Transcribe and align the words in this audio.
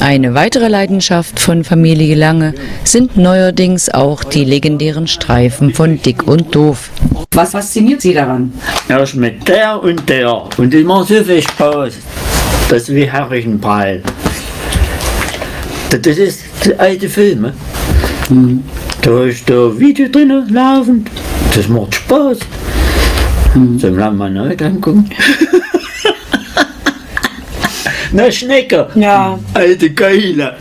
Eine 0.00 0.34
weitere 0.34 0.66
Leidenschaft 0.66 1.38
von 1.38 1.62
Familie 1.62 2.16
Lange 2.16 2.54
sind 2.82 3.16
neuerdings 3.16 3.88
auch 3.88 4.24
die 4.24 4.44
legendären 4.44 5.06
Streifen 5.06 5.72
von 5.72 6.02
Dick 6.02 6.26
und 6.26 6.52
Doof. 6.54 6.90
Was 7.32 7.52
fasziniert 7.52 8.00
Sie 8.00 8.12
daran? 8.12 8.52
Ja, 8.88 8.98
ist 8.98 9.14
mit 9.14 9.46
der 9.46 9.80
und 9.80 10.08
der. 10.08 10.48
Und 10.56 10.72
die 10.72 10.82
machen 10.82 11.06
so 11.06 11.22
viel 11.22 11.42
Spaß. 11.42 11.94
Das 12.68 12.82
ist 12.82 12.94
wie 12.94 13.04
Herrichenball. 13.04 14.02
Das 15.90 16.00
das 16.02 16.18
ist 16.18 16.40
die 16.64 16.74
alte 16.76 17.08
Filme. 17.08 17.52
Da 19.02 19.24
ist 19.24 19.48
der 19.48 19.78
Video 19.78 20.08
drin 20.08 20.48
laufend. 20.50 21.08
Das 21.54 21.68
macht 21.68 21.94
Spaß. 21.94 22.38
Sollen 23.78 23.96
wir 23.96 24.10
mal 24.10 24.30
neu 24.30 24.56
angucken? 24.60 25.08
Na, 28.12 28.28
Schnecke. 28.28 28.88
Ja. 28.96 29.38
Alte 29.54 29.94
Keule. 29.94 30.56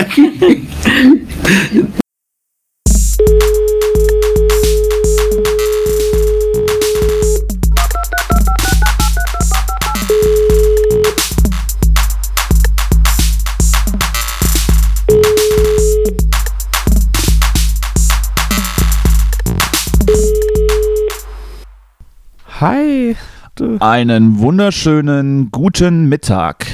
Hi. 22.60 23.16
Du. 23.56 23.78
Einen 23.82 24.40
wunderschönen 24.40 25.50
guten 25.52 26.08
Mittag, 26.08 26.66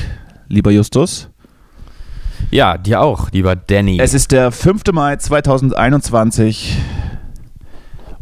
lieber 0.47 0.71
Justus. 0.71 1.29
Ja, 2.51 2.77
dir 2.77 3.01
auch, 3.01 3.31
lieber 3.31 3.55
Danny. 3.55 3.97
Es 3.99 4.13
ist 4.13 4.31
der 4.31 4.51
5. 4.51 4.83
Mai 4.93 5.15
2021 5.15 6.77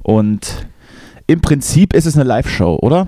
und 0.02 0.68
im 1.28 1.42
Prinzip 1.42 1.94
ist 1.94 2.06
es 2.06 2.16
eine 2.16 2.24
Live-Show, 2.24 2.78
oder? 2.82 3.08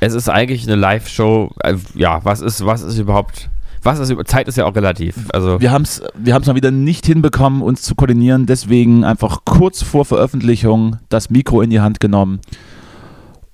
Es 0.00 0.14
ist 0.14 0.28
eigentlich 0.28 0.66
eine 0.66 0.76
Live-Show. 0.76 1.50
Äh, 1.62 1.76
Ja, 1.94 2.24
was 2.24 2.40
ist, 2.40 2.64
was 2.64 2.82
ist 2.82 2.98
überhaupt. 2.98 3.50
Was 3.82 3.98
ist 3.98 4.10
über 4.10 4.26
Zeit 4.26 4.46
ist 4.46 4.56
ja 4.58 4.66
auch 4.66 4.74
relativ. 4.74 5.16
Also 5.32 5.58
Wir 5.60 5.70
haben 5.70 5.82
es 5.82 6.02
wir 6.14 6.34
haben's 6.34 6.46
mal 6.46 6.54
wieder 6.54 6.70
nicht 6.70 7.06
hinbekommen, 7.06 7.62
uns 7.62 7.80
zu 7.80 7.94
koordinieren, 7.94 8.44
deswegen 8.44 9.04
einfach 9.04 9.44
kurz 9.46 9.82
vor 9.82 10.04
Veröffentlichung 10.04 10.98
das 11.08 11.30
Mikro 11.30 11.62
in 11.62 11.70
die 11.70 11.80
Hand 11.80 11.98
genommen 11.98 12.40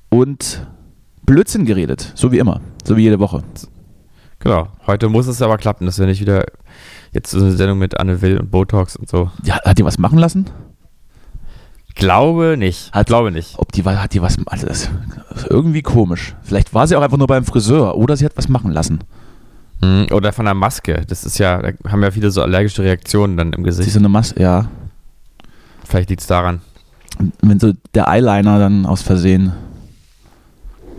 und 0.09 0.67
Blödsinn 1.25 1.65
geredet, 1.65 2.13
so 2.17 2.33
wie 2.33 2.39
immer, 2.39 2.61
so 2.85 2.97
wie 2.97 3.03
jede 3.03 3.21
Woche. 3.21 3.45
Genau. 4.47 4.69
Heute 4.87 5.09
muss 5.09 5.27
es 5.27 5.43
aber 5.43 5.57
klappen, 5.59 5.87
dass 5.87 5.99
wir 5.99 6.07
nicht 6.07 6.21
wieder 6.21 6.45
jetzt 7.13 7.31
so 7.31 7.39
eine 7.39 7.53
Sendung 7.53 7.79
mit 7.79 7.99
Anne 7.99 8.21
Will 8.23 8.39
und 8.39 8.51
Botox 8.51 8.97
und 8.97 9.09
so. 9.09 9.31
Ja, 9.45 9.59
hat 9.65 9.79
die 9.79 9.85
was 9.85 9.99
machen 9.99 10.19
lassen? 10.19 10.47
Glaube 11.95 12.57
nicht. 12.59 12.93
Hat- 12.93 13.07
glaube 13.07 13.31
nicht. 13.31 13.59
Ob 13.59 13.73
die 13.73 13.83
hat 13.85 14.13
die 14.13 14.21
was 14.21 14.37
also 14.47 14.67
das 14.67 14.91
ist 15.35 15.47
irgendwie 15.49 15.83
komisch. 15.83 16.35
Vielleicht 16.43 16.75
war 16.75 16.87
sie 16.87 16.97
auch 16.97 17.03
einfach 17.03 17.17
nur 17.17 17.27
beim 17.27 17.45
Friseur 17.45 17.97
oder 17.97 18.17
sie 18.17 18.25
hat 18.27 18.37
was 18.37 18.49
machen 18.49 18.71
lassen. 18.71 19.01
Hm, 19.83 20.07
Oder 20.11 20.33
von 20.33 20.45
der 20.47 20.55
Maske. 20.55 21.03
Das 21.07 21.25
ist 21.25 21.39
ja, 21.39 21.61
da 21.61 21.73
haben 21.91 22.03
ja 22.03 22.11
viele 22.11 22.31
so 22.31 22.43
allergische 22.43 22.83
Reaktionen 22.83 23.37
dann 23.37 23.53
im 23.53 23.63
Sie 23.65 23.69
ist 23.71 23.77
Gesicht. 23.79 23.93
so 23.93 23.99
eine 23.99 24.09
Maske, 24.09 24.41
ja. 24.43 24.69
Vielleicht 25.85 26.09
liegt 26.11 26.23
es 26.23 26.27
daran. 26.27 26.61
wenn 27.43 27.61
so 27.61 27.73
der 27.95 28.09
Eyeliner 28.09 28.59
dann 28.59 28.85
aus 28.87 29.03
Versehen 29.03 29.53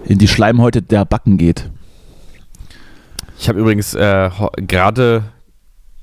in 0.06 0.18
die 0.20 0.28
Schleimhäute 0.28 0.82
der 0.82 1.06
Backen 1.06 1.38
geht. 1.38 1.70
Ich 3.40 3.48
habe 3.50 3.60
übrigens 3.60 3.94
äh, 3.94 4.30
gerade 4.58 5.24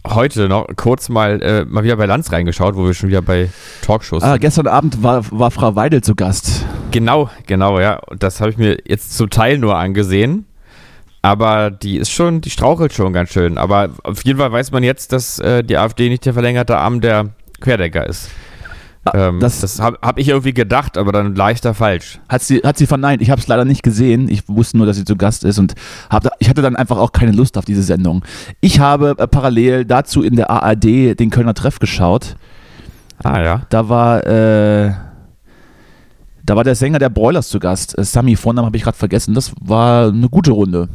heute 0.07 0.49
noch 0.49 0.67
kurz 0.77 1.09
mal, 1.09 1.41
äh, 1.43 1.65
mal 1.65 1.83
wieder 1.83 1.97
bei 1.97 2.07
Lanz 2.07 2.31
reingeschaut, 2.31 2.77
wo 2.77 2.85
wir 2.87 2.95
schon 2.95 3.09
wieder 3.09 3.23
bei 3.23 3.49
Talkshows 3.83 4.23
Ah, 4.23 4.33
sind. 4.33 4.41
gestern 4.41 4.67
Abend 4.67 5.03
war, 5.03 5.25
war 5.31 5.51
Frau 5.51 5.75
Weidel 5.77 6.03
zu 6.03 6.15
Gast. 6.15 6.65
Genau, 6.91 7.31
genau, 7.47 7.81
ja. 7.81 7.97
Und 8.07 8.23
das 8.23 8.41
habe 8.41 8.51
ich 8.51 8.59
mir 8.59 8.79
jetzt 8.87 9.17
zum 9.17 9.31
Teil 9.31 9.59
nur 9.59 9.77
angesehen. 9.77 10.47
Aber 11.23 11.71
die 11.71 11.97
ist 11.97 12.11
schon, 12.11 12.43
die 12.43 12.51
strauchelt 12.51 12.93
schon 12.93 13.15
ganz 13.15 13.31
schön. 13.31 13.57
Aber 13.57 13.89
auf 14.03 14.23
jeden 14.25 14.39
Fall 14.39 14.53
weiß 14.53 14.73
man 14.73 14.83
jetzt, 14.83 15.11
dass 15.13 15.39
äh, 15.39 15.65
die 15.65 15.79
AfD 15.79 16.11
nicht 16.11 16.27
der 16.27 16.35
verlängerte 16.35 16.77
Arm 16.77 17.01
der 17.01 17.31
Querdenker 17.61 18.07
ist. 18.07 18.29
Ah, 19.07 19.29
Ähm, 19.29 19.41
das- 19.41 19.61
das 19.61 19.81
habe 19.81 19.99
hab 20.03 20.19
ich 20.19 20.29
irgendwie 20.29 20.55
gedacht, 20.55 20.97
aber 20.97 21.13
dann 21.13 21.35
leichter 21.35 21.75
falsch. 21.75 22.21
Hat 22.29 22.43
sie, 22.43 22.61
hat 22.65 22.79
sie 22.79 22.87
verneint. 22.87 23.21
Ich 23.21 23.31
habe 23.31 23.41
es 23.41 23.47
leider 23.47 23.65
nicht 23.65 23.83
gesehen. 23.83 24.29
Ich 24.29 24.49
wusste 24.49 24.79
nur, 24.79 24.87
dass 24.87 24.97
sie 24.97 25.05
zu 25.05 25.17
Gast 25.17 25.45
ist 25.45 25.59
und 25.59 25.75
hab, 26.11 26.27
ich 26.39 26.49
hatte 26.49 26.63
dann 26.63 26.75
einfach 26.77 26.97
auch 26.97 27.13
keine 27.13 27.33
Lust 27.33 27.59
auf 27.59 27.65
diese 27.67 27.83
Sendung. 27.83 28.25
Ich 28.61 28.81
habe 28.81 29.15
äh, 29.19 29.27
parallel 29.27 29.85
dazu 29.85 30.23
in 30.23 30.37
der 30.37 30.49
ARD 30.51 31.15
den 31.15 31.31
Kölner 31.31 31.55
Treff 31.55 31.79
geschaut. 31.79 32.37
Ah 33.23 33.41
ja. 33.43 33.63
Da 33.69 33.89
war, 33.89 34.27
äh, 34.27 34.93
da 36.45 36.57
war 36.57 36.65
der 36.65 36.75
Sänger 36.75 36.99
der 36.99 37.09
Broilers 37.11 37.49
zu 37.49 37.59
Gast. 37.59 37.97
Äh, 37.99 38.05
Sami, 38.05 38.37
Vornamen 38.37 38.67
habe 38.67 38.77
ich 38.77 38.83
gerade 38.83 38.97
vergessen. 38.97 39.35
Das 39.35 39.53
war 39.61 40.09
eine 40.09 40.29
gute 40.29 40.51
Runde. 40.53 40.89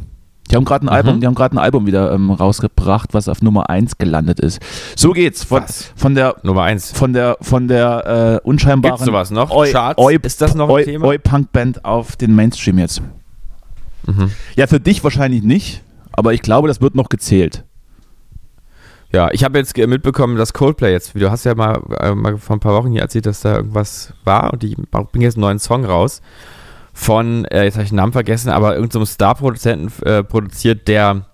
Die 0.50 0.56
haben 0.56 0.64
gerade 0.64 0.84
ein 0.84 0.86
Mhm. 0.86 0.92
Album, 0.92 1.20
die 1.20 1.26
haben 1.26 1.34
gerade 1.34 1.54
ein 1.54 1.58
Album 1.58 1.86
wieder 1.86 2.12
ähm, 2.12 2.30
rausgebracht, 2.30 3.14
was 3.14 3.28
auf 3.28 3.40
Nummer 3.42 3.70
1 3.70 3.98
gelandet 3.98 4.40
ist. 4.40 4.60
So 4.96 5.12
geht's 5.12 5.44
von, 5.44 5.62
Was? 5.62 5.92
von 5.96 6.14
der 6.14 6.36
Nummer 6.42 6.62
eins. 6.64 6.90
von 6.92 7.12
der 7.12 7.36
von 7.40 7.68
der 7.68 8.40
äh, 8.42 8.46
unscheinbaren 8.48 8.96
Gibt's 8.96 9.06
sowas 9.06 9.30
noch? 9.30 9.50
Oi- 9.50 9.70
Charts? 9.70 9.98
Oi- 10.02 10.18
Ist 10.22 10.40
das 10.40 10.54
noch 10.54 10.66
ein 10.68 10.72
Oi- 10.74 10.84
Thema? 10.84 11.06
Oi 11.06 11.18
Punk 11.18 11.52
Band 11.52 11.84
auf 11.84 12.16
den 12.16 12.34
Mainstream 12.34 12.78
jetzt. 12.78 13.00
Mhm. 14.06 14.30
Ja, 14.56 14.66
für 14.66 14.80
dich 14.80 15.04
wahrscheinlich 15.04 15.42
nicht, 15.42 15.82
aber 16.12 16.32
ich 16.34 16.42
glaube, 16.42 16.68
das 16.68 16.80
wird 16.80 16.94
noch 16.94 17.08
gezählt. 17.08 17.64
Ja, 19.12 19.28
ich 19.32 19.42
habe 19.42 19.58
jetzt 19.58 19.76
mitbekommen, 19.76 20.36
dass 20.36 20.52
Coldplay 20.52 20.92
jetzt, 20.92 21.14
du 21.16 21.30
hast 21.30 21.44
ja 21.44 21.54
mal, 21.56 21.80
äh, 22.00 22.14
mal 22.14 22.38
vor 22.38 22.56
ein 22.56 22.60
paar 22.60 22.74
Wochen 22.74 22.92
hier 22.92 23.02
erzählt, 23.02 23.26
dass 23.26 23.40
da 23.40 23.56
irgendwas 23.56 24.14
war 24.24 24.52
und 24.52 24.62
die 24.62 24.76
bringen 24.76 25.22
jetzt 25.22 25.34
einen 25.34 25.40
neuen 25.42 25.58
Song 25.58 25.84
raus 25.84 26.22
von, 27.00 27.46
äh, 27.46 27.64
jetzt 27.64 27.74
habe 27.74 27.84
ich 27.84 27.90
den 27.90 27.96
Namen 27.96 28.12
vergessen, 28.12 28.50
aber 28.50 28.74
irgendeinem 28.74 29.06
so 29.06 29.12
Star-Produzenten 29.12 29.90
äh, 30.04 30.22
produziert, 30.22 30.86
der 30.86 31.24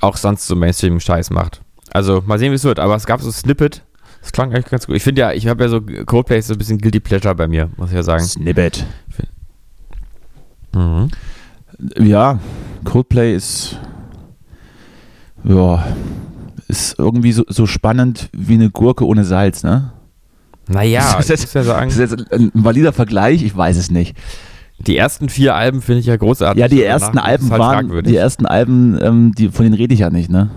auch 0.00 0.16
sonst 0.16 0.46
so 0.46 0.56
Mainstream-Scheiß 0.56 1.30
macht. 1.30 1.60
Also 1.92 2.22
mal 2.24 2.38
sehen, 2.38 2.50
wie 2.50 2.56
es 2.56 2.64
wird, 2.64 2.78
aber 2.78 2.96
es 2.96 3.04
gab 3.04 3.20
so 3.20 3.28
ein 3.28 3.32
Snippet, 3.32 3.82
das 4.22 4.32
klang 4.32 4.52
eigentlich 4.54 4.70
ganz 4.70 4.86
gut. 4.86 4.96
Ich 4.96 5.02
finde 5.02 5.20
ja, 5.20 5.32
ich 5.32 5.46
habe 5.48 5.64
ja 5.64 5.68
so, 5.68 5.82
Coldplay 5.82 6.38
ist 6.38 6.46
so 6.46 6.54
ein 6.54 6.58
bisschen 6.58 6.78
Guilty 6.78 6.98
Pleasure 6.98 7.34
bei 7.34 7.46
mir, 7.46 7.68
muss 7.76 7.90
ich 7.90 7.94
ja 7.94 8.02
sagen. 8.02 8.24
Snippet. 8.24 8.86
Mhm. 10.72 11.10
Ja, 11.98 12.38
Coldplay 12.84 13.36
ist 13.36 13.78
ja 15.44 15.84
ist 16.68 16.98
irgendwie 16.98 17.32
so, 17.32 17.44
so 17.48 17.66
spannend 17.66 18.30
wie 18.32 18.54
eine 18.54 18.70
Gurke 18.70 19.06
ohne 19.06 19.24
Salz, 19.24 19.62
ne? 19.62 19.92
Naja, 20.68 21.02
Ist 21.18 21.28
ich 21.28 21.36
das 21.36 21.40
muss 21.42 21.52
ja 21.52 21.62
sagen, 21.64 21.90
Ist 21.90 22.00
das 22.00 22.12
jetzt 22.12 22.32
ein 22.32 22.50
valider 22.54 22.94
Vergleich? 22.94 23.42
Ich 23.42 23.54
weiß 23.54 23.76
es 23.76 23.90
nicht. 23.90 24.16
Die 24.78 24.96
ersten 24.96 25.28
vier 25.28 25.54
Alben 25.54 25.80
finde 25.82 26.00
ich 26.00 26.06
ja 26.06 26.16
großartig. 26.16 26.60
Ja, 26.60 26.68
die 26.68 26.78
Danach 26.80 26.90
ersten 27.02 27.18
Alben 27.18 27.50
halt 27.50 27.60
waren, 27.60 27.74
fragwürdig. 27.86 28.12
die 28.12 28.16
ersten 28.18 28.46
Alben, 28.46 28.98
ähm, 29.00 29.32
die, 29.36 29.48
von 29.48 29.64
denen 29.64 29.74
rede 29.74 29.94
ich 29.94 30.00
ja 30.00 30.10
nicht, 30.10 30.30
ne? 30.30 30.50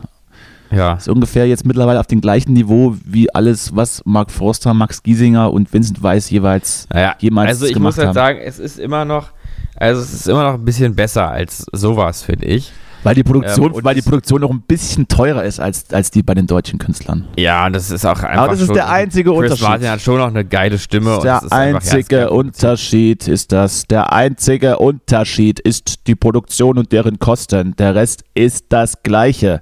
ja. 0.72 0.94
Ist 0.96 1.08
ungefähr 1.08 1.48
jetzt 1.48 1.66
mittlerweile 1.66 2.00
auf 2.00 2.08
dem 2.08 2.20
gleichen 2.20 2.54
Niveau 2.54 2.96
wie 3.06 3.34
alles, 3.34 3.76
was 3.76 4.02
Mark 4.06 4.32
Forster, 4.32 4.74
Max 4.74 5.02
Giesinger 5.04 5.52
und 5.52 5.72
Vincent 5.72 6.02
Weiss 6.04 6.30
jeweils 6.30 6.88
Naja, 6.92 7.16
jemals 7.20 7.50
also 7.50 7.66
ich 7.68 7.74
gemacht 7.74 7.92
muss 7.92 7.98
halt 7.98 8.08
haben. 8.10 8.16
sagen, 8.16 8.40
es 8.44 8.60
ist 8.60 8.80
immer 8.80 9.06
noch, 9.06 9.30
also 9.76 10.02
es 10.02 10.14
ist 10.14 10.28
immer 10.28 10.44
noch 10.44 10.54
ein 10.56 10.66
bisschen 10.66 10.96
besser 10.96 11.30
als 11.30 11.66
sowas, 11.72 12.24
finde 12.24 12.48
ich. 12.48 12.74
Weil 13.04 13.16
die 13.16 13.24
Produktion, 13.24 13.74
Ähm, 13.76 13.84
weil 13.84 13.96
die 13.96 14.02
Produktion 14.02 14.42
noch 14.42 14.50
ein 14.50 14.62
bisschen 14.62 15.08
teurer 15.08 15.44
ist 15.44 15.60
als, 15.60 15.92
als 15.94 16.12
die 16.12 16.24
bei 16.24 16.34
den 16.34 16.48
deutschen 16.48 16.80
Künstlern. 16.80 17.26
Ja, 17.38 17.66
und 17.68 17.74
das 17.74 17.92
ist 17.92 18.06
auch 18.06 18.24
einfach 18.24 18.44
Aber 18.44 18.52
das 18.54 18.62
ist 18.62 18.74
der 18.76 18.90
einzige 18.90 19.30
Chris 19.30 19.40
Unterschied. 19.44 19.68
Martin 19.68 19.90
hat 19.90 20.02
schon 20.02 20.18
noch 20.18 20.28
eine 20.28 20.44
geile 20.44 20.78
Stimme. 20.80 21.20
Der 21.24 21.42
einzige. 21.52 22.32
Unterschied 22.32 23.28
ist 23.28 23.52
das. 23.52 23.86
Der 23.86 24.12
einzige 24.12 24.80
Unterschied 24.80 25.60
ist 25.60 26.08
die 26.08 26.16
Produktion 26.16 26.78
und 26.78 26.92
deren 26.92 27.20
Kosten. 27.20 27.76
Der 27.78 27.96
Rest 27.96 28.24
ist 28.34 28.66
das 28.70 29.04
Gleiche. 29.04 29.62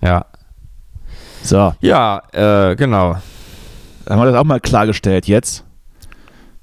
Ja, 0.00 0.26
So, 1.42 1.74
ja 1.80 2.22
äh, 2.32 2.76
genau. 2.76 3.16
haben 4.08 4.20
wir 4.20 4.26
das 4.26 4.34
auch 4.36 4.44
mal 4.44 4.60
klargestellt 4.60 5.26
jetzt. 5.26 5.64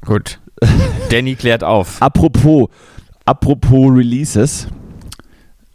Gut. 0.06 0.40
Danny 1.10 1.36
klärt 1.36 1.64
auf. 1.64 2.02
Apropos, 2.02 2.70
apropos 3.26 3.92
Releases. 3.92 4.68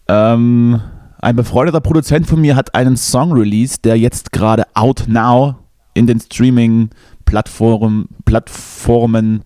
Ähm, 0.08 0.80
ein 1.20 1.36
befreundeter 1.36 1.80
Produzent 1.80 2.26
von 2.26 2.40
mir 2.40 2.56
hat 2.56 2.74
einen 2.74 2.96
Song 2.96 3.32
released, 3.32 3.84
der 3.84 3.98
jetzt 3.98 4.32
gerade 4.32 4.64
out 4.74 5.04
now 5.08 5.56
in 5.94 6.06
den 6.06 6.20
Streaming-Plattformen 6.20 8.08
Plattformen 8.24 9.42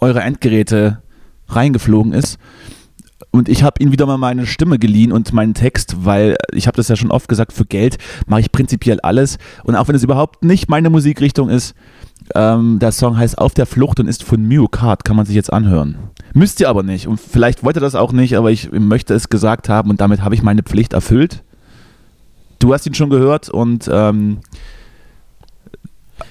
eurer 0.00 0.24
Endgeräte 0.24 1.02
reingeflogen 1.48 2.12
ist. 2.12 2.38
Und 3.32 3.48
ich 3.48 3.62
habe 3.62 3.82
ihm 3.82 3.92
wieder 3.92 4.06
mal 4.06 4.18
meine 4.18 4.46
Stimme 4.46 4.78
geliehen 4.78 5.12
und 5.12 5.32
meinen 5.32 5.54
Text, 5.54 6.04
weil 6.04 6.36
ich 6.52 6.66
habe 6.66 6.76
das 6.76 6.88
ja 6.88 6.96
schon 6.96 7.12
oft 7.12 7.28
gesagt, 7.28 7.52
für 7.52 7.64
Geld 7.64 7.98
mache 8.26 8.40
ich 8.40 8.50
prinzipiell 8.50 8.98
alles. 9.00 9.38
Und 9.62 9.76
auch 9.76 9.86
wenn 9.86 9.94
es 9.94 10.02
überhaupt 10.02 10.42
nicht 10.44 10.68
meine 10.68 10.90
Musikrichtung 10.90 11.48
ist, 11.48 11.74
ähm, 12.34 12.78
der 12.78 12.92
Song 12.92 13.16
heißt 13.16 13.38
Auf 13.38 13.54
der 13.54 13.66
Flucht 13.66 14.00
und 14.00 14.06
ist 14.08 14.22
von 14.22 14.42
Mio 14.42 14.68
Card, 14.68 15.04
kann 15.04 15.16
man 15.16 15.26
sich 15.26 15.34
jetzt 15.34 15.52
anhören. 15.52 15.96
Müsst 16.32 16.60
ihr 16.60 16.68
aber 16.68 16.82
nicht. 16.82 17.06
Und 17.06 17.20
vielleicht 17.20 17.64
wollt 17.64 17.76
ihr 17.76 17.80
das 17.80 17.94
auch 17.94 18.12
nicht, 18.12 18.36
aber 18.36 18.50
ich 18.50 18.70
möchte 18.72 19.14
es 19.14 19.28
gesagt 19.28 19.68
haben 19.68 19.90
und 19.90 20.00
damit 20.00 20.22
habe 20.22 20.34
ich 20.34 20.42
meine 20.42 20.62
Pflicht 20.62 20.92
erfüllt. 20.92 21.42
du 22.58 22.74
hast 22.74 22.86
ihn 22.86 22.94
schon 22.94 23.10
gehört 23.10 23.48
und 23.48 23.88
ähm, 23.92 24.40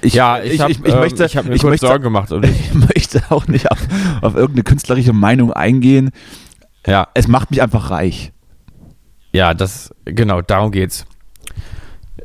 ich, 0.01 0.13
ja, 0.13 0.42
ich, 0.42 0.62
hab, 0.62 0.69
ich, 0.69 0.80
ich 0.80 0.94
ähm, 0.94 1.00
möchte, 1.00 1.25
ich 1.25 1.36
mir 1.36 1.54
ich 1.54 1.63
möchte, 1.63 1.88
Sorgen 1.88 2.04
gemacht. 2.04 2.31
Und 2.34 2.46
ich 2.46 2.74
möchte 2.74 3.24
auch 3.30 3.48
nicht 3.48 3.72
auf, 3.72 3.80
auf 4.22 4.36
irgendeine 4.36 4.63
künstlerische 4.63 5.13
Meinung 5.13 5.51
eingehen. 5.51 6.12
ja, 6.86 7.07
Es 7.13 7.28
macht 7.28 7.51
mich 7.51 7.62
einfach 7.62 7.90
reich. 7.90 8.31
ja, 9.34 9.54
das, 9.54 9.94
genau, 10.06 10.42
darum 10.42 10.72
geht's. 10.72 11.06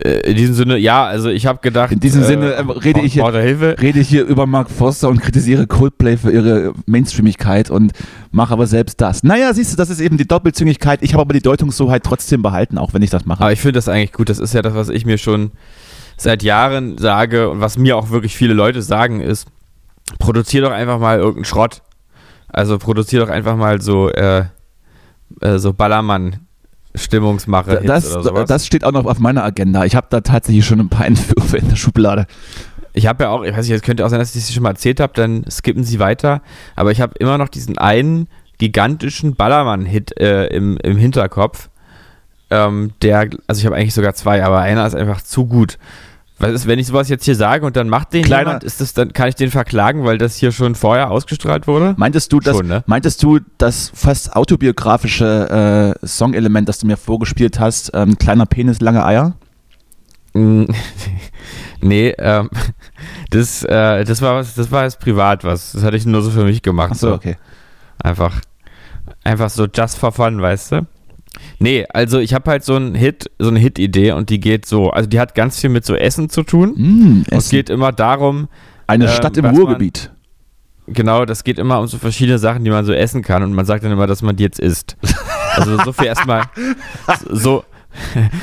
Äh, 0.01 0.31
In 0.31 0.37
diesem 0.37 0.55
Sinne, 0.55 0.77
ja, 0.79 1.05
also 1.05 1.29
ich 1.29 1.47
habe 1.47 1.61
gedacht. 1.61 1.93
In 1.93 2.01
diesem 2.01 2.23
Sinne, 2.25 2.53
ähm, 2.55 2.71
rede 2.71 3.01
ich 3.01 3.13
hier- 3.15 3.23
er? 3.25 3.81
Rede 3.81 4.01
ich 4.01 4.09
hier 4.09 4.25
über 4.25 4.47
Mark 4.47 4.71
Foster 4.71 5.09
und 5.09 5.21
kritisiere 5.21 5.67
Coldplay 5.67 6.17
für 6.17 6.31
ihre 6.33 6.73
Mainstreamigkeit 6.87 7.71
und 7.71 7.93
mache 8.31 8.53
aber 8.53 8.67
selbst 8.67 9.01
das. 9.01 9.23
Naja, 9.23 9.53
siehst 9.55 9.73
du, 9.73 9.77
das 9.77 9.91
ist 9.91 10.01
eben 10.01 10.17
die 10.17 10.27
Doppelzüngigkeit. 10.27 11.01
Ich 11.03 11.13
habe 11.13 11.23
aber 11.23 11.33
die 11.35 11.43
Deutungshoheit 11.43 12.03
trotzdem 12.05 12.43
behalten, 12.43 12.79
auch 12.79 12.93
wenn 12.95 13.03
ich 13.03 13.11
das 13.11 13.25
mache. 13.27 13.43
Aber 13.43 13.53
ich 13.53 13.61
finde 13.61 13.75
das 13.75 13.89
eigentlich 13.89 14.13
gut. 14.13 14.29
Das 14.29 14.39
ist 14.39 14.55
ja 14.55 14.63
das, 14.63 14.75
was 14.75 14.89
ich 14.89 15.07
mir 15.07 15.19
schon 15.19 15.53
seit 16.17 16.43
Jahren 16.43 16.99
sage 16.99 17.49
und 17.51 17.61
was 17.61 17.77
mir 17.79 17.97
auch 17.97 18.11
wirklich 18.11 18.37
viele 18.37 18.55
Leute 18.55 18.83
sagen, 18.83 19.21
ist, 19.21 19.47
produzier 20.19 20.63
doch 20.63 20.71
einfach 20.73 20.99
mal 20.99 21.19
irgendeinen 21.19 21.45
Schrott. 21.45 21.83
Also 22.49 22.79
produzier 22.79 23.21
doch 23.21 23.31
einfach 23.31 23.57
mal 23.57 23.81
so, 23.81 24.11
äh, 24.11 24.45
äh, 25.41 25.59
so 25.59 25.73
Ballermann. 25.73 26.44
Stimmungsmache 26.95 27.83
das, 27.85 28.11
oder 28.13 28.23
sowas. 28.23 28.49
das 28.49 28.67
steht 28.67 28.85
auch 28.85 28.93
noch 28.93 29.07
auf 29.07 29.19
meiner 29.19 29.45
Agenda. 29.45 29.85
Ich 29.85 29.97
habe 29.97 30.07
da 30.11 30.21
tatsächlich 30.21 30.65
schon 30.65 30.81
ein 30.81 30.89
paar 30.89 31.07
Entwürfe 31.07 31.59
in 31.59 31.69
der 31.69 31.77
Schublade. 31.77 32.27
Ich 32.93 33.07
habe 33.07 33.25
ja 33.25 33.31
auch, 33.31 33.43
ich 33.43 33.57
weiß 33.57 33.67
nicht, 33.67 33.75
es 33.75 33.83
könnte 33.83 34.07
auch 34.07 34.09
sein, 34.09 34.21
dass 34.21 34.35
ich 34.35 34.43
das 34.43 34.55
schon 34.55 34.63
mal 34.63 34.71
erzählt 34.71 35.01
habe, 35.01 35.13
dann 35.15 35.45
skippen 35.51 35.83
Sie 35.83 35.99
weiter. 35.99 36.43
Aber 36.77 36.93
ich 36.93 37.01
habe 37.01 37.15
immer 37.19 37.39
noch 37.39 37.49
diesen 37.49 37.77
einen 37.77 38.29
gigantischen 38.59 39.35
Ballermann-Hit 39.35 40.19
äh, 40.21 40.47
im, 40.47 40.79
im 40.79 40.97
Hinterkopf. 40.97 41.71
Ähm, 42.51 42.93
der, 43.03 43.31
also 43.49 43.59
ich 43.59 43.67
habe 43.67 43.75
eigentlich 43.75 43.95
sogar 43.95 44.15
zwei, 44.15 44.45
aber 44.45 44.61
einer 44.61 44.87
ist 44.87 44.95
einfach 44.95 45.23
zu 45.23 45.47
gut. 45.47 45.79
Was 46.39 46.51
ist, 46.51 46.67
wenn 46.67 46.81
ich 46.81 46.89
sowas 46.89 47.09
jetzt 47.09 47.25
hier 47.25 47.37
sage 47.37 47.65
und 47.65 47.77
dann 47.77 47.89
macht 47.89 48.13
den 48.13 48.25
Kleiner- 48.25 48.51
jemand, 48.51 48.65
ist 48.65 48.81
das, 48.81 48.93
dann 48.93 49.13
kann 49.13 49.29
ich 49.29 49.37
den 49.37 49.51
verklagen, 49.51 50.05
weil 50.05 50.19
das 50.19 50.35
hier 50.37 50.51
schon 50.51 50.75
vorher 50.75 51.11
ausgestrahlt 51.11 51.67
wurde? 51.69 51.95
Meintest 51.97 52.33
du, 52.33 52.41
das, 52.41 52.57
Schon, 52.57 52.67
ne? 52.67 52.83
meintest 52.87 53.23
du 53.23 53.39
das 53.57 53.93
fast 53.95 54.35
autobiografische 54.35 55.95
äh, 56.03 56.07
Songelement, 56.07 56.69
das 56.69 56.79
du 56.81 56.87
mir 56.89 56.97
vorgespielt 56.97 57.61
hast, 57.61 57.93
ähm, 57.95 58.19
kleiner 58.19 58.47
Penis, 58.47 58.81
lange 58.81 59.05
Eier? 59.05 59.35
Mm, 60.33 60.65
nee, 61.81 62.11
ähm, 62.19 62.51
das, 63.31 63.63
äh, 63.63 64.05
das 64.05 64.21
war 64.21 64.35
was, 64.35 64.55
das 64.57 64.73
war 64.73 64.83
jetzt 64.83 64.99
privat 64.99 65.45
was. 65.45 65.71
Das 65.73 65.85
hatte 65.85 65.97
ich 65.97 66.05
nur 66.05 66.23
so 66.23 66.31
für 66.31 66.45
mich 66.45 66.63
gemacht. 66.63 66.93
Achso, 66.93 67.15
okay. 67.15 67.37
Einfach, 68.03 68.41
einfach 69.23 69.51
so 69.51 69.67
just 69.73 69.99
for 69.99 70.11
fun, 70.11 70.43
weißt 70.43 70.73
du? 70.73 70.87
Nee, 71.59 71.85
also 71.93 72.19
ich 72.19 72.35
habe 72.35 72.51
halt 72.51 72.65
so 72.65 72.75
einen 72.77 72.95
Hit, 72.95 73.31
so 73.39 73.49
eine 73.49 73.59
Hit-Idee 73.59 74.13
und 74.13 74.29
die 74.31 74.41
geht 74.41 74.67
so, 74.67 74.91
also 74.91 75.09
die 75.09 75.21
hat 75.21 75.35
ganz 75.35 75.61
viel 75.61 75.71
mit 75.71 75.85
so 75.87 75.95
Essen 75.95 76.29
zu 76.29 76.43
tun. 76.43 76.75
Mm, 76.77 77.23
es 77.31 77.49
geht 77.51 77.71
immer 77.71 77.93
darum, 77.93 78.49
Eine 78.87 79.05
ähm, 79.07 79.11
Stadt 79.13 79.37
im 79.37 79.45
was 79.45 79.53
man- 79.53 79.61
Ruhrgebiet. 79.63 80.11
genau, 80.89 81.25
das 81.25 81.45
geht 81.45 81.59
immer 81.59 81.79
um 81.81 81.87
so 81.87 81.99
verschiedene 81.99 82.39
Sachen, 82.39 82.65
die 82.65 82.71
man 82.71 82.85
so 82.85 82.93
essen 82.93 83.23
kann 83.23 83.43
und 83.43 83.53
man 83.55 83.65
sagt 83.67 83.85
dann 83.85 83.93
immer, 83.93 84.07
dass 84.07 84.21
man 84.23 84.37
die 84.37 84.43
jetzt 84.43 84.59
isst. 84.61 84.97
Also 85.57 85.79
so 85.85 85.93
viel 85.93 86.07
erstmal, 86.07 86.43
so, 87.31 87.65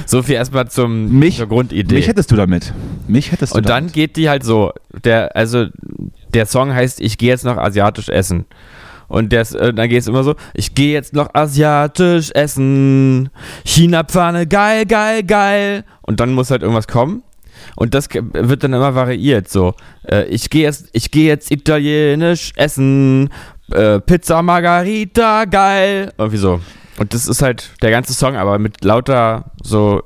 so 0.06 0.24
viel 0.24 0.36
erstmal 0.36 0.70
zum, 0.70 1.20
Mich- 1.20 1.38
zur 1.38 1.48
Grundidee. 1.48 1.96
Mich 1.96 2.08
hättest 2.08 2.32
du 2.32 2.36
damit. 2.38 2.74
Mich 3.08 3.32
hättest 3.34 3.54
du 3.54 3.58
Und 3.58 3.68
dann 3.68 3.84
damit. 3.84 3.94
geht 3.94 4.16
die 4.16 4.30
halt 4.30 4.44
so. 4.46 4.72
Der, 5.04 5.36
also 5.36 5.66
der 6.34 6.46
Song 6.46 6.74
heißt, 6.74 7.02
ich 7.02 7.18
gehe 7.18 7.30
jetzt 7.30 7.44
noch 7.44 7.58
asiatisch 7.58 8.08
essen. 8.08 8.46
Und 9.12 9.34
ist, 9.34 9.54
äh, 9.56 9.74
dann 9.74 9.90
geht 9.90 10.00
es 10.00 10.08
immer 10.08 10.24
so, 10.24 10.36
ich 10.54 10.74
gehe 10.74 10.94
jetzt 10.94 11.14
noch 11.14 11.34
asiatisch 11.34 12.32
essen. 12.32 13.30
China-Pfanne, 13.66 14.48
geil, 14.48 14.86
geil, 14.86 15.24
geil. 15.24 15.84
Und 16.02 16.22
dann 16.22 16.34
muss 16.34 16.50
halt 16.50 16.62
irgendwas 16.62 16.88
kommen. 16.88 17.22
Und 17.76 17.94
das 17.94 18.08
wird 18.14 18.64
dann 18.64 18.72
immer 18.72 18.96
variiert. 18.96 19.50
So, 19.50 19.74
äh, 20.10 20.24
ich 20.28 20.50
gehe 20.50 20.64
jetzt, 20.64 20.88
ich 20.94 21.12
gehe 21.12 21.28
jetzt 21.28 21.52
italienisch 21.52 22.54
essen. 22.56 23.30
Äh, 23.70 24.00
Pizza 24.00 24.42
Margarita, 24.42 25.44
geil. 25.44 26.14
Irgendwie 26.18 26.38
so. 26.38 26.62
Und 26.98 27.14
das 27.14 27.28
ist 27.28 27.42
halt 27.42 27.72
der 27.82 27.92
ganze 27.92 28.14
Song, 28.14 28.38
aber 28.38 28.60
mit 28.60 28.82
lauter 28.86 29.52
so 29.62 30.04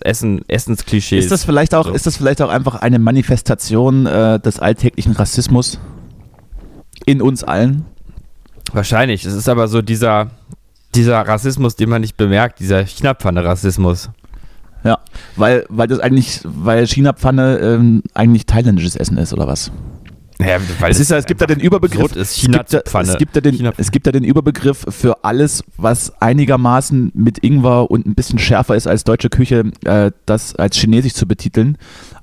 Essen, 0.00 0.42
Essensklischees. 0.48 1.24
Ist 1.24 1.30
das 1.30 1.44
vielleicht 1.44 1.72
auch, 1.72 1.86
So. 1.86 1.92
ist 1.92 2.06
das 2.06 2.16
vielleicht 2.16 2.42
auch 2.42 2.50
einfach 2.50 2.74
eine 2.74 2.98
Manifestation 2.98 4.06
äh, 4.06 4.40
des 4.40 4.58
alltäglichen 4.58 5.12
Rassismus 5.12 5.78
in 7.06 7.22
uns 7.22 7.44
allen? 7.44 7.84
Wahrscheinlich. 8.72 9.24
Es 9.24 9.34
ist 9.34 9.48
aber 9.48 9.68
so 9.68 9.82
dieser, 9.82 10.30
dieser 10.94 11.20
Rassismus, 11.20 11.76
den 11.76 11.88
man 11.88 12.00
nicht 12.00 12.16
bemerkt, 12.16 12.60
dieser 12.60 12.84
China-Pfanne-Rassismus. 12.84 14.10
Ja, 14.82 14.98
weil, 15.36 15.66
weil 15.68 15.88
das 15.88 15.98
eigentlich, 16.00 16.40
weil 16.44 16.86
China-Pfanne 16.86 17.58
ähm, 17.58 18.02
eigentlich 18.14 18.46
thailändisches 18.46 18.96
Essen 18.96 19.18
ist 19.18 19.32
oder 19.32 19.46
was? 19.46 19.70
Naja, 20.40 20.58
weil 20.78 20.90
Es, 20.90 20.98
ist 21.00 21.10
es 21.10 21.26
gibt 21.26 21.40
ja 21.40 21.46
den 21.46 21.60
Überbegriff. 21.60 22.16
es, 22.16 22.34
gibt 22.40 22.54
China-Pfanne. 22.70 23.12
es, 23.12 23.18
gibt 23.18 23.34
ja 23.34 23.40
den, 23.40 23.72
es 23.76 23.90
gibt 23.90 24.06
ja 24.06 24.12
den 24.12 24.24
Überbegriff 24.24 24.84
für 24.88 25.24
alles, 25.24 25.62
was 25.76 26.12
einigermaßen 26.20 27.12
mit 27.14 27.38
Ingwer 27.44 27.90
und 27.90 28.06
ein 28.06 28.14
bisschen 28.14 28.38
schärfer 28.38 28.74
ist 28.74 28.86
als 28.86 29.04
deutsche 29.04 29.28
Küche, 29.28 29.70
äh, 29.84 30.10
das 30.26 30.54
als 30.56 30.76
chinesisch 30.76 31.14
zu 31.14 31.26
betiteln. 31.26 31.76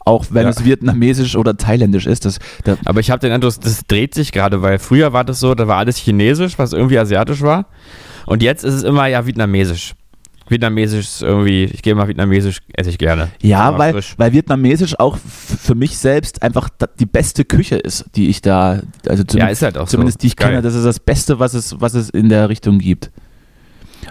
Auch 0.06 0.26
wenn 0.30 0.44
Ja. 0.44 0.50
es 0.50 0.64
vietnamesisch 0.64 1.36
oder 1.36 1.58
thailändisch 1.58 2.06
ist. 2.08 2.26
Das, 2.26 2.40
da, 2.64 2.78
Aber 2.86 3.00
ich 3.02 3.12
habe 3.12 3.20
den 3.20 3.32
Eindruck, 3.32 3.54
das 3.62 3.82
dreht 3.88 4.14
sich 4.16 4.32
gerade, 4.32 4.62
weil 4.62 4.80
früher 4.80 5.12
war 5.14 5.24
das 5.24 5.40
so, 5.40 5.54
da 5.54 5.68
war 5.68 5.78
alles 5.78 5.98
chinesisch, 5.98 6.58
was 6.58 6.74
irgendwie 6.74 6.98
asiatisch 6.98 7.42
war. 7.42 7.66
Und 8.26 8.42
jetzt 8.42 8.64
ist 8.64 8.74
es 8.74 8.84
immer 8.84 9.08
ja 9.08 9.26
vietnamesisch. 9.26 9.96
Vietnamesisch 10.50 11.22
irgendwie, 11.22 11.66
ich 11.66 11.82
gehe 11.82 11.94
mal 11.96 12.08
vietnamesisch, 12.08 12.60
esse 12.74 12.90
ich 12.90 12.98
gerne. 12.98 13.30
Ja, 13.42 13.78
weil, 13.78 13.94
frisch. 13.94 14.14
weil 14.18 14.32
Vietnamesisch 14.34 14.98
auch 15.00 15.18
für 15.18 15.76
mich 15.76 15.98
selbst 15.98 16.42
einfach 16.42 16.70
die 17.00 17.06
beste 17.06 17.44
Küche 17.46 17.76
ist, 17.76 18.06
die 18.16 18.30
ich 18.30 18.42
da, 18.42 18.82
also 19.08 19.24
zum, 19.24 19.40
Ja, 19.40 19.48
halt 19.48 19.78
auch 19.78 19.88
so. 19.88 19.92
zumindest 19.92 20.24
die 20.24 20.28
ich 20.28 20.36
Geil. 20.36 20.50
kenne, 20.50 20.62
das 20.62 20.74
ist 20.76 20.86
das 20.86 21.00
Beste, 21.00 21.40
was 21.40 21.54
es, 21.54 21.80
was 21.82 21.94
es 21.94 22.10
in 22.10 22.30
der 22.30 22.50
Richtung 22.50 22.80
gibt. 22.80 23.12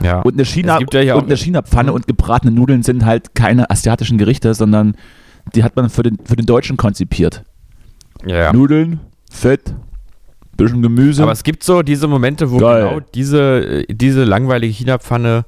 Ja. 0.03 0.21
Und 0.21 0.35
eine 0.35 0.44
China 0.44 0.79
ja 0.93 1.15
und 1.15 1.25
eine 1.25 1.37
China-Pfanne 1.37 1.93
und 1.93 2.06
gebratene 2.06 2.53
Nudeln 2.53 2.83
sind 2.83 3.06
halt 3.06 3.35
keine 3.35 3.71
asiatischen 3.71 4.19
Gerichte, 4.19 4.53
sondern 4.53 4.94
die 5.55 5.65
hat 5.65 5.75
man 5.77 5.88
für 5.88 6.03
den, 6.03 6.19
für 6.25 6.37
den 6.37 6.44
Deutschen 6.44 6.77
konzipiert. 6.77 7.44
ja. 8.27 8.53
Nudeln, 8.53 9.00
Fett, 9.31 9.75
bisschen 10.56 10.83
Gemüse. 10.83 11.23
Aber 11.23 11.33
es 11.33 11.44
gibt 11.44 11.62
so 11.62 11.83
diese 11.83 12.09
Momente, 12.09 12.50
wo 12.50 12.59
Geil. 12.59 12.88
genau 12.88 13.00
diese, 13.15 13.85
äh, 13.88 13.94
diese 13.94 14.25
langweilige 14.25 14.73
China-Pfanne 14.75 15.44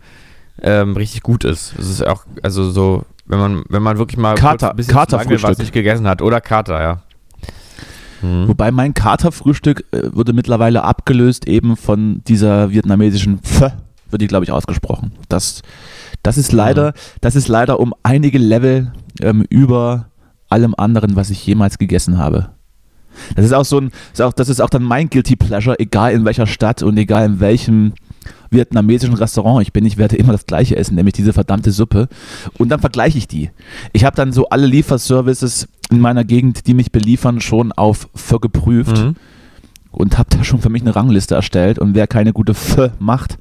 ähm, 0.62 0.96
richtig 0.96 1.22
gut 1.22 1.44
ist. 1.44 1.74
Es 1.78 1.88
ist 1.88 2.06
auch, 2.06 2.24
also 2.42 2.70
so, 2.70 3.04
wenn 3.26 3.38
man, 3.38 3.62
wenn 3.68 3.82
man 3.82 3.98
wirklich 3.98 4.18
mal 4.18 4.34
Kater- 4.34 4.70
ein 4.70 4.76
bisschen 4.76 4.90
zu 4.90 4.94
lange 4.96 5.06
Katerfrühstück. 5.06 5.50
was 5.50 5.58
nicht 5.58 5.72
gegessen 5.72 6.06
hat. 6.08 6.22
Oder 6.22 6.40
Kater, 6.40 6.80
ja. 6.80 7.02
Mhm. 8.22 8.48
Wobei 8.48 8.70
mein 8.72 8.94
Katerfrühstück 8.94 9.84
äh, 9.92 10.10
wurde 10.12 10.32
mittlerweile 10.32 10.82
abgelöst 10.82 11.46
eben 11.46 11.76
von 11.76 12.22
dieser 12.26 12.70
vietnamesischen 12.70 13.38
Pho, 13.42 13.70
wird 14.10 14.22
die 14.22 14.26
glaube 14.26 14.44
ich 14.44 14.52
ausgesprochen. 14.52 15.12
Das, 15.28 15.62
das 16.22 16.36
ist 16.38 16.52
leider, 16.52 16.94
das 17.20 17.36
ist 17.36 17.48
leider 17.48 17.78
um 17.78 17.94
einige 18.02 18.38
Level 18.38 18.92
ähm, 19.20 19.44
über 19.48 20.06
allem 20.48 20.74
anderen, 20.76 21.14
was 21.14 21.30
ich 21.30 21.46
jemals 21.46 21.78
gegessen 21.78 22.18
habe. 22.18 22.50
Das 23.36 23.44
ist 23.44 23.52
auch 23.52 23.64
so 23.64 23.80
ein, 23.80 23.90
ist 24.12 24.22
auch, 24.22 24.32
das 24.32 24.48
ist 24.48 24.60
auch 24.60 24.70
dann 24.70 24.82
mein 24.82 25.10
guilty 25.10 25.36
pleasure, 25.36 25.78
egal 25.78 26.12
in 26.12 26.24
welcher 26.24 26.46
Stadt 26.46 26.82
und 26.82 26.96
egal 26.96 27.26
in 27.26 27.40
welchem 27.40 27.92
vietnamesischen 28.50 29.14
Restaurant 29.14 29.62
ich 29.62 29.72
bin, 29.72 29.84
ich 29.84 29.96
werde 29.98 30.16
immer 30.16 30.32
das 30.32 30.46
gleiche 30.46 30.76
essen, 30.76 30.94
nämlich 30.94 31.14
diese 31.14 31.32
verdammte 31.32 31.70
Suppe. 31.70 32.08
Und 32.58 32.68
dann 32.70 32.80
vergleiche 32.80 33.18
ich 33.18 33.28
die. 33.28 33.50
Ich 33.92 34.04
habe 34.04 34.16
dann 34.16 34.32
so 34.32 34.48
alle 34.48 34.66
Lieferservices 34.66 35.68
in 35.90 36.00
meiner 36.00 36.24
Gegend, 36.24 36.66
die 36.66 36.74
mich 36.74 36.92
beliefern, 36.92 37.40
schon 37.40 37.72
auf 37.72 38.08
Pho 38.14 38.38
geprüft 38.38 38.98
Mhm. 38.98 39.14
und 39.90 40.18
habe 40.18 40.28
da 40.36 40.44
schon 40.44 40.60
für 40.60 40.68
mich 40.68 40.82
eine 40.82 40.94
Rangliste 40.94 41.34
erstellt. 41.34 41.78
Und 41.78 41.94
wer 41.94 42.06
keine 42.06 42.32
gute 42.32 42.54
Pho 42.54 42.88
macht, 42.98 43.38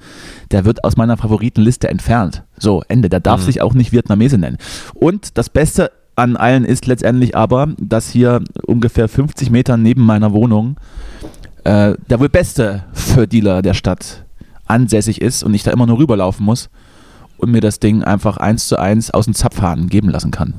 der 0.51 0.65
wird 0.65 0.83
aus 0.83 0.95
meiner 0.97 1.17
Favoritenliste 1.17 1.87
entfernt. 1.89 2.43
So, 2.57 2.83
Ende. 2.87 3.09
Der 3.09 3.19
darf 3.19 3.41
Mhm. 3.41 3.45
sich 3.45 3.61
auch 3.61 3.73
nicht 3.73 3.91
Vietnamese 3.91 4.37
nennen. 4.37 4.57
Und 4.93 5.37
das 5.37 5.49
Beste 5.49 5.91
an 6.15 6.35
allen 6.35 6.65
ist 6.65 6.87
letztendlich 6.87 7.35
aber, 7.35 7.67
dass 7.79 8.09
hier 8.09 8.41
ungefähr 8.65 9.07
50 9.07 9.51
Meter 9.51 9.77
neben 9.77 10.03
meiner 10.03 10.33
Wohnung 10.33 10.77
äh, 11.63 11.95
der 12.09 12.19
wohl 12.19 12.29
beste 12.29 12.85
Pho-Dealer 12.93 13.61
der 13.61 13.73
Stadt 13.73 14.25
ansässig 14.67 15.21
ist 15.21 15.43
und 15.43 15.53
ich 15.53 15.63
da 15.63 15.71
immer 15.71 15.85
nur 15.87 15.97
rüberlaufen 15.99 16.45
muss 16.45 16.69
und 17.37 17.51
mir 17.51 17.61
das 17.61 17.79
Ding 17.79 18.03
einfach 18.03 18.37
eins 18.37 18.67
zu 18.67 18.77
eins 18.77 19.11
aus 19.11 19.25
dem 19.25 19.33
Zapfhahn 19.33 19.87
geben 19.87 20.09
lassen 20.09 20.31
kann. 20.31 20.55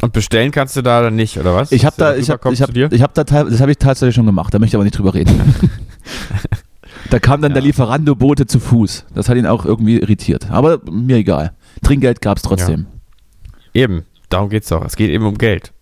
Und 0.00 0.12
bestellen 0.12 0.50
kannst 0.50 0.76
du 0.76 0.82
da 0.82 1.02
dann 1.02 1.14
nicht, 1.14 1.38
oder 1.38 1.54
was? 1.54 1.70
Ich 1.70 1.84
habe 1.84 1.94
der 1.96 2.12
da, 2.12 2.16
ich 2.16 2.28
rüberkommt 2.28 2.58
ich 2.58 2.66
dir? 2.66 2.90
ich 2.92 3.02
habe 3.02 3.12
da, 3.14 3.24
das 3.24 3.60
habe 3.60 3.70
ich 3.70 3.78
tatsächlich 3.78 4.14
schon 4.14 4.26
gemacht. 4.26 4.52
Da 4.52 4.58
möchte 4.58 4.74
ich 4.74 4.76
aber 4.76 4.84
nicht 4.84 4.98
drüber 4.98 5.14
reden. 5.14 5.54
da 7.10 7.18
kam 7.18 7.40
dann 7.42 7.52
der 7.52 7.62
Ja. 7.62 7.66
Lieferando-Bote 7.68 8.46
zu 8.46 8.58
Fuß. 8.58 9.04
Das 9.14 9.28
hat 9.28 9.36
ihn 9.36 9.46
auch 9.46 9.64
irgendwie 9.64 10.00
irritiert. 10.00 10.50
Aber 10.50 10.80
mir 10.90 11.16
egal. 11.18 11.52
Trinkgeld 11.82 12.20
gab 12.20 12.38
es 12.38 12.42
trotzdem. 12.42 12.86
Eben, 13.74 14.04
darum 14.28 14.48
geht's 14.48 14.68
doch. 14.68 14.84
Es 14.84 14.96
geht 14.96 15.10
eben 15.10 15.24
um 15.26 15.38
Geld. 15.38 15.72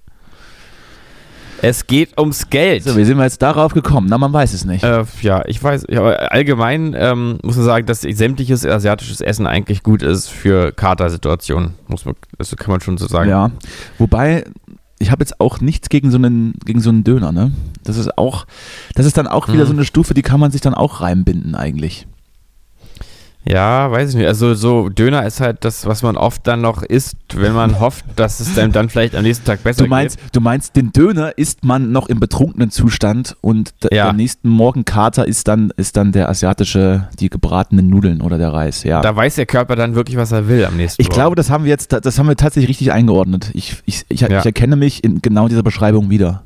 Es 1.62 1.86
geht 1.86 2.18
ums 2.18 2.48
Geld. 2.48 2.84
So, 2.84 2.96
wie 2.96 3.04
sind 3.04 3.16
wir 3.18 3.24
jetzt 3.24 3.42
darauf 3.42 3.74
gekommen? 3.74 4.06
Na, 4.08 4.16
man 4.18 4.32
weiß 4.32 4.54
es 4.54 4.64
nicht. 4.64 4.82
Äh, 4.82 5.04
ja, 5.22 5.42
ich 5.46 5.62
weiß, 5.62 5.84
ja, 5.88 6.00
aber 6.00 6.32
allgemein 6.32 6.94
ähm, 6.98 7.38
muss 7.42 7.56
man 7.56 7.64
sagen, 7.64 7.86
dass 7.86 8.00
sämtliches 8.00 8.64
asiatisches 8.66 9.20
Essen 9.20 9.46
eigentlich 9.46 9.82
gut 9.82 10.02
ist 10.02 10.28
für 10.28 10.72
Katersituationen. 10.72 11.74
Muss 11.88 12.04
man, 12.04 12.14
das 12.38 12.54
kann 12.56 12.70
man 12.70 12.80
schon 12.80 12.96
so 12.98 13.06
sagen. 13.06 13.28
Ja. 13.28 13.50
Wobei, 13.98 14.44
ich 14.98 15.10
habe 15.10 15.22
jetzt 15.22 15.40
auch 15.40 15.60
nichts 15.60 15.88
gegen 15.88 16.10
so 16.10 16.16
einen, 16.16 16.54
gegen 16.64 16.80
so 16.80 16.90
einen 16.90 17.04
Döner, 17.04 17.32
ne? 17.32 17.52
Das 17.84 17.96
ist 17.96 18.16
auch, 18.18 18.46
das 18.94 19.06
ist 19.06 19.16
dann 19.18 19.26
auch 19.26 19.48
wieder 19.48 19.64
Mhm. 19.64 19.68
so 19.68 19.72
eine 19.74 19.84
Stufe, 19.84 20.14
die 20.14 20.22
kann 20.22 20.40
man 20.40 20.50
sich 20.50 20.60
dann 20.60 20.74
auch 20.74 21.00
reinbinden 21.00 21.54
eigentlich. 21.54 22.06
Ja, 23.46 23.90
weiß 23.90 24.10
ich 24.10 24.16
nicht. 24.16 24.26
Also 24.26 24.52
so 24.52 24.90
Döner 24.90 25.24
ist 25.24 25.40
halt 25.40 25.64
das, 25.64 25.86
was 25.86 26.02
man 26.02 26.18
oft 26.18 26.46
dann 26.46 26.60
noch 26.60 26.82
isst, 26.82 27.16
wenn 27.34 27.54
man 27.54 27.80
hofft, 27.80 28.04
dass 28.16 28.38
es 28.38 28.58
einem 28.58 28.72
dann 28.72 28.90
vielleicht 28.90 29.14
am 29.16 29.22
nächsten 29.22 29.46
Tag 29.46 29.62
besser 29.64 29.82
Du 29.84 29.88
meinst, 29.88 30.18
du 30.32 30.40
meinst, 30.42 30.76
den 30.76 30.92
Döner 30.92 31.38
isst 31.38 31.64
man 31.64 31.90
noch 31.90 32.10
im 32.10 32.20
betrunkenen 32.20 32.70
Zustand 32.70 33.36
und 33.40 33.72
Ja. 33.84 34.04
der 34.04 34.12
nächsten 34.12 34.50
Morgen 34.50 34.84
Kater 34.84 35.26
ist 35.26 35.48
dann, 35.48 35.72
ist 35.78 35.96
dann 35.96 36.12
der 36.12 36.28
asiatische, 36.28 37.08
die 37.18 37.30
gebratenen 37.30 37.88
Nudeln 37.88 38.20
oder 38.20 38.36
der 38.36 38.52
Reis, 38.52 38.84
ja. 38.84 38.98
geht. 39.00 39.06
Da 39.06 39.16
weiß 39.16 39.36
der 39.36 39.46
Körper 39.46 39.74
dann 39.74 39.94
wirklich, 39.94 40.18
was 40.18 40.32
er 40.32 40.46
will 40.46 40.64
am 40.66 40.76
nächsten 40.76 41.00
Ich 41.00 41.08
Morgen. 41.08 41.14
glaube, 41.16 41.36
das 41.36 41.48
haben 41.48 41.64
wir 41.64 41.70
jetzt, 41.70 41.92
das 41.92 42.18
haben 42.18 42.28
wir 42.28 42.36
tatsächlich 42.36 42.68
richtig 42.68 42.92
eingeordnet. 42.92 43.50
Ich, 43.54 43.82
ich, 43.86 44.04
ich, 44.10 44.20
Ja. 44.20 44.38
ich 44.40 44.44
erkenne 44.46 44.76
mich 44.76 45.02
in 45.02 45.22
genau 45.22 45.48
dieser 45.48 45.62
Beschreibung 45.62 46.10
wieder. 46.10 46.42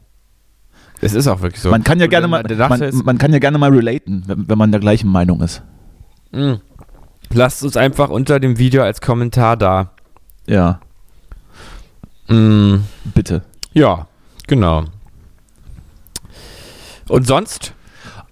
es 1.00 1.12
ist 1.12 1.26
auch 1.26 1.42
wirklich 1.42 1.60
so. 1.60 1.70
Man 1.70 1.82
kann 1.82 1.98
ja 1.98 2.06
gerne 2.06 2.28
mal, 2.28 2.44
man, 2.56 2.90
man 3.04 3.18
kann 3.18 3.32
ja 3.32 3.40
gerne 3.40 3.58
mal 3.58 3.70
relaten, 3.74 4.22
wenn, 4.26 4.48
wenn 4.48 4.58
man 4.58 4.70
der 4.70 4.80
gleichen 4.80 5.10
Meinung 5.10 5.40
ist. 5.42 5.60
Mm. 6.32 6.54
Lasst 7.34 7.62
uns 7.62 7.76
einfach 7.76 8.08
unter 8.10 8.40
dem 8.40 8.58
Video 8.58 8.82
als 8.82 9.00
Kommentar 9.00 9.56
da. 9.56 9.90
Ja, 10.46 10.80
Mm. 12.28 12.76
bitte. 13.14 13.42
Ja, 13.74 14.06
genau. 14.46 14.84
Und 17.08 17.26
sonst? 17.26 17.74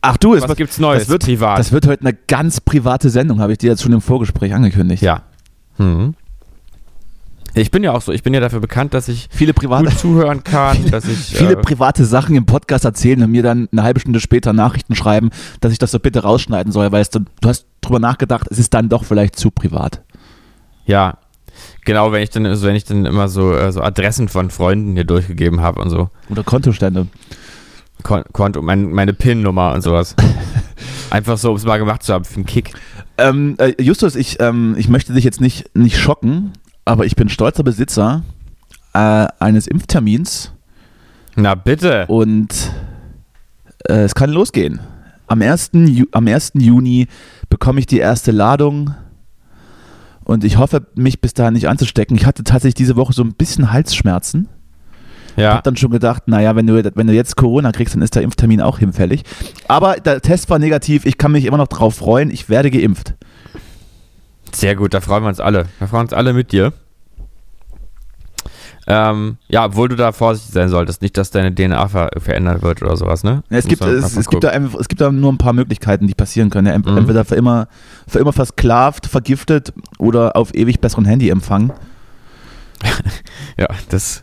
Ach 0.01 0.17
du, 0.17 0.35
es 0.35 0.43
Was 0.43 0.49
wird, 0.49 0.59
gibt's 0.59 0.79
Neues 0.79 1.01
das 1.03 1.09
wird, 1.11 1.25
privat? 1.25 1.59
das 1.59 1.73
wird 1.73 1.87
heute 1.87 2.01
eine 2.01 2.15
ganz 2.15 2.61
private 2.61 3.11
Sendung, 3.11 3.41
habe 3.41 3.53
ich 3.53 3.59
dir 3.59 3.71
jetzt 3.71 3.83
schon 3.83 3.93
im 3.93 4.01
Vorgespräch 4.01 4.55
angekündigt. 4.55 5.03
ja. 5.03 5.23
Mhm. 5.79 6.15
Ich 7.55 7.71
bin 7.71 7.85
ja 7.85 7.93
auch 7.93 8.01
so. 8.01 8.13
Ich 8.13 8.23
bin 8.23 8.33
ja 8.33 8.41
dafür 8.41 8.61
bekannt, 8.61 8.95
dass 8.95 9.09
ich 9.09 9.29
Viele 9.31 9.53
private, 9.53 9.85
gut 9.85 9.99
zuhören 9.99 10.43
kann, 10.43 10.87
dass 10.91 11.05
ich 11.07 11.19
viele 11.19 11.53
äh, 11.53 11.57
private 11.57 12.05
Sachen 12.05 12.35
im 12.35 12.47
Podcast 12.47 12.85
erzählen 12.85 13.23
und 13.23 13.31
mir 13.31 13.43
dann 13.43 13.69
eine 13.73 13.83
halbe 13.83 14.01
Stunde 14.01 14.21
später 14.21 14.53
Nachrichten 14.53 14.95
schreiben, 14.95 15.31
dass 15.61 15.73
ich 15.73 15.79
das 15.79 15.91
so 15.91 15.99
bitte 15.99 16.23
rausschneiden 16.23 16.73
soll, 16.73 16.93
weil 16.93 17.03
es, 17.03 17.11
du 17.11 17.21
hast 17.45 17.67
drüber 17.81 17.99
nachgedacht, 17.99 18.47
es 18.51 18.59
ist 18.59 18.73
dann 18.75 18.89
doch 18.89 19.05
vielleicht 19.05 19.37
zu 19.37 19.51
privat. 19.51 20.03
ja 20.87 21.19
genau, 21.85 22.13
wenn 22.13 22.23
ich 22.23 22.31
dann 22.31 22.47
also 22.47 22.67
wenn 22.67 22.77
ich 22.77 22.85
dann 22.85 23.05
immer 23.05 23.29
so 23.29 23.53
äh, 23.55 23.71
so 23.73 23.83
Adressen 23.83 24.29
von 24.29 24.51
Freunden 24.51 24.95
hier 24.95 25.05
durchgegeben 25.05 25.61
habe 25.61 25.81
und 25.81 25.91
so 25.91 26.09
Oder 26.31 26.43
Kontostände. 26.43 27.07
Kon 28.03 28.25
Konto 28.33 28.63
mein, 28.63 28.91
meine 28.91 29.13
PIN 29.13 29.43
Nummer 29.43 29.75
und 29.75 29.83
sowas. 29.83 30.17
Einfach 31.11 31.37
so, 31.37 31.51
um 31.51 31.57
es 31.57 31.65
mal 31.65 31.79
gemacht 31.79 32.03
zu 32.03 32.15
haben 32.15 32.25
für 32.25 32.37
einen 32.37 32.47
Kick. 32.47 32.73
Ähm, 33.19 33.57
äh, 33.59 33.75
Justus, 33.81 34.17
ich, 34.17 34.41
ähm, 34.41 34.75
ich 34.79 34.89
möchte 34.89 35.13
dich 35.13 35.25
jetzt 35.25 35.41
nicht, 35.41 35.77
nicht 35.77 35.99
schocken, 35.99 36.53
aber 36.85 37.07
ich 37.07 37.17
bin 37.17 37.29
stolzer 37.29 37.63
Besitzer 37.63 38.23
äh, 38.95 39.27
eines 39.39 39.67
Impftermins 39.67 40.53
Na 41.37 41.55
bitte. 41.55 42.07
und 42.09 42.73
äh, 43.89 44.03
es 44.05 44.15
kann 44.15 44.31
losgehen. 44.31 44.81
Am 45.27 45.41
1. 45.41 45.71
Ju 45.73 46.05
am 46.13 46.27
1. 46.27 46.53
Juni 46.55 47.07
bekomme 47.49 47.81
ich 47.81 47.87
die 47.87 47.99
erste 47.99 48.33
Ladung 48.33 48.95
und 50.25 50.45
ich 50.45 50.59
hoffe, 50.59 50.87
mich 50.95 51.21
bis 51.21 51.35
dahin 51.35 51.55
nicht 51.55 51.69
anzustecken. 51.69 52.17
Ich 52.17 52.27
hatte 52.27 52.45
tatsächlich 52.45 52.75
diese 52.75 52.97
Woche 52.97 53.13
so 53.13 53.23
ein 53.23 53.35
bisschen 53.35 53.73
Halsschmerzen. 53.73 54.49
Ja. 55.37 55.55
Hab 55.55 55.65
dann 55.65 55.77
schon 55.77 55.91
gedacht, 55.91 56.25
naja, 56.27 56.55
wenn 56.57 56.67
du, 56.67 56.83
wenn 56.95 57.07
du 57.07 57.15
jetzt 57.15 57.37
Corona 57.37 57.73
kriegst, 57.73 57.95
dann 57.95 58.03
ist 58.03 58.15
der 58.15 58.23
Impftermin 58.23 58.61
auch 58.61 58.79
hinfällig. 58.79 59.23
Aber 59.67 59.95
der 59.97 60.21
Test 60.21 60.51
war 60.51 60.59
negativ, 60.59 61.07
ich 61.07 61.17
kann 61.17 61.33
mich 61.33 61.47
immer 61.47 61.57
noch 61.57 61.69
drauf 61.69 61.95
freuen, 61.95 62.31
ich 62.31 62.49
werde 62.51 62.71
geimpft. 62.71 63.15
Sehr 64.55 64.77
gut, 64.77 64.95
da 64.95 65.01
freuen 65.01 65.23
wir 65.25 65.29
uns 65.29 65.41
alle. 65.41 65.67
Da 65.81 65.87
freuen 65.87 66.01
wir 66.01 66.05
uns 66.05 66.13
alle 66.13 66.33
mit 66.33 66.53
dir. 66.53 66.73
Ähm, 68.89 69.37
ja, 69.49 69.65
obwohl 69.67 69.89
du 69.89 69.95
da 69.95 70.11
vorsichtig 70.11 70.53
sein 70.55 70.69
solltest, 70.69 71.03
nicht, 71.03 71.17
dass 71.17 71.31
deine 71.31 71.55
DNA 71.55 71.87
ver 71.89 72.11
verändert 72.19 72.63
wird 72.63 72.83
oder 72.83 72.97
sowas, 72.97 73.23
ne? 73.23 73.45
Ja, 73.49 73.59
es, 73.59 73.67
gibt, 73.67 73.81
es, 73.81 74.17
es, 74.17 74.29
gibt 74.29 74.43
da 74.43 74.51
es 74.81 74.89
gibt 74.89 75.01
da 75.01 75.13
nur 75.13 75.33
ein 75.33 75.39
paar 75.39 75.53
Möglichkeiten, 75.53 76.09
die 76.09 76.15
passieren 76.15 76.51
können. 76.51 76.67
Ja, 76.67 76.73
ent- 76.75 76.87
Mhm. 76.87 76.97
Entweder 76.99 77.25
für 77.25 77.37
immer, 77.37 77.69
für 78.09 78.19
immer 78.19 78.33
versklavt, 78.33 79.07
vergiftet 79.07 79.73
oder 79.99 80.35
auf 80.35 80.53
ewig 80.55 80.81
besseren 80.81 81.05
Handyempfang. 81.05 81.73
Ja, 83.57 83.69
das, 83.91 84.23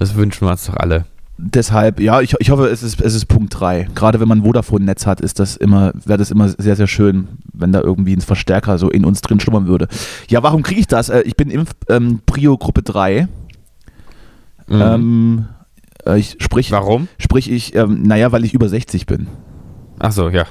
das 0.00 0.14
wünschen 0.16 0.46
wir 0.46 0.50
uns 0.52 0.64
doch 0.66 0.74
alle. 0.76 1.04
Deshalb, 1.42 2.00
ja, 2.00 2.20
ich, 2.20 2.34
ich 2.38 2.50
hoffe, 2.50 2.66
es 2.66 2.82
ist, 2.82 3.00
es 3.00 3.14
ist 3.14 3.24
Punkt 3.24 3.58
3. 3.58 3.88
Gerade 3.94 4.20
wenn 4.20 4.28
man 4.28 4.42
Vodafone-Netz 4.42 5.06
hat, 5.06 5.22
ist 5.22 5.38
das 5.38 5.56
immer, 5.56 5.92
wäre 6.04 6.18
das 6.18 6.30
immer 6.30 6.50
sehr, 6.50 6.76
sehr 6.76 6.86
schön, 6.86 7.28
wenn 7.54 7.72
da 7.72 7.80
irgendwie 7.80 8.12
ein 8.14 8.20
Verstärker 8.20 8.76
so 8.76 8.90
in 8.90 9.06
uns 9.06 9.22
drin 9.22 9.40
schlummern 9.40 9.66
würde. 9.66 9.88
Ja, 10.28 10.42
warum 10.42 10.62
kriege 10.62 10.80
ich 10.80 10.86
das? 10.86 11.08
Äh, 11.08 11.22
Ich 11.22 11.36
bin 11.36 11.50
Impf 11.50 11.70
ähm, 11.88 12.20
Prio 12.26 12.58
Gruppe 12.58 12.82
3. 12.82 13.26
Mhm. 14.68 14.80
Ähm, 14.82 15.44
äh, 16.04 16.18
ich, 16.18 16.36
sprich, 16.40 16.70
Warum? 16.72 17.08
sprich 17.18 17.50
ich, 17.50 17.74
ähm, 17.74 18.02
naja, 18.02 18.32
weil 18.32 18.44
ich 18.44 18.52
über 18.52 18.68
60 18.68 19.06
bin. 19.06 19.26
Ach 19.98 20.12
so, 20.12 20.28
ja. 20.28 20.44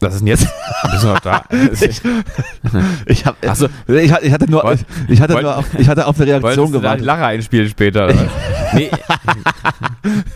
Was 0.00 0.14
ist 0.14 0.20
denn 0.20 0.26
jetzt? 0.28 0.46
Bist 0.90 1.02
du 1.02 1.06
noch 1.08 1.20
da? 1.20 1.44
Ich, 3.06 3.24
hab, 3.24 3.36
Ach 3.46 3.54
so. 3.56 3.68
ich, 3.86 4.12
hatte- 4.12 4.26
ich 4.26 4.32
hatte 4.32 4.50
nur, 4.50 4.62
Wollt- 4.64 4.84
ich 5.08 5.20
hatte 5.20 5.34
wollt- 5.34 5.44
nur 5.44 5.56
auf, 5.56 5.66
ich 5.78 5.88
hatte 5.88 6.06
auf 6.06 6.20
eine 6.20 6.30
Reaktion 6.42 6.72
gewartet. 6.72 7.04
Lache 7.06 7.24
einspielen 7.24 7.68
später? 7.68 8.06
Oder? 8.06 8.14
nee. 8.74 8.90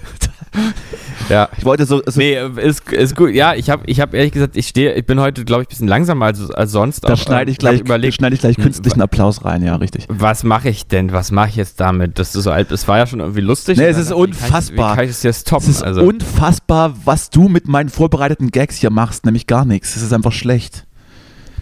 ja. 1.28 1.48
Ich 1.56 1.64
wollte 1.64 1.86
so, 1.86 2.02
so 2.06 2.18
Nee, 2.18 2.38
ist, 2.56 2.90
ist 2.92 3.16
gut. 3.16 3.30
Ja, 3.30 3.54
ich 3.54 3.70
habe 3.70 3.82
ich 3.86 4.00
hab 4.00 4.14
ehrlich 4.14 4.32
gesagt, 4.32 4.56
ich 4.56 4.68
stehe, 4.68 4.94
ich 4.94 5.06
bin 5.06 5.20
heute, 5.20 5.44
glaube 5.44 5.62
ich, 5.62 5.68
ein 5.68 5.70
bisschen 5.70 5.88
langsamer 5.88 6.26
als, 6.26 6.50
als 6.50 6.72
sonst. 6.72 7.00
da 7.08 7.16
schneide 7.16 7.50
ich 7.50 7.58
gleich, 7.58 7.80
überlegt, 7.80 8.14
schneide 8.14 8.34
ich 8.34 8.40
gleich 8.40 8.56
künstlichen 8.56 9.00
Applaus 9.02 9.44
rein, 9.44 9.62
ja, 9.62 9.76
richtig. 9.76 10.06
was 10.08 10.44
mache 10.44 10.68
ich 10.68 10.86
denn? 10.86 11.12
Was 11.12 11.30
mache 11.30 11.50
ich 11.50 11.56
jetzt 11.56 11.80
damit? 11.80 12.18
Das 12.18 12.34
ist 12.34 12.42
so 12.42 12.50
alt. 12.50 12.70
Es 12.72 12.86
war 12.88 12.98
ja 12.98 13.06
schon 13.06 13.20
irgendwie 13.20 13.40
lustig. 13.40 13.78
Nee, 13.78 13.84
es 13.84 13.98
ist 13.98 14.10
dachte 14.10 14.22
ich, 14.22 14.28
unfassbar. 14.28 14.92
Wie 14.92 14.96
kann 14.96 15.04
ich 15.04 15.10
es 15.10 15.22
jetzt 15.22 15.38
Es 15.38 15.44
toppen? 15.44 15.70
ist 15.70 15.82
Also, 15.82 16.02
unfassbar, 16.02 16.94
was 17.04 17.30
du 17.30 17.48
mit 17.48 17.68
meinen 17.68 17.88
vorbereiteten 17.88 18.50
Gags 18.50 18.76
hier 18.76 18.90
machst, 18.90 19.24
nämlich 19.24 19.46
gar 19.46 19.64
nichts. 19.64 19.96
Es 19.96 20.02
ist 20.02 20.12
einfach 20.12 20.32
schlecht. 20.32 20.84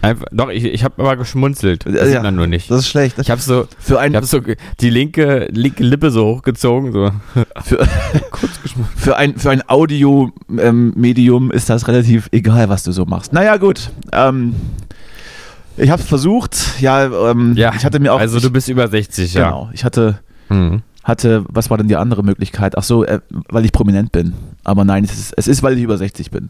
Einfach, 0.01 0.25
doch, 0.31 0.49
ich, 0.49 0.63
ich 0.65 0.83
habe 0.83 1.01
aber 1.01 1.15
geschmunzelt. 1.17 1.85
Das 1.85 1.93
Ja, 1.95 2.05
sieht 2.07 2.23
man 2.23 2.35
nur 2.35 2.47
nicht. 2.47 2.69
Das 2.71 2.79
ist 2.79 2.87
schlecht. 2.89 3.17
Ich 3.19 3.29
habe 3.31 3.41
so, 3.41 3.67
für, 3.79 3.99
ein, 3.99 4.11
ich 4.11 4.15
habe 4.17 4.25
so 4.25 4.41
die 4.79 4.89
linke, 4.89 5.47
linke 5.51 5.83
Lippe 5.83 6.11
so 6.11 6.25
hochgezogen. 6.25 6.91
So. 6.91 7.11
für, 7.63 7.85
für 8.95 9.17
ein, 9.17 9.37
für 9.37 9.49
ein 9.49 9.61
Audio-Medium 9.67 11.51
ist 11.51 11.69
das 11.69 11.87
relativ 11.87 12.29
egal, 12.31 12.69
was 12.69 12.83
du 12.83 12.91
so 12.91 13.05
machst. 13.05 13.33
Naja, 13.33 13.57
gut. 13.57 13.91
Ähm, 14.11 14.55
ich 15.77 15.89
habe 15.89 16.01
es 16.01 16.07
versucht. 16.07 16.57
Ja, 16.81 17.29
ähm, 17.31 17.53
Ja, 17.55 17.73
ich 17.75 17.85
hatte 17.85 17.99
mir 17.99 18.13
auch. 18.13 18.19
also 18.19 18.39
du 18.39 18.49
bist 18.49 18.67
über 18.69 18.87
60, 18.87 19.33
ja. 19.33 19.45
Genau. 19.45 19.69
Ich 19.73 19.83
hatte, 19.83 20.19
Hm. 20.49 20.81
hatte, 21.03 21.43
was 21.49 21.69
war 21.69 21.77
denn 21.77 21.87
die 21.87 21.95
andere 21.97 22.23
Möglichkeit? 22.23 22.77
Ach 22.77 22.83
so, 22.83 23.03
äh, 23.03 23.19
weil 23.49 23.65
ich 23.65 23.71
prominent 23.71 24.11
bin. 24.11 24.33
Aber 24.63 24.85
nein, 24.85 25.03
es 25.03 25.13
ist, 25.13 25.33
es 25.37 25.47
ist, 25.47 25.61
weil 25.63 25.77
ich 25.77 25.83
über 25.83 25.97
60 25.97 26.31
bin. 26.31 26.49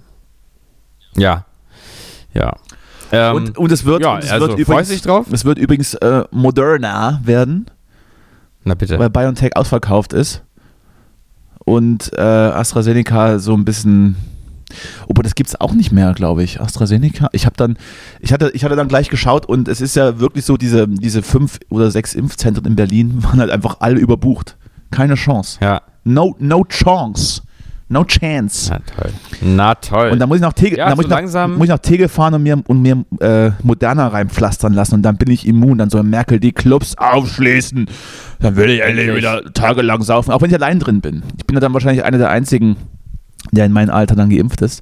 Ja. 1.15 1.45
Ja. 2.33 2.55
Ähm, 3.11 3.35
und, 3.35 3.57
und 3.57 3.71
es 3.71 3.85
wird, 3.85 4.01
ja, 4.01 4.15
und 4.15 4.23
es 4.23 4.31
also 4.31 4.47
wird 4.47 4.59
übrigens, 4.59 5.01
drauf? 5.01 5.27
es 5.31 5.45
wird 5.45 5.57
übrigens 5.57 5.93
äh, 5.95 6.23
moderner 6.31 7.21
werden. 7.23 7.67
Na 8.63 8.75
bitte. 8.75 8.99
weil 8.99 9.09
BioNTech 9.09 9.55
ausverkauft 9.55 10.11
ist 10.13 10.43
und 11.67 12.11
äh, 12.13 12.21
AstraZeneca 12.21 13.39
so 13.39 13.53
ein 13.53 13.65
bisschen. 13.65 14.15
Obwohl, 15.07 15.23
das 15.23 15.35
gibt 15.35 15.49
es 15.49 15.59
auch 15.59 15.73
nicht 15.73 15.91
mehr, 15.93 16.13
glaube 16.13 16.43
ich. 16.43 16.59
AstraZeneca. 16.59 17.29
Ich 17.31 17.45
habe 17.45 17.55
dann, 17.57 17.77
ich 18.19 18.33
hatte, 18.33 18.51
ich 18.53 18.65
hatte 18.65 18.75
dann 18.75 18.89
gleich 18.89 19.09
geschaut 19.09 19.45
und 19.45 19.69
es 19.69 19.79
ist 19.79 19.95
ja 19.95 20.19
wirklich 20.19 20.43
so, 20.43 20.57
diese, 20.57 20.87
diese 20.87 21.23
fünf 21.23 21.59
oder 21.69 21.89
sechs 21.89 22.15
Impfzentren 22.15 22.65
in 22.65 22.75
Berlin 22.75 23.15
waren 23.23 23.39
halt 23.39 23.51
einfach 23.51 23.77
alle 23.79 23.99
überbucht. 23.99 24.57
Keine 24.91 25.15
Chance. 25.15 25.59
Ja. 25.61 25.81
No, 26.03 26.35
no 26.39 26.63
chance. 26.65 27.41
No 27.89 28.03
chance. 28.03 28.69
Na 28.69 28.79
toll. 28.79 29.11
Na 29.41 29.75
toll. 29.75 30.09
Und 30.09 30.19
da 30.19 30.27
muss 30.27 30.35
ich 30.37 30.41
nach 30.41 30.51
Tegel, 30.53 30.77
Ja, 30.79 30.89
muss 30.89 30.97
so 30.97 31.01
ich 31.03 31.07
nach, 31.07 31.17
langsam- 31.17 31.53
muss 31.55 31.63
ich 31.65 31.69
nach 31.69 31.79
Tegel 31.79 32.09
fahren 32.09 32.33
und 32.33 32.43
mir, 32.43 32.61
und 32.67 32.81
mir 32.81 33.05
äh, 33.21 33.51
Moderna 33.63 34.07
reinpflastern 34.09 34.73
lassen 34.73 34.95
und 34.95 35.03
dann 35.03 35.15
bin 35.17 35.29
ich 35.31 35.47
immun. 35.47 35.77
Dann 35.77 35.89
soll 35.89 36.03
Merkel 36.03 36.39
die 36.41 36.51
Clubs 36.51 36.95
aufschließen. 36.97 37.87
Dann 38.39 38.55
würde 38.57 38.73
ich 38.73 38.81
endlich 38.81 39.15
wieder 39.15 39.41
tagelang 39.53 40.01
saufen, 40.01 40.31
auch 40.31 40.41
wenn 40.41 40.49
ich 40.49 40.55
allein 40.55 40.79
drin 40.79 40.99
bin. 40.99 41.23
Ich 41.37 41.45
bin 41.47 41.55
ja 41.55 41.61
dann 41.61 41.73
wahrscheinlich 41.73 42.03
einer 42.03 42.17
der 42.17 42.29
einzigen, 42.29 42.75
der 43.53 43.65
in 43.65 43.71
meinem 43.71 43.91
Alter 43.91 44.15
dann 44.15 44.29
geimpft 44.29 44.61
ist. 44.61 44.81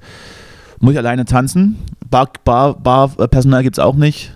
Muss 0.79 0.93
ich 0.93 0.97
alleine 0.97 1.25
tanzen. 1.25 1.77
Bar, 2.09 2.29
Bar, 2.43 2.74
Bar 2.79 3.12
äh, 3.19 3.27
Personal 3.27 3.62
gibt 3.62 3.77
es 3.77 3.83
auch 3.83 3.95
nicht. 3.95 4.35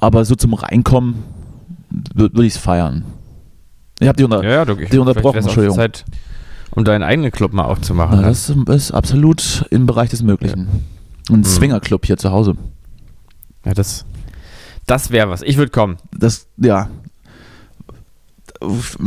Aber 0.00 0.24
so 0.24 0.34
zum 0.34 0.52
Reinkommen 0.54 1.22
würde 2.14 2.44
ich 2.44 2.54
es 2.54 2.58
feiern. 2.58 3.04
Ich 4.00 4.08
habe 4.08 4.16
die 4.16 4.24
unter. 4.24 4.42
ja, 4.44 4.64
ja, 4.64 4.74
die 4.74 4.98
unterbrochen, 4.98 5.38
Entschuldigung. 5.38 5.76
Zeit, 5.76 6.04
um 6.76 6.84
deinen 6.84 7.02
eigenen 7.02 7.32
Club 7.32 7.52
mal 7.52 7.64
aufzumachen. 7.64 8.16
Na, 8.20 8.22
ne? 8.22 8.28
das 8.28 8.50
ist 8.50 8.92
absolut 8.92 9.64
im 9.70 9.86
Bereich 9.86 10.10
des 10.10 10.22
Möglichen. 10.22 10.84
Ein 11.28 11.36
Hm. 11.36 11.44
Swingerclub 11.44 12.06
hier 12.06 12.18
zu 12.18 12.30
Hause. 12.30 12.54
ja, 13.64 13.74
das, 13.74 14.04
das 14.86 15.10
wäre 15.10 15.28
was. 15.28 15.42
Ich 15.42 15.56
würde 15.56 15.72
kommen. 15.72 15.96
Das, 16.16 16.46
ja. 16.58 16.88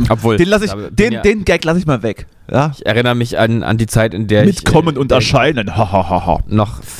Obwohl, 0.08 0.36
den, 0.36 0.48
lass 0.48 0.62
ich, 0.62 0.72
den, 0.90 1.12
ja- 1.12 1.22
den 1.22 1.44
Gag 1.44 1.64
lasse 1.64 1.78
ich 1.78 1.86
mal 1.86 2.02
weg. 2.02 2.26
Ja? 2.50 2.72
Ich 2.76 2.84
erinnere 2.86 3.14
mich 3.14 3.38
an, 3.38 3.62
an 3.62 3.78
die 3.78 3.86
Zeit, 3.86 4.14
in 4.14 4.26
der 4.26 4.44
Mitkommen 4.44 4.94
ich 4.94 4.98
und 4.98 5.10
äh, 5.12 5.16
erscheinen. 5.16 5.76
Ha, 5.76 5.92
ha, 5.92 6.08
ha, 6.10 6.26
ha. 6.26 6.38
noch. 6.46 6.80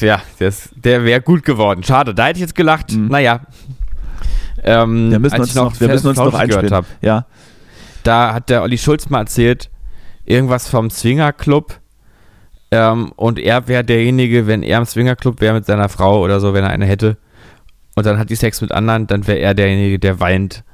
Ja, 0.00 0.20
das, 0.40 0.70
der 0.74 1.04
wäre 1.04 1.20
gut 1.20 1.44
geworden. 1.44 1.84
Schade, 1.84 2.16
da 2.16 2.26
hätte 2.26 2.38
ich 2.38 2.40
jetzt 2.40 2.56
gelacht. 2.56 2.92
Mhm. 2.92 3.06
Naja. 3.06 3.42
Ähm, 4.64 5.12
Wir 5.12 5.20
müssen 5.20 5.40
uns 5.40 5.54
noch, 5.54 5.78
wir 5.78 5.86
müssen 5.86 6.08
uns 6.08 6.18
noch 6.18 6.34
einspielen. 6.34 6.84
Ja. 7.00 7.26
Da 8.06 8.34
hat 8.34 8.50
der 8.50 8.62
Olli 8.62 8.78
Schulz 8.78 9.08
mal 9.10 9.20
erzählt, 9.20 9.70
irgendwas 10.24 10.68
vom 10.68 10.90
Swingerclub. 10.90 11.80
Ähm, 12.70 13.12
und 13.16 13.38
er 13.38 13.68
wäre 13.68 13.84
derjenige, 13.84 14.46
wenn 14.46 14.62
er 14.62 14.78
im 14.78 14.84
Swingerclub 14.84 15.40
wäre 15.40 15.54
mit 15.54 15.66
seiner 15.66 15.88
Frau 15.88 16.20
oder 16.22 16.40
so, 16.40 16.54
wenn 16.54 16.64
er 16.64 16.70
eine 16.70 16.86
hätte. 16.86 17.16
Und 17.94 18.06
dann 18.06 18.18
hat 18.18 18.30
die 18.30 18.34
Sex 18.36 18.60
mit 18.60 18.72
anderen, 18.72 19.06
dann 19.06 19.26
wäre 19.26 19.38
er 19.38 19.54
derjenige, 19.54 19.98
der 19.98 20.18
weinend 20.20 20.64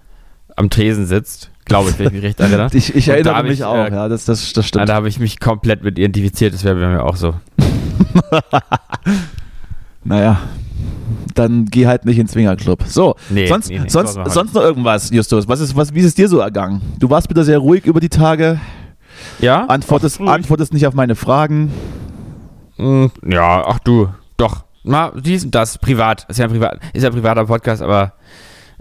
am 0.56 0.70
Tresen 0.70 1.06
sitzt. 1.06 1.50
Glaube 1.66 1.90
ich, 1.90 1.98
wenn 1.98 2.06
ich 2.06 2.12
mich 2.14 2.22
recht 2.22 2.40
erinnere. 2.40 2.68
Ich, 2.72 2.94
ich 2.94 3.08
erinnere 3.08 3.42
mich 3.42 3.52
ich, 3.60 3.64
auch, 3.64 3.74
äh, 3.86 3.90
ja, 3.92 4.08
das, 4.08 4.24
das, 4.24 4.52
das 4.52 4.64
Ah, 4.64 4.68
stimmt. 4.68 4.88
da 4.88 4.94
habe 4.94 5.08
ich 5.08 5.20
mich 5.20 5.38
komplett 5.40 5.84
mit 5.84 5.98
identifiziert, 5.98 6.54
das 6.54 6.64
wäre 6.64 6.74
bei 6.76 6.88
mir 6.88 7.04
auch 7.04 7.16
so. 7.16 7.34
Naja, 10.02 10.40
dann 11.34 11.66
geh 11.66 11.86
halt 11.86 12.04
nicht 12.04 12.18
ins 12.18 12.32
Swingerclub. 12.32 12.82
So, 12.84 13.14
Nee, 13.28 13.46
sonst, 13.46 13.68
nee, 13.70 13.78
nee, 13.78 13.88
sonst, 13.88 14.18
sonst 14.26 14.54
noch 14.54 14.62
irgendwas, 14.62 15.10
Justus? 15.10 15.48
Was 15.48 15.60
ist, 15.60 15.76
was, 15.76 15.94
wie 15.94 16.00
ist 16.00 16.06
es 16.06 16.14
dir 16.14 16.28
so 16.28 16.38
ergangen? 16.38 16.80
Du 16.98 17.08
warst 17.10 17.28
wieder 17.30 17.44
sehr 17.44 17.58
ruhig 17.58 17.86
über 17.86 18.00
die 18.00 18.08
Tage, 18.08 18.60
Ja? 19.40 19.64
antwortest, 19.66 20.20
antwortest 20.20 20.72
nicht 20.72 20.86
auf 20.86 20.94
meine 20.94 21.14
Fragen. 21.14 21.72
Mm, 22.78 23.06
Ja, 23.26 23.64
ach 23.66 23.78
du, 23.80 24.08
doch. 24.36 24.64
Na, 24.82 25.12
dies 25.14 25.44
und 25.44 25.54
das, 25.54 25.76
privat. 25.78 26.26
Ist 26.28 26.38
ja 26.38 26.46
ein, 26.46 26.50
privat, 26.50 26.78
ist 26.94 27.02
ja 27.02 27.10
ein 27.10 27.14
privater 27.14 27.44
Podcast, 27.44 27.82
aber 27.82 28.14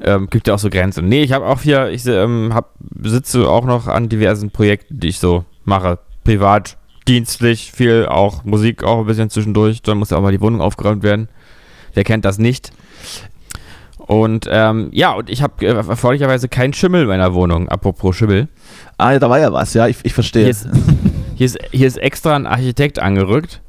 ähm, 0.02 0.28
gibt 0.30 0.48
ja 0.48 0.54
auch 0.54 0.60
so 0.60 0.70
Grenzen. 0.70 1.10
Nee, 1.10 1.24
ich 1.24 1.34
habe 1.34 1.46
auch 1.46 1.62
hier, 1.62 1.90
ich 1.90 2.06
ähm, 2.06 2.52
hab, 2.54 2.74
sitze 3.04 3.50
auch 3.50 3.66
noch 3.66 3.88
an 3.88 4.08
diversen 4.08 4.50
Projekten, 4.50 5.00
die 5.00 5.10
ich 5.10 5.20
so 5.20 5.44
mache. 5.66 6.00
Privat, 6.24 6.78
dienstlich, 7.08 7.72
viel 7.74 8.06
auch 8.06 8.46
Musik 8.46 8.84
auch 8.84 9.00
ein 9.00 9.06
bisschen 9.08 9.30
zwischendurch. 9.30 9.82
Dann 9.82 9.98
muss 9.98 10.12
ja 10.12 10.18
auch 10.18 10.22
mal 10.22 10.32
die 10.32 10.40
Wohnung 10.42 10.62
aufgeräumt 10.62 11.04
werden. 11.04 11.28
Wer 11.94 12.04
kennt 12.04 12.26
das 12.26 12.38
nicht? 12.38 12.72
Und 13.98 14.48
ähm, 14.50 14.90
ja, 14.92 15.12
und 15.12 15.30
ich 15.30 15.44
habe 15.44 15.66
äh, 15.66 15.72
erfreulicherweise 15.72 16.50
keinen 16.50 16.74
Schimmel 16.74 17.04
in 17.04 17.08
meiner 17.08 17.34
Wohnung. 17.34 17.70
Apropos 17.70 18.16
Schimmel. 18.16 18.48
Ah, 18.98 19.12
ja, 19.12 19.20
da 19.20 19.30
war 19.30 19.40
ja 19.40 19.54
was, 19.54 19.74
ja, 19.76 19.88
ich, 19.88 19.98
ich 20.04 20.14
verstehe. 20.14 20.44
Hier 20.44 20.52
ist, 20.52 20.68
hier, 21.36 21.46
ist, 21.46 21.58
hier 21.72 21.88
ist 21.88 21.98
extra 21.98 22.36
ein 22.36 22.48
Architekt 22.48 22.98
angerückt 22.98 23.62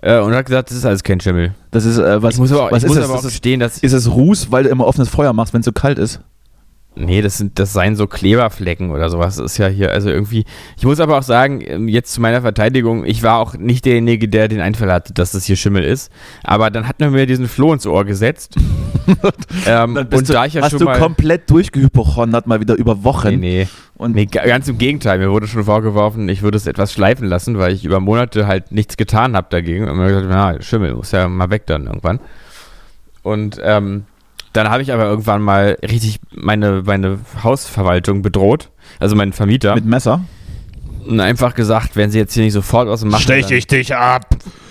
äh, 0.00 0.18
und 0.20 0.34
hat 0.34 0.46
gesagt, 0.46 0.70
das 0.70 0.78
ist 0.78 0.86
alles 0.86 1.02
kein 1.02 1.20
Schimmel. 1.20 1.54
Das 1.70 1.84
ist, 1.84 1.98
äh, 1.98 2.22
was, 2.22 2.34
Ich 2.34 2.40
muss 2.40 2.52
aber, 2.52 2.70
was 2.70 2.78
ich 2.78 2.84
ist 2.84 2.88
muss 2.88 2.96
das? 2.96 3.04
aber 3.04 3.14
auch 3.14 3.18
ist, 3.18 3.24
es, 3.26 3.32
gestehen, 3.32 3.60
dass. 3.60 3.78
ist 3.78 3.92
es 3.92 4.10
Ruß, 4.10 4.50
weil 4.50 4.64
du 4.64 4.70
immer 4.70 4.86
offenes 4.86 5.08
Feuer 5.08 5.32
machst, 5.32 5.52
wenn 5.52 5.60
es 5.60 5.66
so 5.66 5.72
kalt 5.72 5.98
ist? 5.98 6.20
Nee, 6.96 7.22
das 7.22 7.38
sind, 7.38 7.58
das 7.58 7.72
seien 7.72 7.96
so 7.96 8.06
Kleberflecken 8.06 8.90
oder 8.92 9.10
sowas. 9.10 9.36
Das 9.36 9.52
ist 9.52 9.58
ja 9.58 9.66
hier, 9.66 9.90
also 9.90 10.10
irgendwie. 10.10 10.44
Ich 10.76 10.84
muss 10.84 11.00
aber 11.00 11.18
auch 11.18 11.22
sagen, 11.24 11.60
ähm, 11.66 11.88
jetzt 11.88 12.12
zu 12.12 12.20
meiner 12.20 12.40
Verteidigung, 12.42 13.04
ich 13.04 13.22
war 13.24 13.38
auch 13.38 13.54
nicht 13.54 13.84
derjenige, 13.84 14.28
der 14.28 14.46
den 14.46 14.60
Einfall 14.60 14.92
hatte, 14.92 15.12
dass 15.12 15.32
das 15.32 15.44
hier 15.44 15.56
Schimmel 15.56 15.82
ist. 15.82 16.12
Aber 16.44 16.70
dann 16.70 16.86
hat 16.86 17.00
man 17.00 17.10
mir 17.10 17.26
diesen 17.26 17.48
Floh 17.48 17.72
ins 17.72 17.84
Ohr 17.86 18.04
gesetzt. 18.04 18.54
ähm, 19.66 19.96
und 19.96 20.12
du, 20.12 20.32
da 20.32 20.46
ich 20.46 20.54
ja 20.54 20.62
hast 20.62 20.70
schon 20.70 20.78
du 20.80 20.84
mal. 20.84 20.98
komplett 20.98 21.50
durchgehypochondert 21.50 22.46
mal 22.46 22.60
wieder 22.60 22.76
über 22.76 23.02
Wochen. 23.02 23.30
Nee, 23.30 23.36
nee. 23.64 23.68
Und 23.96 24.14
Nee, 24.14 24.26
ga- 24.26 24.44
ganz 24.46 24.68
im 24.68 24.78
Gegenteil. 24.78 25.18
Mir 25.18 25.30
wurde 25.30 25.46
schon 25.48 25.64
vorgeworfen, 25.64 26.28
ich 26.28 26.42
würde 26.42 26.56
es 26.56 26.66
etwas 26.66 26.92
schleifen 26.92 27.26
lassen, 27.28 27.58
weil 27.58 27.72
ich 27.72 27.84
über 27.84 28.00
Monate 28.00 28.46
halt 28.46 28.70
nichts 28.72 28.96
getan 28.96 29.36
habe 29.36 29.48
dagegen. 29.50 29.88
Und 29.88 29.98
mir 29.98 30.08
gesagt, 30.08 30.26
na, 30.28 30.60
Schimmel, 30.62 30.94
muss 30.94 31.10
ja 31.12 31.28
mal 31.28 31.50
weg 31.50 31.66
dann 31.66 31.86
irgendwann. 31.86 32.20
Und 33.22 33.60
ähm, 33.62 34.04
dann 34.54 34.70
habe 34.70 34.82
ich 34.82 34.92
aber 34.92 35.04
irgendwann 35.04 35.42
mal 35.42 35.76
richtig 35.82 36.20
meine, 36.32 36.82
meine 36.86 37.18
Hausverwaltung 37.42 38.22
bedroht, 38.22 38.70
also 38.98 39.16
meinen 39.16 39.32
Vermieter, 39.32 39.74
mit 39.74 39.84
Messer? 39.84 40.24
und 41.06 41.20
einfach 41.20 41.54
gesagt, 41.54 41.96
wenn 41.96 42.10
sie 42.10 42.18
jetzt 42.18 42.34
hier 42.34 42.44
nicht 42.44 42.52
sofort 42.52 42.88
was 42.88 43.04
machen, 43.04 43.22
Stech 43.22 43.50
ich 43.50 43.66
dich 43.66 43.94
ab. 43.94 44.26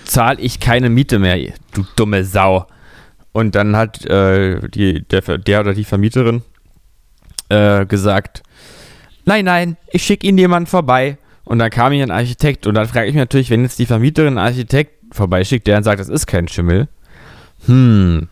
zahle 0.06 0.40
ich 0.40 0.60
keine 0.60 0.90
Miete 0.90 1.20
mehr, 1.20 1.38
du 1.74 1.86
dumme 1.96 2.24
Sau. 2.24 2.66
Und 3.32 3.56
dann 3.56 3.75
hat 3.75 4.06
äh, 4.06 4.60
die, 4.70 5.04
der, 5.08 5.22
der 5.38 5.60
oder 5.62 5.74
die 5.74 5.84
Vermieterin 5.84 6.44
äh, 7.50 7.86
gesagt, 7.86 8.44
nein, 9.25 9.46
nein, 9.46 9.77
ich 9.92 10.03
schicke 10.03 10.27
Ihnen 10.27 10.38
jemanden 10.38 10.68
vorbei. 10.68 11.18
Und 11.46 11.60
dann 11.60 11.70
kam 11.70 11.92
hier 11.92 12.03
ein 12.03 12.12
Architekt 12.12 12.68
und 12.68 12.75
dann 12.75 12.88
frage 12.88 13.07
ich 13.07 13.14
mich 13.14 13.22
natürlich, 13.22 13.50
wenn 13.50 13.64
jetzt 13.64 13.77
die 13.77 13.86
Vermieterin 13.86 14.38
einen 14.38 14.48
Architekt 14.48 15.14
vorbeischickt, 15.14 15.68
der 15.68 15.75
dann 15.75 15.84
sagt, 15.84 16.00
das 16.00 16.07
ist 16.07 16.25
kein 16.25 16.48
Schimmel, 16.48 16.88
hm, 17.66 18.29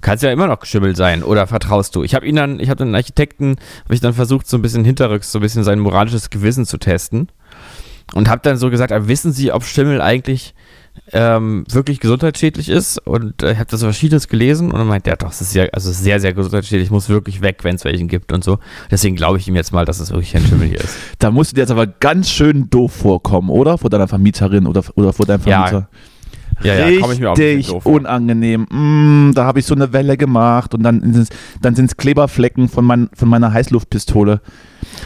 kann 0.00 0.16
es 0.16 0.22
ja 0.22 0.30
immer 0.30 0.46
noch 0.46 0.64
Schimmel 0.64 0.96
sein 0.96 1.22
oder 1.22 1.46
vertraust 1.46 1.94
du? 1.96 2.02
Ich 2.02 2.14
habe 2.14 2.26
ihn 2.26 2.36
dann, 2.36 2.60
ich 2.60 2.70
habe 2.70 2.84
den 2.84 2.94
Architekten, 2.94 3.56
habe 3.84 3.94
ich 3.94 4.00
dann 4.00 4.14
versucht, 4.14 4.46
so 4.46 4.56
ein 4.56 4.62
bisschen 4.62 4.84
hinterrücks, 4.84 5.32
so 5.32 5.38
ein 5.38 5.42
bisschen 5.42 5.64
sein 5.64 5.78
moralisches 5.78 6.30
Gewissen 6.30 6.66
zu 6.66 6.78
testen 6.78 7.28
und 8.14 8.28
habe 8.28 8.40
dann 8.42 8.56
so 8.56 8.70
gesagt, 8.70 8.92
aber 8.92 9.08
wissen 9.08 9.32
Sie, 9.32 9.52
ob 9.52 9.64
Schimmel 9.64 10.00
eigentlich 10.00 10.54
ähm, 11.12 11.64
wirklich 11.68 12.00
gesundheitsschädlich 12.00 12.68
ist? 12.68 12.98
Und 12.98 13.42
äh, 13.42 13.52
ich 13.52 13.58
habe 13.58 13.70
das 13.70 13.80
so 13.80 13.86
verschiedenes 13.86 14.28
gelesen 14.28 14.70
und 14.70 14.78
dann 14.78 14.86
meint 14.86 15.06
er, 15.06 15.16
doch, 15.16 15.28
das 15.28 15.40
ist 15.40 15.54
ja 15.54 15.64
also 15.72 15.90
sehr, 15.90 16.20
sehr 16.20 16.32
gesundheitsschädlich, 16.32 16.90
muss 16.90 17.08
wirklich 17.08 17.42
weg, 17.42 17.58
wenn 17.62 17.76
es 17.76 17.84
welchen 17.84 18.08
gibt 18.08 18.32
und 18.32 18.44
so. 18.44 18.58
Deswegen 18.90 19.16
glaube 19.16 19.38
ich 19.38 19.48
ihm 19.48 19.56
jetzt 19.56 19.72
mal, 19.72 19.84
dass 19.84 20.00
es 20.00 20.10
wirklich 20.10 20.36
ein 20.36 20.46
Schimmel 20.46 20.68
hier 20.68 20.80
ist. 20.80 20.96
Da 21.18 21.30
musst 21.30 21.52
du 21.52 21.56
dir 21.56 21.62
jetzt 21.62 21.70
aber 21.70 21.86
ganz 21.86 22.30
schön 22.30 22.70
doof 22.70 22.92
vorkommen, 22.92 23.50
oder? 23.50 23.78
Vor 23.78 23.90
deiner 23.90 24.08
Vermieterin 24.08 24.66
oder, 24.66 24.84
oder 24.94 25.12
vor 25.12 25.26
deinem 25.26 25.40
Vermieter. 25.40 25.88
Ja, 25.92 25.98
ja, 26.62 27.00
komme 27.00 27.14
ich 27.14 27.20
mir 27.20 27.30
auch 27.30 27.38
Richtig 27.38 27.84
unangenehm. 27.86 28.62
Mm, 28.70 29.32
da 29.34 29.44
habe 29.44 29.58
ich 29.60 29.66
so 29.66 29.74
eine 29.74 29.92
Welle 29.92 30.16
gemacht 30.16 30.74
und 30.74 30.82
dann 30.82 31.00
sind 31.12 31.16
es 31.22 31.28
dann 31.60 31.74
sind's 31.74 31.96
Kleberflecken 31.96 32.68
von, 32.68 32.84
mein, 32.84 33.08
von 33.14 33.28
meiner 33.28 33.52
Heißluftpistole. 33.52 34.40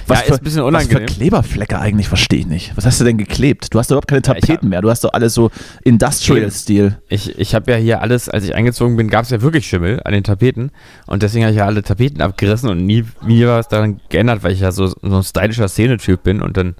Was, 0.07 0.19
Ja, 0.21 0.25
für, 0.25 0.33
ist 0.35 0.41
ein 0.41 0.45
bisschen 0.45 0.63
was 0.63 0.85
für 0.85 0.89
unangenehm. 0.89 1.07
Kleberflecke 1.07 1.79
eigentlich, 1.79 2.09
verstehe 2.09 2.41
ich 2.41 2.47
nicht. 2.47 2.77
Was 2.77 2.87
hast 2.87 3.01
du 3.01 3.05
denn 3.05 3.17
geklebt? 3.19 3.73
Du 3.75 3.79
hast 3.79 3.91
überhaupt 3.91 4.09
keine 4.09 4.19
Ja, 4.21 4.35
Tapeten 4.35 4.53
hab- 4.57 4.63
mehr. 4.65 4.83
Du 4.83 4.91
hast 4.91 5.03
doch 5.05 5.13
alles 5.13 5.35
so 5.35 5.51
Industrial-Stil. 5.85 6.99
Ich, 7.09 7.39
ich 7.39 7.55
habe 7.55 7.71
ja 7.73 7.77
hier 7.79 8.01
alles, 8.03 8.29
als 8.29 8.45
ich 8.45 8.55
eingezogen 8.55 8.97
bin, 8.97 9.09
gab 9.09 9.25
es 9.25 9.31
ja 9.31 9.41
wirklich 9.43 9.67
Schimmel 9.67 10.01
an 10.05 10.13
den 10.13 10.25
Tapeten. 10.25 10.71
Und 11.07 11.23
deswegen 11.23 11.45
habe 11.45 11.53
ich 11.53 11.59
ja 11.59 11.67
alle 11.67 11.83
Tapeten 11.83 12.21
abgerissen 12.21 12.69
und 12.69 12.85
nie, 12.85 13.05
nie 13.27 13.47
was 13.47 13.69
daran 13.69 14.01
geändert, 14.09 14.43
weil 14.43 14.53
ich 14.53 14.61
ja 14.61 14.73
so, 14.73 14.87
so 14.89 14.97
ein 15.03 15.23
stylischer 15.23 15.69
Szenetyp 15.69 16.23
bin. 16.23 16.43
Und 16.43 16.57
dann 16.57 16.75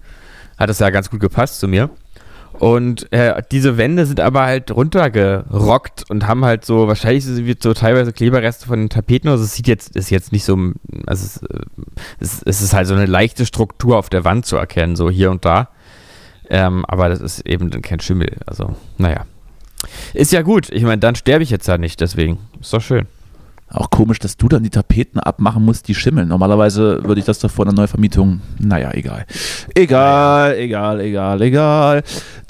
hat 0.59 0.69
es 0.71 0.79
ja 0.79 0.91
ganz 0.91 1.11
gut 1.11 1.21
gepasst 1.21 1.61
zu 1.61 1.69
mir. 1.69 1.91
Und 2.61 3.11
äh, 3.11 3.43
diese 3.51 3.79
Wände 3.79 4.05
sind 4.05 4.21
aber 4.21 4.43
halt 4.43 4.71
runtergerockt 4.71 6.11
und 6.11 6.27
haben 6.27 6.45
halt 6.45 6.67
so, 6.67 6.89
wahrscheinlich 6.89 7.25
sind 7.25 7.63
so 7.63 7.73
teilweise 7.73 8.13
Kleberreste 8.13 8.67
von 8.67 8.79
den 8.79 8.91
Tapeten. 8.91 9.31
Also 9.31 9.45
es 9.45 9.55
sieht 9.55 9.67
jetzt, 9.67 9.97
ist 9.97 10.11
jetzt 10.11 10.31
nicht 10.31 10.45
so, 10.45 10.59
also 11.07 11.25
es, 11.25 11.43
äh, 11.43 11.65
es, 12.21 12.43
es 12.43 12.61
ist 12.61 12.75
halt 12.75 12.87
so 12.87 12.93
eine 12.93 13.07
leichte 13.07 13.47
Struktur 13.47 13.97
auf 13.97 14.11
der 14.11 14.27
Wand 14.27 14.45
zu 14.45 14.57
erkennen, 14.57 14.95
so 14.95 15.09
hier 15.09 15.31
und 15.31 15.47
da. 15.47 15.71
Ähm, 16.51 16.85
aber 16.87 17.09
das 17.09 17.21
ist 17.21 17.47
eben 17.47 17.71
kein 17.81 18.01
Schimmel. 18.01 18.37
Also, 18.45 18.77
naja. 18.99 19.25
Ist 20.13 20.31
ja 20.31 20.43
gut. 20.43 20.69
Ich 20.71 20.83
meine, 20.83 20.99
dann 20.99 21.15
sterbe 21.15 21.43
ich 21.43 21.49
jetzt 21.49 21.67
ja 21.67 21.79
nicht, 21.79 21.99
deswegen. 22.03 22.41
Ist 22.61 22.75
doch 22.75 22.83
schön. 22.83 23.07
Auch 23.73 23.89
komisch, 23.91 24.19
dass 24.19 24.37
du 24.37 24.49
dann 24.49 24.65
die 24.65 24.71
Tapeten 24.71 25.21
abmachen 25.21 25.65
musst, 25.65 25.87
die 25.87 25.95
schimmeln. 25.95 26.27
Normalerweise 26.29 27.05
würde 27.05 27.21
ich 27.21 27.25
das 27.25 27.39
doch 27.39 27.51
vor 27.51 27.65
einer 27.67 27.75
Neuvermietung. 27.75 28.41
Naja, 28.59 28.91
egal. 28.93 29.27
Egal, 29.77 30.57
egal, 30.57 31.01
egal, 31.01 31.41
egal. 31.41 32.03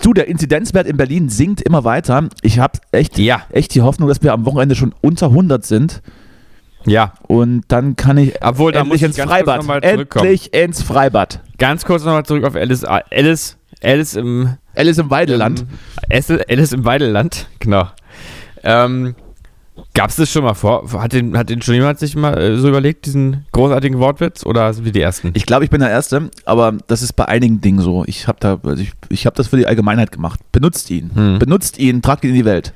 Du, 0.03 0.15
der 0.15 0.29
Inzidenzwert 0.29 0.87
in 0.87 0.97
Berlin 0.97 1.29
sinkt 1.29 1.61
immer 1.61 1.85
weiter. 1.85 2.29
Ich 2.41 2.59
habe 2.59 2.79
echt, 2.91 3.19
Ja. 3.19 3.43
echt 3.51 3.75
die 3.75 3.83
Hoffnung, 3.83 4.09
dass 4.09 4.23
wir 4.23 4.33
am 4.33 4.47
Wochenende 4.47 4.75
schon 4.75 4.95
unter 5.03 5.27
100 5.27 5.65
sind. 5.67 6.01
Ja. 6.87 7.13
Und 7.29 7.65
dann 7.69 7.97
kann 7.97 8.17
ich 8.17 8.43
Obwohl, 8.43 8.75
endlich 8.75 8.89
muss 8.89 8.97
ich 8.97 9.19
ins 9.19 9.29
Freibad. 9.31 9.85
Endlich 9.85 10.55
ins 10.55 10.83
Freibad. 10.83 11.41
Ganz 11.59 11.85
kurz 11.85 12.05
nochmal 12.05 12.25
zurück 12.25 12.45
auf 12.45 12.57
Alice. 12.57 12.85
Alice, 12.85 13.59
Alice 13.83 14.15
im. 14.15 14.57
Alice 14.75 14.97
im 14.99 15.11
Weideland. 15.11 15.61
Ähm, 15.61 15.69
Alice, 16.11 16.31
Alice 16.49 16.73
im 16.73 16.85
Weideland, 16.87 17.47
genau. 17.59 17.89
Ähm, 18.63 19.15
Gab 19.95 20.11
es 20.11 20.17
das 20.17 20.31
schon 20.31 20.45
mal 20.45 20.55
vor? 20.55 20.91
Hat 20.93 21.13
den, 21.13 21.37
hat 21.37 21.51
den 21.51 21.63
schon 21.63 21.75
jemand 21.75 21.99
sich 21.99 22.17
mal 22.17 22.37
äh, 22.39 22.57
so 22.57 22.69
überlegt, 22.69 23.07
diesen 23.07 23.47
großartigen 23.53 23.99
Wortwitz? 23.99 24.45
Oder 24.45 24.73
sind 24.73 24.85
wir 24.85 24.93
die 24.93 25.01
Ersten? 25.01 25.31
Ich 25.35 25.47
glaube, 25.47 25.65
ich 25.65 25.71
bin 25.71 25.81
der 25.81 25.91
Erste, 25.91 26.31
aber 26.45 26.77
das 26.87 27.03
ist 27.03 27.15
bei 27.15 27.27
einigen 27.27 27.61
Dingen 27.61 27.81
so. 27.81 28.05
Ich 28.07 28.29
habe 28.29 28.39
da, 28.41 28.59
also 28.63 28.83
ich, 28.83 28.93
ich 29.09 29.27
habe 29.27 29.37
das 29.37 29.49
für 29.49 29.57
die 29.57 29.67
Allgemeinheit 29.67 30.13
gemacht. 30.13 30.41
Benutzt 30.53 30.91
ihn. 30.91 31.11
Hm. 31.15 31.39
Benutzt 31.39 31.79
ihn, 31.79 32.03
tragt 32.03 32.25
ihn 32.25 32.31
in 32.31 32.37
die 32.37 32.45
Welt. 32.45 32.73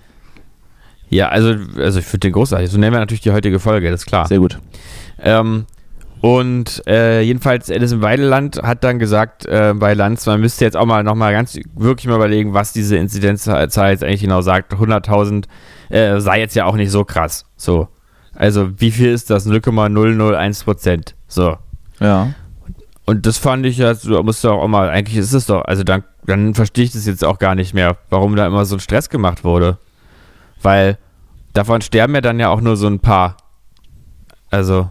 Ja, 1.08 1.28
also, 1.28 1.54
also 1.76 2.00
ich 2.00 2.06
finde 2.06 2.28
den 2.28 2.32
großartig. 2.32 2.70
So 2.70 2.78
nennen 2.78 2.92
wir 2.92 2.98
natürlich 2.98 3.20
die 3.20 3.30
heutige 3.30 3.60
Folge, 3.60 3.90
das 3.90 4.00
ist 4.00 4.06
klar. 4.06 4.26
Sehr 4.26 4.38
gut. 4.38 4.58
Ähm, 5.20 5.66
und 6.24 6.82
äh, 6.86 7.20
jedenfalls 7.20 7.70
Alice 7.70 7.92
im 7.92 8.00
Weideland 8.00 8.62
hat 8.62 8.82
dann 8.82 8.98
gesagt 8.98 9.44
äh, 9.44 9.74
bei 9.76 9.92
Lanz, 9.92 10.24
man 10.24 10.40
müsste 10.40 10.64
jetzt 10.64 10.74
auch 10.74 10.86
mal 10.86 11.02
nochmal 11.04 11.34
ganz 11.34 11.58
wirklich 11.74 12.06
mal 12.06 12.16
überlegen, 12.16 12.54
was 12.54 12.72
diese 12.72 12.96
Inzidenzzahl 12.96 13.60
jetzt 13.90 14.02
eigentlich 14.02 14.22
genau 14.22 14.40
sagt. 14.40 14.72
100.000 14.72 15.44
äh, 15.90 16.20
sei 16.20 16.40
jetzt 16.40 16.56
ja 16.56 16.64
auch 16.64 16.76
nicht 16.76 16.90
so 16.90 17.04
krass. 17.04 17.44
So. 17.58 17.88
Also 18.34 18.80
wie 18.80 18.90
viel 18.90 19.10
ist 19.10 19.28
das? 19.28 19.44
0,001 19.44 20.64
Prozent. 20.64 21.14
So. 21.28 21.58
Ja. 22.00 22.32
Und 23.04 23.26
das 23.26 23.36
fand 23.36 23.66
ich 23.66 23.76
ja, 23.76 23.92
du 23.92 24.22
musst 24.22 24.42
doch 24.44 24.62
auch 24.62 24.66
mal, 24.66 24.88
eigentlich 24.88 25.18
ist 25.18 25.34
es 25.34 25.44
doch, 25.44 25.66
also 25.66 25.84
dann, 25.84 26.04
dann 26.24 26.54
verstehe 26.54 26.86
ich 26.86 26.92
das 26.92 27.04
jetzt 27.04 27.22
auch 27.22 27.38
gar 27.38 27.54
nicht 27.54 27.74
mehr, 27.74 27.98
warum 28.08 28.34
da 28.34 28.46
immer 28.46 28.64
so 28.64 28.76
ein 28.76 28.80
Stress 28.80 29.10
gemacht 29.10 29.44
wurde. 29.44 29.76
Weil 30.62 30.96
davon 31.52 31.82
sterben 31.82 32.14
ja 32.14 32.22
dann 32.22 32.40
ja 32.40 32.48
auch 32.48 32.62
nur 32.62 32.78
so 32.78 32.86
ein 32.86 33.00
paar. 33.00 33.36
Also, 34.50 34.90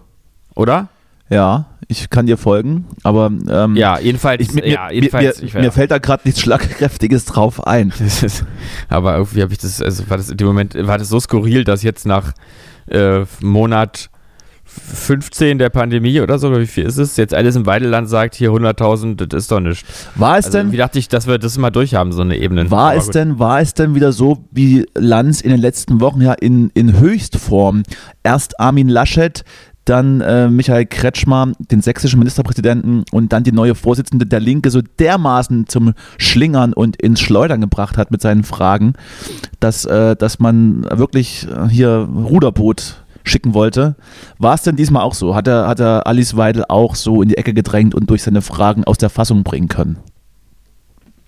oder? 0.54 0.90
Ja, 1.34 1.66
ich 1.88 2.10
kann 2.10 2.26
dir 2.26 2.38
folgen, 2.38 2.86
aber 3.04 3.32
ähm, 3.50 3.76
Ja, 3.76 4.00
jedenfalls, 4.00 4.42
ich, 4.42 4.54
mir, 4.54 4.68
ja, 4.68 4.88
mir, 4.88 4.94
jedenfalls. 4.94 5.42
mir, 5.42 5.48
ich, 5.48 5.54
mir 5.54 5.72
fällt 5.72 5.92
da 5.92 5.98
gerade 5.98 6.22
nichts 6.26 6.42
Schlagkräftiges 6.42 7.26
drauf 7.26 7.66
ein. 7.68 7.92
Ist, 8.00 8.46
aber 8.90 9.18
irgendwie 9.18 9.42
habe 9.42 9.52
ich 9.52 9.58
das, 9.60 9.82
also 9.82 10.10
war 10.10 10.18
das 10.18 10.30
in 10.30 10.38
dem 10.38 10.48
Moment, 10.48 10.76
war 10.88 10.98
das 10.98 11.10
so 11.10 11.20
skurril, 11.20 11.64
dass 11.64 11.84
jetzt 11.84 12.06
nach 12.06 12.34
äh, 12.90 13.26
Monat 13.42 14.10
15 14.66 15.60
der 15.60 15.70
Pandemie 15.70 16.20
oder 16.22 16.40
so, 16.40 16.58
wie 16.58 16.66
viel 16.66 16.86
ist 16.86 16.98
es, 16.98 17.18
jetzt 17.18 17.34
alles 17.34 17.56
im 17.56 17.66
Weideland 17.66 18.10
sagt, 18.10 18.34
hier 18.36 18.50
100.000, 18.52 19.28
das 19.28 19.44
ist 19.44 19.52
doch 19.52 19.60
nichts. 19.60 20.08
War 20.16 20.38
es 20.38 20.46
Also 20.46 20.58
denn, 20.60 20.72
wie 20.72 20.78
dachte 20.78 20.98
ich, 21.00 21.10
dass 21.10 21.28
wir 21.28 21.38
das 21.38 21.58
mal 21.58 21.70
durchhaben, 21.70 22.12
so 22.12 22.22
eine 22.22 22.38
Ebene. 22.38 22.72
war 22.72 22.92
Aber 22.92 22.96
es 22.98 23.06
gut. 23.08 23.16
denn, 23.16 23.40
war 23.40 23.60
es 23.62 23.74
denn 23.74 23.94
wieder 23.94 24.12
so, 24.14 24.46
wie 24.52 24.86
Lanz 24.96 25.42
in 25.42 25.52
den 25.52 25.60
letzten 25.60 26.00
Wochen 26.02 26.22
ja 26.22 26.34
in, 26.34 26.72
in 26.74 26.98
Höchstform 27.00 27.84
erst 28.24 28.60
Armin 28.60 28.88
Laschet, 28.90 29.44
dann 29.86 30.22
äh, 30.22 30.50
Michael 30.50 30.86
Kretschmer, 30.86 31.52
den 31.60 31.82
sächsischen 31.82 32.20
Ministerpräsidenten 32.20 33.04
und 33.12 33.34
dann 33.34 33.44
die 33.44 33.52
neue 33.52 33.76
Vorsitzende 33.76 34.26
der 34.26 34.40
Linke 34.40 34.70
so 34.72 34.82
dermaßen 34.82 35.68
zum 35.68 35.94
Schlingern 36.18 36.74
und 36.74 36.96
ins 37.02 37.20
Schleudern 37.20 37.62
gebracht 37.62 37.98
hat 37.98 38.12
mit 38.12 38.22
seinen 38.22 38.44
Fragen, 38.44 38.94
dass, 39.60 39.86
äh, 39.86 40.16
dass 40.16 40.40
man 40.40 40.84
wirklich 40.84 41.48
äh, 41.48 41.68
hier 41.68 42.08
Ruderboot 42.14 43.04
schicken 43.24 43.54
wollte. 43.54 43.96
War 44.38 44.54
es 44.54 44.64
denn 44.64 44.76
diesmal 44.76 45.04
auch 45.04 45.14
so? 45.14 45.36
Hat 45.36 45.48
er, 45.48 45.68
hat 45.68 45.80
er 45.80 46.08
Alice 46.08 46.36
Weidel 46.36 46.66
auch 46.68 46.96
so 46.96 47.22
in 47.22 47.30
die 47.30 47.38
Ecke 47.38 47.54
gedrängt 47.54 47.96
und 47.96 48.10
durch 48.10 48.24
seine 48.24 48.42
Fragen 48.42 48.84
aus 48.84 48.98
der 48.98 49.10
Fassung 49.10 49.44
bringen 49.44 49.68
können? 49.68 49.98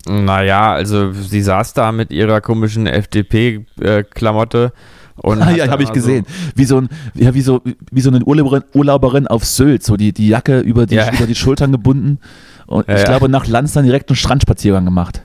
Naja, 0.08 0.72
also 0.72 1.12
sie 1.12 1.42
saß 1.42 1.74
da 1.74 1.90
mit 1.90 2.12
ihrer 2.12 2.40
komischen 2.40 2.86
FDP-Klamotte 2.86 4.72
und. 5.16 5.40
Ah, 5.46 5.50
ja, 5.50 5.68
habe 5.68 5.82
ich 5.82 5.88
mal 5.88 5.94
so- 5.94 6.00
gesehen. 6.00 6.26
Wie 6.54 6.64
so, 6.64 6.78
ein, 6.78 6.88
ja, 7.14 7.34
wie, 7.34 7.40
so, 7.42 7.62
wie 7.90 8.00
so 8.00 8.10
eine 8.10 8.24
Urlauberin, 8.24 8.62
Urlauberin 8.74 9.26
auf 9.26 9.44
Sylt, 9.44 9.82
so 9.84 9.96
die, 9.96 10.12
die 10.12 10.28
Jacke 10.28 10.60
über 10.60 10.86
die, 10.86 10.96
Ja. 10.96 11.12
über 11.16 11.26
die 11.26 11.34
Schultern 11.34 11.72
gebunden. 11.72 12.18
Und 12.66 12.88
Ja, 12.88 12.96
ich 12.96 13.04
glaube, 13.04 13.28
nach 13.28 13.46
Lanz 13.46 13.72
dann 13.72 13.84
direkt 13.84 14.10
einen 14.10 14.16
Strandspaziergang 14.16 14.84
gemacht. 14.84 15.22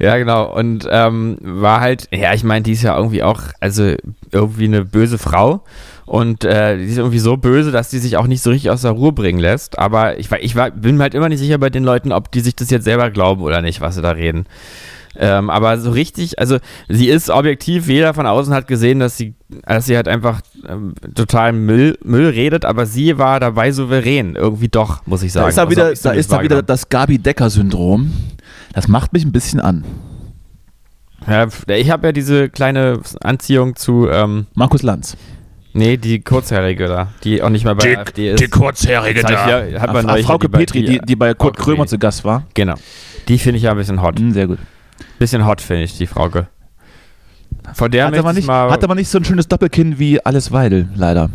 Ja, 0.00 0.16
genau. 0.16 0.50
Und 0.56 0.86
ähm, 0.90 1.36
war 1.42 1.80
halt, 1.80 2.08
ja, 2.12 2.32
ich 2.32 2.44
meine, 2.44 2.62
die 2.62 2.72
ist 2.72 2.82
ja 2.82 2.96
irgendwie 2.96 3.22
auch, 3.22 3.42
also 3.60 3.94
irgendwie 4.30 4.64
eine 4.64 4.84
böse 4.84 5.18
Frau. 5.18 5.64
Und 6.06 6.44
äh, 6.44 6.78
die 6.78 6.84
ist 6.84 6.98
irgendwie 6.98 7.18
so 7.18 7.36
böse, 7.36 7.72
dass 7.72 7.90
die 7.90 7.98
sich 7.98 8.16
auch 8.16 8.26
nicht 8.26 8.42
so 8.42 8.50
richtig 8.50 8.70
aus 8.70 8.82
der 8.82 8.92
Ruhe 8.92 9.12
bringen 9.12 9.38
lässt. 9.38 9.78
Aber 9.78 10.18
ich, 10.18 10.30
ich 10.40 10.56
war, 10.56 10.70
bin 10.70 10.96
mir 10.96 11.04
halt 11.04 11.14
immer 11.14 11.28
nicht 11.28 11.40
sicher 11.40 11.58
bei 11.58 11.68
den 11.70 11.84
Leuten, 11.84 12.12
ob 12.12 12.30
die 12.32 12.40
sich 12.40 12.56
das 12.56 12.70
jetzt 12.70 12.84
selber 12.84 13.10
glauben 13.10 13.42
oder 13.42 13.60
nicht, 13.60 13.80
was 13.80 13.94
sie 13.96 14.02
da 14.02 14.10
reden. 14.12 14.46
Ähm, 15.14 15.50
aber 15.50 15.78
so 15.78 15.90
richtig, 15.90 16.38
also 16.38 16.58
sie 16.88 17.08
ist 17.08 17.28
objektiv, 17.28 17.86
jeder 17.88 18.14
von 18.14 18.26
außen 18.26 18.54
hat 18.54 18.66
gesehen, 18.66 18.98
dass 18.98 19.16
sie, 19.18 19.34
dass 19.66 19.84
sie 19.86 19.94
halt 19.96 20.08
einfach 20.08 20.40
ähm, 20.66 20.94
total 21.14 21.52
Müll, 21.52 21.98
Müll 22.02 22.28
redet, 22.30 22.64
aber 22.64 22.86
sie 22.86 23.18
war 23.18 23.38
dabei 23.38 23.72
souverän, 23.72 24.36
irgendwie 24.36 24.68
doch, 24.68 25.06
muss 25.06 25.22
ich 25.22 25.32
sagen. 25.32 25.44
Da 25.44 25.48
ist 25.50 25.56
da 25.58 25.62
Also 25.62 25.70
wieder, 25.70 25.92
ich 25.92 26.00
da 26.00 26.10
ist 26.12 26.32
da 26.32 26.36
wieder 26.36 26.56
wahrgenommen. 26.56 26.66
das 26.66 26.88
Gabi-Decker-Syndrom. 26.88 28.10
Das 28.72 28.88
macht 28.88 29.12
mich 29.12 29.24
ein 29.24 29.32
bisschen 29.32 29.60
an. 29.60 29.84
Ja, 31.28 31.46
ich 31.68 31.90
habe 31.90 32.08
ja 32.08 32.12
diese 32.12 32.48
kleine 32.48 33.00
Anziehung 33.22 33.76
zu, 33.76 34.08
ähm, 34.10 34.46
Markus 34.54 34.82
Lanz. 34.82 35.16
nee, 35.74 35.96
die 35.96 36.20
kurzhaarige 36.20 36.86
da, 36.88 37.08
die 37.22 37.42
auch 37.42 37.48
nicht 37.50 37.64
mehr 37.64 37.74
bei 37.74 37.96
AfD 37.98 38.32
ist. 38.32 38.50
kurzhaarige 38.50 39.22
Das 39.22 39.30
hab 39.30 39.66
ich 39.66 39.72
ja- 39.74 39.80
hat 39.80 39.92
man 39.92 40.22
Frauke 40.24 40.48
die 40.48 40.56
Petri, 40.56 40.84
die, 40.84 40.98
die 41.00 41.16
bei 41.16 41.34
Kurt 41.34 41.56
Frauke 41.56 41.62
Krömer 41.64 41.76
Petri. 41.84 41.88
zu 41.90 41.98
Gast 41.98 42.24
war. 42.24 42.44
Genau. 42.54 42.74
Die 43.28 43.38
finde 43.38 43.58
ich 43.58 43.64
ja 43.64 43.70
ein 43.70 43.76
bisschen 43.76 44.02
hot. 44.02 44.18
Hm, 44.18 44.32
sehr 44.32 44.46
gut. 44.48 44.58
Bisschen 45.18 45.46
hot 45.46 45.60
finde 45.60 45.84
ich, 45.84 45.96
die 45.96 46.06
Frauke. 46.06 46.48
Von 47.74 47.90
der 47.90 48.06
Hat 48.06 48.16
aber, 48.18 48.30
ich 48.30 48.36
nicht, 48.36 48.46
mal, 48.46 48.70
hat 48.70 48.82
aber 48.82 48.94
nicht 48.94 49.08
so 49.08 49.18
ein 49.18 49.24
schönes 49.24 49.46
Doppelkinn 49.48 49.98
wie 49.98 50.24
Alice 50.24 50.50
Weidel, 50.52 50.88
leider. 50.94 51.30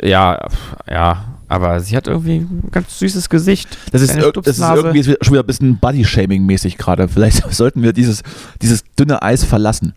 ja, 0.00 0.46
ja, 0.90 1.24
aber 1.48 1.80
sie 1.80 1.96
hat 1.96 2.06
irgendwie 2.06 2.36
ein 2.38 2.68
ganz 2.70 2.98
süßes 2.98 3.28
Gesicht. 3.28 3.76
Das 3.92 4.02
ist, 4.02 4.16
das 4.16 4.58
ist 4.58 4.60
irgendwie 4.60 5.02
schon 5.04 5.32
wieder 5.34 5.42
ein 5.42 5.46
bisschen 5.46 5.78
Body-Shaming-mäßig 5.78 6.76
gerade. 6.78 7.08
Vielleicht 7.08 7.50
sollten 7.52 7.82
wir 7.82 7.92
dieses, 7.92 8.22
dieses 8.60 8.84
dünne 8.98 9.22
Eis 9.22 9.44
verlassen. 9.44 9.94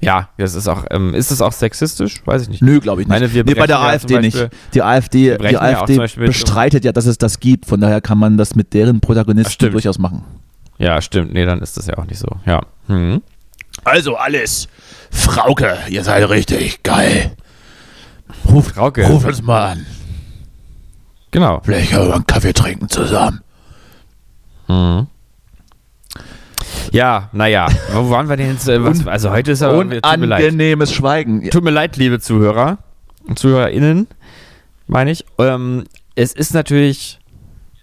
Ja, 0.00 0.28
das 0.38 0.54
ist 0.54 0.68
auch, 0.68 0.84
ähm, 0.90 1.14
ist 1.14 1.30
das 1.30 1.40
auch 1.40 1.52
sexistisch? 1.52 2.22
Weiß 2.24 2.42
ich 2.42 2.48
nicht. 2.48 2.62
Nö, 2.62 2.80
glaube 2.80 3.02
ich 3.02 3.08
nicht. 3.08 3.14
Meine, 3.14 3.32
wir 3.32 3.44
nee, 3.44 3.54
bei 3.54 3.66
der 3.66 3.76
ja 3.76 3.88
AfD 3.88 4.20
nicht. 4.20 4.48
Die 4.74 4.82
AfD, 4.82 5.36
die 5.38 5.44
ja 5.52 5.60
AfD 5.60 5.98
mit- 5.98 6.16
bestreitet 6.16 6.84
ja, 6.84 6.92
dass 6.92 7.06
es 7.06 7.18
das 7.18 7.40
gibt. 7.40 7.66
Von 7.66 7.80
daher 7.80 8.00
kann 8.00 8.18
man 8.18 8.36
das 8.36 8.54
mit 8.54 8.72
deren 8.74 9.00
Protagonisten 9.00 9.70
durchaus 9.72 9.98
machen. 9.98 10.22
Ja, 10.78 11.00
stimmt. 11.00 11.32
Nee, 11.32 11.44
dann 11.44 11.60
ist 11.60 11.76
das 11.76 11.86
ja 11.86 11.96
auch 11.98 12.04
nicht 12.04 12.18
so. 12.18 12.28
Ja. 12.44 12.62
Hm. 12.86 13.22
Also 13.84 14.16
alles. 14.16 14.68
Frauke, 15.10 15.78
ihr 15.88 16.04
seid 16.04 16.28
richtig 16.28 16.82
geil. 16.82 17.32
Ruf, 18.50 18.68
Frauke. 18.68 19.06
ruf 19.06 19.24
uns 19.24 19.42
mal 19.42 19.72
an. 19.72 19.86
Genau. 21.30 21.60
Vielleicht 21.64 21.90
können 21.90 22.08
wir 22.08 22.14
einen 22.14 22.26
Kaffee 22.26 22.52
trinken 22.52 22.88
zusammen. 22.88 23.40
Mhm. 24.68 25.06
Ja, 26.92 27.28
naja. 27.32 27.68
Wo 27.92 28.10
waren 28.10 28.28
wir 28.28 28.36
denn 28.36 28.52
jetzt? 28.52 28.68
Äh, 28.68 28.82
was, 28.82 29.06
also 29.06 29.30
heute 29.30 29.52
ist 29.52 29.62
aber. 29.62 29.78
Unangenehmes 29.78 30.92
Schweigen. 30.92 31.48
Tut 31.50 31.64
mir 31.64 31.70
leid, 31.70 31.96
liebe 31.96 32.20
Zuhörer 32.20 32.78
und 33.26 33.38
ZuhörerInnen, 33.38 34.06
meine 34.86 35.10
ich. 35.10 35.24
Ähm, 35.38 35.84
es 36.14 36.32
ist 36.32 36.54
natürlich 36.54 37.18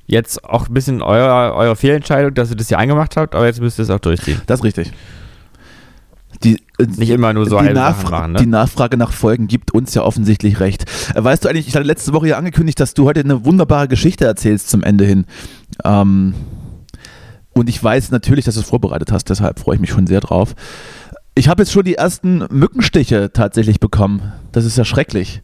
jetzt 0.05 0.43
auch 0.43 0.67
ein 0.67 0.73
bisschen 0.73 1.01
euer, 1.01 1.53
eure 1.55 1.75
Fehlentscheidung, 1.75 2.33
dass 2.33 2.49
ihr 2.49 2.55
das 2.55 2.67
hier 2.67 2.77
eingemacht 2.77 3.17
habt, 3.17 3.35
aber 3.35 3.45
jetzt 3.45 3.61
müsst 3.61 3.79
ihr 3.79 3.83
es 3.83 3.89
auch 3.89 3.99
durchziehen. 3.99 4.41
Das 4.45 4.59
ist 4.59 4.63
richtig. 4.65 4.91
Die, 6.43 6.57
äh, 6.77 6.85
Nicht 6.97 7.09
immer 7.09 7.31
nur 7.33 7.47
so 7.47 7.59
die, 7.59 7.73
Nachfra 7.73 8.19
machen, 8.21 8.33
ne? 8.33 8.39
die 8.39 8.45
Nachfrage 8.45 8.97
nach 8.97 9.11
Folgen 9.13 9.47
gibt 9.47 9.73
uns 9.73 9.93
ja 9.93 10.01
offensichtlich 10.03 10.59
recht. 10.59 10.85
Äh, 11.15 11.23
Weißt 11.23 11.43
du 11.43 11.49
eigentlich, 11.49 11.67
ich 11.67 11.75
hatte 11.75 11.85
letzte 11.85 12.13
Woche 12.13 12.29
ja 12.29 12.37
angekündigt, 12.37 12.79
dass 12.79 12.93
du 12.93 13.05
heute 13.05 13.21
eine 13.21 13.45
wunderbare 13.45 13.87
Geschichte 13.87 14.25
erzählst 14.25 14.69
zum 14.69 14.83
Ende 14.83 15.05
hin. 15.05 15.25
Ähm, 15.85 16.33
und 17.53 17.69
ich 17.69 17.81
weiß 17.81 18.11
natürlich, 18.11 18.45
dass 18.45 18.55
du 18.55 18.61
es 18.61 18.67
vorbereitet 18.67 19.11
hast, 19.11 19.29
deshalb 19.29 19.59
freue 19.59 19.75
ich 19.75 19.81
mich 19.81 19.91
schon 19.91 20.07
sehr 20.07 20.19
drauf. 20.19 20.55
Ich 21.35 21.47
habe 21.47 21.61
jetzt 21.63 21.71
schon 21.71 21.83
die 21.83 21.95
ersten 21.95 22.45
Mückenstiche 22.49 23.31
tatsächlich 23.31 23.79
bekommen. 23.79 24.33
Das 24.51 24.65
ist 24.65 24.77
ja 24.77 24.85
schrecklich. 24.85 25.41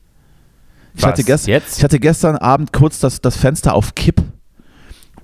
Ich, 0.95 1.03
Was, 1.03 1.11
hatte, 1.11 1.23
gest 1.23 1.47
jetzt? 1.47 1.77
ich 1.77 1.83
hatte 1.83 1.99
gestern 1.99 2.35
Abend 2.35 2.73
kurz 2.73 2.99
das, 2.99 3.21
das 3.21 3.37
Fenster 3.37 3.73
auf 3.73 3.95
Kipp 3.95 4.21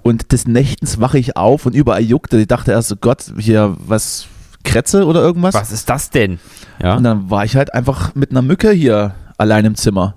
und 0.05 0.31
des 0.31 0.45
Nächtens 0.45 0.99
wache 0.99 1.17
ich 1.17 1.35
auf 1.35 1.65
und 1.65 1.73
überall 1.73 2.03
juckte. 2.03 2.37
Ich 2.39 2.45
dachte 2.45 2.71
erst, 2.71 2.91
oh 2.91 2.95
Gott, 3.01 3.25
hier 3.39 3.75
was, 3.79 4.27
Kretze 4.63 5.03
oder 5.07 5.19
irgendwas? 5.19 5.55
Was 5.55 5.71
ist 5.71 5.89
das 5.89 6.11
denn? 6.11 6.37
Ja, 6.79 6.97
Und 6.97 7.03
dann 7.03 7.31
war 7.31 7.43
ich 7.43 7.55
halt 7.55 7.73
einfach 7.73 8.13
mit 8.13 8.29
einer 8.29 8.43
Mücke 8.43 8.69
hier 8.69 9.15
allein 9.39 9.65
im 9.65 9.73
Zimmer. 9.73 10.13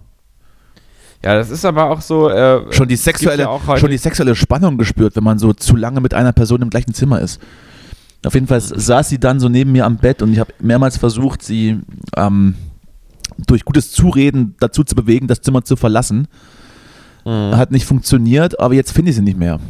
ja 1.25 1.35
das 1.37 1.49
ist 1.49 1.65
aber 1.65 1.89
auch 1.89 2.03
so. 2.03 2.29
Äh, 2.29 2.71
Schon 2.71 2.89
die 2.89 2.97
sexuelle, 2.97 3.45
ja 3.45 3.77
schon 3.79 3.91
die 3.91 3.97
sexuelle 3.97 4.37
Spannung 4.37 4.77
gespürt, 4.77 5.17
wenn 5.17 5.25
man 5.25 5.39
so 5.39 5.55
zu 5.55 5.75
lange 5.75 6.03
mit 6.03 6.13
einer 6.13 6.33
Person 6.33 6.61
im 6.61 6.69
gleichen 6.69 6.93
Zimmer 6.93 7.23
ist. 7.23 7.41
Auf 8.27 8.35
jeden 8.35 8.47
Fall 8.47 8.61
saß 8.61 9.09
sie 9.09 9.19
dann 9.19 9.41
so 9.41 9.49
neben 9.49 9.73
mir 9.73 9.87
am 9.87 9.97
Bett 9.97 10.21
und 10.21 10.35
ich 10.35 10.39
habe 10.39 10.53
mehrmals 10.61 10.99
versucht, 10.99 11.43
sie 11.43 11.81
ähm, 12.15 12.57
durch 13.47 13.65
gutes 13.65 13.91
Zureden 13.93 14.55
dazu 14.61 14.85
zu 14.85 14.95
bewegen, 14.95 15.29
das 15.29 15.41
Zimmer 15.41 15.65
zu 15.65 15.77
verlassen. 15.77 16.29
Mhm. 17.29 17.57
Hat 17.57 17.71
nicht 17.71 17.85
funktioniert, 17.85 18.59
aber 18.59 18.73
jetzt 18.73 18.93
finde 18.93 19.11
ich 19.11 19.17
sie 19.17 19.23
nicht 19.23 19.39
mehr. 19.39 19.61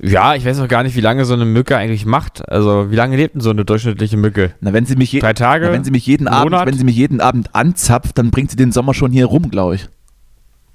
Ja, 0.00 0.34
ich 0.34 0.46
weiß 0.46 0.58
auch 0.60 0.66
gar 0.66 0.82
nicht, 0.82 0.96
wie 0.96 1.00
lange 1.00 1.26
so 1.26 1.34
eine 1.34 1.44
Mücke 1.44 1.76
eigentlich 1.76 2.06
macht. 2.06 2.48
Also, 2.48 2.90
wie 2.90 2.96
lange 2.96 3.16
lebt 3.16 3.34
denn 3.34 3.42
so 3.42 3.50
eine 3.50 3.64
durchschnittliche 3.64 4.16
Mücke? 4.16 4.54
Na, 4.60 4.72
wenn 4.72 4.86
sie 4.86 4.96
mich, 4.96 5.12
je 5.12 5.20
Drei 5.20 5.34
Tage? 5.34 5.66
na, 5.66 5.72
wenn 5.72 5.84
sie 5.84 5.90
mich 5.90 6.06
jeden 6.06 6.26
Abend, 6.26 6.52
wenn 6.52 6.76
sie 6.76 6.84
mich 6.84 6.96
jeden 6.96 7.20
Abend 7.20 7.54
anzapft, 7.54 8.16
dann 8.16 8.30
bringt 8.30 8.50
sie 8.50 8.56
den 8.56 8.72
Sommer 8.72 8.94
schon 8.94 9.12
hier 9.12 9.26
rum, 9.26 9.50
glaube 9.50 9.74
ich. 9.74 9.88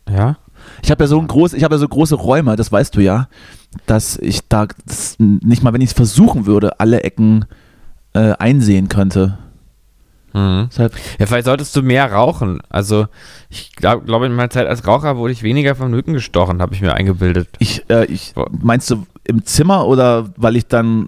Ja. 0.09 0.37
Ich 0.83 0.91
habe 0.91 1.03
ja 1.03 1.07
so 1.07 1.19
ein 1.19 1.27
groß, 1.27 1.53
ich 1.53 1.63
habe 1.63 1.75
ja 1.75 1.79
so 1.79 1.87
große 1.87 2.15
Räume, 2.15 2.55
das 2.55 2.71
weißt 2.71 2.95
du 2.95 3.01
ja, 3.01 3.27
dass 3.87 4.17
ich 4.17 4.47
da 4.47 4.67
das 4.85 5.15
nicht 5.17 5.63
mal, 5.63 5.73
wenn 5.73 5.81
ich 5.81 5.89
es 5.89 5.95
versuchen 5.95 6.45
würde, 6.45 6.79
alle 6.79 7.03
Ecken 7.03 7.45
äh, 8.13 8.33
einsehen 8.33 8.89
könnte. 8.89 9.39
Mhm. 10.37 10.67
Deshalb, 10.69 10.93
Ja, 11.17 11.25
vielleicht 11.25 11.45
solltest 11.45 11.75
du 11.75 11.81
mehr 11.81 12.11
rauchen. 12.11 12.59
Also, 12.69 13.07
ich 13.49 13.71
glaube, 13.71 14.05
glaub, 14.05 14.21
in 14.23 14.35
meiner 14.35 14.49
Zeit 14.49 14.67
als 14.67 14.85
Raucher 14.85 15.17
wurde 15.17 15.33
ich 15.33 15.41
weniger 15.41 15.73
von 15.75 15.89
Mücken 15.89 16.13
gestochen, 16.13 16.61
habe 16.61 16.75
ich 16.75 16.81
mir 16.81 16.93
eingebildet. 16.93 17.49
ich, 17.57 17.89
äh, 17.89 18.05
ich 18.05 18.33
meinst 18.61 18.91
du 18.91 19.07
im 19.23 19.43
Zimmer 19.45 19.87
oder 19.87 20.29
weil 20.37 20.55
ich 20.55 20.67
dann 20.67 21.07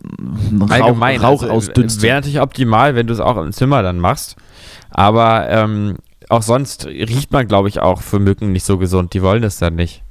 Rauch, 0.60 0.70
Allgemein. 0.70 1.22
Rauch 1.22 1.44
also, 1.44 1.54
ausdünste? 1.54 2.02
Wäre 2.02 2.16
natürlich 2.16 2.42
optimal, 2.42 2.96
wenn 2.96 3.08
du 3.08 3.14
es 3.14 3.20
auch 3.20 3.38
im 3.38 3.52
Zimmer 3.52 3.84
dann 3.84 4.00
machst. 4.00 4.36
Aber 4.90 5.48
ähm, 5.50 5.98
auch 6.30 6.42
sonst 6.42 6.88
riecht 6.88 7.32
man, 7.32 7.48
glaube 7.48 7.70
ich, 7.70 7.80
auch 7.80 8.02
für 8.02 8.20
Mücken 8.20 8.52
nicht 8.52 8.66
so 8.66 8.78
gesund. 8.78 9.14
Die 9.14 9.22
wollen 9.22 9.42
das 9.42 9.58
dann 9.58 9.76
nicht. 9.76 10.04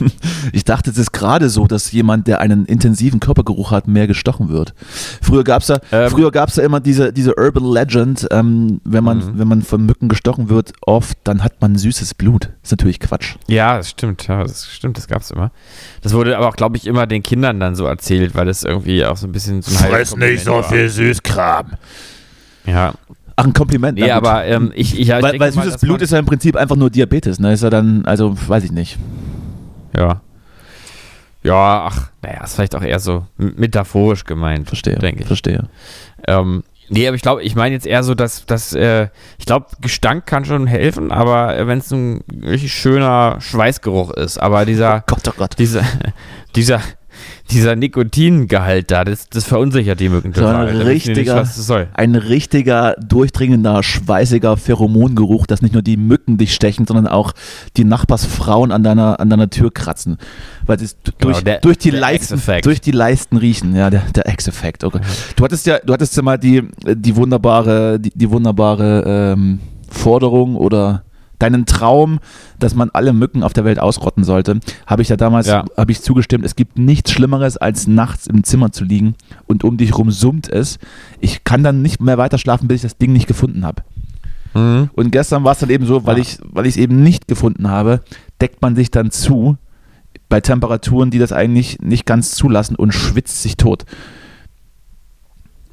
Ich 0.52 0.64
dachte, 0.64 0.90
es 0.90 0.98
ist 0.98 1.12
gerade 1.12 1.48
so, 1.48 1.66
dass 1.66 1.90
jemand, 1.92 2.26
der 2.26 2.40
einen 2.40 2.66
intensiven 2.66 3.18
Körpergeruch 3.18 3.70
hat, 3.70 3.88
mehr 3.88 4.06
gestochen 4.06 4.48
wird. 4.50 4.74
Früher 5.22 5.42
gab 5.42 5.62
es 5.62 5.68
ja, 5.68 5.78
Ähm. 5.90 6.10
früher 6.10 6.30
gab's 6.30 6.56
ja 6.56 6.64
immer 6.64 6.80
diese, 6.80 7.12
diese 7.12 7.34
Urban 7.36 7.64
Legend, 7.64 8.26
ähm, 8.30 8.80
wenn, 8.84 9.02
man, 9.04 9.18
Mhm. 9.18 9.38
wenn 9.38 9.48
man 9.48 9.62
von 9.62 9.84
Mücken 9.86 10.08
gestochen 10.08 10.48
wird, 10.50 10.72
oft, 10.82 11.16
dann 11.24 11.42
hat 11.42 11.60
man 11.60 11.76
süßes 11.76 12.14
Blut. 12.14 12.50
ist 12.62 12.70
natürlich 12.72 13.00
Quatsch. 13.00 13.36
Ja, 13.48 13.78
das 13.78 13.90
stimmt. 13.90 14.26
Ja, 14.28 14.42
das 14.42 14.66
stimmt, 14.70 14.96
das 14.98 15.08
gab 15.08 15.22
es 15.22 15.30
immer. 15.30 15.50
Das 16.02 16.12
wurde 16.12 16.36
aber 16.36 16.48
auch, 16.48 16.56
glaube 16.56 16.76
ich, 16.76 16.86
immer 16.86 17.06
den 17.06 17.22
Kindern 17.22 17.58
dann 17.60 17.74
so 17.74 17.86
erzählt, 17.86 18.34
weil 18.34 18.46
das 18.46 18.62
irgendwie 18.64 19.04
auch 19.04 19.16
so 19.16 19.26
ein 19.26 19.32
bisschen 19.32 19.62
so 19.62 19.70
ein 19.76 19.92
halbes 19.92 20.10
Kompliment 20.10 20.46
war. 20.46 20.88
Süßkram. 20.88 21.66
Ja. 22.66 22.94
Ach, 23.36 23.44
ein 23.44 23.52
Kompliment. 23.52 23.98
Nee, 23.98 24.06
na 24.08 24.18
gut. 24.20 24.28
aber 24.28 24.44
ähm, 24.44 24.70
ich, 24.76 24.98
ich, 24.98 25.08
ja, 25.08 25.18
ich 25.18 25.22
weil, 25.24 25.32
denke 25.32 25.44
weil 25.46 25.52
mal, 25.52 25.62
süßes 25.64 25.72
dass 25.72 25.80
Blut 25.80 26.02
ist 26.02 26.12
ja 26.12 26.18
im 26.20 26.26
Prinzip 26.26 26.54
einfach 26.56 26.76
nur 26.76 26.88
Diabetes, 26.90 27.40
ne? 27.40 27.52
Ist 27.52 27.62
ja 27.64 27.70
dann, 27.70 28.04
also 28.04 28.36
weiß 28.46 28.62
ich 28.64 28.70
nicht. 28.72 28.96
Ja. 29.96 30.20
Ja, 31.42 31.84
ach, 31.90 32.10
naja, 32.22 32.42
ist 32.42 32.54
vielleicht 32.54 32.74
auch 32.74 32.82
eher 32.82 32.98
so 32.98 33.26
metaphorisch 33.36 34.24
gemeint. 34.24 34.66
Verstehe. 34.66 34.96
Denke 34.96 35.20
ich. 35.20 35.26
Verstehe. 35.26 35.68
Ähm, 36.26 36.64
nee, 36.88 37.06
aber 37.06 37.16
ich 37.16 37.22
glaube, 37.22 37.42
ich 37.42 37.54
meine 37.54 37.74
jetzt 37.74 37.86
eher 37.86 38.02
so, 38.02 38.14
dass, 38.14 38.46
dass 38.46 38.72
äh, 38.72 39.08
ich 39.38 39.44
glaube, 39.44 39.66
Gestank 39.82 40.24
kann 40.24 40.46
schon 40.46 40.66
helfen, 40.66 41.12
aber 41.12 41.66
wenn 41.66 41.78
es 41.78 41.90
ein 41.90 42.24
richtig 42.42 42.72
schöner 42.72 43.36
Schweißgeruch 43.40 44.12
ist, 44.12 44.38
aber 44.38 44.64
dieser, 44.64 45.04
Gott, 45.06 45.28
oh 45.28 45.34
Gott. 45.36 45.58
dieser, 45.58 45.84
dieser, 46.56 46.80
dieser 47.50 47.76
Nikotingehalt 47.76 48.90
da, 48.90 49.04
das, 49.04 49.28
das 49.28 49.44
verunsichert 49.44 50.00
die 50.00 50.08
Mücken 50.08 50.32
So 50.32 50.40
total. 50.40 50.68
ein 50.68 50.72
die 50.72 50.78
nicht, 50.78 50.86
richtiger, 51.08 51.44
soll. 51.44 51.88
ein 51.94 52.14
richtiger, 52.14 52.94
durchdringender, 53.06 53.82
schweißiger 53.82 54.56
Pheromongeruch, 54.56 55.46
dass 55.46 55.60
nicht 55.60 55.72
nur 55.74 55.82
die 55.82 55.96
Mücken 55.96 56.38
dich 56.38 56.54
stechen, 56.54 56.86
sondern 56.86 57.06
auch 57.06 57.32
die 57.76 57.84
Nachbarsfrauen 57.84 58.72
an 58.72 58.82
deiner, 58.82 59.20
an 59.20 59.28
deiner 59.30 59.50
Tür 59.50 59.72
kratzen. 59.72 60.16
Weil 60.66 60.78
sie 60.78 60.86
Genau, 61.04 61.16
durch, 61.18 61.44
der- 61.44 61.60
durch, 61.60 61.78
die 61.78 61.90
Leisten, 61.90 62.40
durch 62.62 62.80
die 62.80 62.90
Leisten 62.92 63.36
riechen. 63.36 63.76
Ja, 63.76 63.90
der, 63.90 64.02
der 64.14 64.26
X-Effekt. 64.28 64.82
Okay. 64.84 65.00
Du 65.36 65.44
hattest 65.44 65.66
ja, 65.66 65.78
du 65.78 65.92
hattest 65.92 66.16
ja 66.16 66.22
mal 66.22 66.38
die, 66.38 66.62
die 66.94 67.14
wunderbare, 67.16 68.00
die, 68.00 68.10
die 68.14 68.30
wunderbare 68.30 69.34
ähm, 69.36 69.60
Forderung 69.90 70.56
oder 70.56 71.04
deinen 71.44 71.66
Traum, 71.66 72.20
dass 72.58 72.74
man 72.74 72.90
alle 72.90 73.12
Mücken 73.12 73.42
auf 73.42 73.52
der 73.52 73.64
Welt 73.64 73.78
ausrotten 73.78 74.24
sollte, 74.24 74.60
habe 74.86 75.02
ich 75.02 75.08
ja 75.08 75.16
damals 75.16 75.46
Ja. 75.46 75.64
habe 75.76 75.92
ich 75.92 76.00
zugestimmt. 76.00 76.44
Es 76.44 76.56
gibt 76.56 76.78
nichts 76.78 77.12
Schlimmeres, 77.12 77.56
als 77.56 77.86
nachts 77.86 78.26
im 78.26 78.44
Zimmer 78.44 78.72
zu 78.72 78.84
liegen 78.84 79.14
und 79.46 79.62
um 79.64 79.76
dich 79.76 79.96
rum 79.96 80.10
summt 80.10 80.48
es. 80.48 80.78
Ich 81.20 81.44
kann 81.44 81.62
dann 81.62 81.82
nicht 81.82 82.00
mehr 82.00 82.18
weiter 82.18 82.38
schlafen, 82.38 82.66
bis 82.68 82.76
ich 82.76 82.82
das 82.82 82.96
Ding 82.98 83.12
nicht 83.12 83.26
gefunden 83.26 83.64
habe. 83.64 83.82
Mhm. 84.54 84.90
Und 84.94 85.10
gestern 85.10 85.44
war 85.44 85.52
es 85.52 85.58
dann 85.58 85.70
eben 85.70 85.84
so, 85.86 86.06
weil 86.06 86.16
Ja. 86.16 86.22
ich 86.22 86.38
weil 86.52 86.66
ich 86.66 86.74
es 86.74 86.76
eben 86.76 87.02
nicht 87.02 87.28
gefunden 87.28 87.68
habe, 87.68 88.00
deckt 88.40 88.62
man 88.62 88.74
sich 88.76 88.90
dann 88.90 89.10
zu 89.10 89.56
bei 90.28 90.40
Temperaturen, 90.40 91.10
die 91.10 91.18
das 91.18 91.32
eigentlich 91.32 91.78
nicht 91.82 92.06
ganz 92.06 92.32
zulassen 92.32 92.76
und 92.76 92.92
schwitzt 92.92 93.42
sich 93.42 93.56
tot. 93.56 93.84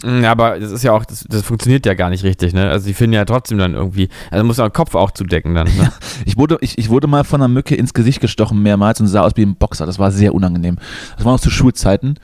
Mm, 0.04 0.26
Aber 0.26 0.60
das 0.60 0.72
ist 0.72 0.84
ja 0.84 0.92
auch, 0.94 1.06
das, 1.06 1.26
das 1.30 1.44
funktioniert 1.44 1.86
ja 1.86 1.94
gar 1.94 2.10
nicht 2.10 2.24
richtig, 2.24 2.54
ne? 2.54 2.70
Also 2.70 2.88
die 2.88 2.94
finden 2.94 3.14
ja 3.14 3.26
trotzdem 3.26 3.58
dann 3.58 3.74
irgendwie, 3.74 4.10
also 4.32 4.44
muss 4.44 4.58
man 4.58 4.70
den 4.70 4.74
Kopf 4.74 4.96
auch 4.96 5.12
zudecken 5.12 5.54
dann, 5.56 5.68
ne? 5.68 5.92
Ich 6.26 6.38
wurde, 6.38 6.58
ich, 6.62 6.78
ich 6.78 6.90
wurde 6.90 7.08
mal 7.08 7.24
von 7.24 7.42
einer 7.42 7.48
Mücke 7.48 7.76
ins 7.76 7.94
Gesicht 7.94 8.22
gestochen 8.22 8.62
mehrmals 8.62 9.00
und 9.02 9.08
sah 9.08 9.22
aus 9.22 9.34
wie 9.36 9.44
ein 9.46 9.56
Boxer. 9.56 9.86
Das 9.86 10.00
war 10.00 10.12
sehr 10.12 10.34
unangenehm. 10.34 10.78
Das 11.18 11.26
war 11.26 11.34
noch 11.34 11.40
zu 11.40 11.50
Schulzeiten. 11.50 12.16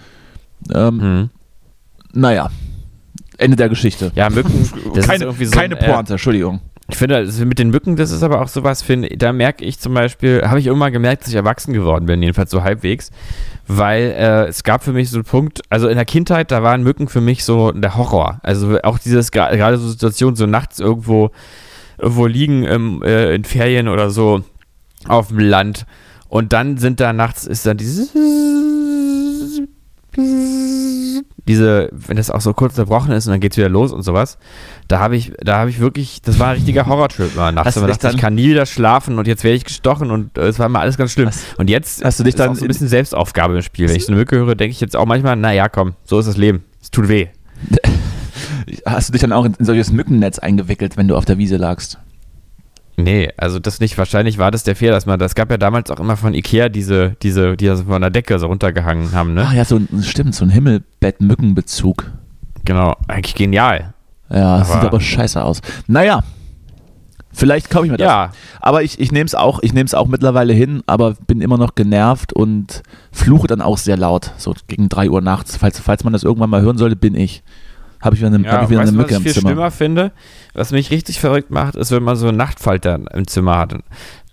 Ähm, 0.74 0.98
Mhm. 0.98 1.30
Naja, 2.14 2.50
Ende 3.38 3.58
der 3.58 3.70
Geschichte. 3.70 4.12
Ja, 4.16 4.30
Mücken, 4.30 4.70
keine 5.02 5.32
so 5.32 5.52
keine 5.52 5.76
ein, 5.78 5.84
äh, 5.84 5.92
Pointe, 5.94 6.14
Entschuldigung. 6.14 6.62
Ich 6.90 6.96
finde, 6.96 7.18
also 7.18 7.46
mit 7.46 7.60
den 7.60 7.70
Mücken, 7.70 7.98
das 7.98 8.12
ist 8.12 8.24
aber 8.24 8.42
auch 8.42 8.48
sowas, 8.48 8.82
finde, 8.82 9.10
da 9.10 9.34
merke 9.34 9.66
ich 9.66 9.78
zum 9.80 9.94
Beispiel, 9.94 10.44
habe 10.46 10.60
ich 10.60 10.68
irgendwann 10.68 10.94
gemerkt, 10.94 11.24
dass 11.24 11.30
ich 11.30 11.36
erwachsen 11.36 11.74
geworden 11.74 12.06
bin, 12.06 12.22
jedenfalls 12.22 12.50
so 12.50 12.64
halbwegs, 12.64 13.12
weil 13.68 14.04
äh, 14.18 14.46
es 14.46 14.64
gab 14.64 14.86
für 14.86 14.94
mich 14.94 15.10
so 15.10 15.18
einen 15.18 15.26
Punkt, 15.26 15.62
also 15.70 15.90
in 15.90 15.96
der 15.96 16.06
Kindheit, 16.06 16.50
da 16.50 16.64
waren 16.64 16.84
Mücken 16.84 17.10
für 17.10 17.20
mich 17.20 17.44
so 17.44 17.74
der 17.74 17.98
Horror. 17.98 18.40
Also 18.42 18.80
auch 18.84 19.00
dieses, 19.00 19.32
gerade 19.32 19.78
so 19.78 19.90
Situationen, 19.90 20.38
so 20.38 20.46
nachts 20.46 20.80
irgendwo, 20.80 21.32
irgendwo 21.98 22.26
liegen 22.26 22.64
im, 22.64 23.04
äh, 23.04 23.36
in 23.36 23.44
Ferien 23.44 23.90
oder 23.90 24.10
so 24.10 24.44
auf 25.10 25.28
dem 25.28 25.40
Land 25.40 25.86
und 26.30 26.54
dann 26.54 26.78
sind 26.78 27.02
da 27.02 27.12
nachts, 27.12 27.46
ist 27.46 27.66
dann 27.66 27.76
dieses 27.76 28.14
diese, 31.48 31.90
wenn 31.92 32.18
das 32.18 32.30
auch 32.30 32.42
so 32.42 32.54
kurz 32.54 32.74
unterbrochen 32.78 33.12
ist 33.12 33.26
und 33.28 33.32
dann 33.32 33.40
geht's 33.40 33.56
wieder 33.58 33.70
los 33.70 33.92
und 33.94 34.04
sowas, 34.04 34.38
da 34.88 35.00
habe 35.00 35.16
ich, 35.16 35.32
da 35.40 35.58
habe 35.60 35.70
ich 35.70 35.80
wirklich, 35.80 36.22
das 36.22 36.40
war 36.40 36.50
ein 36.50 36.56
richtiger 36.56 36.86
Horrortrip 36.88 37.36
mal 37.36 37.52
nachts. 37.52 37.68
Hast 37.68 37.78
du 37.78 37.88
dachte, 37.88 38.10
ich 38.10 38.18
kann 38.18 38.36
nie 38.36 38.50
wieder 38.50 38.66
schlafen 38.66 39.18
und 39.18 39.28
jetzt 39.28 39.44
werde 39.44 39.56
ich 39.56 39.64
gestochen 39.64 40.12
und 40.12 40.38
äh, 40.38 40.48
es 40.48 40.60
war 40.60 40.66
immer 40.66 40.80
alles 40.80 40.98
ganz 40.98 41.12
schlimm. 41.12 41.28
Hast- 41.28 41.58
und 41.58 41.70
jetzt 41.70 42.04
hast 42.04 42.20
du 42.20 42.24
dich 42.24 42.36
dann 42.36 42.54
so 42.56 42.62
ein 42.62 42.64
in- 42.64 42.68
bisschen 42.68 42.88
Selbstaufgabe 42.90 43.56
im 43.56 43.62
Spiel. 43.62 43.88
Wenn 43.88 43.96
ich 43.96 44.06
so 44.06 44.12
eine 44.12 44.18
Mücke 44.20 44.36
höre, 44.38 44.56
denke 44.56 44.72
ich 44.72 44.82
jetzt 44.82 44.96
auch 44.96 45.06
manchmal, 45.06 45.36
naja, 45.36 45.70
komm, 45.70 45.94
so 46.04 46.20
ist 46.20 46.28
das 46.28 46.38
Leben. 46.38 46.64
Es 46.82 46.92
tut 46.92 47.08
weh. 47.08 47.28
Hast 48.86 49.10
du 49.10 49.14
dich 49.14 49.22
dann 49.22 49.32
auch 49.32 49.46
in, 49.46 49.54
in 49.58 49.66
solches 49.66 49.92
Mückennetz 49.92 50.40
eingewickelt, 50.40 50.98
wenn 50.98 51.08
du 51.08 51.16
auf 51.16 51.26
der 51.26 51.38
Wiese 51.38 51.58
lagst? 51.58 52.00
Nee, 53.00 53.30
also 53.38 53.60
das 53.60 53.80
nicht. 53.80 53.96
Wahrscheinlich 53.98 54.40
war 54.40 54.50
das 54.50 54.64
der 54.64 54.76
Fehler, 54.76 54.94
dass 54.94 55.06
man, 55.06 55.20
das 55.20 55.36
gab 55.36 55.52
ja 55.52 55.58
damals 55.58 55.92
auch 55.92 56.00
immer 56.00 56.18
von 56.18 56.34
Ikea 56.34 56.70
diese, 56.70 57.16
diese, 57.22 57.56
die 57.56 57.70
also 57.70 57.84
von 57.84 58.02
der 58.02 58.10
Decke 58.10 58.40
so 58.40 58.48
runtergehangen 58.48 59.12
haben, 59.14 59.36
ne? 59.36 59.46
Ach 59.48 59.54
ja, 59.54 59.66
so 59.66 59.76
ein, 59.78 60.02
stimmt, 60.04 60.34
so 60.34 60.44
ein 60.46 60.50
Himmelbett-Mückenbezug. 60.50 62.12
Genau, 62.66 62.96
eigentlich 63.08 63.36
genial. 63.36 63.94
Ja, 64.32 64.64
sieht 64.64 64.76
Aber- 64.78 64.88
aber 64.88 65.00
scheiße 65.00 65.42
aus. 65.44 65.62
Naja, 65.86 66.24
vielleicht 67.32 67.70
kaufe 67.70 67.86
ich 67.86 67.92
mir 67.92 67.98
das. 67.98 68.06
Ja, 68.06 68.32
Aber 68.60 68.82
ich, 68.82 69.00
ich 69.00 69.12
nehme 69.12 69.26
es 69.26 69.36
auch, 69.36 69.60
ich 69.62 69.74
nehme 69.74 69.88
auch 69.94 70.08
mittlerweile 70.08 70.54
hin, 70.54 70.82
aber 70.88 71.14
bin 71.28 71.40
immer 71.42 71.58
noch 71.60 71.76
genervt 71.76 72.34
und 72.34 72.82
fluche 73.12 73.46
dann 73.48 73.62
auch 73.62 73.78
sehr 73.78 73.96
laut, 73.98 74.32
so 74.38 74.54
gegen 74.68 74.90
3 74.90 75.10
Uhr 75.12 75.22
nachts. 75.22 75.56
Falls, 75.58 75.80
falls 75.80 76.04
man 76.04 76.14
das 76.14 76.24
irgendwann 76.24 76.50
mal 76.50 76.62
hören 76.62 76.78
sollte, 76.80 76.96
bin 76.96 77.14
ich. 77.16 77.44
Habe 78.00 78.16
ich 78.16 78.22
wieder 78.22 78.32
eine, 78.34 78.46
Ja, 78.46 78.52
hab 78.54 78.64
ich 78.64 78.70
wieder 78.70 78.82
eine 78.82 78.92
Mücke 78.92 79.10
was 79.12 79.18
im 79.18 79.18
ich 79.18 79.24
viel 79.24 79.34
Zimmer. 79.34 79.50
schlimmer 79.50 79.72
finde? 79.72 80.12
Was 80.58 80.72
mich 80.72 80.90
richtig 80.90 81.20
verrückt 81.20 81.52
macht, 81.52 81.76
ist, 81.76 81.92
wenn 81.92 82.02
man 82.04 82.16
so 82.16 82.32
Nachtfalter 82.32 83.00
im 83.14 83.28
Zimmer 83.28 83.58
hat. 83.60 83.76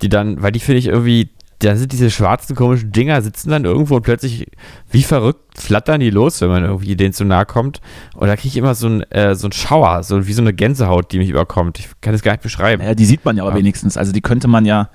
Die 0.00 0.08
dann, 0.08 0.42
weil 0.42 0.52
die 0.52 0.58
finde 0.60 0.78
ich 0.78 0.87
irgendwie, 0.87 1.28
da 1.58 1.76
sind 1.76 1.92
diese 1.92 2.10
schwarzen 2.10 2.56
komischen 2.56 2.92
Dinger, 2.92 3.20
sitzen 3.20 3.50
dann 3.50 3.64
irgendwo 3.66 3.96
und 3.96 4.02
plötzlich, 4.02 4.46
wie 4.90 5.02
verrückt, 5.02 5.58
flattern 5.60 6.00
die 6.00 6.08
los, 6.08 6.40
wenn 6.40 6.48
man 6.48 6.64
irgendwie 6.64 6.96
denen 6.96 7.12
zu 7.12 7.24
nahe 7.24 7.44
kommt. 7.44 7.82
Und 8.14 8.28
da 8.28 8.37
kriege 8.37 8.48
ich 8.48 8.56
immer 8.56 8.74
so 8.74 8.87
einen 8.87 9.02
äh, 9.12 9.34
so 9.34 9.46
einen 9.46 9.52
Schauer, 9.52 10.02
so 10.02 10.26
wie 10.26 10.32
so 10.32 10.40
eine 10.40 10.54
Gänsehaut, 10.54 11.12
die 11.12 11.18
mich 11.18 11.28
überkommt. 11.28 11.78
Ich 11.78 11.88
kann 12.00 12.12
das 12.14 12.22
gar 12.22 12.32
nicht 12.32 12.42
beschreiben. 12.42 12.82
Naja, 12.82 12.94
die 12.94 13.04
sieht 13.04 13.24
man 13.24 13.37
ja 13.37 13.42
aber 13.42 13.52
Ja. 13.52 13.58
wenigstens. 13.58 13.96
Also 13.98 14.12
die 14.12 14.22
könnte 14.22 14.48
man 14.48 14.64
ja 14.64 14.88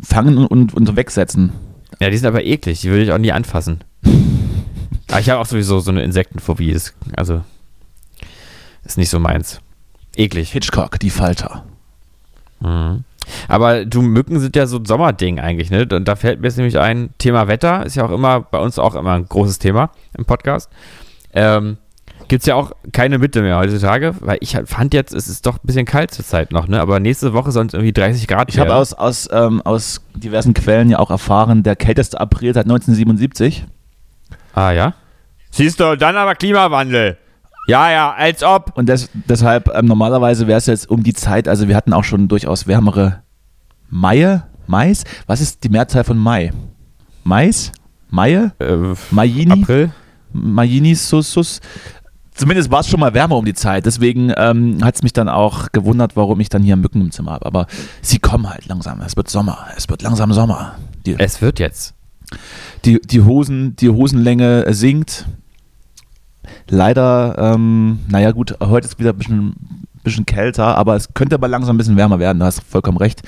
fangen 0.00 0.38
und, 0.38 0.46
und, 0.46 0.74
und 0.88 0.96
wegsetzen. 0.96 1.52
Ja, 2.00 2.10
die 2.10 2.16
sind 2.16 2.28
aber 2.28 2.44
eklig, 2.44 2.80
die 2.80 2.90
würde 2.90 3.02
ich 3.02 3.12
auch 3.12 3.18
nie 3.18 3.32
anfassen. 3.32 3.80
aber 5.10 5.20
ich 5.20 5.28
habe 5.28 5.40
auch 5.40 5.46
sowieso 5.46 5.80
so 5.80 5.90
eine 5.90 6.04
Insektenphobie, 6.04 6.70
ist, 6.70 6.94
also 7.16 7.42
ist 8.84 8.98
nicht 8.98 9.10
so 9.10 9.18
meins. 9.18 9.60
Eklig. 10.20 10.52
Hitchcock, 10.52 10.98
die 11.00 11.10
Falter. 11.10 11.64
Mhm. 12.60 13.04
Aber 13.48 13.84
du, 13.84 14.02
Mücken 14.02 14.38
sind 14.40 14.56
ja 14.56 14.66
so 14.66 14.78
ein 14.78 14.84
Sommerding 14.84 15.38
eigentlich, 15.40 15.70
ne? 15.70 15.86
Und 15.90 16.06
da 16.06 16.16
fällt 16.16 16.40
mir 16.40 16.48
jetzt 16.48 16.56
nämlich 16.56 16.78
ein, 16.78 17.10
Thema 17.18 17.48
Wetter 17.48 17.86
ist 17.86 17.96
ja 17.96 18.04
auch 18.04 18.10
immer, 18.10 18.40
bei 18.40 18.58
uns 18.58 18.78
auch 18.78 18.94
immer 18.94 19.12
ein 19.12 19.26
großes 19.26 19.58
Thema 19.58 19.90
im 20.16 20.24
Podcast. 20.24 20.70
Ähm, 21.32 21.78
Gibt 22.28 22.42
es 22.42 22.46
ja 22.46 22.54
auch 22.54 22.72
keine 22.92 23.18
Mitte 23.18 23.42
mehr 23.42 23.56
heutzutage, 23.56 24.14
weil 24.20 24.38
ich 24.40 24.56
fand 24.66 24.94
jetzt, 24.94 25.12
es 25.12 25.26
ist 25.28 25.46
doch 25.46 25.56
ein 25.56 25.64
bisschen 25.66 25.86
kalt 25.86 26.12
zur 26.12 26.24
Zeit 26.24 26.52
noch, 26.52 26.68
ne? 26.68 26.80
Aber 26.80 27.00
nächste 27.00 27.32
Woche 27.32 27.50
sollen 27.50 27.68
es 27.68 27.74
irgendwie 27.74 27.92
30 27.92 28.28
Grad 28.28 28.50
Ich 28.50 28.58
habe 28.58 28.68
werden. 28.70 28.78
aus, 28.78 28.92
aus, 28.92 29.28
ähm, 29.32 29.62
aus 29.62 30.02
diversen 30.14 30.54
Quellen 30.54 30.90
ja 30.90 30.98
auch 30.98 31.10
erfahren, 31.10 31.62
der 31.62 31.76
kälteste 31.76 32.20
April 32.20 32.52
seit 32.54 32.66
1977. 32.66 33.64
Ah, 34.54 34.72
ja? 34.72 34.94
Siehst 35.50 35.80
du, 35.80 35.96
dann 35.96 36.16
aber 36.16 36.34
Klimawandel. 36.34 37.16
Ja, 37.70 37.90
ja, 37.90 38.12
als 38.12 38.42
ob. 38.42 38.76
Und 38.76 38.88
des, 38.88 39.08
deshalb, 39.14 39.70
ähm, 39.74 39.86
normalerweise 39.86 40.48
wäre 40.48 40.58
es 40.58 40.66
jetzt 40.66 40.90
um 40.90 41.04
die 41.04 41.14
Zeit, 41.14 41.46
also 41.46 41.68
wir 41.68 41.76
hatten 41.76 41.92
auch 41.92 42.02
schon 42.02 42.26
durchaus 42.26 42.66
wärmere 42.66 43.22
Maie, 43.88 44.42
Mais. 44.66 45.04
Was 45.26 45.40
ist 45.40 45.62
die 45.62 45.68
Mehrzahl 45.68 46.02
von 46.02 46.18
Mai? 46.18 46.52
Mais? 47.22 47.70
Maie? 48.08 48.52
Äh, 48.58 48.76
Maini? 49.12 49.62
April? 49.62 49.90
Mainisus? 50.32 51.60
Zumindest 52.34 52.70
war 52.72 52.80
es 52.80 52.88
schon 52.88 52.98
mal 52.98 53.14
wärmer 53.14 53.36
um 53.36 53.44
die 53.44 53.54
Zeit. 53.54 53.86
Deswegen 53.86 54.32
ähm, 54.36 54.78
hat 54.82 54.96
es 54.96 55.02
mich 55.02 55.12
dann 55.12 55.28
auch 55.28 55.70
gewundert, 55.70 56.16
warum 56.16 56.40
ich 56.40 56.48
dann 56.48 56.62
hier 56.62 56.74
Mücken 56.74 57.00
im 57.02 57.10
Zimmer 57.12 57.32
habe. 57.32 57.46
Aber 57.46 57.66
sie 58.02 58.18
kommen 58.18 58.50
halt 58.50 58.66
langsam. 58.66 59.00
Es 59.02 59.16
wird 59.16 59.28
Sommer. 59.28 59.66
Es 59.76 59.88
wird 59.88 60.02
langsam 60.02 60.32
Sommer. 60.32 60.76
Die, 61.06 61.14
Es 61.18 61.40
wird 61.40 61.60
jetzt. 61.60 61.94
die, 62.84 63.00
die, 63.00 63.22
Hosen, 63.22 63.76
die 63.76 63.90
Hosenlänge 63.90 64.72
sinkt. 64.72 65.26
Leider, 66.68 67.36
ähm, 67.38 68.00
naja 68.08 68.30
gut, 68.32 68.56
heute 68.60 68.86
ist 68.86 68.98
wieder 68.98 69.10
ein 69.10 69.18
bisschen, 69.18 69.54
bisschen 70.04 70.26
kälter, 70.26 70.76
aber 70.76 70.96
es 70.96 71.12
könnte 71.14 71.34
aber 71.34 71.48
langsam 71.48 71.74
ein 71.74 71.78
bisschen 71.78 71.96
wärmer 71.96 72.18
werden, 72.18 72.38
du 72.38 72.44
hast 72.44 72.62
vollkommen 72.62 72.98
recht. 72.98 73.22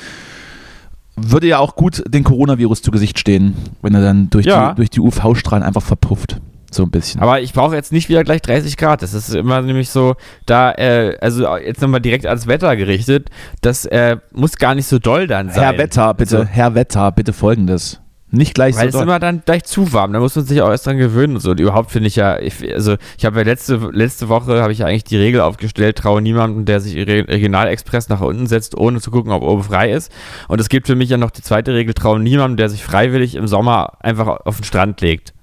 Würde 1.17 1.47
ja 1.47 1.59
auch 1.59 1.77
gut 1.77 2.03
den 2.09 2.25
Coronavirus 2.25 2.81
zu 2.83 2.91
Gesicht 2.91 3.19
stehen, 3.19 3.55
wenn 3.83 3.95
er 3.95 4.01
dann 4.01 4.31
durch 4.31 4.47
Ja. 4.47 4.71
die, 4.71 4.77
durch 4.77 4.91
die 4.91 5.01
UV-Strahlen 5.01 5.63
einfach 5.63 5.83
verpufft. 5.83 6.41
So 6.71 6.85
ein 6.85 6.91
bisschen. 6.91 7.21
Aber 7.21 7.43
ich 7.43 7.53
brauche 7.53 7.75
jetzt 7.75 7.93
nicht 7.93 8.09
wieder 8.09 8.25
gleich 8.25 8.41
30 8.41 8.79
Grad. 8.79 9.03
Das 9.03 9.13
ist 9.13 9.35
immer 9.35 9.61
nämlich 9.61 9.91
so, 9.91 10.15
da, 10.47 10.73
äh, 10.73 11.19
also 11.21 11.55
jetzt 11.59 11.83
nochmal 11.83 12.01
direkt 12.01 12.25
ans 12.25 12.47
Wetter 12.47 12.75
gerichtet, 12.77 13.29
das 13.61 13.85
äh, 13.85 14.17
muss 14.33 14.57
gar 14.57 14.75
nicht 14.75 14.87
so 14.87 14.99
doll 14.99 15.27
dann 15.27 15.51
sein. 15.51 15.63
Herr 15.65 15.77
Wetter, 15.77 16.15
bitte, 16.15 16.39
Also, 16.39 16.49
Herr 16.49 16.75
Wetter, 16.75 17.13
bitte 17.13 17.35
folgendes. 17.35 18.01
Nicht 18.35 18.55
gleich 18.55 18.75
weil 18.77 18.87
es 18.89 18.93
so 18.95 18.99
ist 18.99 19.03
doll. 19.03 19.03
immer 19.03 19.19
dann 19.21 19.43
gleich 19.45 19.65
zu 19.65 19.93
warm, 19.93 20.15
da 20.15 20.19
muss 20.19 20.35
man 20.35 20.47
sich 20.47 20.63
auch 20.63 20.71
erst 20.71 20.87
dran 20.87 20.97
gewöhnen 20.97 21.35
und 21.35 21.41
so. 21.41 21.51
Und 21.51 21.61
überhaupt 21.61 21.91
finde 21.91 22.09
ich 22.09 22.17
ja, 22.17 22.39
ich, 22.41 22.55
also 22.75 22.97
ich 23.19 23.27
habe 23.27 23.39
ja 23.41 23.45
letzte, 23.45 23.77
letzte 23.93 24.31
Woche 24.31 24.63
habe 24.63 24.73
ich 24.73 24.79
ja 24.79 24.87
eigentlich 24.87 25.05
die 25.05 25.19
Regel 25.19 25.43
aufgestellt, 25.43 25.99
traue 25.99 26.23
niemandem, 26.23 26.65
der 26.65 26.81
sich 26.81 26.97
Re- 26.97 27.29
Regionalexpress 27.29 28.09
nach 28.09 28.23
unten 28.23 28.47
setzt, 28.47 28.75
ohne 28.77 29.01
zu 29.03 29.11
gucken, 29.11 29.33
ob 29.33 29.43
oben 29.43 29.63
frei 29.63 29.93
ist. 29.93 30.11
Und 30.49 30.63
es 30.63 30.71
gibt 30.71 30.87
für 30.87 30.95
mich 30.97 31.11
ja 31.11 31.19
noch 31.19 31.31
die 31.31 31.43
zweite 31.43 31.75
Regel, 31.75 31.93
traue 31.93 32.19
niemandem, 32.21 32.57
der 32.57 32.71
sich 32.71 32.83
freiwillig 32.83 33.35
im 33.35 33.47
Sommer 33.47 33.99
einfach 34.01 34.27
auf 34.47 34.57
den 34.57 34.65
Strand 34.65 35.03
legt. 35.03 35.35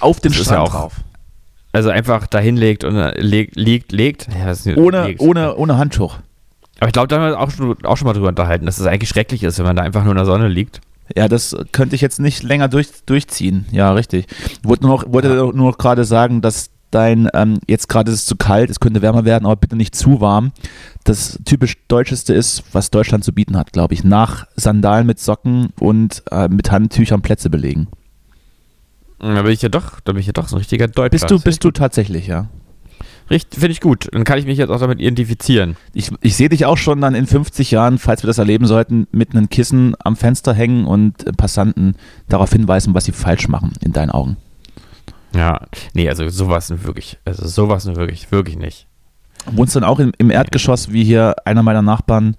Auf 0.00 0.18
den 0.20 0.32
Das 0.32 0.40
ist 0.40 0.46
ja 0.50 0.54
Strand 0.54 0.68
auch- 0.68 0.72
drauf. 0.72 0.94
Also 1.72 1.90
einfach 1.90 2.26
dahin 2.26 2.56
legt 2.56 2.82
und 2.84 2.96
äh, 2.96 3.20
legt, 3.20 3.56
liegt, 3.56 3.92
legt. 3.92 4.28
Ja, 4.36 4.46
das 4.46 4.66
Ohne, 4.66 5.08
legt. 5.08 5.20
ohne, 5.20 5.54
ohne 5.56 5.76
Handtuch. 5.76 6.16
Aber 6.80 6.86
ich 6.86 6.92
glaube, 6.94 7.08
da 7.08 7.16
haben 7.20 7.30
wir 7.32 7.38
auch 7.38 7.50
schon, 7.50 7.84
auch 7.84 7.96
schon 7.98 8.06
mal 8.06 8.14
drüber 8.14 8.28
unterhalten, 8.28 8.64
dass 8.64 8.78
es 8.80 8.86
eigentlich 8.86 9.10
schrecklich 9.10 9.42
ist, 9.42 9.58
wenn 9.58 9.66
man 9.66 9.76
da 9.76 9.82
einfach 9.82 10.02
nur 10.04 10.12
in 10.12 10.16
der 10.16 10.24
Sonne 10.24 10.48
liegt. 10.48 10.80
Ja, 11.16 11.28
das 11.28 11.56
könnte 11.72 11.94
ich 11.94 12.00
jetzt 12.00 12.20
nicht 12.20 12.42
länger 12.42 12.68
durch, 12.68 12.88
durchziehen. 13.06 13.66
Ja, 13.70 13.92
richtig. 13.92 14.26
Ich 14.62 14.68
wollte 14.68 14.84
nur 14.84 14.96
noch, 14.96 15.12
wollte 15.12 15.28
nur 15.28 15.52
noch 15.52 15.78
gerade 15.78 16.04
sagen, 16.04 16.40
dass 16.40 16.70
dein, 16.90 17.28
ähm, 17.34 17.58
jetzt 17.66 17.88
gerade 17.88 18.10
ist 18.10 18.20
es 18.20 18.26
zu 18.26 18.36
kalt, 18.36 18.70
es 18.70 18.80
könnte 18.80 19.02
wärmer 19.02 19.24
werden, 19.24 19.46
aber 19.46 19.56
bitte 19.56 19.76
nicht 19.76 19.94
zu 19.94 20.20
warm. 20.20 20.52
Das 21.04 21.38
typisch 21.44 21.76
Deutscheste 21.88 22.34
ist, 22.34 22.64
was 22.72 22.90
Deutschland 22.90 23.24
zu 23.24 23.32
bieten 23.32 23.56
hat, 23.56 23.72
glaube 23.72 23.94
ich. 23.94 24.04
Nach 24.04 24.46
Sandalen 24.56 25.06
mit 25.06 25.18
Socken 25.18 25.70
und 25.80 26.22
äh, 26.30 26.48
mit 26.48 26.70
Handtüchern 26.70 27.22
Plätze 27.22 27.50
belegen. 27.50 27.88
Da 29.18 29.42
bin 29.42 29.52
ich 29.52 29.62
ja 29.62 29.68
doch, 29.68 30.00
da 30.00 30.12
bin 30.12 30.20
ich 30.20 30.26
ja 30.26 30.32
doch 30.32 30.48
so 30.48 30.56
ein 30.56 30.60
richtiger 30.60 30.86
Deutscher. 30.86 31.10
Bist 31.10 31.30
du, 31.30 31.40
bist 31.40 31.64
du 31.64 31.70
tatsächlich, 31.70 32.26
ja. 32.26 32.48
Richtig, 33.30 33.60
finde 33.60 33.72
ich 33.72 33.80
gut. 33.80 34.08
Dann 34.12 34.24
kann 34.24 34.38
ich 34.38 34.46
mich 34.46 34.58
jetzt 34.58 34.70
auch 34.70 34.80
damit 34.80 35.00
identifizieren. 35.00 35.76
Ich, 35.92 36.10
ich 36.22 36.34
sehe 36.34 36.48
dich 36.48 36.64
auch 36.64 36.78
schon 36.78 37.00
dann 37.00 37.14
in 37.14 37.26
50 37.26 37.70
Jahren, 37.70 37.98
falls 37.98 38.22
wir 38.22 38.28
das 38.28 38.38
erleben 38.38 38.66
sollten, 38.66 39.06
mit 39.12 39.32
einem 39.32 39.50
Kissen 39.50 39.94
am 39.98 40.16
Fenster 40.16 40.54
hängen 40.54 40.86
und 40.86 41.26
äh, 41.26 41.32
Passanten 41.32 41.96
darauf 42.28 42.52
hinweisen, 42.52 42.94
was 42.94 43.04
sie 43.04 43.12
falsch 43.12 43.48
machen, 43.48 43.72
in 43.82 43.92
deinen 43.92 44.10
Augen. 44.10 44.36
Ja, 45.34 45.60
nee, 45.92 46.08
also 46.08 46.28
sowas 46.28 46.72
wirklich, 46.84 47.18
also 47.24 47.46
sowas 47.46 47.86
wirklich, 47.86 48.32
wirklich 48.32 48.56
nicht. 48.56 48.86
Wohnst 49.52 49.76
dann 49.76 49.84
auch 49.84 49.98
im, 49.98 50.12
im 50.18 50.30
Erdgeschoss, 50.30 50.92
wie 50.92 51.04
hier 51.04 51.36
einer 51.44 51.62
meiner 51.62 51.82
Nachbarn, 51.82 52.36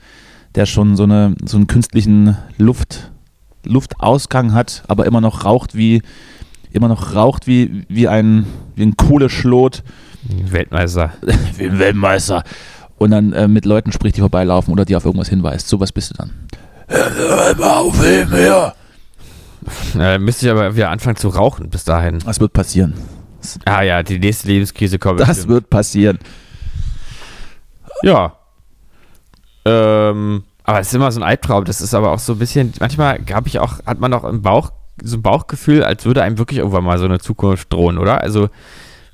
der 0.56 0.66
schon 0.66 0.96
so, 0.96 1.04
eine, 1.04 1.36
so 1.46 1.58
einen 1.58 1.68
künstlichen 1.68 2.36
Luft, 2.58 3.12
Luftausgang 3.64 4.54
hat, 4.54 4.84
aber 4.88 5.06
immer 5.06 5.22
noch 5.22 5.46
raucht 5.46 5.76
wie, 5.76 6.02
immer 6.72 6.88
noch 6.88 7.14
raucht 7.16 7.46
wie, 7.46 7.86
wie, 7.90 8.08
ein, 8.08 8.46
wie 8.76 8.84
ein 8.84 8.98
Kohleschlot, 8.98 9.84
Weltmeister. 10.24 11.14
wie 11.58 11.66
ein 11.66 11.80
Weltmeister. 11.80 12.44
Und 12.98 13.12
dann 13.12 13.34
äh, 13.34 13.48
mit 13.48 13.66
Leuten 13.66 13.92
spricht, 13.92 14.18
die 14.18 14.22
vorbeilaufen 14.22 14.74
oder 14.74 14.86
die 14.86 14.96
auf 14.96 15.06
irgendwas 15.06 15.30
hinweist. 15.30 15.68
So 15.68 15.80
was 15.80 15.92
bist 15.92 16.12
du 16.12 16.16
dann. 16.16 16.32
Hör 16.88 17.56
mal 17.56 17.78
auf, 17.78 17.96
Film 17.96 18.32
her. 18.32 18.76
Äh, 19.98 20.18
müsste 20.18 20.46
ich 20.46 20.52
aber 20.52 20.76
wieder 20.76 20.90
anfangen 20.90 21.16
zu 21.16 21.30
rauchen 21.30 21.70
bis 21.70 21.84
dahin. 21.84 22.20
Das 22.20 22.40
wird 22.40 22.54
passieren. 22.54 22.94
Ah 23.66 23.82
ja, 23.82 24.04
die 24.04 24.20
nächste 24.20 24.48
Lebenskrise 24.48 25.00
kommt. 25.00 25.20
Das 25.20 25.30
bestimmt. 25.30 25.50
wird 25.50 25.70
passieren. 25.70 26.20
Ja. 28.02 28.34
Ähm, 29.66 30.44
aber 30.64 30.80
es 30.80 30.88
ist 30.88 30.94
immer 30.94 31.12
so 31.12 31.20
ein 31.20 31.24
Albtraum. 31.24 31.66
Das 31.66 31.82
ist 31.82 31.94
aber 31.94 32.12
auch 32.12 32.20
so 32.20 32.34
ein 32.34 32.40
bisschen, 32.40 32.74
manchmal 32.80 33.20
habe 33.32 33.48
ich 33.48 33.60
auch, 33.60 33.86
hat 33.86 34.00
man 34.00 34.14
auch 34.14 34.24
im 34.24 34.42
Bauch 34.42 34.72
so 35.02 35.18
ein 35.18 35.22
Bauchgefühl, 35.22 35.84
als 35.84 36.06
würde 36.06 36.24
einem 36.24 36.38
wirklich 36.38 36.60
irgendwann 36.60 36.84
mal 36.84 36.98
so 36.98 37.06
eine 37.06 37.20
Zukunft 37.20 37.72
drohen, 37.72 37.98
oder? 37.98 38.22
Also 38.22 38.50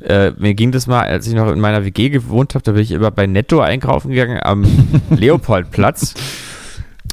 äh, 0.02 0.32
mir 0.38 0.54
ging 0.54 0.72
das 0.72 0.88
mal, 0.88 1.02
als 1.06 1.28
ich 1.28 1.34
noch 1.34 1.52
in 1.52 1.60
meiner 1.60 1.86
WG 1.86 2.10
gewohnt 2.10 2.54
habe, 2.56 2.64
da 2.64 2.74
bin 2.74 2.82
ich 2.82 2.92
immer 2.92 3.12
bei 3.12 3.28
Netto 3.28 3.60
einkaufen 3.62 4.12
gegangen 4.12 4.40
am 4.44 4.66
Leopoldplatz 5.10 6.14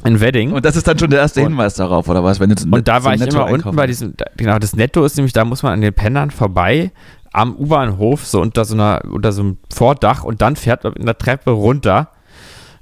in 0.05 0.19
Wedding. 0.19 0.51
Und 0.51 0.65
das 0.65 0.75
ist 0.75 0.87
dann 0.87 0.99
schon 0.99 1.09
der 1.09 1.19
erste 1.19 1.41
Und- 1.41 1.47
Hinweis 1.49 1.75
darauf, 1.75 2.07
oder 2.09 2.23
was? 2.23 2.39
Wenn 2.39 2.49
du 2.49 2.55
Und 2.69 2.87
da 2.87 3.03
war 3.03 3.13
ich 3.15 3.21
immer 3.21 3.49
unten 3.49 3.75
bei 3.75 3.87
diesem, 3.87 4.13
genau, 4.37 4.59
das 4.59 4.75
Netto 4.75 5.03
ist 5.05 5.15
nämlich, 5.15 5.33
da 5.33 5.45
muss 5.45 5.63
man 5.63 5.73
an 5.73 5.81
den 5.81 5.93
Pennern 5.93 6.31
vorbei, 6.31 6.91
am 7.31 7.55
U-Bahnhof, 7.55 8.25
so 8.27 8.41
unter 8.41 8.63
so 8.65 8.75
einer, 8.75 9.01
unter 9.09 9.31
so 9.31 9.41
einem 9.41 9.57
Vordach 9.73 10.23
und 10.23 10.41
dann 10.41 10.55
fährt 10.55 10.83
man 10.83 10.93
in 10.93 11.05
der 11.05 11.17
Treppe 11.17 11.51
runter 11.51 12.09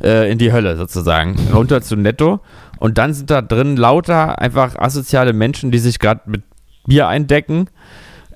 äh, 0.03 0.29
in 0.29 0.39
die 0.39 0.51
Hölle 0.51 0.75
sozusagen, 0.75 1.37
runter 1.53 1.81
zu 1.81 1.95
Netto 1.95 2.41
und 2.79 2.97
dann 2.97 3.13
sind 3.13 3.29
da 3.29 3.41
drin 3.41 3.77
lauter 3.77 4.39
einfach 4.39 4.75
asoziale 4.75 5.31
Menschen, 5.31 5.71
die 5.71 5.77
sich 5.79 5.99
gerade 5.99 6.21
mit 6.25 6.41
Bier 6.85 7.07
eindecken 7.07 7.67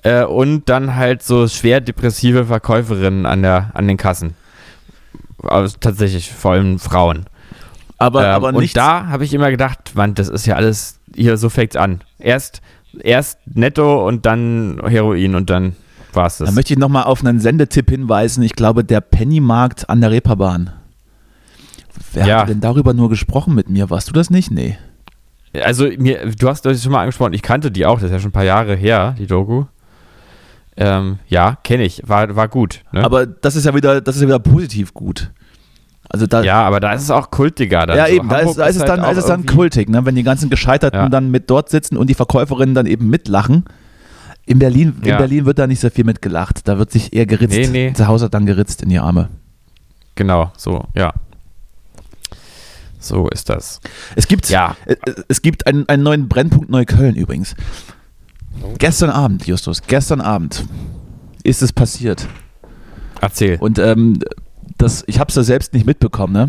äh, 0.06 0.24
und 0.24 0.68
dann 0.68 0.94
halt 0.96 1.22
so 1.22 1.48
schwer 1.48 1.80
depressive 1.80 2.44
Verkäuferinnen 2.46 3.26
an 3.26 3.42
der, 3.42 3.70
an 3.74 3.88
den 3.88 3.96
Kassen. 3.96 4.34
Also 5.42 5.76
tatsächlich, 5.80 6.32
vor 6.32 6.52
allem 6.52 6.78
Frauen. 6.78 7.26
Aber, 7.98 8.24
Ähm, 8.26 8.30
aber 8.34 8.48
und 8.48 8.58
nicht. 8.58 8.76
da 8.76 9.06
habe 9.06 9.24
ich 9.24 9.32
immer 9.34 9.50
gedacht, 9.50 9.92
Mann, 9.94 10.14
das 10.14 10.28
ist 10.28 10.46
ja 10.46 10.56
alles, 10.56 10.98
hier, 11.14 11.36
so 11.36 11.48
fängt's 11.48 11.76
an. 11.76 12.00
Erst, 12.18 12.60
erst 13.02 13.38
Netto 13.46 14.06
und 14.06 14.26
dann 14.26 14.80
Heroin 14.86 15.34
und 15.34 15.48
dann 15.50 15.76
war's 16.12 16.38
Da 16.38 16.44
das. 16.46 16.54
möchte 16.54 16.72
ich 16.74 16.78
nochmal 16.78 17.04
auf 17.04 17.24
einen 17.24 17.40
Sendetipp 17.40 17.90
hinweisen. 17.90 18.42
Ich 18.42 18.54
glaube, 18.54 18.84
der 18.84 19.00
Pennymarkt 19.00 19.88
an 19.88 20.00
der 20.00 20.10
Reeperbahn. 20.10 20.70
Wer 22.12 22.26
Ja. 22.26 22.40
hat 22.40 22.48
denn 22.48 22.60
darüber 22.60 22.92
nur 22.94 23.08
gesprochen 23.08 23.54
mit 23.54 23.68
mir? 23.70 23.88
Warst 23.90 24.08
du 24.08 24.12
das 24.12 24.30
nicht? 24.30 24.50
Nee. 24.50 24.76
Also, 25.64 25.86
mir, 25.86 26.26
du 26.34 26.48
hast 26.48 26.66
das 26.66 26.82
schon 26.82 26.92
mal 26.92 27.00
angesprochen, 27.00 27.32
ich 27.32 27.40
kannte 27.42 27.70
die 27.70 27.86
auch, 27.86 27.94
das 27.96 28.04
ist 28.04 28.12
ja 28.12 28.18
schon 28.20 28.28
ein 28.28 28.32
paar 28.32 28.44
Jahre 28.44 28.74
her, 28.74 29.14
die 29.18 29.26
Doku. 29.26 29.64
Ähm, 30.76 31.18
ja, 31.28 31.56
kenne 31.64 31.84
ich, 31.84 32.02
war, 32.06 32.36
war 32.36 32.48
gut. 32.48 32.82
Ne? 32.92 33.02
Aber 33.04 33.26
das 33.26 33.56
ist 33.56 33.64
ja 33.64 33.74
wieder, 33.74 34.00
das 34.00 34.16
ist 34.16 34.22
ja 34.22 34.28
wieder 34.28 34.38
positiv 34.38 34.92
gut. 34.92 35.30
Also 36.08 36.26
da, 36.26 36.42
ja, 36.42 36.62
aber 36.62 36.80
da 36.80 36.92
ist 36.92 37.02
es 37.02 37.10
auch 37.10 37.30
kultiger. 37.30 37.86
Dann 37.86 37.96
ja 37.96 38.06
so. 38.06 38.12
eben, 38.12 38.28
da 38.28 38.38
ist, 38.38 38.56
da 38.56 38.66
ist 38.66 38.76
es 38.76 38.82
halt 38.82 38.90
dann, 38.90 39.00
auch 39.00 39.10
ist 39.10 39.18
es 39.18 39.26
dann 39.26 39.44
kultig, 39.46 39.88
ne? 39.88 40.04
wenn 40.04 40.14
die 40.14 40.22
ganzen 40.22 40.50
Gescheiterten 40.50 41.00
Ja. 41.00 41.08
dann 41.08 41.30
mit 41.30 41.50
dort 41.50 41.68
sitzen 41.70 41.96
und 41.96 42.08
die 42.08 42.14
Verkäuferinnen 42.14 42.74
dann 42.74 42.86
eben 42.86 43.08
mitlachen. 43.08 43.64
In 44.44 44.60
Berlin, 44.60 44.96
in 45.02 45.08
Ja. 45.08 45.18
Berlin 45.18 45.46
wird 45.46 45.58
da 45.58 45.66
nicht 45.66 45.80
so 45.80 45.90
viel 45.90 46.04
mitgelacht. 46.04 46.68
Da 46.68 46.78
wird 46.78 46.92
sich 46.92 47.12
eher 47.12 47.26
geritzt. 47.26 47.56
Nee, 47.56 47.66
nee. 47.66 47.92
Zu 47.92 48.06
Hause 48.06 48.26
hat 48.26 48.34
dann 48.34 48.46
geritzt 48.46 48.82
in 48.82 48.90
die 48.90 48.98
Arme. 49.00 49.28
Genau, 50.14 50.52
so, 50.56 50.84
ja. 50.94 51.12
So 53.00 53.28
ist 53.28 53.48
das. 53.48 53.80
Es 54.14 54.28
gibt, 54.28 54.48
Ja. 54.48 54.76
äh, 54.86 54.92
äh, 54.92 55.14
es 55.28 55.42
gibt 55.42 55.66
einen, 55.66 55.88
einen 55.88 56.02
neuen 56.02 56.28
Brennpunkt 56.28 56.70
Neukölln 56.70 57.16
übrigens. 57.16 57.54
Gestern 58.78 59.10
Abend, 59.10 59.46
Justus, 59.46 59.82
gestern 59.86 60.20
Abend 60.20 60.64
ist 61.42 61.62
es 61.62 61.72
passiert. 61.72 62.26
Erzähl. 63.20 63.56
Und 63.60 63.78
ähm, 63.78 64.18
das, 64.78 65.04
ich 65.06 65.18
habe 65.20 65.28
es 65.30 65.34
ja 65.36 65.42
selbst 65.42 65.72
nicht 65.72 65.86
mitbekommen. 65.86 66.32
Ne? 66.32 66.48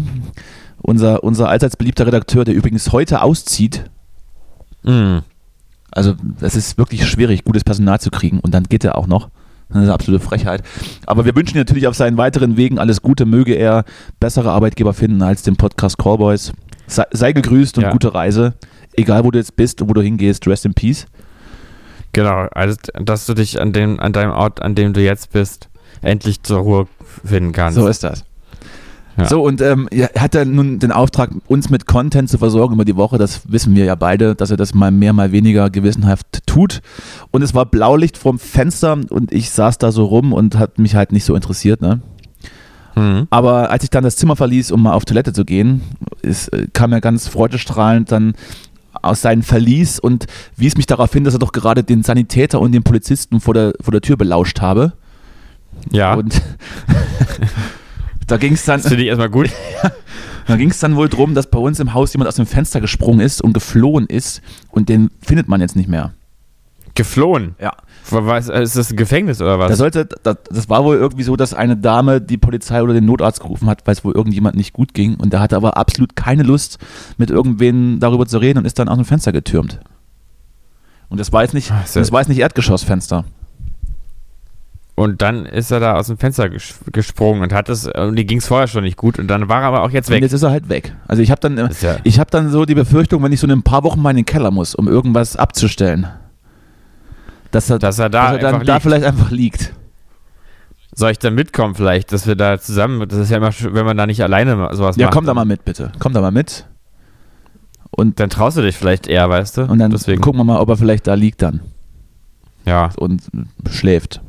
Unser, 0.81 1.23
unser 1.23 1.49
allseits 1.49 1.77
beliebter 1.77 2.05
Redakteur, 2.07 2.43
der 2.45 2.53
übrigens 2.55 2.91
heute 2.91 3.21
auszieht, 3.21 3.89
Mm. 4.83 5.17
also 5.91 6.13
es 6.39 6.55
ist 6.55 6.77
wirklich 6.77 7.05
schwierig, 7.07 7.43
gutes 7.43 7.63
Personal 7.65 7.99
zu 7.99 8.09
kriegen 8.11 8.39
und 8.39 8.53
dann 8.53 8.63
geht 8.65 8.85
er 8.85 8.95
auch 8.97 9.07
noch. 9.07 9.29
Das 9.69 9.77
ist 9.79 9.83
eine 9.83 9.93
absolute 9.93 10.23
Frechheit. 10.23 10.63
Aber 11.07 11.25
wir 11.25 11.35
wünschen 11.35 11.57
natürlich 11.57 11.87
auf 11.87 11.95
seinen 11.95 12.15
weiteren 12.15 12.55
Wegen 12.55 12.79
alles 12.79 13.01
Gute. 13.01 13.25
Möge 13.25 13.53
er 13.55 13.83
bessere 14.21 14.51
Arbeitgeber 14.51 14.93
finden 14.93 15.21
als 15.23 15.41
den 15.41 15.57
Podcast 15.57 15.97
Callboys. 15.97 16.53
Sei, 16.85 17.03
sei 17.11 17.33
gegrüßt 17.33 17.77
und 17.79 17.83
Ja. 17.85 17.91
gute 17.91 18.13
Reise. 18.13 18.53
Egal, 18.93 19.25
wo 19.25 19.31
du 19.31 19.39
jetzt 19.39 19.57
bist 19.57 19.81
und 19.81 19.89
wo 19.89 19.93
du 19.93 20.01
hingehst, 20.01 20.47
rest 20.47 20.63
in 20.63 20.73
peace. 20.73 21.05
Genau, 22.17 22.47
also 22.49 22.75
dass 22.99 23.27
du 23.27 23.35
dich 23.35 23.61
an 23.61 23.73
dem, 23.73 23.99
an 23.99 24.11
deinem 24.11 24.31
Ort, 24.31 24.59
an 24.63 24.73
dem 24.73 24.91
du 24.91 25.03
jetzt 25.03 25.33
bist, 25.33 25.69
endlich 26.01 26.41
zur 26.41 26.61
Ruhe 26.61 26.87
finden 27.23 27.51
kannst. 27.51 27.77
So 27.77 27.85
ist 27.85 28.03
das. 28.03 28.25
Ja. 29.17 29.25
So, 29.25 29.43
und 29.43 29.61
ähm, 29.61 29.87
er 29.91 30.09
hat 30.17 30.33
er 30.33 30.45
nun 30.45 30.79
den 30.79 30.91
Auftrag, 30.91 31.29
uns 31.45 31.69
mit 31.69 31.85
Content 31.85 32.27
zu 32.27 32.39
versorgen 32.39 32.73
über 32.73 32.85
die 32.85 32.95
Woche. 32.95 33.19
Das 33.19 33.51
wissen 33.51 33.75
wir 33.75 33.85
ja 33.85 33.93
beide, 33.93 34.33
dass 34.33 34.49
er 34.49 34.57
das 34.57 34.73
mal 34.73 34.89
mehr, 34.89 35.13
mal 35.13 35.31
weniger 35.31 35.69
gewissenhaft 35.69 36.25
tut. 36.47 36.81
Und 37.29 37.43
es 37.43 37.53
war 37.53 37.67
Blaulicht 37.67 38.17
vorm 38.17 38.39
Fenster 38.39 38.97
und 39.09 39.31
ich 39.31 39.51
saß 39.51 39.77
da 39.77 39.91
so 39.91 40.05
rum 40.05 40.33
und 40.33 40.57
hat 40.57 40.79
mich 40.79 40.95
halt 40.95 41.11
nicht 41.11 41.23
so 41.23 41.35
interessiert. 41.35 41.81
Ne? 41.81 42.01
Mhm. 42.95 43.27
Aber 43.29 43.69
als 43.69 43.83
ich 43.83 43.91
dann 43.91 44.03
das 44.03 44.15
Zimmer 44.15 44.35
verließ, 44.35 44.71
um 44.71 44.81
mal 44.81 44.93
auf 44.93 45.05
Toilette 45.05 45.33
zu 45.33 45.45
gehen, 45.45 45.81
ist, 46.23 46.47
äh, 46.49 46.65
kam 46.73 46.93
er 46.93 47.01
ganz 47.01 47.27
freudestrahlend 47.27 48.11
dann 48.11 48.33
aus 49.03 49.21
seinem 49.21 49.43
Verlies 49.43 49.99
und 49.99 50.25
wies 50.55 50.77
mich 50.77 50.85
darauf 50.85 51.11
hin, 51.13 51.23
dass 51.23 51.33
er 51.33 51.39
doch 51.39 51.51
gerade 51.51 51.83
den 51.83 52.03
Sanitäter 52.03 52.59
und 52.59 52.71
den 52.71 52.83
Polizisten 52.83 53.39
vor 53.39 53.53
der, 53.53 53.73
vor 53.81 53.91
der 53.91 54.01
Tür 54.01 54.17
belauscht 54.17 54.61
habe. 54.61 54.93
Ja, 55.91 56.15
Und 56.15 56.41
da 58.27 58.37
ging 58.37 58.53
es 58.53 58.65
dann, 58.65 58.81
das 58.81 58.89
finde 58.89 59.03
ich 59.03 59.09
erstmal 59.09 59.29
gut. 59.29 59.49
da 60.47 60.55
ging's 60.55 60.79
dann 60.79 60.95
wohl 60.95 61.09
drum, 61.09 61.35
dass 61.35 61.49
bei 61.49 61.59
uns 61.59 61.79
im 61.79 61.93
Haus 61.93 62.13
jemand 62.13 62.27
aus 62.27 62.35
dem 62.35 62.45
Fenster 62.45 62.81
gesprungen 62.81 63.19
ist 63.19 63.41
und 63.41 63.53
geflohen 63.53 64.07
ist 64.07 64.41
und 64.69 64.89
den 64.89 65.09
findet 65.21 65.47
man 65.47 65.61
jetzt 65.61 65.75
nicht 65.75 65.89
mehr. 65.89 66.13
Geflohen. 66.97 67.55
Ja. 67.61 67.71
Was, 68.09 68.47
ist 68.49 68.75
das 68.77 68.89
ein 68.91 68.95
Gefängnis 68.97 69.41
oder 69.41 69.59
was? 69.59 69.77
sollte, 69.77 70.05
das, 70.23 70.37
das 70.49 70.69
war 70.69 70.83
wohl 70.83 70.95
irgendwie 70.97 71.23
so, 71.23 71.35
dass 71.35 71.53
eine 71.53 71.75
Dame 71.77 72.21
die 72.21 72.37
Polizei 72.37 72.81
oder 72.81 72.93
den 72.93 73.05
Notarzt 73.05 73.39
gerufen 73.41 73.69
hat, 73.69 73.85
weil 73.85 73.93
es 73.93 74.03
wohl 74.05 74.13
irgendjemand 74.13 74.55
nicht 74.55 74.73
gut 74.73 74.93
ging. 74.93 75.15
Und 75.15 75.33
der 75.33 75.39
hatte 75.39 75.55
aber 75.55 75.77
absolut 75.77 76.15
keine 76.15 76.43
Lust, 76.43 76.77
mit 77.17 77.29
irgendwen 77.29 77.99
darüber 77.99 78.25
zu 78.25 78.37
reden 78.37 78.59
und 78.59 78.65
ist 78.65 78.79
dann 78.79 78.87
aus 78.89 78.95
dem 78.97 79.05
Fenster 79.05 79.31
getürmt. 79.31 79.79
Und 81.09 81.19
das 81.19 81.31
war 81.31 81.41
jetzt 81.43 81.53
nicht, 81.53 81.71
Ach, 81.71 81.85
sehr- 81.85 82.01
das 82.01 82.11
war 82.11 82.19
jetzt 82.21 82.29
nicht 82.29 82.39
Erdgeschossfenster. 82.39 83.23
Und 84.95 85.21
dann 85.21 85.45
ist 85.45 85.69
er 85.69 85.79
da 85.79 85.95
aus 85.95 86.07
dem 86.07 86.17
Fenster 86.17 86.49
ges 86.49 86.79
gesprungen 86.91 87.43
und 87.43 87.53
hat 87.53 87.69
es, 87.69 87.85
und 87.87 88.15
die 88.15 88.25
ging 88.25 88.39
es 88.39 88.47
vorher 88.47 88.67
schon 88.67 88.83
nicht 88.83 88.97
gut 88.97 89.19
und 89.19 89.27
dann 89.27 89.47
war 89.47 89.61
er 89.61 89.67
aber 89.67 89.83
auch 89.83 89.91
jetzt 89.91 90.09
Und 90.09 90.15
weg. 90.15 90.23
jetzt 90.23 90.33
ist 90.33 90.41
er 90.41 90.49
halt 90.49 90.69
weg. 90.69 90.95
Also 91.07 91.21
ich 91.21 91.29
habe 91.29 91.39
dann, 91.39 91.55
äh, 91.59 91.67
Das 91.67 91.81
ja- 91.83 91.97
ich 92.03 92.19
habe 92.19 92.31
dann 92.31 92.49
so 92.49 92.65
die 92.65 92.73
Befürchtung, 92.73 93.21
wenn 93.21 93.31
ich 93.31 93.39
so 93.39 93.45
in 93.45 93.51
ein 93.51 93.61
paar 93.61 93.83
Wochen 93.83 94.01
mal 94.01 94.09
in 94.09 94.15
den 94.15 94.25
Keller 94.25 94.49
muss, 94.49 94.73
um 94.73 94.87
irgendwas 94.87 95.35
abzustellen, 95.35 96.07
dass 97.57 97.69
er, 97.69 97.79
Dass 97.79 97.99
er 97.99 98.09
da 98.09 98.33
dass 98.33 98.43
er 98.43 98.51
dann 98.51 98.65
da 98.65 98.79
vielleicht 98.79 99.05
einfach 99.05 99.31
liegt. 99.31 99.73
Soll 100.93 101.11
ich 101.11 101.19
da 101.19 101.29
mitkommen 101.29 101.75
vielleicht, 101.75 102.11
dass 102.11 102.25
wir 102.27 102.35
da 102.35 102.57
zusammen, 102.59 103.07
das 103.07 103.19
ist 103.19 103.29
ja 103.29 103.37
immer, 103.37 103.51
schön, 103.51 103.73
wenn 103.73 103.85
man 103.85 103.97
da 103.97 104.05
nicht 104.07 104.21
alleine 104.23 104.69
sowas 104.73 104.95
Ja, 104.95 105.07
macht. 105.07 105.13
komm 105.15 105.25
da 105.25 105.33
mal 105.33 105.45
mit, 105.45 105.63
bitte. 105.65 105.91
Komm 105.99 106.13
da 106.13 106.21
mal 106.21 106.31
mit. 106.31 106.65
Und, 107.91 108.19
Dann 108.19 108.29
traust 108.29 108.57
du 108.57 108.61
dich 108.61 108.75
vielleicht 108.77 109.07
eher, 109.07 109.29
weißt 109.29 109.57
du? 109.57 109.61
und 109.63 109.79
dann 109.79 109.91
Deswegen. 109.91 110.21
gucken 110.21 110.39
wir 110.39 110.43
mal, 110.43 110.59
ob 110.59 110.69
er 110.69 110.77
vielleicht 110.77 111.07
da 111.07 111.13
liegt 111.15 111.41
dann 111.41 111.61
Ja. 112.65 112.89
und 112.97 113.23
schläft. 113.69 114.21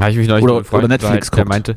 Habe 0.00 0.10
ich 0.12 0.16
mich 0.16 0.28
neulich 0.28 0.44
Oder- 0.44 0.72
oder 0.72 0.88
Netflix 0.88 1.30
guckt. 1.30 1.38
Der 1.38 1.46
meinte, 1.48 1.76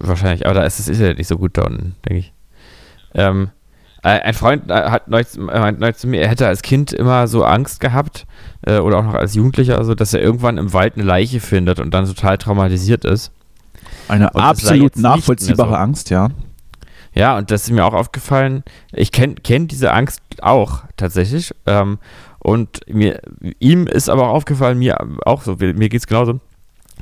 wahrscheinlich, 0.00 0.44
aber 0.46 0.54
da 0.54 0.64
ist 0.64 0.78
es 0.80 0.88
ist 0.88 1.00
ja 1.00 1.12
nicht 1.14 1.28
so 1.28 1.38
gut 1.38 1.56
da 1.58 1.62
unten, 1.62 1.94
denke 2.04 2.18
ich. 2.18 2.32
Ähm, 3.14 3.44
äh, 3.44 3.55
ein 4.10 4.34
Freund 4.34 4.70
äh, 4.70 4.74
hat 4.90 5.04
zu- 5.28 5.48
äh, 5.48 5.72
neulich 5.72 5.96
zu 5.96 6.06
mir, 6.06 6.20
er 6.20 6.28
hätte 6.28 6.46
als 6.46 6.62
Kind 6.62 6.92
immer 6.92 7.26
so 7.28 7.44
Angst 7.44 7.80
gehabt, 7.80 8.26
äh, 8.66 8.78
oder 8.78 8.98
auch 8.98 9.04
noch 9.04 9.14
als 9.14 9.34
Jugendlicher, 9.34 9.78
also, 9.78 9.94
dass 9.94 10.14
er 10.14 10.20
irgendwann 10.20 10.58
im 10.58 10.72
Wald 10.72 10.94
eine 10.96 11.04
Leiche 11.04 11.40
findet 11.40 11.80
und 11.80 11.92
dann 11.92 12.06
total 12.06 12.38
traumatisiert 12.38 13.04
ist. 13.04 13.30
Eine 14.08 14.30
Und 14.30 14.40
absolut 14.42 14.96
nachvollziehbare 14.96 15.70
so. 15.70 15.74
Angst, 15.74 16.10
ja. 16.10 16.28
Ja, 17.14 17.38
und 17.38 17.50
das 17.50 17.62
ist 17.64 17.70
mir 17.70 17.84
auch 17.84 17.94
aufgefallen. 17.94 18.62
Ich 18.92 19.10
kenne 19.10 19.36
kenn 19.36 19.68
diese 19.68 19.92
Angst 19.92 20.20
auch 20.42 20.82
tatsächlich. 20.98 21.54
Ähm, 21.64 21.98
und 22.38 22.80
mir, 22.88 23.20
ihm 23.58 23.86
ist 23.86 24.10
aber 24.10 24.28
auch 24.28 24.34
aufgefallen, 24.34 24.78
mir 24.78 24.98
auch 25.24 25.42
so, 25.42 25.56
mir 25.56 25.88
geht 25.88 26.00
es 26.00 26.06
genauso, 26.06 26.40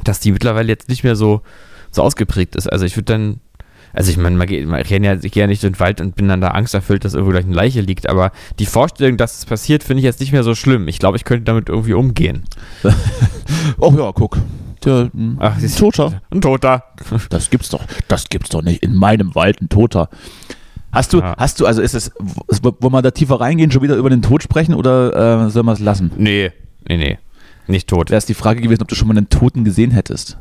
dass 0.05 0.21
die 0.21 0.33
mittlerweile 0.33 0.69
jetzt 0.69 0.89
nicht 0.89 1.03
mehr 1.03 1.17
so, 1.17 1.43
so 1.91 2.03
ausgeprägt 2.03 2.55
ist. 2.55 2.73
Also 2.73 2.85
ich 2.87 2.97
würde 2.97 3.13
dann, 3.13 3.41
also 3.95 4.11
ich 4.11 4.17
meine, 4.17 4.45
ich 4.45 4.91
renne 4.91 5.07
ja, 5.07 5.15
gehe 5.17 5.31
ja 5.43 5.47
nicht 5.47 5.65
in 5.65 5.73
den 5.73 5.81
Wald 5.81 6.01
und 6.01 6.17
bin 6.17 6.29
dann 6.29 6.41
da 6.41 6.49
angsterfüllt, 6.49 7.05
dass 7.05 7.15
irgendwo 7.15 7.31
gleich 7.33 7.45
eine 7.47 7.55
Leiche 7.55 7.81
liegt. 7.81 8.09
Aber 8.11 8.33
die 8.59 8.67
Vorstellung, 8.67 9.17
dass 9.17 9.39
es 9.39 9.45
passiert, 9.47 9.83
finde 9.85 10.01
ich 10.01 10.05
jetzt 10.05 10.21
nicht 10.21 10.33
mehr 10.33 10.43
so 10.43 10.55
schlimm. 10.55 10.89
Ich 10.89 10.99
glaube, 10.99 11.17
ich 11.17 11.25
könnte 11.25 11.45
damit 11.45 11.69
irgendwie 11.69 11.95
umgehen. 11.95 12.45
Oh 13.79 13.93
ja, 13.97 14.13
guck. 14.13 14.39
Der, 14.85 15.11
ein 15.15 15.37
Ach, 15.41 15.59
siehst- 15.59 15.79
Toter. 15.79 16.21
Ein 16.31 16.41
Toter. 16.41 16.85
Das 17.31 17.49
gibt's 17.51 17.71
doch. 17.71 17.83
Das 18.09 18.29
gibt's 18.29 18.51
doch 18.51 18.63
nicht. 18.63 18.83
In 18.83 18.95
meinem 18.95 19.35
Wald 19.35 19.61
ein 19.63 19.69
Toter. 19.69 20.09
Hast 20.93 21.13
du, 21.13 21.19
Ja. 21.21 21.35
hast 21.39 21.61
du, 21.61 21.67
also 21.67 21.83
ist 21.83 21.95
es, 21.95 22.13
wollen 22.63 22.93
wir 22.93 23.03
da 23.03 23.11
tiefer 23.11 23.41
reingehen, 23.41 23.71
schon 23.71 23.83
wieder 23.83 23.97
über 23.97 24.11
den 24.11 24.23
Tod 24.23 24.43
sprechen 24.43 24.75
oder 24.75 25.47
äh, 25.47 25.51
sollen 25.51 25.67
wir 25.67 25.73
es 25.73 25.81
lassen? 25.81 26.13
Nee, 26.17 26.53
nee, 26.89 26.97
nee. 26.97 27.19
Nicht 27.67 27.89
tot. 27.89 28.11
Wäre 28.11 28.19
es 28.19 28.27
die 28.27 28.35
Frage 28.35 28.61
gewesen, 28.61 28.83
ob 28.83 28.89
du 28.89 28.95
schon 28.95 29.09
mal 29.09 29.17
einen 29.17 29.29
Toten 29.31 29.65
gesehen 29.65 29.91
hättest. 29.91 30.37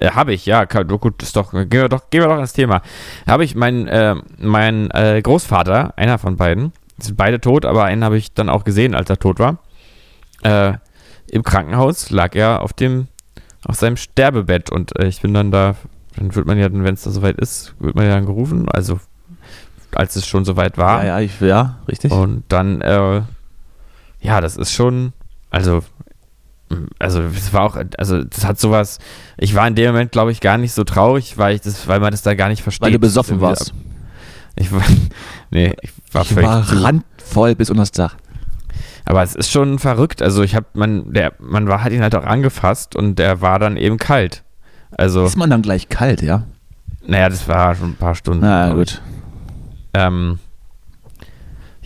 Äh, 0.00 0.10
Habe 0.12 0.32
ich, 0.32 0.46
ja. 0.46 0.64
Gut, 0.64 1.22
ist 1.22 1.36
doch, 1.36 1.52
gehen 1.52 1.70
wir 1.70 1.88
doch, 1.88 2.10
gehen 2.10 2.22
wir 2.22 2.28
doch 2.28 2.38
ins 2.38 2.52
Thema. 2.52 2.82
Habe 3.26 3.44
ich 3.44 3.54
meinen 3.54 3.86
äh, 3.86 4.16
mein, 4.38 4.90
äh, 4.90 5.20
Großvater, 5.22 5.94
einer 5.96 6.18
von 6.18 6.36
beiden, 6.36 6.72
sind 6.98 7.16
beide 7.16 7.40
tot, 7.40 7.64
aber 7.64 7.84
einen 7.84 8.02
habe 8.02 8.16
ich 8.16 8.32
dann 8.32 8.48
auch 8.48 8.64
gesehen, 8.64 8.94
als 8.94 9.10
er 9.10 9.18
tot 9.18 9.38
war. 9.38 9.58
Äh, 10.42 10.74
Im 11.30 11.42
Krankenhaus 11.42 12.10
lag 12.10 12.34
er 12.34 12.62
auf 12.62 12.72
dem, 12.72 13.08
auf 13.64 13.76
seinem 13.76 13.96
Sterbebett 13.96 14.70
und 14.70 14.98
äh, 14.98 15.06
ich 15.06 15.20
bin 15.20 15.34
dann 15.34 15.50
da, 15.50 15.76
dann 16.16 16.34
wird 16.34 16.46
man 16.46 16.58
ja, 16.58 16.68
wenn 16.72 16.94
es 16.94 17.02
da 17.02 17.10
soweit 17.10 17.38
ist, 17.38 17.74
wird 17.78 17.94
man 17.94 18.06
ja 18.06 18.14
dann 18.14 18.26
gerufen, 18.26 18.68
also 18.70 18.98
als 19.94 20.16
es 20.16 20.26
schon 20.26 20.44
soweit 20.44 20.78
war. 20.78 21.04
Ja, 21.04 21.18
ja, 21.18 21.20
ich, 21.20 21.40
ja, 21.40 21.78
richtig. 21.88 22.10
Und 22.12 22.44
dann, 22.48 22.80
äh, 22.80 23.22
ja, 24.20 24.40
das 24.40 24.56
ist 24.56 24.72
schon, 24.72 25.12
also, 25.50 25.82
also 26.98 27.22
es 27.22 27.52
war 27.52 27.62
auch, 27.62 27.76
also 27.98 28.22
das 28.22 28.44
hat 28.44 28.58
sowas, 28.60 28.98
ich 29.36 29.54
war 29.54 29.66
in 29.66 29.74
dem 29.74 29.92
Moment, 29.92 30.12
glaube 30.12 30.32
ich, 30.32 30.40
gar 30.40 30.58
nicht 30.58 30.72
so 30.72 30.84
traurig, 30.84 31.38
weil 31.38 31.54
ich 31.54 31.60
das, 31.60 31.88
weil 31.88 32.00
man 32.00 32.12
das 32.12 32.22
da 32.22 32.34
gar 32.34 32.48
nicht 32.48 32.62
versteht. 32.62 32.86
Weil 32.86 32.92
du 32.92 32.98
besoffen 32.98 33.40
warst. 33.40 33.72
Ich 34.56 34.72
war, 34.72 34.82
nee, 35.50 35.74
ich 35.82 35.90
war 36.12 36.22
Ich 36.22 36.28
völlig 36.28 36.48
war 36.48 36.84
randvoll 36.84 37.54
bis 37.54 37.70
unter 37.70 37.82
das 37.82 37.92
Dach. 37.92 38.16
Aber 39.04 39.22
es 39.22 39.34
ist 39.34 39.50
schon 39.50 39.78
verrückt, 39.78 40.22
also 40.22 40.42
ich 40.42 40.54
habe, 40.54 40.66
man, 40.74 41.12
der, 41.12 41.32
man 41.40 41.66
war, 41.66 41.82
hat 41.82 41.92
ihn 41.92 42.02
halt 42.02 42.14
auch 42.14 42.24
angefasst 42.24 42.94
und 42.94 43.18
der 43.18 43.40
war 43.40 43.58
dann 43.58 43.76
eben 43.76 43.96
kalt. 43.96 44.44
Also, 44.92 45.24
Ist 45.24 45.36
man 45.36 45.50
dann 45.50 45.62
gleich 45.62 45.88
kalt, 45.88 46.22
ja? 46.22 46.44
naja, 47.06 47.28
das 47.28 47.48
war 47.48 47.74
schon 47.74 47.90
ein 47.90 47.96
paar 47.96 48.14
Stunden. 48.14 48.40
Na 48.42 48.68
ich. 48.68 48.74
gut. 48.74 49.02
Ähm, 49.94 50.38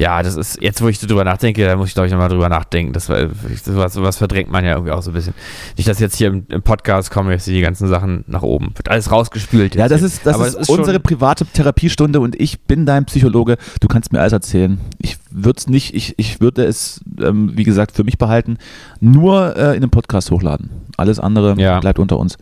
ja, 0.04 0.22
das 0.22 0.36
ist, 0.36 0.60
jetzt 0.60 0.82
wo 0.82 0.88
ich 0.88 0.98
so 0.98 1.06
drüber 1.06 1.24
nachdenke, 1.24 1.64
da 1.64 1.76
muss 1.76 1.88
ich 1.88 1.94
glaube 1.94 2.08
ich 2.08 2.12
nochmal 2.12 2.28
drüber 2.28 2.50
nachdenken. 2.50 2.92
Das 2.92 3.08
war, 3.08 3.26
sowas, 3.64 3.94
sowas 3.94 4.18
verdrängt 4.18 4.50
man 4.50 4.62
ja 4.62 4.72
irgendwie 4.72 4.92
auch 4.92 5.00
so 5.00 5.10
ein 5.10 5.14
bisschen. 5.14 5.32
Nicht, 5.78 5.88
dass 5.88 5.98
jetzt 5.98 6.16
hier 6.16 6.28
im, 6.28 6.44
im 6.50 6.60
Podcast 6.60 7.10
kommen 7.10 7.30
jetzt 7.30 7.46
die 7.46 7.62
ganzen 7.62 7.88
Sachen 7.88 8.22
nach 8.26 8.42
oben. 8.42 8.72
Wird 8.76 8.90
alles 8.90 9.10
rausgespült. 9.10 9.76
Ja, 9.76 9.88
das 9.88 10.00
hier. 10.00 10.08
ist, 10.08 10.26
das 10.26 10.38
ist, 10.38 10.56
es 10.56 10.68
unsere 10.68 11.00
private 11.00 11.46
Therapiestunde 11.46 12.20
und 12.20 12.38
ich 12.38 12.60
bin 12.60 12.84
dein 12.84 13.06
Psychologe. 13.06 13.56
Du 13.80 13.88
kannst 13.88 14.12
mir 14.12 14.20
alles 14.20 14.34
erzählen. 14.34 14.78
Ich 14.98 15.16
würde 15.30 15.56
es 15.56 15.68
nicht, 15.68 15.94
ich, 15.94 16.12
ich 16.18 16.42
würde 16.42 16.66
es, 16.66 17.00
ähm, 17.18 17.52
wie 17.54 17.64
gesagt, 17.64 17.96
für 17.96 18.04
mich 18.04 18.18
behalten, 18.18 18.58
nur 19.00 19.56
äh, 19.56 19.70
in 19.70 19.76
einem 19.76 19.90
Podcast 19.90 20.30
hochladen. 20.30 20.68
Alles 20.98 21.18
andere 21.18 21.58
Ja. 21.58 21.80
bleibt 21.80 21.98
unter 21.98 22.18
uns. 22.18 22.36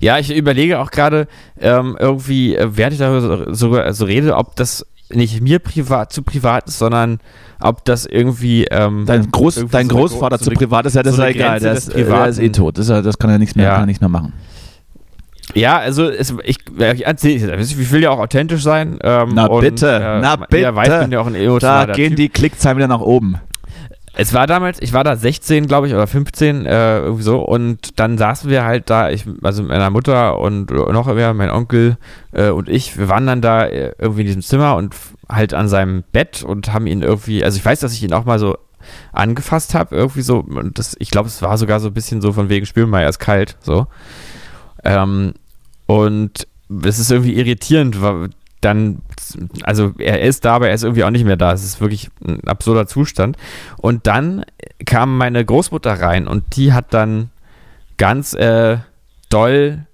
Ja, 0.00 0.18
ich 0.18 0.34
überlege 0.34 0.80
auch 0.80 0.90
gerade 0.90 1.28
ähm, 1.60 1.96
irgendwie, 2.00 2.56
äh, 2.56 2.68
während 2.72 2.94
ich 2.94 2.98
darüber 2.98 3.20
so, 3.20 3.52
so, 3.54 3.92
so 3.92 4.04
rede, 4.04 4.34
ob 4.36 4.56
das 4.56 4.84
nicht 5.10 5.40
mir 5.40 5.58
privat 5.58 6.12
zu 6.12 6.22
privat 6.22 6.68
ist, 6.68 6.78
sondern 6.78 7.18
ob 7.60 7.84
das 7.84 8.06
irgendwie 8.06 8.64
ähm, 8.70 9.04
Dein, 9.06 9.30
Groß, 9.30 9.56
irgendwie 9.56 9.72
dein 9.72 9.88
so 9.88 9.96
Großvater 9.96 10.36
Gro- 10.36 10.44
so 10.44 10.50
zu 10.50 10.56
privat 10.56 10.86
ist 10.86 10.94
ja, 10.96 11.02
das 11.02 11.16
so 11.16 11.22
ist 11.22 11.28
ja 11.28 11.30
egal. 11.34 11.60
Der 11.60 11.72
ist, 11.72 11.88
äh, 11.88 12.04
der 12.04 12.26
ist 12.28 12.38
eh 12.38 12.50
tot. 12.50 12.78
Das, 12.78 12.86
das 12.86 13.18
kann 13.18 13.30
er 13.30 13.38
nichts 13.38 13.56
mehr, 13.56 13.66
Ja. 13.66 13.72
kann 13.72 13.82
er 13.82 13.86
nichts 13.86 14.00
mehr 14.00 14.10
machen. 14.10 14.32
Ja, 15.54 15.78
also 15.78 16.08
es, 16.10 16.34
ich, 16.44 16.58
ich, 16.82 17.06
will 17.90 18.02
ja 18.02 18.10
auch 18.10 18.18
authentisch 18.18 18.62
sein. 18.62 18.98
Ähm, 19.02 19.30
Na 19.32 19.46
und, 19.46 19.62
bitte, 19.62 19.90
äh, 19.90 20.20
na 20.20 20.36
weiß, 20.74 20.88
bitte. 20.88 21.00
bin 21.00 21.12
ja 21.12 21.20
Da 21.86 21.86
gehen 21.86 22.16
die 22.16 22.28
Klickzahlen 22.28 22.76
wieder 22.76 22.88
nach 22.88 23.00
oben. 23.00 23.38
Es 24.20 24.34
war 24.34 24.48
damals, 24.48 24.82
ich 24.82 24.92
war 24.92 25.04
da 25.04 25.14
16, 25.14 25.68
glaube 25.68 25.86
ich, 25.86 25.94
oder 25.94 26.08
15, 26.08 26.66
äh, 26.66 26.98
irgendwie 26.98 27.22
so. 27.22 27.38
Und 27.38 28.00
dann 28.00 28.18
saßen 28.18 28.50
wir 28.50 28.64
halt 28.64 28.90
da, 28.90 29.10
ich, 29.10 29.24
also 29.42 29.62
mit 29.62 29.70
meiner 29.70 29.90
Mutter 29.90 30.40
und 30.40 30.72
noch 30.72 31.06
wer, 31.14 31.34
mein 31.34 31.50
Onkel 31.50 31.98
äh, 32.32 32.48
und 32.48 32.68
ich, 32.68 32.98
wir 32.98 33.08
waren 33.08 33.28
dann 33.28 33.40
da 33.40 33.66
äh, 33.66 33.92
irgendwie 33.96 34.22
in 34.22 34.26
diesem 34.26 34.42
Zimmer 34.42 34.74
und 34.74 34.92
halt 35.28 35.54
an 35.54 35.68
seinem 35.68 36.02
Bett 36.10 36.42
und 36.42 36.72
haben 36.72 36.88
ihn 36.88 37.02
irgendwie, 37.02 37.44
also 37.44 37.58
ich 37.58 37.64
weiß, 37.64 37.78
dass 37.78 37.92
ich 37.92 38.02
ihn 38.02 38.12
auch 38.12 38.24
mal 38.24 38.40
so 38.40 38.58
angefasst 39.12 39.74
habe, 39.74 39.94
irgendwie 39.94 40.22
so. 40.22 40.40
Und 40.40 40.80
das, 40.80 40.96
ich 40.98 41.10
glaube, 41.10 41.28
es 41.28 41.40
war 41.40 41.56
sogar 41.56 41.78
so 41.78 41.86
ein 41.86 41.94
bisschen 41.94 42.20
so 42.20 42.32
von 42.32 42.48
wegen 42.48 42.66
spüren 42.66 42.92
ist 42.94 43.20
kalt, 43.20 43.56
so. 43.60 43.86
Ähm, 44.82 45.34
und 45.86 46.48
es 46.82 46.98
ist 46.98 47.12
irgendwie 47.12 47.36
irritierend, 47.38 47.98
dann, 48.60 49.02
also 49.62 49.92
er 49.98 50.20
ist 50.20 50.44
da, 50.44 50.56
aber 50.56 50.68
er 50.68 50.74
ist 50.74 50.82
irgendwie 50.82 51.04
auch 51.04 51.10
nicht 51.10 51.24
mehr 51.24 51.36
da. 51.36 51.52
Es 51.52 51.64
ist 51.64 51.80
wirklich 51.80 52.10
ein 52.26 52.42
absurder 52.46 52.86
Zustand. 52.86 53.36
Und 53.76 54.06
dann 54.06 54.44
kam 54.84 55.16
meine 55.16 55.44
Großmutter 55.44 56.00
rein 56.00 56.26
und 56.26 56.56
die 56.56 56.72
hat 56.72 56.92
dann 56.92 57.30
ganz 57.96 58.34
äh, 58.34 58.78
doll, 59.28 59.86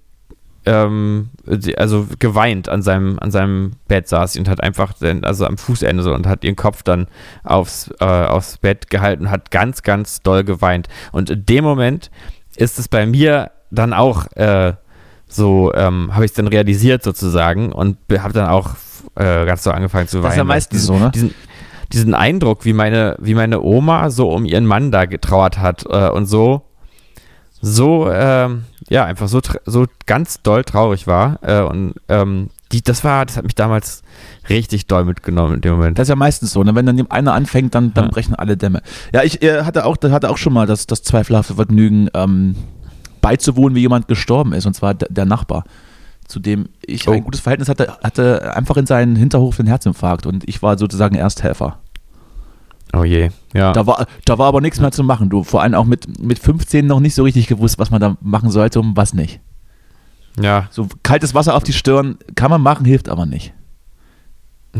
ähm, 0.66 1.30
also 1.76 2.06
geweint 2.18 2.68
an 2.68 2.80
seinem, 2.80 3.18
an 3.18 3.30
seinem 3.30 3.72
Bett 3.86 4.08
saß 4.08 4.32
sie 4.32 4.38
und 4.38 4.48
hat 4.48 4.62
einfach, 4.62 4.94
den, 4.94 5.24
also 5.24 5.46
am 5.46 5.58
Fußende 5.58 6.02
so 6.02 6.14
und 6.14 6.26
hat 6.26 6.44
ihren 6.44 6.56
Kopf 6.56 6.82
dann 6.82 7.06
aufs, 7.42 7.90
äh, 8.00 8.04
aufs 8.04 8.58
Bett 8.58 8.88
gehalten 8.88 9.30
hat 9.30 9.50
ganz, 9.50 9.82
ganz 9.82 10.22
doll 10.22 10.44
geweint. 10.44 10.88
Und 11.12 11.28
in 11.28 11.44
dem 11.44 11.64
Moment 11.64 12.10
ist 12.56 12.78
es 12.78 12.88
bei 12.88 13.04
mir 13.04 13.50
dann 13.70 13.92
auch 13.92 14.26
äh, 14.36 14.74
so, 15.34 15.72
ähm, 15.74 16.10
habe 16.14 16.24
ich 16.24 16.30
es 16.30 16.34
dann 16.36 16.46
realisiert 16.46 17.02
sozusagen 17.02 17.72
und 17.72 17.96
habe 18.18 18.32
dann 18.32 18.48
auch 18.48 18.70
äh, 19.16 19.44
ganz 19.44 19.62
so 19.64 19.70
angefangen 19.70 20.08
zu 20.08 20.18
weinen. 20.18 20.24
Das 20.24 20.32
ist 20.34 20.38
ja 20.38 20.44
meistens 20.44 20.80
diesen, 20.82 20.98
so, 20.98 21.04
ne? 21.04 21.10
Diesen, 21.12 21.34
diesen 21.92 22.14
Eindruck, 22.14 22.64
wie 22.64 22.72
meine, 22.72 23.16
wie 23.20 23.34
meine 23.34 23.60
Oma 23.60 24.10
so 24.10 24.30
um 24.30 24.44
ihren 24.44 24.66
Mann 24.66 24.90
da 24.90 25.04
getrauert 25.06 25.58
hat 25.58 25.84
äh, 25.88 26.08
und 26.08 26.26
so, 26.26 26.62
so, 27.60 28.10
ähm, 28.12 28.64
ja, 28.88 29.04
einfach 29.04 29.28
so, 29.28 29.40
so 29.64 29.86
ganz 30.06 30.42
doll 30.42 30.64
traurig 30.64 31.06
war. 31.06 31.38
Äh, 31.42 31.62
und 31.62 31.94
ähm, 32.08 32.50
die, 32.72 32.82
das 32.82 33.04
war, 33.04 33.24
das 33.24 33.36
hat 33.36 33.44
mich 33.44 33.54
damals 33.54 34.02
richtig 34.48 34.86
doll 34.86 35.04
mitgenommen 35.04 35.54
in 35.54 35.60
dem 35.62 35.74
Moment. 35.76 35.98
Das 35.98 36.04
ist 36.04 36.10
ja 36.10 36.16
meistens 36.16 36.52
so, 36.52 36.62
ne? 36.62 36.74
wenn 36.74 36.84
dann 36.84 37.10
einer 37.10 37.32
anfängt, 37.32 37.74
dann, 37.74 37.94
dann 37.94 38.04
Ja. 38.04 38.10
brechen 38.10 38.34
alle 38.34 38.56
Dämme. 38.56 38.82
Ja, 39.14 39.22
ich 39.22 39.42
äh, 39.42 39.62
hatte, 39.62 39.86
auch, 39.86 39.96
hatte 40.02 40.28
auch 40.28 40.36
schon 40.36 40.52
mal 40.52 40.66
das, 40.66 40.86
das 40.86 41.02
zweifelhafte 41.02 41.54
Vergnügen, 41.54 42.08
ähm, 42.14 42.56
beizuwohnen, 43.24 43.74
wie 43.74 43.80
jemand 43.80 44.06
gestorben 44.06 44.52
ist, 44.52 44.66
und 44.66 44.74
zwar 44.74 44.92
der, 44.94 45.24
Nachbar, 45.24 45.64
zu 46.28 46.40
dem 46.40 46.68
ich 46.86 47.08
Oh. 47.08 47.12
ein 47.12 47.24
gutes 47.24 47.40
Verhältnis 47.40 47.68
hatte, 47.70 47.96
hatte 48.02 48.54
einfach 48.54 48.76
in 48.76 48.86
seinen 48.86 49.16
Hinterhof 49.16 49.58
einen 49.58 49.68
Herzinfarkt 49.68 50.26
und 50.26 50.46
ich 50.48 50.62
war 50.62 50.76
sozusagen 50.78 51.14
Ersthelfer. 51.14 51.78
Oh 52.92 53.02
je, 53.04 53.30
ja. 53.54 53.72
Da 53.72 53.86
war, 53.86 54.06
da 54.24 54.38
war 54.38 54.46
aber 54.46 54.60
nichts 54.60 54.78
mehr 54.80 54.92
zu 54.92 55.02
machen. 55.02 55.28
Du 55.30 55.42
vor 55.42 55.62
allem 55.62 55.74
auch 55.74 55.84
mit, 55.86 56.22
mit 56.22 56.38
15 56.38 56.86
noch 56.86 57.00
nicht 57.00 57.14
so 57.14 57.24
richtig 57.24 57.46
gewusst, 57.48 57.78
was 57.78 57.90
man 57.90 58.00
da 58.00 58.16
machen 58.20 58.50
sollte 58.50 58.78
und 58.80 58.96
was 58.96 59.14
nicht. 59.14 59.40
ja, 60.40 60.68
So 60.70 60.86
kaltes 61.02 61.34
Wasser 61.34 61.56
auf 61.56 61.64
die 61.64 61.72
Stirn 61.72 62.18
kann 62.36 62.50
man 62.50 62.60
machen, 62.60 62.84
hilft 62.84 63.08
aber 63.08 63.26
nicht. 63.26 63.52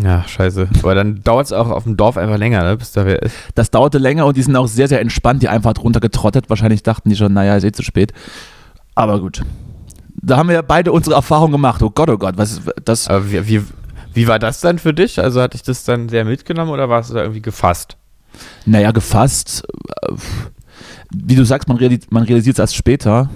Ja, 0.03 0.27
scheiße. 0.27 0.69
Aber 0.83 0.95
dann 0.95 1.23
dauert 1.23 1.47
es 1.47 1.53
auch 1.53 1.71
auf 1.71 1.85
dem 1.85 1.97
Dorf 1.97 2.17
einfach 2.17 2.39
länger, 2.39 2.63
ne, 2.63 2.77
bis 2.77 2.93
da 2.93 3.07
wer 3.07 3.23
ist. 3.23 3.35
Das 3.55 3.71
dauerte 3.71 3.99
länger 3.99 4.27
und 4.27 4.37
die 4.37 4.43
sind 4.43 4.57
auch 4.57 4.67
sehr, 4.69 4.89
sehr 4.89 5.01
entspannt, 5.01 5.43
die 5.43 5.49
einfach 5.49 5.75
drunter 5.75 6.01
getrottet. 6.01 6.51
Wahrscheinlich 6.51 6.83
dachten 6.83 7.09
die 7.11 7.17
schon, 7.17 7.33
naja, 7.33 7.57
ist 7.57 7.65
eh 7.65 7.73
zu 7.73 7.83
spät. 7.83 8.13
Aber 8.95 9.21
gut. 9.21 9.43
Da 10.23 10.37
haben 10.37 10.49
wir 10.49 10.55
ja 10.55 10.63
beide 10.63 10.93
unsere 10.93 11.17
Erfahrung 11.17 11.53
gemacht. 11.53 11.83
Oh 11.83 11.91
Gott, 11.91 12.09
oh 12.09 12.17
Gott, 12.19 12.37
was 12.39 12.53
ist 12.53 12.63
das? 12.85 13.09
Aber 13.09 13.31
wie, 13.31 13.47
wie, 13.47 13.63
wie 14.15 14.29
war 14.29 14.39
das 14.39 14.61
dann 14.61 14.79
für 14.79 14.95
dich? 14.95 15.21
Also 15.21 15.41
hatte 15.43 15.57
ich 15.57 15.63
das 15.63 15.85
dann 15.85 16.09
sehr 16.09 16.25
mitgenommen 16.25 16.71
oder 16.71 16.89
warst 16.89 17.11
du 17.11 17.15
da 17.15 17.23
irgendwie 17.23 17.43
gefasst? 17.43 17.97
Naja, 18.65 18.91
gefasst. 18.91 19.65
äh, 20.03 20.15
Wie 21.15 21.35
du 21.35 21.45
sagst, 21.45 21.69
man, 21.69 21.77
realis 21.77 22.07
man 22.11 22.23
realisiert 22.23 22.57
es 22.57 22.61
erst 22.61 22.77
später. 22.77 23.29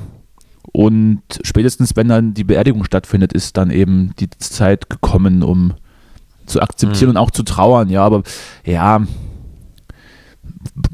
Und 0.72 1.22
spätestens, 1.42 1.96
wenn 1.96 2.08
dann 2.08 2.34
die 2.34 2.44
Beerdigung 2.44 2.84
stattfindet, 2.84 3.32
ist 3.32 3.56
dann 3.56 3.70
eben 3.70 4.12
die 4.18 4.30
Zeit 4.30 4.90
gekommen, 4.90 5.42
um 5.42 5.74
zu 6.48 6.60
akzeptieren 6.60 7.10
Mhm. 7.10 7.16
und 7.16 7.22
auch 7.22 7.30
zu 7.30 7.42
trauern. 7.42 7.88
Ja, 7.88 8.04
aber 8.04 8.22
ja, 8.64 9.02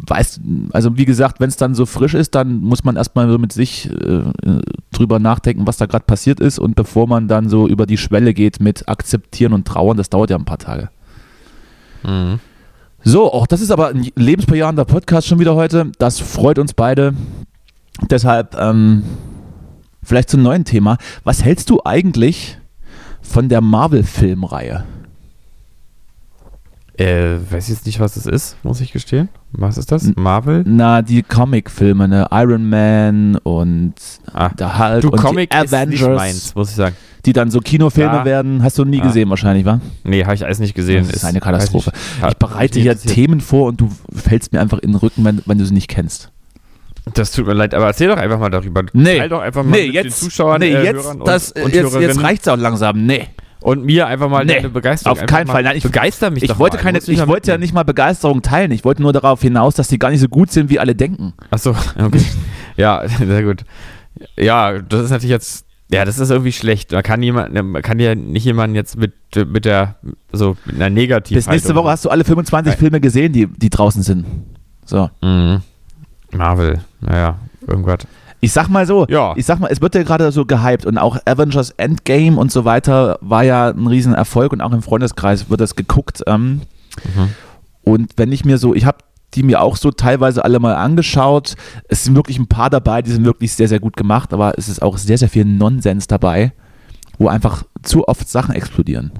weiß, 0.06 0.40
also 0.72 0.96
wie 0.96 1.04
gesagt, 1.04 1.40
wenn 1.40 1.48
es 1.48 1.56
dann 1.56 1.74
so 1.74 1.86
frisch 1.86 2.14
ist, 2.14 2.34
dann 2.34 2.60
muss 2.60 2.84
man 2.84 2.96
erstmal 2.96 3.30
so 3.30 3.38
mit 3.38 3.52
sich 3.52 3.90
äh, 3.90 4.22
drüber 4.92 5.18
nachdenken, 5.18 5.66
was 5.66 5.76
da 5.78 5.86
gerade 5.86 6.04
passiert 6.04 6.40
ist 6.40 6.58
und 6.58 6.74
bevor 6.76 7.06
man 7.06 7.28
dann 7.28 7.48
so 7.48 7.66
über 7.68 7.86
die 7.86 7.96
Schwelle 7.98 8.34
geht 8.34 8.60
mit 8.60 8.88
akzeptieren 8.88 9.52
und 9.52 9.66
trauern, 9.66 9.96
das 9.96 10.10
dauert 10.10 10.30
ja 10.30 10.36
ein 10.36 10.44
paar 10.44 10.58
Tage. 10.58 10.90
Mhm. 12.02 12.40
So, 13.02 13.32
auch 13.32 13.46
das 13.46 13.60
ist 13.60 13.70
aber 13.70 13.88
ein 13.88 14.06
lebensbejahender 14.16 14.84
Podcast 14.84 15.26
schon 15.26 15.38
wieder 15.38 15.54
heute. 15.54 15.92
Das 15.98 16.20
freut 16.20 16.58
uns 16.58 16.72
beide. 16.72 17.14
Deshalb 18.10 18.56
ähm, 18.58 19.02
vielleicht 20.02 20.30
zum 20.30 20.42
neuen 20.42 20.64
Thema. 20.64 20.96
Was 21.22 21.44
hältst 21.44 21.68
du 21.70 21.80
eigentlich 21.84 22.58
von 23.20 23.48
der 23.48 23.60
Marvel-Filmreihe? 23.60 24.84
Äh, 26.96 27.38
weiß 27.50 27.68
jetzt 27.70 27.86
nicht, 27.86 27.98
was 27.98 28.14
das 28.14 28.26
ist, 28.26 28.56
muss 28.62 28.80
ich 28.80 28.92
gestehen. 28.92 29.28
Was 29.50 29.78
ist 29.78 29.90
das? 29.90 30.12
Marvel? 30.14 30.62
Na, 30.64 31.02
die 31.02 31.22
Comic-Filme, 31.24 32.06
ne? 32.06 32.28
Iron 32.30 32.68
Man 32.68 33.36
und 33.42 33.94
Ah, 34.32 34.50
der 34.50 34.78
Hulk 34.78 35.00
Du, 35.02 35.08
und 35.10 35.18
Comic 35.20 35.50
die 35.50 35.56
ist 35.56 35.72
nicht 35.72 35.74
Avengers, 36.04 36.16
meins, 36.16 36.54
muss 36.54 36.70
ich 36.70 36.76
sagen. 36.76 36.94
die 37.26 37.32
dann 37.32 37.50
so 37.50 37.58
Kinofilme 37.58 38.12
Ja. 38.18 38.24
werden. 38.24 38.62
Hast 38.62 38.78
du 38.78 38.84
nie 38.84 38.98
Ja. 38.98 39.04
gesehen 39.06 39.28
wahrscheinlich, 39.28 39.64
wa? 39.64 39.80
Nee, 40.04 40.22
habe 40.24 40.36
ich 40.36 40.44
alles 40.44 40.60
nicht 40.60 40.74
gesehen. 40.76 41.04
Das 41.06 41.16
ist 41.16 41.24
eine 41.24 41.40
Katastrophe. 41.40 41.90
hat- 42.22 42.32
Ich 42.34 42.38
bereite 42.38 42.78
hier. 42.78 42.96
Themen 42.96 43.40
vor 43.40 43.66
und 43.68 43.80
du 43.80 43.88
fällst 44.14 44.52
mir 44.52 44.60
einfach 44.60 44.78
in 44.78 44.92
den 44.92 44.96
Rücken, 44.96 45.24
wenn, 45.24 45.42
wenn 45.46 45.58
du 45.58 45.66
sie 45.66 45.74
nicht 45.74 45.88
kennst. 45.88 46.30
Das 47.14 47.32
tut 47.32 47.46
mir 47.46 47.54
leid, 47.54 47.74
aber 47.74 47.86
erzähl 47.86 48.06
doch 48.08 48.16
einfach 48.16 48.38
mal 48.38 48.50
darüber. 48.50 48.82
Nee. 48.92 49.18
Teil 49.18 49.28
doch 49.28 49.40
einfach 49.40 49.64
mal 49.64 49.70
Nee, 49.72 49.86
mit 49.86 49.94
jetzt, 49.94 50.04
den 50.04 50.12
Zuschauern, 50.30 50.60
nee, 50.60 50.68
äh, 50.72 50.84
jetzt, 50.84 50.94
Hörern 51.04 51.20
das, 51.24 51.50
und, 51.52 51.62
und 51.64 51.74
jetzt, 51.74 51.82
jetzt 51.84 51.92
Hörerinnen 51.92 52.18
reicht's 52.20 52.46
auch 52.48 52.56
langsam. 52.56 53.04
Nee. 53.04 53.26
Und 53.64 53.82
mir 53.84 54.06
einfach 54.06 54.28
mal 54.28 54.44
Nee, 54.44 54.56
deine 54.56 54.68
Begeisterung. 54.68 55.18
auf 55.18 55.26
keinen 55.26 55.46
Fall. 55.46 55.62
Nein, 55.62 55.76
ich- 55.78 55.82
begeister 55.82 56.30
mich 56.30 56.42
Ich 56.42 56.50
doch 56.50 56.58
wollte, 56.58 56.76
mal. 56.76 56.82
keine, 56.82 56.98
ich 56.98 57.26
wollte 57.26 57.50
ja 57.50 57.56
nicht 57.58 57.72
mal 57.72 57.82
Begeisterung 57.82 58.42
teilen. 58.42 58.70
Ich 58.72 58.84
wollte 58.84 59.00
nur 59.00 59.14
darauf 59.14 59.40
hinaus, 59.40 59.74
dass 59.74 59.88
die 59.88 59.98
gar 59.98 60.10
nicht 60.10 60.20
so 60.20 60.28
gut 60.28 60.52
sind, 60.52 60.68
wie 60.68 60.78
alle 60.78 60.94
denken. 60.94 61.32
Achso, 61.50 61.70
okay. 61.98 62.20
ja, 62.76 63.02
sehr 63.18 63.42
gut. 63.42 63.64
Ja, 64.36 64.78
das 64.80 65.04
ist 65.04 65.10
natürlich 65.10 65.30
jetzt. 65.30 65.64
Ja, 65.90 66.04
das 66.04 66.18
ist 66.18 66.30
irgendwie 66.30 66.52
schlecht. 66.52 66.92
Man 66.92 67.02
kann 67.02 67.22
jemand, 67.22 67.52
man 67.54 67.82
kann 67.82 67.98
ja 67.98 68.14
nicht 68.14 68.44
jemanden 68.44 68.74
jetzt 68.76 68.96
mit, 68.96 69.12
mit 69.46 69.64
der, 69.64 69.96
so 70.32 70.56
mit 70.66 70.76
einer 70.76 70.90
Negativ. 70.90 71.36
Bis 71.36 71.46
nächste 71.46 71.74
Woche 71.74 71.88
hast 71.90 72.04
du 72.04 72.10
alle 72.10 72.24
25 72.24 72.72
Nein. 72.72 72.78
Filme 72.78 73.00
gesehen, 73.00 73.32
die, 73.32 73.46
die 73.46 73.70
draußen 73.70 74.02
sind. 74.02 74.24
So. 74.84 75.08
Mhm. 75.22 75.60
Marvel, 76.32 76.80
naja, 77.00 77.38
irgendwas. 77.66 77.98
Ich 78.44 78.52
sag 78.52 78.68
mal 78.68 78.86
so, 78.86 79.06
Ja. 79.08 79.32
ich 79.36 79.46
sag 79.46 79.58
mal, 79.60 79.68
es 79.70 79.80
wird 79.80 79.94
ja 79.94 80.02
gerade 80.02 80.30
so 80.32 80.44
gehypt 80.44 80.84
und 80.86 80.98
auch 80.98 81.16
Avengers 81.24 81.70
Endgame 81.70 82.36
und 82.38 82.52
so 82.52 82.64
weiter 82.64 83.18
war 83.20 83.42
ja 83.42 83.68
ein 83.70 83.86
Riesenerfolg 83.86 84.52
und 84.52 84.60
auch 84.60 84.72
im 84.72 84.82
Freundeskreis 84.82 85.48
wird 85.50 85.60
das 85.60 85.76
geguckt. 85.76 86.22
Ähm, 86.26 86.62
Mhm. 87.16 87.30
Und 87.82 88.12
wenn 88.16 88.30
ich 88.32 88.44
mir 88.44 88.56
so, 88.58 88.74
ich 88.74 88.84
habe 88.86 88.98
die 89.34 89.42
mir 89.42 89.60
auch 89.60 89.76
so 89.76 89.90
teilweise 89.90 90.44
alle 90.44 90.60
mal 90.60 90.76
angeschaut. 90.76 91.54
Es 91.88 92.04
sind 92.04 92.14
wirklich 92.14 92.38
ein 92.38 92.46
paar 92.46 92.70
dabei, 92.70 93.02
die 93.02 93.10
sind 93.10 93.24
wirklich 93.24 93.52
sehr, 93.52 93.66
sehr 93.66 93.80
gut 93.80 93.96
gemacht, 93.96 94.32
aber 94.32 94.56
es 94.56 94.68
ist 94.68 94.80
auch 94.80 94.96
sehr, 94.96 95.18
sehr 95.18 95.28
viel 95.28 95.44
Nonsens 95.44 96.06
dabei, 96.06 96.52
wo 97.18 97.26
einfach 97.26 97.64
zu 97.82 98.06
oft 98.06 98.28
Sachen 98.28 98.54
explodieren. 98.54 99.10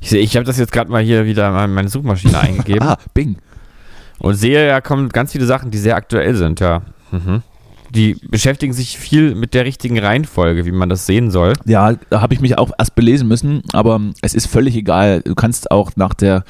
Ich 0.00 0.10
sehe, 0.10 0.20
ich 0.20 0.36
habe 0.36 0.44
das 0.46 0.58
jetzt 0.58 0.70
gerade 0.72 0.90
mal 0.92 1.02
hier 1.02 1.24
wieder 1.26 1.48
in 1.64 1.74
meine 1.74 1.88
Suchmaschine 1.88 2.38
eingegeben 2.38 2.82
Ah, 2.88 2.98
Bing. 3.14 3.36
und 4.20 4.34
sehe, 4.34 4.66
ja 4.66 4.80
kommen 4.80 5.08
ganz 5.08 5.32
viele 5.32 5.46
Sachen, 5.46 5.70
die 5.72 5.78
sehr 5.78 5.96
aktuell 5.96 6.34
sind, 6.36 6.60
ja. 6.60 6.82
Mhm. 7.10 7.42
Die 7.90 8.16
beschäftigen 8.28 8.74
sich 8.74 8.98
viel 8.98 9.34
mit 9.34 9.54
der 9.54 9.64
richtigen 9.64 9.98
Reihenfolge, 9.98 10.66
wie 10.66 10.72
man 10.72 10.90
das 10.90 11.06
sehen 11.06 11.30
soll. 11.30 11.54
Ja, 11.64 11.94
da 12.10 12.20
habe 12.20 12.34
ich 12.34 12.40
mich 12.40 12.58
auch 12.58 12.70
erst 12.76 12.94
belesen 12.94 13.28
müssen, 13.28 13.62
aber 13.72 13.98
es 14.20 14.34
ist 14.34 14.46
völlig 14.46 14.76
egal. 14.76 15.22
Du 15.22 15.34
kannst 15.34 15.70
auch 15.70 15.92
nach 15.96 16.12
der 16.12 16.44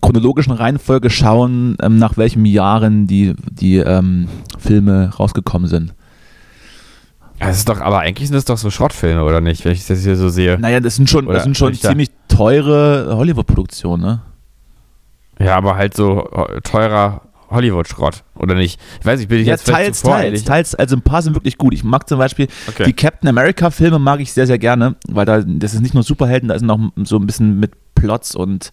chronologischen 0.00 0.52
Reihenfolge 0.52 1.10
schauen, 1.10 1.76
ähm, 1.82 1.98
nach 1.98 2.16
welchen 2.16 2.46
Jahren 2.46 3.06
die, 3.06 3.34
die 3.50 3.76
ähm, 3.76 4.28
Filme 4.58 5.12
rausgekommen 5.18 5.68
sind. 5.68 5.94
Das 7.38 7.58
ist 7.58 7.68
doch, 7.68 7.80
aber 7.80 8.00
eigentlich 8.00 8.28
sind 8.28 8.36
das 8.36 8.46
doch 8.46 8.58
so 8.58 8.70
Schrottfilme, 8.70 9.22
oder 9.22 9.40
nicht, 9.40 9.64
wenn 9.64 9.72
ich 9.72 9.86
das 9.86 10.02
hier 10.02 10.16
so 10.16 10.28
sehe? 10.28 10.58
Naja, 10.58 10.80
das 10.80 10.96
sind 10.96 11.08
schon, 11.08 11.26
Oder 11.26 11.34
das 11.34 11.44
sind 11.44 11.56
schon 11.56 11.74
ziemlich 11.74 12.08
teure 12.28 13.14
Hollywood-Produktionen, 13.14 14.02
ne? 14.02 14.20
Ja, 15.38 15.56
aber 15.56 15.76
halt 15.76 15.94
so 15.94 16.28
äh, 16.32 16.60
teurer 16.62 17.20
Hollywood-Schrott, 17.50 18.24
oder 18.36 18.54
nicht? 18.54 18.78
Ich 19.00 19.06
weiß 19.06 19.18
nicht, 19.20 19.28
bin 19.28 19.38
ich 19.40 19.46
Ja, 19.46 19.54
jetzt 19.54 19.66
teils, 19.66 20.00
zu 20.00 20.06
voreilig? 20.06 20.44
teils, 20.44 20.70
teils. 20.70 20.74
Also 20.74 20.96
ein 20.96 21.02
paar 21.02 21.22
sind 21.22 21.34
wirklich 21.34 21.56
gut. 21.58 21.72
Ich 21.74 21.82
mag 21.84 22.08
zum 22.08 22.18
Beispiel 22.18 22.48
Okay. 22.68 22.84
die 22.84 22.92
Captain 22.92 23.28
America-Filme 23.28 23.98
mag 23.98 24.20
ich 24.20 24.32
sehr, 24.32 24.46
sehr 24.46 24.58
gerne, 24.58 24.96
weil 25.08 25.24
da, 25.26 25.40
das 25.42 25.74
ist 25.74 25.80
nicht 25.80 25.94
nur 25.94 26.02
Superhelden, 26.02 26.48
da 26.48 26.54
ist 26.54 26.62
noch 26.62 26.78
so 27.04 27.16
ein 27.16 27.26
bisschen 27.26 27.58
mit 27.58 27.72
Plots 27.94 28.34
und 28.36 28.70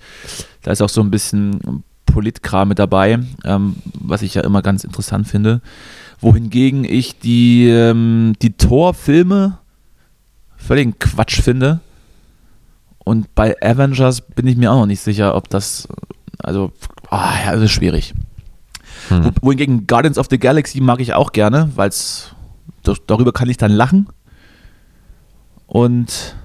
da 0.64 0.72
ist 0.72 0.82
auch 0.82 0.90
so 0.90 1.02
ein 1.02 1.10
bisschen 1.12 1.84
Politkram 2.06 2.68
mit 2.70 2.80
dabei, 2.80 3.20
ähm, 3.44 3.76
was 4.00 4.22
ich 4.22 4.36
ja 4.36 4.44
immer 4.44 4.62
ganz 4.62 4.84
interessant 4.84 5.28
finde. 5.28 5.62
Wohingegen 6.22 6.84
ich 6.86 7.20
die, 7.20 7.68
ähm, 7.68 8.34
die 8.42 8.54
Thor-Filme 8.54 9.58
völligen 10.58 10.98
Quatsch 11.00 11.42
finde. 11.42 11.80
Und 13.04 13.34
bei 13.36 13.56
Avengers 13.62 14.22
bin 14.22 14.48
ich 14.48 14.56
mir 14.58 14.72
auch 14.72 14.80
noch 14.80 14.86
nicht 14.88 15.02
sicher, 15.02 15.36
ob 15.36 15.50
das, 15.50 15.88
also, 16.40 16.72
ah, 17.10 17.34
ja, 17.46 17.54
das 17.54 17.64
ist 17.66 17.72
schwierig. 17.72 18.14
Hm. 19.10 19.26
Wo- 19.26 19.32
Wohingegen 19.48 19.88
Guardians 19.88 20.18
of 20.18 20.28
the 20.30 20.38
Galaxy 20.40 20.82
mag 20.82 21.00
ich 21.00 21.14
auch 21.14 21.32
gerne, 21.32 21.70
weil 21.76 21.90
es 21.90 22.32
darüber 23.08 23.32
kann 23.32 23.50
ich 23.50 23.58
dann 23.58 23.72
lachen. 23.72 24.08
Und 25.68 26.36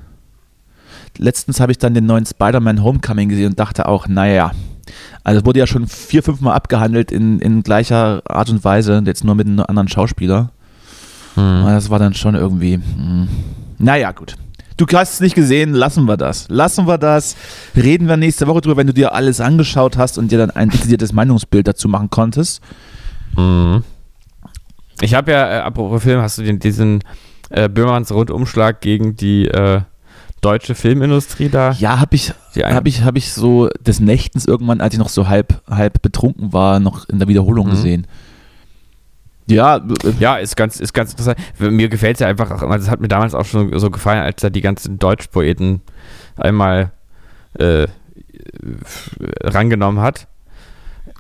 letztens 1.19 1.61
habe 1.61 1.73
ich 1.73 1.79
dann 1.79 1.95
den 1.95 2.07
neuen 2.07 2.25
Spider-Man 2.27 2.83
Homecoming 2.83 3.29
gesehen 3.29 3.49
und 3.49 3.61
dachte 3.61 3.87
auch, 3.87 4.09
naja, 4.09 4.53
also 5.23 5.41
es 5.41 5.47
wurde 5.47 5.59
ja 5.61 5.67
schon 5.67 5.87
vier, 5.87 6.23
fünf 6.23 6.41
Mal 6.41 6.55
abgehandelt 6.55 7.13
in, 7.13 7.39
in 7.41 7.63
gleicher 7.63 8.23
Art 8.27 8.49
und 8.51 8.65
Weise, 8.65 9.03
jetzt 9.05 9.25
nur 9.25 9.35
mit 9.35 9.47
einem 9.47 9.61
anderen 9.61 9.89
Schauspieler. 9.89 10.51
Hm. 11.35 11.63
Das 11.67 11.91
war 11.91 11.99
dann 11.99 12.15
schon 12.15 12.35
irgendwie, 12.35 12.75
hm. 12.75 13.29
naja, 13.79 14.13
gut. 14.13 14.37
Du 14.81 14.87
hast 14.97 15.13
es 15.15 15.21
nicht 15.21 15.35
gesehen, 15.35 15.75
lassen 15.75 16.07
wir 16.07 16.17
das. 16.17 16.47
Lassen 16.49 16.87
wir 16.87 16.97
das. 16.97 17.37
Reden 17.77 18.09
wir 18.09 18.17
nächste 18.17 18.47
Woche 18.47 18.63
drüber, 18.63 18.79
wenn 18.79 18.87
du 18.87 18.95
dir 18.95 19.13
alles 19.15 19.39
angeschaut 19.41 19.99
hast 19.99 20.17
und 20.17 20.33
dir 20.33 20.39
dann 20.39 20.51
ein 20.51 20.71
dezidiertes 20.71 21.13
Meinungsbild 21.13 21.69
dazu 21.69 21.87
machen 21.87 22.09
konntest. 22.09 22.63
Mhm. 23.37 23.85
Ich 25.03 25.15
habe 25.15 25.33
ja, 25.33 25.59
äh, 25.59 25.61
apropos 25.61 26.03
Film, 26.03 26.21
hast 26.23 26.39
du 26.39 26.43
den, 26.43 26.59
diesen 26.59 27.01
äh, 27.51 27.69
Böhmermanns 27.69 28.11
Rundumschlag 28.11 28.81
gegen 28.81 29.17
die 29.17 29.49
äh, 29.49 29.83
deutsche 30.41 30.75
Filmindustrie 30.75 31.51
da? 31.51 31.73
Ja, 31.73 32.01
habe 32.01 32.17
ich, 32.17 32.33
Die 32.55 32.65
ein- 32.65 32.75
hab 32.75 32.87
ich, 32.87 33.03
hab 33.03 33.17
ich 33.17 33.33
so 33.33 33.69
des 33.81 34.01
Nächtens 34.01 34.47
irgendwann, 34.47 34.81
als 34.81 34.95
ich 34.95 34.99
noch 34.99 35.11
so 35.11 35.29
halb, 35.29 35.61
halb 35.69 36.01
betrunken 36.01 36.53
war, 36.55 36.81
noch 36.81 37.07
in 37.09 37.19
der 37.19 37.29
Wiederholung 37.29 37.67
Mhm. 37.67 37.71
gesehen. 37.73 38.07
Ja, 39.51 39.77
äh, 39.77 40.13
Ja, 40.19 40.37
ist 40.37 40.57
ganz, 40.57 40.81
ist 40.81 40.93
ganz 40.93 41.13
interessant. 41.13 41.39
Mir 41.59 41.89
gefällt 41.89 42.17
es 42.17 42.21
ja 42.21 42.29
einfach 42.29 42.51
auch 42.51 42.61
das 42.61 42.91
hat 42.91 43.01
mir 43.01 43.09
damals 43.09 43.35
auch 43.35 43.45
schon 43.45 43.77
so 43.79 43.91
gefallen, 43.91 44.21
als 44.21 44.43
er 44.43 44.51
die 44.51 44.61
ganzen 44.61 44.99
Deutschpoeten 44.99 45.83
einmal 46.37 46.93
äh, 47.55 47.87
rangenommen 49.43 50.01
hat. 50.01 50.27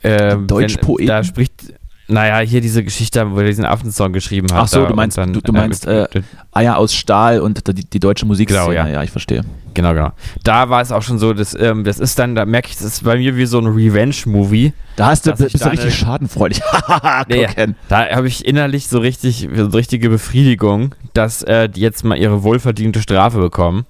Ähm, 0.03 0.47
Deutschpoeten? 0.47 1.07
Da 1.07 1.25
spricht, 1.25 1.75
naja, 2.11 2.39
hier 2.41 2.61
diese 2.61 2.83
Geschichte, 2.85 3.31
wo 3.31 3.39
er 3.39 3.47
diesen 3.47 3.65
Affensong 3.65 4.13
geschrieben 4.13 4.49
hat. 4.53 4.63
Ach 4.65 4.69
so, 4.69 4.85
du 4.87 4.95
meinst- 4.95 5.19
und 5.19 5.33
du- 5.35 5.41
du 5.41 5.53
meinst, 5.53 5.87
äh, 5.87 6.07
Eier 6.53 6.77
aus 6.77 6.95
Stahl 6.95 7.41
und 7.41 7.67
die, 7.69 7.85
die 7.85 8.01
deutsche 8.01 8.27
Musikszene. 8.27 8.61
Genau, 8.61 8.73
ja. 8.73 8.87
ja, 8.89 9.03
ich 9.03 9.11
verstehe. 9.11 9.43
Genau, 9.75 9.95
genau. 9.95 10.11
Da 10.43 10.69
war 10.69 10.83
es 10.83 10.91
auch 10.93 11.03
schon 11.03 11.19
so, 11.19 11.33
dass, 11.33 11.55
ähm, 11.55 11.85
das 11.85 11.99
ist 11.99 12.19
dann, 12.19 12.35
da 12.35 12.45
merke 12.45 12.69
ich, 12.69 12.75
das 12.77 12.85
ist 12.87 13.05
bei 13.05 13.17
mir 13.17 13.37
wie 13.37 13.47
so 13.47 13.59
ein 13.59 13.67
Revenge-Movie. 13.67 14.73
Da 14.97 15.07
hast 15.07 15.27
du, 15.27 15.33
bist 15.35 15.65
du 15.65 15.69
richtig 15.71 15.95
schadenfreudig. 15.95 16.61
Nee, 17.29 17.47
da 17.89 18.09
habe 18.11 18.29
ich 18.29 18.45
innerlich 18.45 18.89
so 18.89 18.99
richtig, 18.99 19.49
so 19.55 19.67
richtige 19.67 20.11
Befriedigung, 20.11 20.95
dass 21.15 21.43
äh, 21.43 21.69
die 21.69 21.81
jetzt 21.81 22.05
mal 22.05 22.17
ihre 22.19 22.43
wohlverdiente 22.43 23.01
Strafe 23.01 23.39
bekommen. 23.39 23.87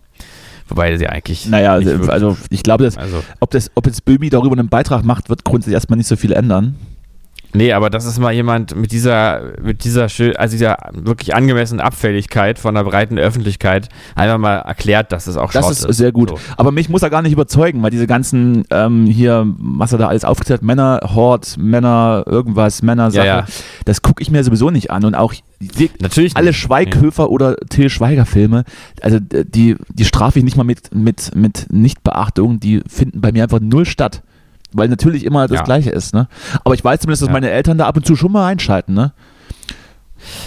Wobei 0.69 0.97
sie 0.97 1.09
eigentlich. 1.09 1.47
Naja, 1.47 1.73
also, 1.73 2.11
also 2.13 2.37
ich 2.51 2.63
glaube, 2.63 2.85
dass, 2.85 2.97
also, 2.97 3.25
ob, 3.41 3.51
das, 3.51 3.71
ob 3.75 3.87
jetzt 3.87 4.05
Böhmi 4.05 4.31
darüber 4.31 4.57
einen 4.57 4.69
Beitrag 4.69 5.05
macht, 5.05 5.29
wird 5.29 5.45
grundsätzlich 5.45 5.75
erstmal 5.75 5.97
nicht 5.97 6.07
so 6.07 6.15
viel 6.15 6.33
ändern. 6.33 6.77
Nee, 7.53 7.73
aber 7.73 7.91
das 7.91 8.05
ist 8.05 8.19
mal 8.19 8.33
jemand 8.33 8.75
mit 8.77 8.93
dieser, 8.93 9.41
mit 9.63 9.85
dieser, 9.85 10.03
also 10.37 10.53
dieser 10.53 10.77
wirklich 10.93 11.35
angemessenen 11.35 11.81
Abfälligkeit 11.81 12.59
von 12.59 12.75
der 12.75 12.85
breiten 12.85 13.19
Öffentlichkeit 13.19 13.89
einfach 14.15 14.39
mal 14.39 14.57
erklärt, 14.59 15.13
dass 15.13 15.27
es 15.27 15.37
auch 15.37 15.53
Das 15.53 15.65
Schrott 15.65 15.91
ist 15.91 15.97
sehr 15.99 16.13
gut. 16.13 16.31
So. 16.31 16.39
Aber 16.57 16.73
mich 16.73 16.89
muss 16.89 17.03
er 17.03 17.11
gar 17.11 17.23
nicht 17.23 17.33
überzeugen, 17.33 17.83
weil 17.83 17.91
diese 17.91 18.07
ganzen 18.07 18.65
ähm, 18.71 19.07
hier, 19.07 19.47
was 19.59 19.93
er 19.93 19.99
da 19.99 20.09
alles 20.09 20.25
aufgezählt 20.25 20.61
hat, 20.61 20.67
Männer, 20.67 21.01
Hort, 21.15 21.57
Männer, 21.59 22.25
irgendwas, 22.27 22.83
Männer, 22.83 23.11
Sache, 23.11 23.27
Ja, 23.27 23.39
ja. 23.41 23.47
das 23.85 24.03
gucke 24.03 24.23
ich 24.23 24.31
mir 24.31 24.43
sowieso 24.45 24.71
nicht 24.71 24.91
an. 24.91 25.05
Und 25.05 25.15
auch 25.15 25.35
Natürlich. 26.01 26.37
alle 26.37 26.49
nicht. 26.51 26.59
Schweighöfer 26.59 27.31
oder 27.31 27.57
Till 27.69 27.91
Schweiger 27.91 28.27
Filme, 28.27 28.65
also 29.03 29.19
d- 29.21 29.45
die, 29.45 29.77
die 29.93 30.05
strafe 30.05 30.39
ich 30.39 30.45
nicht 30.45 30.57
mal 30.57 30.65
mit, 30.65 30.95
mit, 30.95 31.35
mit 31.35 31.67
Nichtbeachtung, 31.71 32.61
die 32.61 32.83
finden 32.89 33.21
bei 33.21 33.33
mir 33.33 33.43
einfach 33.45 33.61
null 33.61 33.85
statt. 33.87 34.23
Weil 34.73 34.89
natürlich 34.89 35.25
immer 35.25 35.49
das 35.49 35.59
Ja. 35.59 35.63
Gleiche 35.65 35.91
ist, 35.91 36.15
ne? 36.15 36.29
Aber 36.65 36.75
ich 36.75 36.85
weiß 36.85 37.01
zumindest, 37.01 37.23
dass 37.23 37.29
Ja. 37.29 37.33
meine 37.33 37.51
Eltern 37.51 37.79
da 37.79 37.87
ab 37.87 37.97
und 37.97 38.07
zu 38.07 38.17
schon 38.17 38.33
mal 38.33 38.47
einschalten, 38.47 38.95
ne? 38.95 39.13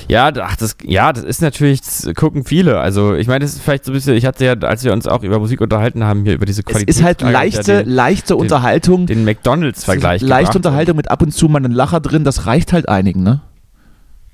Ja, 0.08 0.32
ach, 0.42 0.56
das, 0.56 0.78
ja, 0.84 1.12
das 1.12 1.24
ist 1.24 1.42
natürlich, 1.42 1.82
das 1.82 2.08
gucken 2.16 2.44
viele. 2.46 2.80
Also 2.80 3.16
ich 3.16 3.28
meine, 3.28 3.40
das 3.44 3.54
ist 3.54 3.64
vielleicht 3.64 3.86
so 3.86 3.92
ein 3.92 3.96
bisschen, 3.96 4.16
ich 4.16 4.26
hatte 4.26 4.46
ja, 4.46 4.54
als 4.54 4.84
wir 4.84 4.94
uns 4.94 5.08
auch 5.08 5.24
über 5.24 5.40
Musik 5.40 5.62
unterhalten 5.62 6.04
haben, 6.04 6.24
hier 6.26 6.36
über 6.36 6.46
diese 6.46 6.62
Es 6.62 6.66
Qualität. 6.66 6.96
ist 6.96 7.02
halt 7.04 7.22
leichte, 7.22 7.82
leichte 7.82 8.36
Unterhaltung. 8.36 9.08
Den 9.08 9.26
McDonalds-Vergleich. 9.26 10.22
Leichte. 10.22 10.60
Unterhaltung 10.60 10.96
mit 10.96 11.10
ab 11.10 11.24
und 11.24 11.34
zu 11.34 11.48
mal 11.50 11.58
einen 11.58 11.74
Lacher 11.74 12.00
drin, 12.02 12.24
das 12.24 12.46
reicht 12.46 12.72
halt 12.72 12.88
einigen, 12.88 13.24
ne? 13.24 13.42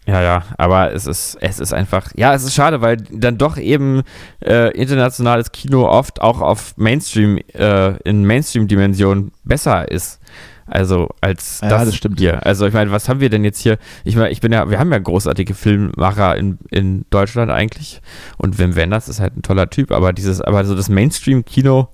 Ja, 0.07 0.21
ja, 0.21 0.43
aber 0.57 0.91
es 0.93 1.05
ist, 1.05 1.37
es 1.39 1.59
ist 1.59 1.71
einfach, 1.71 2.11
ja, 2.15 2.33
es 2.33 2.43
ist 2.43 2.55
schade, 2.55 2.81
weil 2.81 2.97
dann 2.97 3.37
doch 3.37 3.57
eben 3.57 4.01
äh, 4.43 4.71
internationales 4.75 5.51
Kino 5.51 5.87
oft 5.87 6.21
auch 6.21 6.41
auf 6.41 6.75
Mainstream, 6.77 7.37
äh, 7.53 7.91
in 8.09 8.25
Mainstream-Dimension 8.25 9.31
besser 9.43 9.91
ist. 9.91 10.19
Also 10.65 11.09
als 11.21 11.61
Ja, 11.61 11.69
das, 11.69 11.85
das 11.85 11.95
stimmt. 11.95 12.19
hier. 12.19 12.45
Also 12.45 12.65
ich 12.67 12.73
meine, 12.73 12.91
was 12.91 13.09
haben 13.09 13.19
wir 13.19 13.29
denn 13.29 13.43
jetzt 13.43 13.59
hier? 13.59 13.77
Ich 14.03 14.15
meine, 14.15 14.29
ich 14.29 14.39
bin 14.39 14.51
ja, 14.51 14.69
wir 14.69 14.79
haben 14.79 14.91
ja 14.91 14.99
großartige 14.99 15.53
Filmmacher 15.53 16.35
in, 16.37 16.59
in 16.69 17.05
Deutschland 17.09 17.51
eigentlich. 17.51 18.01
Und 18.37 18.57
Wim 18.59 18.75
Wenders 18.75 19.09
ist 19.09 19.19
halt 19.19 19.35
ein 19.35 19.41
toller 19.41 19.69
Typ, 19.69 19.91
aber 19.91 20.13
dieses, 20.13 20.41
aber 20.41 20.63
so 20.65 20.75
das 20.75 20.89
Mainstream-Kino, 20.89 21.89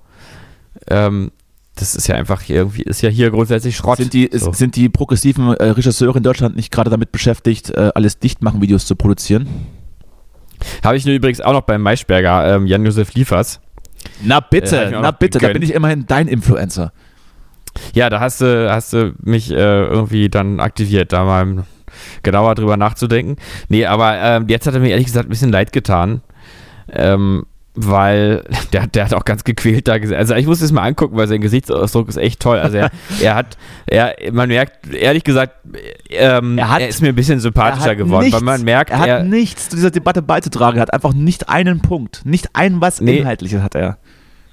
ähm, 0.88 1.32
das 1.76 1.94
ist 1.94 2.08
ja 2.08 2.14
einfach 2.16 2.40
hier 2.40 2.56
irgendwie, 2.56 2.82
ist 2.82 3.02
ja 3.02 3.08
hier 3.10 3.30
grundsätzlich 3.30 3.76
Schrott. 3.76 3.98
Sind 3.98 4.12
die, 4.12 4.30
so. 4.32 4.52
sind 4.52 4.76
die 4.76 4.88
progressiven 4.88 5.54
äh, 5.54 5.64
Regisseure 5.64 6.16
in 6.16 6.22
Deutschland 6.22 6.56
nicht 6.56 6.72
gerade 6.72 6.90
damit 6.90 7.12
beschäftigt, 7.12 7.70
äh, 7.70 7.92
alles 7.94 8.18
Dichtmachen-Videos 8.18 8.86
zu 8.86 8.96
produzieren? 8.96 9.46
Habe 10.82 10.96
ich 10.96 11.04
nur 11.04 11.14
übrigens 11.14 11.40
auch 11.40 11.52
noch 11.52 11.62
beim 11.62 11.82
Maischberger, 11.82 12.56
ähm, 12.56 12.66
Jan-Josef 12.66 13.14
Liefers. 13.14 13.60
Na 14.22 14.38
Äh, 14.38 14.42
bitte, 14.50 14.86
auch 14.96 15.02
na 15.02 15.10
bitte, 15.10 15.38
da 15.38 15.48
gegönnt. 15.48 15.60
bin 15.60 15.68
ich 15.68 15.74
immerhin 15.74 16.06
dein 16.06 16.28
Influencer. 16.28 16.92
Ja, 17.94 18.08
da 18.08 18.20
hast 18.20 18.40
du, 18.40 18.72
hast 18.72 18.94
du 18.94 19.14
mich 19.22 19.50
äh, 19.50 19.54
irgendwie 19.54 20.30
dann 20.30 20.60
aktiviert, 20.60 21.12
da 21.12 21.24
mal 21.24 21.64
genauer 22.22 22.54
drüber 22.54 22.76
nachzudenken. 22.78 23.36
Nee, 23.68 23.84
aber 23.84 24.16
ähm, 24.16 24.46
jetzt 24.48 24.66
hat 24.66 24.74
er 24.74 24.80
mir 24.80 24.90
ehrlich 24.90 25.06
gesagt 25.06 25.26
ein 25.26 25.30
bisschen 25.30 25.52
leid 25.52 25.72
getan. 25.72 26.22
Ähm, 26.88 27.44
weil 27.76 28.42
der, 28.72 28.86
der 28.86 29.04
hat 29.04 29.14
auch 29.14 29.24
ganz 29.24 29.44
gequält 29.44 29.86
da 29.86 29.98
gesehen. 29.98 30.16
Also 30.16 30.34
ich 30.34 30.46
muss 30.46 30.60
es 30.62 30.72
mal 30.72 30.82
angucken, 30.82 31.16
weil 31.16 31.28
sein 31.28 31.40
Gesichtsausdruck 31.40 32.08
ist 32.08 32.16
echt 32.16 32.40
toll. 32.40 32.58
Also 32.58 32.78
er, 32.78 32.90
er 33.22 33.34
hat, 33.34 33.56
er, 33.86 34.14
man 34.32 34.48
merkt, 34.48 34.92
ehrlich 34.92 35.22
gesagt, 35.24 35.52
ähm, 36.10 36.58
Er 36.58 36.70
hat- 36.70 36.80
er 36.80 36.88
ist 36.88 37.02
mir 37.02 37.08
ein 37.08 37.14
bisschen 37.14 37.38
sympathischer 37.38 37.94
geworden, 37.94 38.24
nichts, 38.24 38.40
weil 38.40 38.44
man 38.44 38.62
merkt, 38.64 38.90
er 38.90 38.98
hat 38.98 39.08
er, 39.08 39.22
nichts 39.22 39.68
zu 39.68 39.76
dieser 39.76 39.90
Debatte 39.90 40.22
beizutragen. 40.22 40.78
Er 40.78 40.82
hat 40.82 40.92
einfach 40.94 41.12
nicht 41.12 41.48
einen 41.48 41.80
Punkt, 41.80 42.22
nicht 42.24 42.48
ein 42.54 42.80
was 42.80 43.00
Nee. 43.00 43.18
Inhaltliches 43.18 43.60
hat 43.62 43.74
er. 43.74 43.98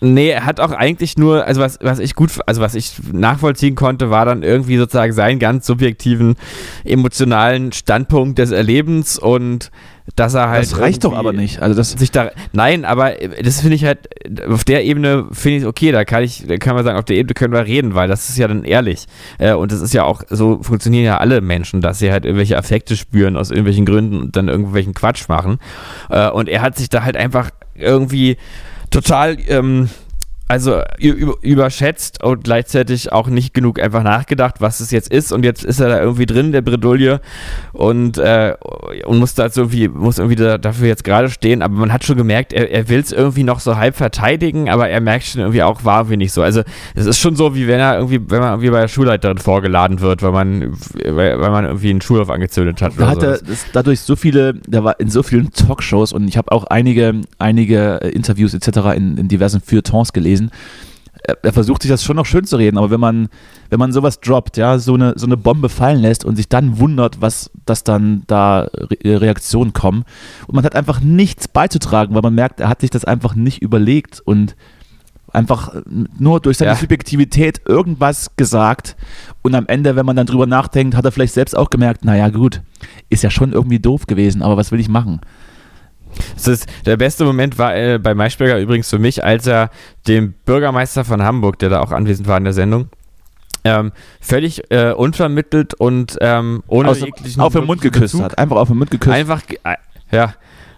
Nee, 0.05 0.31
er 0.31 0.45
hat 0.45 0.59
auch 0.59 0.73
eigentlich 0.73 1.17
nur, 1.17 1.45
also 1.45 1.61
was, 1.61 1.79
was 1.81 1.99
ich 1.99 2.13
gut, 2.13 2.31
also 2.45 2.59
was 2.59 2.75
ich 2.75 2.95
nachvollziehen 3.13 3.75
konnte, 3.75 4.09
war 4.09 4.25
dann 4.25 4.43
irgendwie 4.43 4.75
sozusagen 4.77 5.13
seinen 5.13 5.39
ganz 5.39 5.65
subjektiven, 5.65 6.35
emotionalen 6.83 7.71
Standpunkt 7.71 8.37
des 8.37 8.51
Erlebens 8.51 9.17
und 9.17 9.71
dass 10.15 10.33
er 10.33 10.49
halt. 10.49 10.63
das 10.63 10.79
reicht 10.79 11.03
doch 11.05 11.15
aber 11.15 11.31
nicht. 11.31 11.61
Also 11.61 11.75
das, 11.75 11.91
Sich 11.91 12.11
da, 12.11 12.31
nein, 12.51 12.83
aber 12.85 13.13
das 13.41 13.61
finde 13.61 13.75
ich 13.75 13.85
halt, 13.85 14.09
auf 14.47 14.63
der 14.63 14.83
Ebene 14.83 15.27
finde 15.31 15.59
ich 15.59 15.65
okay, 15.65 15.91
da 15.91 16.03
kann 16.03 16.23
ich, 16.23 16.45
da 16.45 16.57
kann 16.57 16.75
man 16.75 16.83
sagen, 16.83 16.97
auf 16.97 17.05
der 17.05 17.15
Ebene 17.17 17.33
können 17.33 17.53
wir 17.53 17.65
reden, 17.65 17.95
weil 17.95 18.07
das 18.07 18.29
ist 18.29 18.37
ja 18.37 18.47
dann 18.47 18.65
ehrlich. 18.65 19.05
Äh, 19.37 19.53
und 19.53 19.71
das 19.71 19.81
ist 19.81 19.93
ja 19.93 20.03
auch, 20.03 20.21
so 20.29 20.61
funktionieren 20.61 21.05
ja 21.05 21.17
alle 21.17 21.41
Menschen, 21.41 21.81
dass 21.81 21.99
sie 21.99 22.11
halt 22.11 22.25
irgendwelche 22.25 22.57
Affekte 22.57 22.97
spüren 22.97 23.37
aus 23.37 23.49
irgendwelchen 23.49 23.85
Gründen 23.85 24.21
und 24.21 24.35
dann 24.35 24.49
irgendwelchen 24.49 24.93
Quatsch 24.93 25.29
machen. 25.29 25.59
Äh, 26.09 26.29
und 26.29 26.49
er 26.49 26.61
hat 26.61 26.77
sich 26.77 26.89
da 26.89 27.03
halt 27.03 27.15
einfach 27.15 27.51
irgendwie 27.75 28.37
total, 28.91 29.37
ähm, 29.47 29.89
also 30.47 30.81
überschätzt 30.99 32.23
und 32.23 32.43
gleichzeitig 32.43 33.11
auch 33.11 33.27
nicht 33.27 33.53
genug 33.53 33.79
einfach 33.79 34.03
nachgedacht, 34.03 34.55
was 34.59 34.81
es 34.81 34.91
jetzt 34.91 35.11
ist. 35.11 35.31
Und 35.31 35.43
jetzt 35.43 35.63
ist 35.63 35.79
er 35.79 35.89
da 35.89 36.01
irgendwie 36.01 36.25
drin, 36.25 36.51
der 36.51 36.61
Bredouille, 36.61 37.21
und, 37.71 38.17
äh, 38.17 38.53
und 39.05 39.19
muss 39.19 39.33
da 39.33 39.45
irgendwie, 39.45 39.87
muss 39.87 40.19
irgendwie 40.19 40.35
da, 40.35 40.57
dafür 40.57 40.87
jetzt 40.87 41.03
gerade 41.03 41.29
stehen. 41.29 41.61
Aber 41.61 41.75
man 41.75 41.91
hat 41.91 42.03
schon 42.03 42.17
gemerkt, 42.17 42.53
er, 42.53 42.69
er 42.69 42.87
will 42.89 42.99
es 42.99 43.11
irgendwie 43.11 43.43
noch 43.43 43.59
so 43.59 43.77
halb 43.77 43.95
verteidigen, 43.95 44.69
aber 44.69 44.89
er 44.89 45.01
merkt 45.01 45.25
schon 45.25 45.41
irgendwie 45.41 45.63
auch, 45.63 45.83
war 45.85 46.01
irgendwie 46.01 46.17
nicht 46.17 46.33
so. 46.33 46.43
Also 46.43 46.61
es 46.93 47.05
ist 47.05 47.19
schon 47.19 47.35
so, 47.35 47.55
wie 47.55 47.67
wenn 47.67 47.79
er 47.79 47.95
irgendwie, 47.95 48.19
wenn 48.27 48.39
man 48.39 48.49
irgendwie 48.49 48.69
bei 48.69 48.81
der 48.81 48.87
Schulleiterin 48.87 49.37
vorgeladen 49.37 50.01
wird, 50.01 50.21
weil 50.21 50.31
man, 50.31 50.77
weil, 51.03 51.39
weil 51.39 51.51
man 51.51 51.65
irgendwie 51.65 51.89
einen 51.89 52.01
Schulhof 52.01 52.29
angezündet 52.29 52.81
hat. 52.81 52.93
da 52.97 53.07
hat 53.07 53.23
er 53.23 53.39
dadurch 53.71 54.01
so 54.01 54.15
viele, 54.15 54.53
der 54.53 54.83
war 54.83 54.99
in 54.99 55.09
so 55.09 55.23
vielen 55.23 55.51
Talkshows 55.51 56.13
und 56.13 56.27
ich 56.27 56.37
habe 56.37 56.51
auch 56.51 56.65
einige, 56.65 57.21
einige 57.39 58.01
äh, 58.01 58.09
Interviews 58.09 58.53
etc. 58.53 58.95
In, 58.95 59.17
in 59.17 59.27
diversen 59.27 59.61
Feuilletons 59.61 60.13
gelesen. 60.13 60.32
Er, 61.25 61.37
er 61.41 61.53
versucht 61.53 61.83
sich 61.83 61.91
das 61.91 62.03
schon 62.03 62.17
noch 62.17 62.25
schön 62.25 62.43
zu 62.45 62.57
reden, 62.57 62.77
aber 62.77 62.89
wenn 62.89 62.99
man, 62.99 63.29
wenn 63.69 63.79
man 63.79 63.93
sowas 63.93 64.19
droppt, 64.19 64.57
ja, 64.57 64.77
so 64.77 64.95
eine, 64.95 65.13
so 65.15 65.25
eine 65.25 65.37
Bombe 65.37 65.69
fallen 65.69 66.01
lässt 66.01 66.25
und 66.25 66.35
sich 66.35 66.49
dann 66.49 66.79
wundert, 66.79 67.21
was, 67.21 67.49
dass 67.65 67.83
dann 67.83 68.23
da 68.27 68.67
Re 68.73 69.21
Reaktionen 69.21 69.71
kommen 69.73 70.03
und 70.47 70.55
man 70.55 70.65
hat 70.65 70.75
einfach 70.75 70.99
nichts 70.99 71.47
beizutragen, 71.47 72.13
weil 72.13 72.23
man 72.23 72.35
merkt, 72.35 72.59
er 72.59 72.67
hat 72.69 72.81
sich 72.81 72.89
das 72.89 73.05
einfach 73.05 73.35
nicht 73.35 73.61
überlegt 73.61 74.19
und 74.19 74.55
einfach 75.31 75.75
äh, 75.75 75.81
nur 76.19 76.39
durch 76.39 76.57
seine 76.57 76.71
Ja. 76.71 76.77
Subjektivität 76.77 77.61
irgendwas 77.67 78.35
gesagt 78.35 78.95
und 79.41 79.55
am 79.55 79.67
Ende, 79.67 79.95
wenn 79.95 80.05
man 80.05 80.15
dann 80.15 80.27
drüber 80.27 80.45
nachdenkt, 80.45 80.95
hat 80.95 81.05
er 81.05 81.11
vielleicht 81.11 81.33
selbst 81.33 81.57
auch 81.57 81.69
gemerkt, 81.69 82.05
naja 82.05 82.29
gut, 82.29 82.61
ist 83.09 83.23
ja 83.23 83.29
schon 83.29 83.53
irgendwie 83.53 83.79
doof 83.79 84.07
gewesen, 84.07 84.41
aber 84.41 84.57
was 84.57 84.71
will 84.71 84.79
ich 84.79 84.89
machen? 84.89 85.21
Das 86.35 86.47
ist, 86.47 86.67
der 86.85 86.97
beste 86.97 87.25
Moment 87.25 87.57
war 87.57 87.75
äh, 87.75 87.99
bei 87.99 88.13
Maischberger 88.13 88.59
übrigens 88.59 88.89
für 88.89 88.99
mich, 88.99 89.23
als 89.23 89.47
er 89.47 89.69
dem 90.07 90.33
Bürgermeister 90.45 91.05
von 91.05 91.23
Hamburg, 91.23 91.59
der 91.59 91.69
da 91.69 91.81
auch 91.81 91.91
anwesend 91.91 92.27
war 92.27 92.37
in 92.37 92.43
der 92.43 92.53
Sendung, 92.53 92.89
ähm, 93.63 93.91
völlig 94.19 94.71
äh, 94.71 94.91
unvermittelt 94.91 95.73
und 95.73 96.17
ähm, 96.21 96.63
ohne 96.67 96.89
Aus, 96.89 96.99
jeglichen 96.99 97.41
auf 97.41 97.53
den 97.53 97.65
Mund 97.65 97.81
geküsst 97.81 98.13
Bezug 98.13 98.23
hat, 98.23 98.37
einfach 98.37 98.57
auf 98.57 98.67
den 98.67 98.77
Mund 98.77 98.91
geküsst. 98.91 99.15
Einfach, 99.15 99.41
äh, 99.63 99.75
ja, 100.11 100.33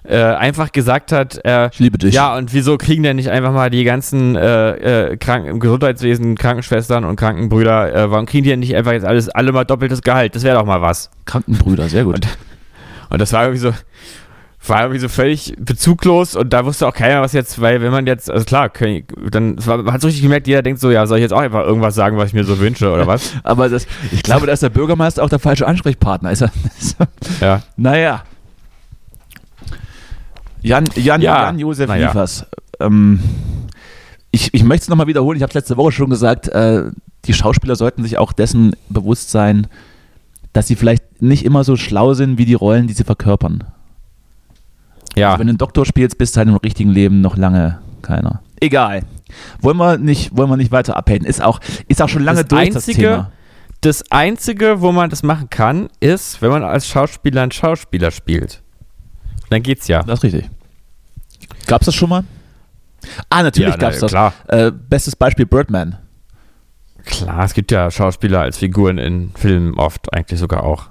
äh, 0.07 0.17
einfach 0.17 0.71
gesagt 0.71 1.11
hat, 1.11 1.43
äh, 1.43 1.69
ich 1.71 1.79
liebe 1.79 1.97
dich. 1.97 2.13
ja, 2.13 2.37
und 2.37 2.53
wieso 2.53 2.77
kriegen 2.77 3.01
denn 3.01 3.15
nicht 3.15 3.31
einfach 3.31 3.51
mal 3.51 3.71
die 3.71 3.83
ganzen 3.83 4.35
äh, 4.35 5.11
äh, 5.11 5.17
Kranken 5.17 5.49
im 5.49 5.59
Gesundheitswesen, 5.59 6.35
Krankenschwestern 6.35 7.05
und 7.05 7.15
Krankenbrüder, 7.15 7.93
äh, 7.93 8.11
warum 8.11 8.27
kriegen 8.27 8.43
die 8.43 8.51
denn 8.51 8.59
nicht 8.59 8.75
einfach 8.75 8.91
jetzt 8.91 9.05
alles, 9.05 9.29
alle 9.29 9.51
mal 9.51 9.63
doppeltes 9.63 10.03
Gehalt? 10.03 10.35
Das 10.35 10.43
wäre 10.43 10.57
doch 10.57 10.65
mal 10.65 10.81
was. 10.81 11.09
Krankenbrüder, 11.25 11.89
sehr 11.89 12.03
gut. 12.03 12.27
Und 13.09 13.19
das 13.19 13.33
war 13.33 13.43
irgendwie 13.43 13.61
so, 13.61 13.73
war 14.69 14.81
irgendwie 14.81 14.99
so 14.99 15.09
völlig 15.09 15.55
bezuglos 15.59 16.35
und 16.35 16.51
da 16.53 16.65
wusste 16.65 16.87
auch 16.87 16.93
keiner, 16.93 17.21
was 17.21 17.33
jetzt, 17.33 17.59
weil 17.61 17.81
wenn 17.81 17.91
man 17.91 18.05
jetzt, 18.07 18.29
also 18.31 18.45
klar, 18.45 18.69
können, 18.69 19.03
dann 19.31 19.57
es 19.57 19.65
man 19.65 19.91
hat 19.91 20.01
so 20.01 20.07
richtig 20.07 20.23
gemerkt, 20.23 20.47
jeder 20.47 20.61
denkt 20.61 20.79
so, 20.79 20.91
ja, 20.91 21.05
soll 21.07 21.17
ich 21.17 21.23
jetzt 21.23 21.33
auch 21.33 21.39
einfach 21.41 21.63
irgendwas 21.65 21.95
sagen, 21.95 22.17
was 22.17 22.27
ich 22.29 22.33
mir 22.33 22.43
so 22.43 22.59
wünsche 22.59 22.91
oder 22.91 23.07
was? 23.07 23.33
aber 23.43 23.69
das, 23.69 23.87
ich 24.11 24.23
glaube, 24.23 24.45
da 24.47 24.53
ist 24.53 24.63
der 24.63 24.69
Bürgermeister 24.69 25.23
auch 25.23 25.29
der 25.29 25.39
falsche 25.39 25.67
Ansprechpartner. 25.67 26.31
Ist 26.31 26.41
er, 26.41 26.51
ist 26.79 26.97
er, 26.99 27.07
Ja. 27.41 27.61
naja. 27.77 28.23
Jan, 30.61 30.85
Jan, 30.95 31.21
Ja, 31.21 31.43
Jan 31.43 31.59
Josef 31.59 31.87
naja. 31.87 32.07
Liefers. 32.07 32.45
Ähm, 32.79 33.19
ich, 34.31 34.53
ich 34.53 34.63
möchte 34.63 34.83
es 34.83 34.89
nochmal 34.89 35.07
wiederholen. 35.07 35.37
Ich 35.37 35.43
habe 35.43 35.49
es 35.51 35.55
letzte 35.55 35.77
Woche 35.77 35.91
schon 35.91 36.09
gesagt. 36.09 36.47
Äh, 36.49 36.91
die 37.25 37.33
Schauspieler 37.33 37.75
sollten 37.75 38.03
sich 38.03 38.17
auch 38.17 38.33
dessen 38.33 38.75
bewusst 38.89 39.31
sein, 39.31 39.67
dass 40.53 40.67
sie 40.67 40.75
vielleicht 40.75 41.21
nicht 41.21 41.45
immer 41.45 41.63
so 41.63 41.75
schlau 41.75 42.13
sind 42.13 42.37
wie 42.37 42.45
die 42.45 42.53
Rollen, 42.53 42.87
die 42.87 42.93
sie 42.93 43.03
verkörpern. 43.03 43.63
Ja. 45.15 45.29
Also 45.29 45.39
wenn 45.39 45.47
du 45.47 45.51
einen 45.51 45.57
Doktor 45.57 45.85
spielst, 45.85 46.17
bist 46.17 46.35
du 46.35 46.39
halt 46.39 46.49
im 46.49 46.55
richtigen 46.55 46.89
Leben 46.91 47.21
noch 47.21 47.37
lange 47.37 47.79
keiner. 48.01 48.41
Egal. 48.59 49.03
Wollen 49.61 49.77
wir 49.77 49.97
nicht, 49.97 50.35
wollen 50.35 50.49
wir 50.49 50.57
nicht 50.57 50.71
weiter 50.71 50.95
abhaten. 50.97 51.25
Ist 51.25 51.41
auch, 51.41 51.59
ist 51.87 52.01
auch 52.01 52.09
schon 52.09 52.23
lange 52.23 52.41
Das 52.41 52.47
durch 52.49 52.61
Einzige- 52.75 53.01
das 53.01 53.15
Thema. 53.15 53.31
Das 53.81 54.11
Einzige, 54.11 54.81
wo 54.81 54.91
man 54.91 55.09
das 55.09 55.21
machen 55.21 55.49
kann, 55.49 55.89
ist, 55.99 56.41
wenn 56.41 56.49
man 56.49 56.63
als 56.63 56.87
Schauspieler 56.87 57.43
einen 57.43 57.51
Schauspieler 57.51 58.09
spielt. 58.11 58.61
Dann 59.49 59.61
geht's 59.61 59.87
ja. 59.87 60.01
Das 60.03 60.19
ist 60.19 60.23
richtig. 60.23 60.49
Gab 61.67 61.81
es 61.81 61.85
das 61.87 61.95
schon 61.95 62.09
mal? 62.09 62.23
Ah, 63.29 63.43
natürlich 63.43 63.69
Ja, 63.69 63.77
gab 63.77 63.91
es 63.91 63.97
na, 63.97 64.01
das. 64.01 64.11
klar. 64.11 64.33
Äh, 64.47 64.71
bestes 64.71 65.15
Beispiel 65.15 65.45
Birdman. 65.45 65.97
Klar, 67.05 67.43
es 67.43 67.53
gibt 67.53 67.71
ja 67.71 67.91
Schauspieler 67.91 68.41
als 68.41 68.57
Figuren 68.57 68.97
in 68.97 69.31
Filmen 69.35 69.75
oft, 69.77 70.11
eigentlich 70.13 70.39
sogar 70.39 70.63
auch. 70.63 70.87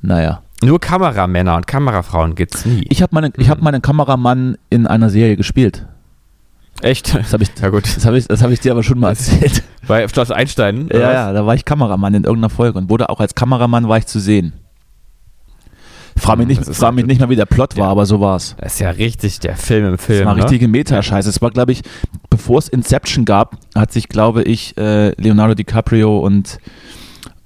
Naja. 0.00 0.42
Nur 0.64 0.80
Kameramänner 0.80 1.56
und 1.56 1.66
Kamerafrauen 1.66 2.34
gibt's 2.34 2.64
nie. 2.64 2.84
Ich 2.88 3.02
habe 3.02 3.14
meine, 3.14 3.32
ich 3.36 3.48
hab 3.50 3.60
meinen 3.60 3.82
Kameramann 3.82 4.56
in 4.70 4.86
einer 4.86 5.10
Serie 5.10 5.36
gespielt. 5.36 5.86
Echt? 6.80 7.14
Das 7.14 7.32
habe 7.32 7.42
ich, 7.44 7.50
Ja 7.62 7.68
gut. 7.70 7.84
das 7.84 8.04
hab 8.06 8.14
ich, 8.14 8.26
das 8.26 8.42
hab 8.42 8.50
ich 8.50 8.60
dir 8.60 8.72
aber 8.72 8.82
schon 8.82 8.98
mal 8.98 9.10
erzählt. 9.10 9.62
Bei 9.86 10.06
Schloss 10.08 10.30
Einstein? 10.30 10.88
Ja, 10.92 11.12
ja, 11.12 11.32
da 11.32 11.44
war 11.46 11.54
ich 11.54 11.64
Kameramann 11.64 12.14
in 12.14 12.24
irgendeiner 12.24 12.50
Folge 12.50 12.78
und 12.78 12.88
wurde 12.90 13.08
auch 13.10 13.20
als 13.20 13.34
Kameramann 13.34 13.88
war 13.88 13.98
ich 13.98 14.06
zu 14.06 14.18
sehen. 14.18 14.54
Frag 16.16 16.38
mich 16.38 16.48
Hm, 16.48 16.56
nicht, 16.64 16.76
frag 16.76 16.94
mich 16.94 17.06
nicht 17.06 17.18
mehr, 17.18 17.28
wie 17.28 17.36
der 17.36 17.44
Plot 17.44 17.76
war, 17.76 17.86
Ja. 17.86 17.90
aber 17.90 18.06
so 18.06 18.20
war's. 18.20 18.54
Das 18.58 18.74
ist 18.74 18.78
ja 18.80 18.90
richtig 18.90 19.40
der 19.40 19.56
Film 19.56 19.84
im 19.86 19.98
Film. 19.98 20.20
Das 20.20 20.26
war 20.28 20.36
ne? 20.36 20.42
richtige 20.44 20.68
Metascheiße. 20.68 21.28
Es 21.28 21.42
war, 21.42 21.50
glaube 21.50 21.72
ich, 21.72 21.82
bevor 22.30 22.58
es 22.58 22.68
Inception 22.68 23.24
gab, 23.24 23.56
hat 23.74 23.92
sich, 23.92 24.08
glaube 24.08 24.42
ich, 24.44 24.76
äh, 24.78 25.10
Leonardo 25.20 25.54
DiCaprio 25.54 26.20
und, 26.20 26.58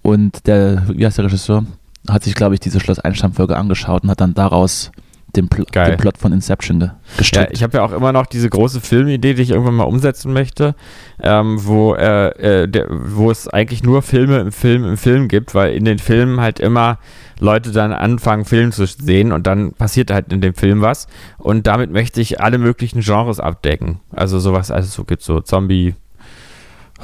und 0.03 0.47
der, 0.47 0.85
wie 0.95 1.05
heißt 1.07 1.17
der 1.19 1.25
Regisseur, 1.25 1.65
hat 2.09 2.25
sich, 2.25 2.35
glaube 2.35 2.55
ich, 2.55 2.61
diese 2.61 2.81
Schloss 2.81 2.99
Einstein-Folge 2.99 3.57
angeschaut 3.57 4.03
und 4.03 4.11
hat 4.11 4.21
dann 4.21 4.35
daraus 4.35 4.91
den, 5.37 5.49
Pl 5.49 5.65
Geil. 5.71 5.91
den 5.91 5.99
Plot 5.99 6.19
von 6.19 6.33
Inception 6.33 6.81
ge 6.81 6.91
Ja, 7.33 7.49
ich 7.51 7.63
habe 7.63 7.79
ja 7.79 7.85
auch 7.85 7.93
immer 7.93 8.13
noch 8.13 8.27
diese 8.27 8.49
große 8.49 8.81
Filmidee, 8.81 9.35
die 9.35 9.43
ich 9.43 9.51
irgendwann 9.51 9.75
mal 9.75 9.85
umsetzen 9.85 10.33
möchte, 10.33 10.75
ähm, 11.23 11.59
wo, 11.61 11.95
äh, 11.95 12.63
äh, 12.63 12.69
der, 12.69 12.87
wo 12.89 13.31
es 13.31 13.47
eigentlich 13.47 13.83
nur 13.83 14.03
Filme 14.03 14.39
im 14.39 14.53
Film 14.53 14.85
im 14.85 14.97
Film 14.97 15.29
gibt, 15.29 15.55
weil 15.55 15.75
in 15.75 15.85
den 15.85 15.99
Filmen 15.99 16.41
halt 16.41 16.61
immer 16.61 16.99
Leute 17.41 17.73
dann 17.73 17.93
anfangen, 17.93 18.45
Film 18.45 18.73
zu 18.73 18.87
sehen 18.87 19.33
und 19.33 19.47
dann 19.47 19.73
passiert 19.73 20.11
halt 20.11 20.33
in 20.33 20.41
dem 20.41 20.55
Film 20.55 20.81
was. 20.81 21.07
Und 21.37 21.67
damit 21.67 21.93
möchte 21.93 22.21
ich 22.21 22.41
alle 22.41 22.59
möglichen 22.59 23.01
Genres 23.01 23.39
abdecken. 23.39 24.01
Also 24.11 24.39
sowas, 24.39 24.71
also 24.71 24.89
so 24.89 25.05
gibt 25.05 25.23
so 25.23 25.41
Zombie, 25.41 25.95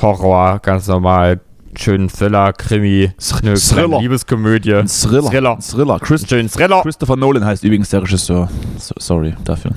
Horror, 0.00 0.59
ganz 0.61 0.88
normal, 0.88 1.40
schönen 1.81 2.09
Thriller, 2.09 2.53
Krimi, 2.53 3.12
eine 3.43 3.55
Thriller. 3.55 4.01
Liebeskomödie, 4.01 4.75
ein 4.75 4.89
Thriller. 4.89 5.31
Thriller. 5.31 5.57
Ein 5.57 5.61
Thriller. 5.61 5.99
Chris, 6.01 6.22
einen 6.22 6.29
schönen 6.29 6.51
Thriller. 6.51 6.83
Christopher 6.83 7.16
Nolan 7.16 7.45
heißt 7.45 7.64
übrigens 7.64 7.91
der 7.91 8.03
Regisseur. 8.03 8.49
So, 8.79 8.95
sorry 8.99 9.35
dafür. 9.45 9.72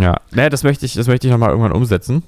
Ja, 0.00 0.16
naja, 0.32 0.48
das 0.48 0.62
möchte 0.62 0.86
ich, 0.86 0.94
das 0.94 1.06
möchte 1.06 1.26
ich 1.26 1.32
nochmal 1.32 1.50
irgendwann 1.50 1.72
umsetzen. 1.72 2.22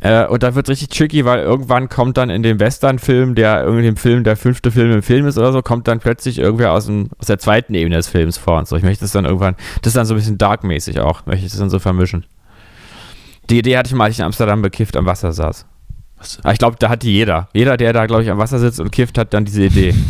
Äh, 0.00 0.26
und 0.26 0.42
da 0.42 0.54
wird 0.54 0.68
richtig 0.68 0.88
tricky, 0.88 1.24
weil 1.24 1.40
irgendwann 1.40 1.88
kommt 1.88 2.16
dann 2.16 2.30
in 2.30 2.42
dem 2.42 2.58
Western-Film, 2.58 3.34
der 3.34 3.62
irgendwie 3.62 3.86
im 3.86 3.96
Film, 3.96 4.24
der 4.24 4.36
fünfte 4.36 4.70
Film 4.70 4.90
im 4.92 5.02
Film 5.02 5.26
ist 5.26 5.36
oder 5.36 5.52
so, 5.52 5.60
kommt 5.60 5.88
dann 5.88 6.00
plötzlich 6.00 6.38
irgendwer 6.38 6.72
aus, 6.72 6.86
dem, 6.86 7.10
aus 7.18 7.26
der 7.26 7.38
zweiten 7.38 7.74
Ebene 7.74 7.96
des 7.96 8.08
Films 8.08 8.38
vor 8.38 8.58
und 8.58 8.66
so. 8.66 8.76
Ich 8.76 8.82
möchte 8.82 9.04
das 9.04 9.12
dann 9.12 9.26
irgendwann, 9.26 9.56
das 9.82 9.90
ist 9.90 9.96
dann 9.96 10.06
so 10.06 10.14
ein 10.14 10.16
bisschen 10.16 10.38
darkmäßig 10.38 11.00
auch, 11.00 11.26
möchte 11.26 11.44
ich 11.44 11.52
das 11.52 11.60
dann 11.60 11.70
so 11.70 11.78
vermischen. 11.78 12.24
Die 13.50 13.58
Idee 13.58 13.76
hatte 13.76 13.88
ich 13.88 13.94
mal, 13.94 14.04
als 14.04 14.14
ich 14.14 14.20
in 14.20 14.24
Amsterdam 14.24 14.62
bekifft 14.62 14.96
am 14.96 15.04
Wasser 15.04 15.32
saß. 15.32 15.66
Aber 16.42 16.52
ich 16.52 16.58
glaube, 16.58 16.76
da 16.78 16.88
hat 16.88 17.02
die 17.02 17.12
jeder. 17.12 17.48
Jeder, 17.54 17.76
der 17.76 17.92
da, 17.92 18.06
glaube 18.06 18.22
ich, 18.22 18.30
am 18.30 18.38
Wasser 18.38 18.58
sitzt 18.58 18.80
und 18.80 18.90
kifft, 18.92 19.18
hat 19.18 19.32
dann 19.34 19.44
diese 19.44 19.64
Idee. 19.64 19.94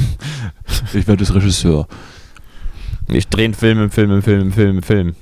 Ich 0.95 1.09
werde 1.09 1.17
das 1.25 1.35
Regisseur. 1.35 1.89
Ich 3.09 3.27
drehe 3.27 3.47
einen 3.47 3.55
Film 3.55 3.83
im 3.83 3.91
Film 3.91 4.13
im 4.13 4.23
Film 4.23 4.41
im 4.41 4.53
Film 4.53 4.77
im 4.77 4.83
Film. 4.85 5.15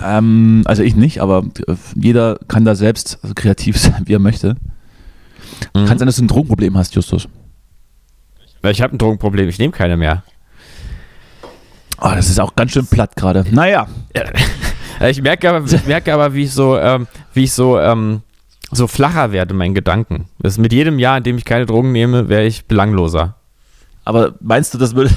Ähm, 0.00 0.62
also 0.64 0.84
ich 0.84 0.94
nicht, 0.94 1.20
aber 1.20 1.44
äh, 1.66 1.74
jeder 1.96 2.38
kann 2.46 2.64
da 2.64 2.76
selbst 2.76 3.18
kreativ 3.34 3.78
sein, 3.80 4.02
wie 4.04 4.14
er 4.14 4.20
möchte. 4.20 4.54
Mhm. 5.74 5.86
Kann 5.86 5.98
sein, 5.98 6.06
dass 6.06 6.16
du 6.16 6.24
ein 6.24 6.28
Drogenproblem 6.28 6.76
hast, 6.76 6.94
Justus. 6.94 7.28
Ich 8.62 8.80
habe 8.80 8.94
ein 8.94 8.98
Drogenproblem, 8.98 9.48
ich 9.48 9.58
nehme 9.58 9.72
keine 9.72 9.96
mehr. 9.96 10.22
Oh, 12.00 12.12
das 12.14 12.30
ist 12.30 12.38
auch 12.38 12.54
ganz 12.54 12.72
schön 12.72 12.86
platt 12.86 13.16
gerade. 13.16 13.44
Naja, 13.50 13.88
Ja, 15.00 15.08
Ich 15.08 15.20
merke 15.22 15.48
aber, 15.50 15.66
ich 15.66 15.86
merke 15.86 16.12
aber, 16.12 16.32
wie 16.34 16.44
ich 16.44 16.52
so, 16.52 16.78
ähm, 16.78 17.06
wie 17.34 17.44
ich 17.44 17.52
so, 17.52 17.78
ähm, 17.78 18.22
so 18.70 18.86
flacher 18.86 19.32
werde 19.32 19.52
in 19.52 19.58
meinen 19.58 19.74
Gedanken. 19.74 20.26
Das 20.38 20.58
mit 20.58 20.72
jedem 20.72 20.98
Jahr, 20.98 21.18
in 21.18 21.24
dem 21.24 21.38
ich 21.38 21.44
keine 21.44 21.66
Drogen 21.66 21.92
nehme, 21.92 22.28
wäre 22.28 22.44
ich 22.44 22.66
belangloser. 22.66 23.36
aber 24.04 24.34
meinst 24.40 24.74
du, 24.74 24.78
das 24.78 24.94
würde 24.94 25.10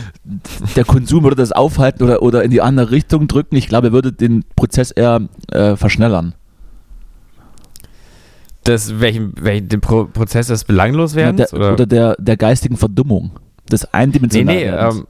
der 0.76 0.84
Konsum 0.84 1.24
würde 1.24 1.36
das 1.36 1.52
aufhalten 1.52 2.04
oder, 2.04 2.22
oder 2.22 2.42
in 2.42 2.50
die 2.50 2.62
andere 2.62 2.90
Richtung 2.90 3.28
drücken? 3.28 3.56
Ich 3.56 3.68
glaube, 3.68 3.88
er 3.88 3.92
würde 3.92 4.12
den 4.12 4.44
Prozess 4.54 4.90
eher 4.90 5.22
äh, 5.50 5.76
verschnellern. 5.76 6.34
Das, 8.64 8.98
welchen, 9.00 9.32
welchen, 9.40 9.68
den 9.68 9.80
Pro 9.80 10.06
Prozess 10.06 10.48
des 10.48 10.64
Belangloswerdens? 10.64 11.52
Ja, 11.52 11.58
der, 11.58 11.72
oder 11.72 11.86
der, 11.86 12.16
der 12.18 12.36
geistigen 12.36 12.76
Verdummung. 12.76 13.30
Das 13.68 13.82
nee, 13.82 13.88
eindimensionale 13.92 14.58
nee, 14.58 14.66
Werdens. 14.66 14.96
ähm, 14.98 15.06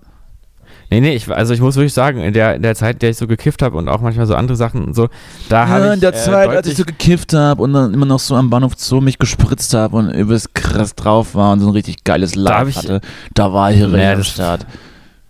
nee, 0.91 1.01
nee, 1.01 1.15
ich, 1.15 1.31
also 1.31 1.55
ich 1.55 1.61
muss 1.61 1.77
wirklich 1.77 1.93
sagen, 1.93 2.21
in 2.21 2.33
der, 2.33 2.55
in 2.57 2.63
der 2.63 2.75
Zeit, 2.75 2.97
in 2.97 2.99
der 3.01 3.11
ich 3.11 3.17
so 3.17 3.27
gekifft 3.27 3.63
habe 3.63 3.77
und 3.77 3.89
auch 3.89 4.01
manchmal 4.01 4.27
so 4.27 4.35
andere 4.35 4.57
Sachen 4.57 4.85
und 4.85 4.95
so, 4.95 5.09
da 5.49 5.69
habe 5.69 5.81
ja, 5.85 5.89
ich 5.89 5.95
in 5.95 6.01
der 6.01 6.11
äh, 6.15 6.17
Zeit, 6.17 6.49
als 6.49 6.67
ich 6.67 6.77
so 6.77 6.85
gekifft 6.85 7.33
habe 7.33 7.63
und 7.63 7.73
dann 7.73 7.93
immer 7.95 8.07
noch 8.07 8.19
so 8.21 8.35
am 8.35 8.51
Bahnhof 8.51 8.73
Zoo 8.77 9.01
mich 9.01 9.19
gespritzt 9.19 9.75
habe 9.75 9.97
und 9.97 10.11
übelst 10.11 10.55
krass 10.55 10.95
drauf 10.95 11.35
war 11.35 11.53
und 11.53 11.61
so 11.61 11.67
ein 11.69 11.73
richtig 11.73 12.05
geiles 12.05 12.35
ich- 12.35 12.77
hatte, 12.77 13.01
da 13.35 13.53
war 13.53 13.73
ich 13.73 13.81
Naja, 13.81 14.11
richtig 14.13 14.17
am 14.17 14.23
Start. 14.23 14.67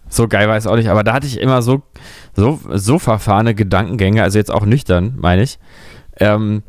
So 0.09 0.29
geil 0.29 0.49
war 0.49 0.57
es 0.57 0.67
auch 0.67 0.77
nicht, 0.77 0.89
aber 0.89 1.03
da 1.03 1.13
hatte 1.13 1.27
ich 1.27 1.41
immer 1.41 1.63
so, 1.63 1.83
so, 2.35 2.61
so 2.73 2.99
verfahrene 2.99 3.55
Gedankengänge, 3.55 4.23
also 4.23 4.39
jetzt 4.39 4.53
auch 4.53 4.65
nüchtern, 4.65 5.15
meine 5.17 5.43
ich. 5.43 5.59
Ähm, 6.19 6.63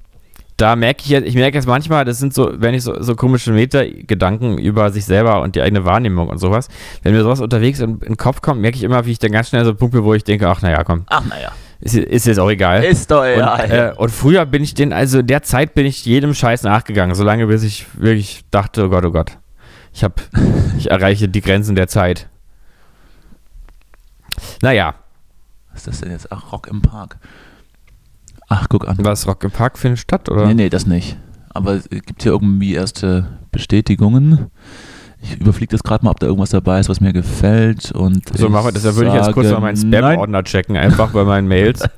da 0.58 0.76
merke 0.76 1.01
ich 1.03 1.10
jetzt, 1.10 1.28
ich 1.28 1.36
merke 1.36 1.55
jetzt 1.55 1.68
manchmal, 1.68 2.03
das 2.03 2.18
sind 2.18 2.34
so, 2.34 2.51
wenn 2.55 2.74
ich 2.74 2.84
so, 2.84 2.99
so 3.01 3.16
komische 3.16 3.51
Meta-Gedanken 3.51 4.58
über 4.58 4.91
sich 4.91 5.05
selber 5.05 5.41
und 5.41 5.55
die 5.55 5.62
eigene 5.62 5.86
Wahrnehmung 5.86 6.30
und 6.30 6.39
sowas, 6.39 6.68
wenn 7.03 7.14
mir 7.14 7.22
sowas 7.22 7.39
unterwegs 7.39 7.80
in, 7.80 7.91
in 7.91 7.99
den 7.99 8.18
Kopf 8.18 8.41
kommt, 8.41 8.60
merke 8.62 8.76
ich 8.76 8.84
immer, 8.84 9.05
wie 9.05 9.12
ich 9.12 9.20
dann 9.20 9.32
ganz 9.32 9.49
schnell 9.49 9.64
so 9.66 9.76
Punkte, 9.76 10.03
wo 10.03 10.16
ich 10.16 10.24
denke, 10.24 10.47
ach 10.49 10.64
naja, 10.64 10.84
komm, 10.84 11.03
Ach 11.08 11.24
naja. 11.26 11.51
ist, 11.80 11.95
ist 11.95 12.26
jetzt 12.26 12.39
auch 12.39 12.49
egal. 12.49 12.84
Ist 12.84 13.12
doch 13.12 13.22
Und, 13.22 13.70
äh, 13.72 13.93
und 13.95 14.10
früher 14.10 14.47
bin 14.47 14.64
ich 14.64 14.74
den, 14.74 14.93
also 14.93 15.22
der 15.22 15.43
Zeit 15.43 15.76
bin 15.76 15.86
ich 15.86 16.03
jedem 16.05 16.34
Scheiß 16.34 16.64
nachgegangen, 16.64 17.16
solange 17.16 17.45
bis 17.45 17.62
ich 17.62 17.86
wirklich 17.93 18.43
dachte, 18.49 18.86
oh 18.86 18.89
Gott, 18.89 19.05
oh 19.05 19.12
Gott, 19.12 19.38
ich 19.93 20.03
hab, 20.03 20.22
ich 20.80 20.89
erreiche 20.89 21.30
die 21.30 21.41
Grenzen 21.41 21.76
der 21.76 21.88
Zeit. 21.88 22.28
Naja, 24.64 24.95
Was 25.72 25.82
ist 25.82 25.88
das 25.88 25.99
denn 26.01 26.12
jetzt? 26.12 26.32
Ach, 26.32 26.51
Rock 26.51 26.68
im 26.68 26.82
Park. 26.82 27.18
Ach, 28.50 28.68
guck 28.70 28.88
an. 28.88 28.98
was 29.00 29.28
Rock 29.28 29.43
im 29.43 29.52
Park 29.52 29.78
findet 29.78 30.00
statt, 30.00 30.30
oder? 30.30 30.45
Nee, 30.48 30.54
nee, 30.54 30.70
das 30.70 30.86
nicht. 30.86 31.18
Aber 31.50 31.74
es 31.74 31.89
gibt 31.89 32.24
hier 32.24 32.32
irgendwie 32.32 32.74
erste 32.76 33.28
Bestätigungen. 33.52 34.48
Ich 35.22 35.39
überfliege 35.41 35.72
das 35.72 35.82
gerade 35.82 36.06
mal, 36.06 36.12
ob 36.12 36.20
da 36.20 36.28
irgendwas 36.28 36.52
dabei 36.52 36.80
ist, 36.80 36.89
was 36.89 37.02
mir 37.02 37.12
gefällt. 37.12 37.91
Und 37.91 38.30
So, 38.38 38.45
ich 38.45 38.52
machen 38.52 38.68
wir 38.68 38.72
das. 38.72 38.84
Da 38.84 38.95
würde 38.95 39.10
ich 39.10 39.16
jetzt 39.16 39.32
kurz 39.34 39.50
mal 39.52 39.60
meinen. 39.60 39.76
Spam-Ordner 39.76 40.43
checken, 40.43 40.78
einfach 40.78 41.12
bei 41.12 41.24
meinen 41.24 41.48
Mails. 41.48 41.84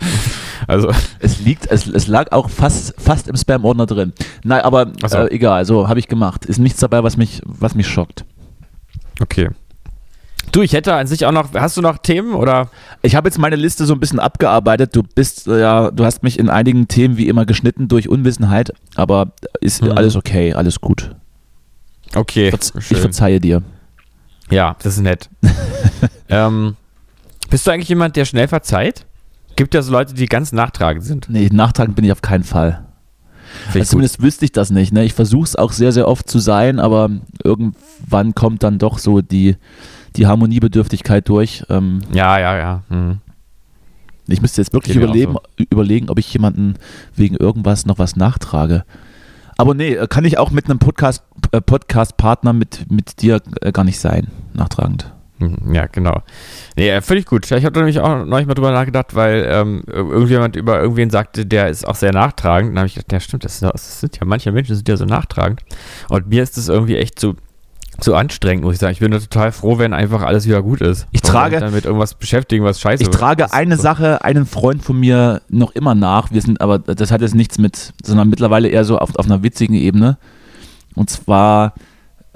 Also, 0.67 0.91
Es 1.19 1.39
liegt, 1.39 1.67
es, 1.71 1.87
es 1.87 2.07
lag 2.07 2.31
auch 2.33 2.49
fast, 2.49 2.93
fast 2.99 3.29
im 3.29 3.35
Spam-Ordner 3.37 3.85
drin. 3.85 4.11
Nein, 4.43 4.61
aber 4.61 4.91
so. 5.07 5.17
äh, 5.19 5.31
egal, 5.31 5.63
so 5.65 5.87
habe 5.87 5.99
ich 5.99 6.07
gemacht. 6.09 6.45
Ist 6.45 6.59
nichts 6.59 6.81
dabei, 6.81 7.01
was 7.01 7.15
mich, 7.15 7.41
was 7.45 7.75
mich 7.75 7.87
schockt. 7.87 8.25
okay. 9.21 9.49
Du, 10.51 10.61
ich 10.61 10.73
hätte 10.73 10.93
an 10.95 11.05
sich 11.07 11.25
auch 11.25 11.31
noch, 11.31 11.53
hast 11.53 11.77
du 11.77 11.81
noch 11.81 11.97
Themen 11.99 12.33
oder? 12.33 12.69
Ich 13.01 13.15
habe 13.15 13.27
jetzt 13.27 13.37
meine 13.37 13.55
Liste 13.55 13.85
so 13.85 13.93
ein 13.93 13.99
bisschen 13.99 14.19
abgearbeitet. 14.19 14.95
Du 14.95 15.03
bist, 15.03 15.47
äh, 15.47 15.59
ja, 15.61 15.91
du 15.91 16.05
hast 16.05 16.23
mich 16.23 16.39
in 16.39 16.49
einigen 16.49 16.87
Themen 16.87 17.17
wie 17.17 17.27
immer 17.27 17.45
geschnitten 17.45 17.87
durch 17.87 18.09
Unwissenheit, 18.09 18.71
aber 18.95 19.31
ist 19.61 19.83
Mhm. 19.83 19.91
alles 19.91 20.15
okay, 20.15 20.53
alles 20.53 20.81
gut. 20.81 21.15
Okay, 22.15 22.49
Verz 22.49 22.73
ich 22.77 22.85
schön. 22.87 22.97
verzeihe 22.97 23.39
dir. 23.39 23.61
Ja, 24.49 24.75
das 24.81 24.95
ist 24.95 25.01
nett. 25.01 25.29
ähm, 26.29 26.75
bist 27.51 27.67
du 27.67 27.71
eigentlich 27.71 27.89
jemand, 27.89 28.15
der 28.15 28.25
schnell 28.25 28.47
verzeiht? 28.47 29.05
Gibt 29.55 29.73
ja 29.75 29.81
so 29.83 29.91
Leute, 29.91 30.13
die 30.15 30.25
ganz 30.25 30.51
nachtragend 30.51 31.03
sind. 31.03 31.27
Nee, 31.29 31.49
nachtragend 31.51 31.95
bin 31.95 32.05
ich 32.05 32.11
auf 32.11 32.21
keinen 32.23 32.43
Fall. 32.43 32.85
Also 33.67 33.79
ich 33.79 33.87
zumindest 33.87 34.21
wüsste 34.21 34.45
ich 34.45 34.51
das 34.51 34.69
nicht. 34.71 34.93
Ne? 34.93 35.03
Ich 35.03 35.13
versuche 35.13 35.43
es 35.43 35.55
auch 35.55 35.71
sehr, 35.71 35.91
sehr 35.91 36.07
oft 36.07 36.29
zu 36.29 36.39
sein, 36.39 36.79
aber 36.79 37.09
irgendwann 37.43 38.33
kommt 38.35 38.63
dann 38.63 38.77
doch 38.79 38.99
so 38.99 39.21
die, 39.21 39.55
die 40.15 40.27
Harmoniebedürftigkeit 40.27 41.27
durch. 41.29 41.63
Ähm, 41.69 42.01
Ja, 42.11 42.39
ja, 42.39 42.57
ja. 42.57 42.83
Hm. 42.89 43.19
ich 44.27 44.41
müsste 44.41 44.61
jetzt 44.61 44.73
wirklich 44.73 44.95
überleben, 44.95 45.37
überlegen, 45.69 46.09
ob 46.09 46.19
ich 46.19 46.31
jemanden 46.33 46.75
wegen 47.15 47.35
irgendwas 47.35 47.85
noch 47.85 47.99
was 47.99 48.15
nachtrage. 48.15 48.83
Aber 49.57 49.73
nee, 49.73 49.93
äh, 49.95 50.07
kann 50.07 50.23
ich 50.25 50.37
auch 50.37 50.51
mit 50.51 50.65
einem 50.69 50.79
Podcast, 50.79 51.23
äh, 51.51 51.59
Podcast-Partner 51.61 52.53
mit, 52.53 52.89
mit 52.89 53.21
dir 53.21 53.41
äh, 53.61 53.71
gar 53.71 53.83
nicht 53.83 53.99
sein, 53.99 54.27
nachtragend. 54.53 55.11
Hm, 55.39 55.73
Ja, 55.73 55.87
genau. 55.87 56.21
Nee, 56.77 56.89
äh, 56.89 57.01
völlig 57.01 57.25
gut. 57.25 57.49
Ich 57.49 57.65
habe 57.65 57.77
nämlich 57.79 57.99
auch 57.99 58.25
neulich 58.25 58.47
mal 58.47 58.53
drüber 58.53 58.71
nachgedacht, 58.71 59.15
weil 59.15 59.45
ähm, 59.49 59.83
irgendjemand 59.87 60.55
über 60.55 60.79
irgendwen 60.79 61.09
sagte, 61.09 61.45
der 61.45 61.69
ist 61.69 61.87
auch 61.87 61.95
sehr 61.95 62.13
nachtragend. 62.13 62.71
Dann 62.71 62.79
habe 62.79 62.87
ich 62.87 62.95
gedacht, 62.95 63.11
ja 63.11 63.19
stimmt, 63.19 63.43
das, 63.45 63.59
das 63.59 63.99
sind 63.99 64.17
ja 64.19 64.25
manche 64.25 64.51
Menschen 64.51 64.75
sind 64.75 64.87
ja 64.87 64.95
so 64.97 65.05
nachtragend. 65.05 65.61
Und 66.09 66.27
mir 66.27 66.43
ist 66.43 66.55
das 66.57 66.67
irgendwie 66.69 66.97
echt 66.97 67.19
zu, 67.19 67.35
zu 68.01 68.15
anstrengend, 68.15 68.63
muss 68.63 68.75
ich 68.75 68.79
sagen. 68.79 68.93
Ich 68.93 68.99
bin 68.99 69.11
da 69.11 69.19
total 69.19 69.51
froh, 69.51 69.77
wenn 69.77 69.93
einfach 69.93 70.21
alles 70.21 70.45
wieder 70.45 70.61
gut 70.61 70.81
ist. 70.81 71.07
Ich 71.11 71.21
Warum 71.23 71.35
trage- 71.35 71.51
mich 71.55 71.59
dann 71.61 71.73
mit 71.73 71.85
irgendwas 71.85 72.13
beschäftigen, 72.15 72.63
was 72.63 72.79
scheiße 72.79 73.03
Ich 73.03 73.09
trage 73.09 73.43
ist. 73.45 73.53
eine. 73.53 73.77
Sache 73.77 74.23
einem 74.23 74.45
Freund 74.45 74.83
von 74.83 74.99
mir 74.99 75.41
noch 75.49 75.71
immer 75.71 75.95
nach. 75.95 76.31
Wir 76.31 76.41
sind 76.41 76.59
aber, 76.61 76.79
das 76.79 77.11
hat 77.11 77.21
jetzt 77.21 77.35
nichts 77.35 77.57
mit, 77.57 77.93
sondern 78.03 78.29
mittlerweile 78.29 78.67
eher 78.67 78.83
so 78.85 78.97
auf, 78.97 79.15
auf 79.15 79.25
einer 79.25 79.41
witzigen 79.43 79.75
Ebene. 79.75 80.17
Und 80.95 81.09
zwar, 81.09 81.73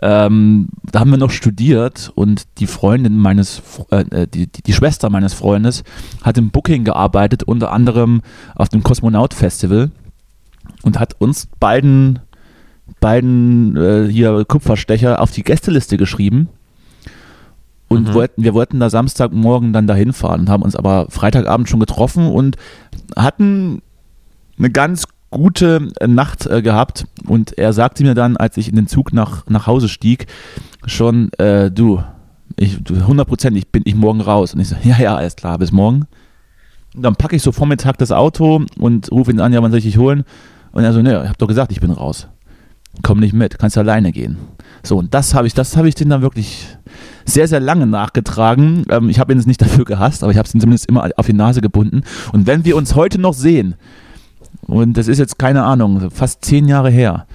ähm, 0.02 0.70
da 0.92 1.00
haben 1.02 1.12
wir 1.12 1.18
noch 1.18 1.32
studiert 1.32 2.12
und 2.16 2.44
die 2.60 2.68
Freundin 2.68 3.18
meines, 3.18 3.62
äh, 3.90 4.28
die, 4.28 4.48
die, 4.48 4.62
die 4.62 4.74
Schwester 4.74 5.10
meines 5.10 5.34
Freundes 5.34 5.84
hat 6.22 6.38
im 6.38 6.50
Booking 6.52 6.84
gearbeitet, 6.84 7.44
unter 7.44 7.72
anderem 7.72 8.22
auf 8.56 8.70
dem 8.70 8.84
Kosmonaut 8.84 9.34
Festival 9.34 9.92
und 10.84 11.00
hat 11.00 11.16
uns 11.20 11.48
beiden, 11.60 12.20
beiden 13.04 13.76
äh, 13.76 14.08
hier 14.10 14.46
Kupferstecher 14.46 15.22
auf 15.22 15.32
die 15.32 15.44
Gästeliste 15.44 15.98
geschrieben. 15.98 16.48
Und 17.90 18.08
Mhm. 18.08 18.14
wollten, 18.14 18.44
wir 18.44 18.54
wollten 18.54 18.80
da 18.80 18.90
Samstagmorgen 18.90 19.74
dann 19.74 19.88
dahin 19.88 20.14
fahren 20.14 20.40
und 20.42 20.50
haben 20.50 20.64
uns 20.64 20.78
aber 20.78 21.08
Freitagabend 21.10 21.68
schon 21.70 21.82
getroffen 21.82 22.28
und 22.28 22.56
hatten 23.18 23.82
eine 24.58 24.70
ganz 24.70 25.04
gute 25.32 25.90
Nacht 26.08 26.46
äh, 26.46 26.62
gehabt. 26.62 27.06
Und 27.28 27.58
er 27.58 27.74
sagte 27.74 28.04
mir 28.04 28.14
dann, 28.14 28.38
als 28.38 28.56
ich 28.56 28.70
in 28.70 28.78
den 28.78 28.88
Zug 28.88 29.12
nach, 29.12 29.46
nach 29.48 29.68
Hause 29.68 29.90
stieg, 29.90 30.28
schon, 30.86 31.30
äh, 31.34 31.70
du, 31.72 32.02
ich, 32.56 32.82
du, 32.82 33.06
hundertprozentig 33.06 33.68
bin 33.68 33.84
ich 33.86 33.96
morgen 33.96 34.22
raus. 34.22 34.54
Und 34.54 34.62
ich 34.62 34.70
so, 34.70 34.78
ja, 34.84 34.98
ja, 34.98 35.16
alles 35.18 35.36
klar, 35.36 35.58
bis 35.58 35.74
morgen. 35.74 36.08
Und 36.96 37.04
dann 37.04 37.16
packe 37.18 37.36
ich 37.36 37.42
so 37.44 37.52
Vormittag 37.52 37.98
das 37.98 38.14
Auto 38.14 38.64
und 38.80 39.12
rufe 39.12 39.30
ihn 39.32 39.42
an, 39.42 39.52
ja, 39.52 39.62
wann 39.62 39.72
soll 39.72 39.80
ich 39.80 39.86
dich 39.86 39.98
holen? 39.98 40.24
Und 40.72 40.86
er 40.86 40.94
so, 40.94 41.02
ne, 41.02 41.22
ich 41.24 41.30
hab 41.30 41.38
doch 41.38 41.48
gesagt, 41.48 41.72
ich 41.74 41.82
bin 41.82 41.92
raus. 41.92 42.28
Komm 43.02 43.20
nicht 43.20 43.34
mit, 43.34 43.58
kannst 43.58 43.78
alleine 43.78 44.12
gehen. 44.12 44.38
So, 44.84 44.98
und 44.98 45.14
das 45.14 45.34
habe 45.34 45.48
ich, 45.48 45.54
das 45.54 45.78
habe 45.78 45.88
ich 45.88 45.96
denen 45.96 46.12
dann 46.12 46.22
wirklich 46.22 46.68
sehr, 47.26 47.48
sehr 47.48 47.60
lange 47.60 47.88
nachgetragen. 47.88 48.86
Ähm, 48.90 49.10
ich 49.10 49.20
habe 49.20 49.34
ihn 49.34 49.40
jetzt 49.40 49.48
nicht 49.48 49.62
dafür 49.62 49.86
gehasst, 49.86 50.24
aber 50.24 50.32
ich 50.32 50.38
habe 50.38 50.48
es 50.48 50.54
ihm 50.54 50.60
zumindest 50.60 50.88
immer 50.88 51.10
auf 51.16 51.26
die 51.26 51.34
Nase 51.34 51.62
gebunden. 51.62 52.04
Und 52.32 52.46
wenn 52.48 52.66
wir 52.66 52.76
uns 52.76 52.96
heute 52.96 53.20
noch 53.20 53.34
sehen, 53.34 53.76
und 54.68 54.98
das 54.98 55.08
ist 55.08 55.18
jetzt 55.18 55.40
keine 55.40 55.64
Ahnung, 55.64 56.12
fast 56.12 56.46
zehn 56.46 56.68
Jahre 56.68 56.90
her, 56.90 57.26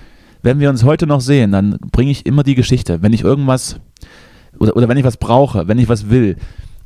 wenn 0.42 0.60
wir 0.60 0.70
uns 0.70 0.84
heute 0.84 1.06
noch 1.06 1.20
sehen, 1.20 1.52
dann 1.52 1.78
bringe 1.90 2.10
ich 2.10 2.26
immer 2.26 2.42
die 2.42 2.54
Geschichte. 2.54 3.02
Wenn 3.02 3.12
ich 3.12 3.24
irgendwas 3.24 3.80
oder, 4.58 4.76
oder 4.76 4.88
wenn 4.88 4.96
ich 4.96 5.04
was 5.04 5.16
brauche, 5.16 5.68
wenn 5.68 5.78
ich 5.78 5.88
was 5.88 6.10
will, 6.10 6.36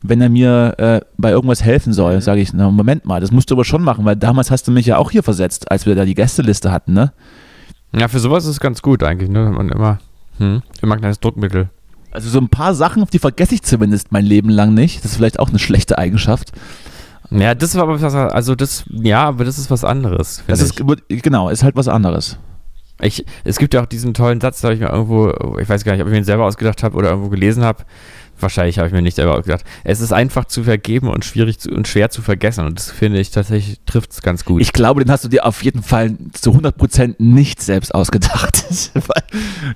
wenn 0.02 0.20
er 0.20 0.28
mir 0.28 0.74
äh, 0.78 1.00
bei 1.16 1.30
irgendwas 1.30 1.62
helfen 1.62 1.92
soll, 1.92 2.20
sage 2.20 2.40
ich, 2.40 2.52
na 2.52 2.70
Moment 2.70 3.04
mal, 3.04 3.20
das 3.20 3.30
musst 3.30 3.50
du 3.50 3.54
aber 3.54 3.64
schon 3.64 3.82
machen, 3.82 4.04
weil 4.04 4.16
damals 4.16 4.50
hast 4.50 4.66
du 4.66 4.72
mich 4.72 4.86
ja 4.86 4.96
auch 4.96 5.10
hier 5.10 5.22
versetzt, 5.22 5.70
als 5.70 5.86
wir 5.86 5.94
da 5.94 6.04
die 6.04 6.14
Gästeliste 6.14 6.72
hatten, 6.72 6.92
ne? 6.92 7.12
Ja, 7.94 8.08
für 8.08 8.20
sowas 8.20 8.44
ist 8.44 8.50
es 8.50 8.60
ganz 8.60 8.82
gut 8.82 9.02
eigentlich, 9.02 9.30
ne? 9.30 9.50
Man 9.50 9.68
immer, 9.68 9.98
hm, 10.38 10.62
immer 10.80 10.94
ein 10.94 11.00
kleines 11.00 11.20
Druckmittel. 11.20 11.70
Also 12.10 12.28
so 12.28 12.38
ein 12.38 12.48
paar 12.48 12.74
Sachen, 12.74 13.06
die 13.12 13.18
vergesse 13.18 13.54
ich 13.54 13.62
zumindest 13.62 14.12
mein 14.12 14.24
Leben 14.24 14.50
lang 14.50 14.74
nicht. 14.74 14.98
Das 14.98 15.12
ist 15.12 15.16
vielleicht 15.16 15.38
auch 15.38 15.48
eine 15.48 15.58
schlechte 15.58 15.98
Eigenschaft. 15.98 16.52
Ja, 17.30 17.54
das 17.54 17.74
war 17.74 17.84
aber 17.84 18.00
was, 18.00 18.14
also 18.14 18.54
das, 18.54 18.84
ja, 18.90 19.24
aber 19.24 19.44
das 19.44 19.58
ist 19.58 19.70
was 19.70 19.84
anderes. 19.84 20.42
Das 20.46 20.60
ist, 20.60 20.82
genau, 21.08 21.48
ist 21.48 21.62
halt 21.62 21.76
was 21.76 21.88
anderes. 21.88 22.38
Ich, 23.00 23.24
es 23.44 23.58
gibt 23.58 23.72
ja 23.74 23.82
auch 23.82 23.86
diesen 23.86 24.12
tollen 24.14 24.40
Satz, 24.40 24.60
da 24.60 24.68
habe 24.68 24.74
ich 24.74 24.80
mir 24.80 24.90
irgendwo, 24.90 25.58
ich 25.58 25.68
weiß 25.68 25.84
gar 25.84 25.92
nicht, 25.92 26.02
ob 26.02 26.08
ich 26.08 26.12
mir 26.12 26.20
den 26.20 26.24
selber 26.24 26.44
ausgedacht 26.44 26.82
habe 26.82 26.96
oder 26.96 27.10
irgendwo 27.10 27.30
gelesen 27.30 27.64
habe. 27.64 27.84
Wahrscheinlich 28.42 28.78
habe 28.78 28.88
ich 28.88 28.92
mir 28.92 29.02
nicht 29.02 29.16
selber 29.16 29.38
ausgedacht. 29.38 29.64
Es 29.84 30.00
ist 30.00 30.12
einfach 30.12 30.44
zu 30.44 30.64
vergeben 30.64 31.08
und 31.08 31.24
schwierig 31.24 31.58
zu, 31.58 31.70
und 31.70 31.88
schwer 31.88 32.10
zu 32.10 32.22
vergessen. 32.22 32.66
Und 32.66 32.78
das 32.78 32.90
finde 32.90 33.20
ich 33.20 33.30
tatsächlich 33.30 33.80
trifft 33.86 34.12
es 34.12 34.22
ganz 34.22 34.44
gut. 34.44 34.60
Ich 34.60 34.72
glaube, 34.72 35.02
den 35.04 35.10
hast 35.10 35.24
du 35.24 35.28
dir 35.28 35.46
auf 35.46 35.62
jeden 35.62 35.82
Fall 35.82 36.16
zu 36.32 36.50
100% 36.52 37.16
nicht 37.18 37.62
selbst 37.62 37.94
ausgedacht. 37.94 38.64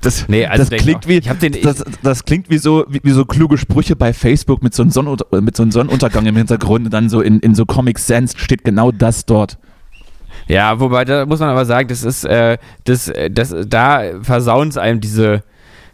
Das, 0.03 0.29
nee, 0.29 0.47
also 0.47 0.69
das 0.69 0.83
klingt 0.83 1.09
wie, 1.09 1.21
das, 1.21 1.85
das, 2.03 2.25
klingt 2.25 2.51
wie 2.51 2.59
so, 2.59 2.85
wie, 2.89 3.01
wie, 3.03 3.11
so 3.11 3.25
kluge 3.25 3.57
Sprüche 3.57 3.97
bei 3.97 4.13
Facebook 4.13 4.63
mit 4.63 4.75
so 4.75 4.83
einem, 4.83 4.91
Sonn, 4.91 5.17
mit 5.41 5.57
so 5.57 5.63
einem 5.63 5.73
Sonnenuntergang 5.73 6.27
im 6.27 6.37
Hintergrund 6.37 6.87
und 6.87 6.93
dann 6.93 7.09
so 7.09 7.21
in, 7.21 7.41
in 7.41 7.55
so 7.55 7.65
Comic 7.65 7.99
Sans 7.99 8.35
steht 8.37 8.65
genau 8.65 8.93
das 8.93 9.25
dort. 9.25 9.59
Ja, 10.49 10.79
wobei, 10.79 11.05
da 11.05 11.27
muss 11.27 11.41
man 11.41 11.49
aber 11.49 11.65
sagen, 11.65 11.89
das 11.89 12.05
ist, 12.05 12.25
äh, 12.25 12.59
das, 12.85 13.09
äh, 13.09 13.31
das, 13.31 13.55
da 13.67 14.03
versauen 14.23 14.69
es 14.69 14.77
einem 14.77 15.01
diese, 15.01 15.43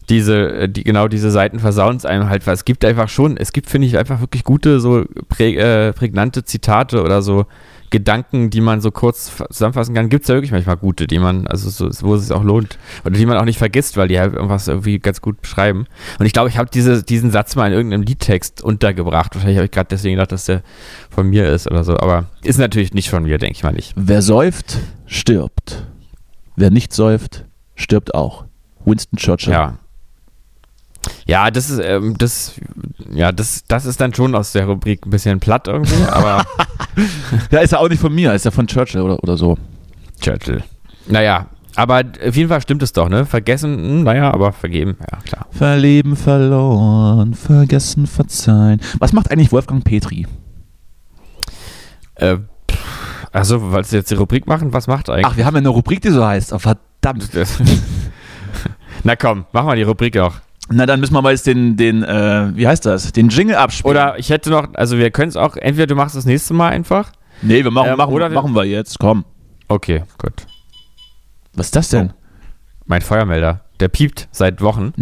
diese, 0.09 0.53
äh, 0.53 0.69
die, 0.69 0.85
genau 0.85 1.09
diese 1.09 1.31
Seiten 1.31 1.59
versauen 1.59 1.97
es 1.97 2.05
einem 2.05 2.29
halt, 2.29 2.47
weil 2.47 2.55
es 2.55 2.65
gibt 2.65 2.85
einfach 2.85 3.09
schon, 3.09 3.37
es 3.37 3.53
gibt, 3.53 3.69
finde 3.69 3.87
ich, 3.87 3.99
einfach 3.99 4.21
wirklich 4.21 4.45
gute, 4.45 4.81
so 4.81 5.05
prä, 5.29 5.55
äh, 5.55 5.93
prägnante 5.93 6.45
Zitate 6.45 7.03
oder 7.03 7.23
so 7.23 7.47
Gedanken, 7.93 8.49
die 8.49 8.63
man 8.63 8.81
so 8.81 8.91
kurz 8.91 9.31
zusammenfassen 9.51 9.95
kann, 9.95 10.09
gibt 10.09 10.23
es 10.23 10.29
ja 10.29 10.35
wirklich 10.35 10.51
manchmal 10.51 10.79
gute, 10.79 11.07
die 11.07 11.19
man, 11.19 11.47
also 11.47 11.69
so, 11.69 11.91
wo 12.07 12.15
es 12.15 12.23
sich 12.23 12.33
auch 12.33 12.43
lohnt, 12.43 12.79
oder 13.05 13.15
die 13.15 13.27
man 13.27 13.37
auch 13.37 13.45
nicht 13.45 13.59
vergisst, 13.59 13.99
weil 13.99 14.09
die 14.09 14.19
halt 14.19 14.33
irgendwas 14.33 14.67
irgendwie 14.67 14.99
ganz 14.99 15.21
gut 15.21 15.43
beschreiben. 15.43 15.87
Und 16.19 16.25
ich 16.25 16.33
glaube, 16.33 16.49
ich 16.49 16.57
habe 16.57 16.71
diese, 16.73 17.03
diesen 17.03 17.31
Satz 17.31 17.55
mal 17.55 17.67
in 17.67 17.75
irgendeinem 17.75 18.03
Liedtext 18.03 18.63
untergebracht. 18.63 19.35
Wahrscheinlich 19.35 19.59
habe 19.59 19.67
ich 19.67 19.71
gerade 19.71 19.89
deswegen 19.91 20.15
gedacht, 20.15 20.33
dass 20.33 20.47
der 20.47 20.63
von 21.11 21.29
mir 21.29 21.51
ist 21.51 21.71
oder 21.71 21.85
so, 21.85 21.99
aber 21.99 22.31
ist 22.43 22.59
natürlich 22.59 22.95
nicht 22.95 23.11
von 23.11 23.25
mir, 23.25 23.37
denke 23.37 23.57
ich 23.57 23.63
mal 23.63 23.75
nicht. 23.75 23.93
Wer 23.95 24.23
säuft, 24.23 24.79
stirbt. 25.05 25.87
Wer 26.57 26.71
nicht 26.71 26.95
säuft, 26.95 27.45
stirbt 27.75 28.15
auch. 28.15 28.47
Winston 28.87 29.19
Churchill. 29.19 29.53
Ja. 29.53 29.79
Ja, 31.27 31.51
das 31.51 31.71
ist, 31.71 31.81
ähm, 31.83 32.17
das, 32.19 32.55
ja, 33.13 33.33
das, 33.33 33.65
das 33.67 33.87
ist 33.87 34.01
dann 34.01 34.15
schon 34.15 34.35
aus 34.35 34.53
der 34.53 34.67
Rubrik 34.67 35.07
ein 35.07 35.11
bisschen 35.11 35.41
platt 35.41 35.69
irgendwie, 35.69 36.05
aber. 36.11 36.45
ja, 37.51 37.61
ist 37.61 37.73
ja 37.73 37.79
auch 37.79 37.89
nicht 37.89 38.01
von 38.01 38.15
mir, 38.15 38.33
ist 38.35 38.45
ja 38.45 38.51
von 38.51 38.67
Churchill 38.67 39.01
oder, 39.01 39.23
oder 39.23 39.37
so. 39.37 39.57
Churchill. 40.21 40.63
Naja, 41.09 41.47
aber 41.75 42.03
auf 42.27 42.37
jeden 42.37 42.49
Fall 42.49 42.61
stimmt 42.61 42.83
es 42.83 42.93
doch, 42.93 43.09
ne? 43.09 43.25
Vergessen, 43.25 43.77
hm, 43.77 44.03
naja, 44.05 44.33
aber 44.33 44.53
vergeben, 44.53 44.97
ja, 45.11 45.19
klar. 45.19 45.47
Verleben, 45.51 46.17
verloren, 46.17 47.35
vergessen, 47.35 48.07
verzeihen. 48.07 48.81
Was 48.99 49.13
macht 49.13 49.31
eigentlich 49.31 49.53
Wolfgang 49.53 49.83
Petri? 49.83 50.27
Äh, 52.17 52.39
also, 53.33 53.73
weil 53.73 53.85
Sie 53.85 53.97
jetzt 53.97 54.11
die 54.11 54.15
Rubrik 54.15 54.47
machen, 54.47 54.73
was 54.73 54.87
macht 54.87 55.09
eigentlich? 55.09 55.27
Ach, 55.27 55.37
wir 55.37 55.47
haben 55.47 55.55
ja 55.55 55.61
eine 55.61 55.71
Rubrik, 55.71 56.03
die 56.03 56.11
so 56.11 56.25
heißt. 56.25 56.53
Oh, 56.53 56.59
verdammt. 56.59 57.31
Na 59.05 59.17
komm, 59.17 59.47
machen 59.53 59.69
wir 59.69 59.77
die 59.77 59.83
Rubrik 59.83 60.19
auch. 60.19 60.35
Na, 60.71 60.87
dann 60.87 61.01
müssen 61.01 61.13
wir 61.13 61.23
mal 61.23 61.33
jetzt 61.33 61.47
den, 61.47 61.77
den 61.77 62.03
äh, 62.03 62.51
wie 62.55 62.67
heißt 62.67 62.87
das, 62.87 63.13
den 63.13 63.29
Jingle 63.29 63.57
abspielen. 63.57 63.91
Oder 63.91 64.19
ich 64.19 64.31
hätte 64.31 64.51
noch, 64.51 64.69
also 64.75 64.97
wir 64.97 65.11
können 65.11 65.29
es 65.29 65.37
auch, 65.37 65.57
entweder 65.57 65.87
du 65.87 65.95
machst 65.95 66.17
das 66.17 66.25
nächste 66.25 66.55
Mal 66.55 66.71
einfach. 66.71 67.13
Nee, 67.43 67.65
wir 67.65 67.71
machen, 67.71 67.91
ähm, 67.91 67.97
machen, 67.97 68.13
oder 68.13 68.29
machen 68.29 68.55
wir 68.55 68.65
jetzt, 68.65 68.99
komm. 68.99 69.25
Okay, 69.69 70.05
gut. 70.19 70.47
Was 71.55 71.67
ist 71.67 71.77
das 71.77 71.89
denn? 71.89 72.11
Oh, 72.13 72.15
mein 72.87 73.03
Feuermelder. 73.03 73.63
Der 73.81 73.89
piept 73.89 74.29
seit 74.31 74.61
Wochen. 74.61 74.93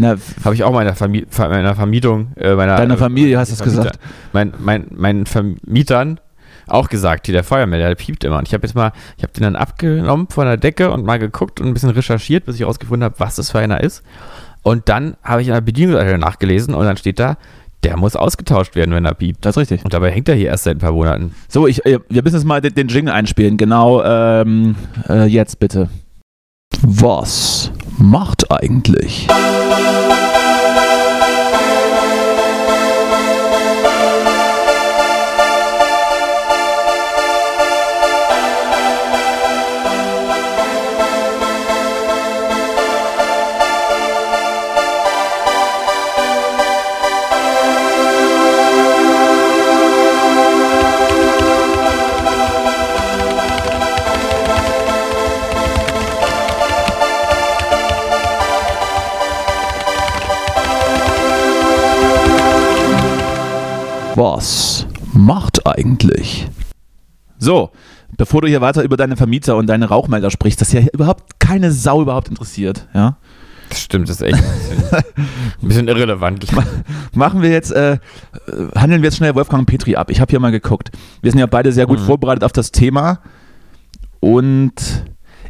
Habe 0.44 0.54
ich 0.54 0.64
auch 0.64 0.72
meiner, 0.72 0.94
Vermi 0.94 1.26
meiner 1.36 1.74
Vermietung, 1.74 2.32
äh, 2.36 2.54
meiner 2.54 2.76
Deiner 2.76 2.96
Familie 2.96 3.38
hast 3.38 3.50
du 3.50 3.54
es 3.54 3.62
gesagt. 3.62 3.98
Mein, 4.32 4.54
mein, 4.58 4.86
meinen 4.90 5.26
Vermietern 5.26 6.18
auch 6.66 6.88
gesagt, 6.88 7.26
hier 7.26 7.34
der 7.34 7.44
Feuermelder, 7.44 7.88
der 7.88 7.94
piept 7.94 8.24
immer. 8.24 8.38
Und 8.38 8.48
ich 8.48 8.54
habe 8.54 8.66
jetzt 8.66 8.74
mal, 8.74 8.92
ich 9.16 9.22
habe 9.22 9.32
den 9.32 9.42
dann 9.42 9.56
abgenommen 9.56 10.28
von 10.30 10.46
der 10.46 10.56
Decke 10.56 10.90
und 10.90 11.04
mal 11.04 11.18
geguckt 11.18 11.60
und 11.60 11.66
ein 11.66 11.74
bisschen 11.74 11.90
recherchiert, 11.90 12.46
bis 12.46 12.54
ich 12.54 12.62
herausgefunden 12.62 13.04
habe, 13.04 13.16
was 13.18 13.36
das 13.36 13.50
für 13.50 13.58
einer 13.58 13.82
ist. 13.82 14.02
Und 14.62 14.88
dann 14.88 15.16
habe 15.22 15.42
ich 15.42 15.48
in 15.48 15.54
der 15.54 15.60
Bedienungsanleitung 15.60 16.20
nachgelesen 16.20 16.74
und 16.74 16.84
dann 16.84 16.96
steht 16.96 17.18
da, 17.18 17.36
der 17.82 17.96
muss 17.96 18.14
ausgetauscht 18.14 18.76
werden, 18.76 18.94
wenn 18.94 19.04
er 19.04 19.14
piept. 19.14 19.44
Das 19.44 19.56
ist 19.56 19.60
richtig. 19.60 19.84
Und 19.84 19.94
dabei 19.94 20.10
hängt 20.10 20.28
er 20.28 20.34
hier 20.34 20.48
erst 20.48 20.64
seit 20.64 20.76
ein 20.76 20.80
paar 20.80 20.92
Monaten. 20.92 21.34
So, 21.48 21.66
ich, 21.66 21.84
äh, 21.86 21.98
wir 22.08 22.22
müssen 22.22 22.36
jetzt 22.36 22.44
mal 22.44 22.60
den, 22.60 22.74
den 22.74 22.88
Jingle 22.88 23.12
einspielen. 23.12 23.56
Genau, 23.56 24.02
ähm, 24.04 24.76
äh, 25.08 25.24
jetzt 25.24 25.58
bitte. 25.58 25.88
Was 26.82 27.70
macht 27.98 28.50
eigentlich? 28.50 29.28
Was 64.20 64.86
macht 65.14 65.66
eigentlich? 65.66 66.46
So, 67.38 67.70
bevor 68.18 68.42
du 68.42 68.48
hier 68.48 68.60
weiter 68.60 68.82
über 68.82 68.98
deine 68.98 69.16
Vermieter 69.16 69.56
und 69.56 69.66
deine 69.66 69.88
Rauchmelder 69.88 70.30
sprichst, 70.30 70.60
das 70.60 70.74
ja 70.74 70.82
überhaupt 70.92 71.40
keine 71.40 71.72
Sau 71.72 72.02
überhaupt 72.02 72.28
interessiert, 72.28 72.86
ja? 72.92 73.16
Das 73.70 73.80
stimmt, 73.80 74.10
das 74.10 74.20
ist 74.20 74.26
echt 74.26 74.34
ein 74.34 74.42
bisschen, 74.42 75.04
ein 75.62 75.68
bisschen 75.68 75.88
irrelevant. 75.88 76.44
Machen 77.14 77.40
wir 77.40 77.48
jetzt, 77.48 77.72
äh, 77.72 77.96
handeln 78.76 79.00
wir 79.00 79.06
jetzt 79.06 79.16
schnell 79.16 79.34
Wolfgang 79.34 79.66
Petri 79.66 79.96
ab. 79.96 80.10
Ich 80.10 80.20
habe 80.20 80.28
hier 80.28 80.38
mal 80.38 80.52
geguckt. 80.52 80.90
Wir 81.22 81.30
sind 81.30 81.40
ja 81.40 81.46
beide 81.46 81.72
sehr 81.72 81.86
gut 81.86 82.00
mhm. 82.00 82.04
vorbereitet 82.04 82.44
auf 82.44 82.52
das 82.52 82.72
Thema 82.72 83.20
und 84.20 84.74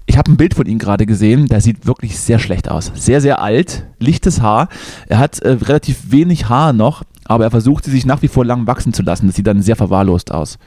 ich 0.06 0.16
habe 0.16 0.30
ein 0.30 0.36
Bild 0.36 0.54
von 0.54 0.66
ihm 0.66 0.78
gerade 0.78 1.06
gesehen, 1.06 1.46
der 1.46 1.60
sieht 1.60 1.86
wirklich 1.86 2.20
sehr 2.20 2.38
schlecht 2.38 2.70
aus. 2.70 2.92
Sehr, 2.94 3.20
sehr 3.20 3.42
alt, 3.42 3.86
lichtes 3.98 4.40
Haar. 4.40 4.68
Er 5.08 5.18
hat 5.18 5.40
äh, 5.40 5.50
relativ 5.50 6.12
wenig 6.12 6.48
Haar 6.48 6.72
noch, 6.72 7.02
aber 7.30 7.44
er 7.44 7.50
versucht 7.52 7.84
sie 7.84 7.92
sich 7.92 8.04
nach 8.04 8.20
wie 8.22 8.28
vor 8.28 8.44
lang 8.44 8.66
wachsen 8.66 8.92
zu 8.92 9.02
lassen. 9.02 9.28
Das 9.28 9.36
sieht 9.36 9.46
dann 9.46 9.62
sehr 9.62 9.76
verwahrlost 9.76 10.32
aus. 10.32 10.58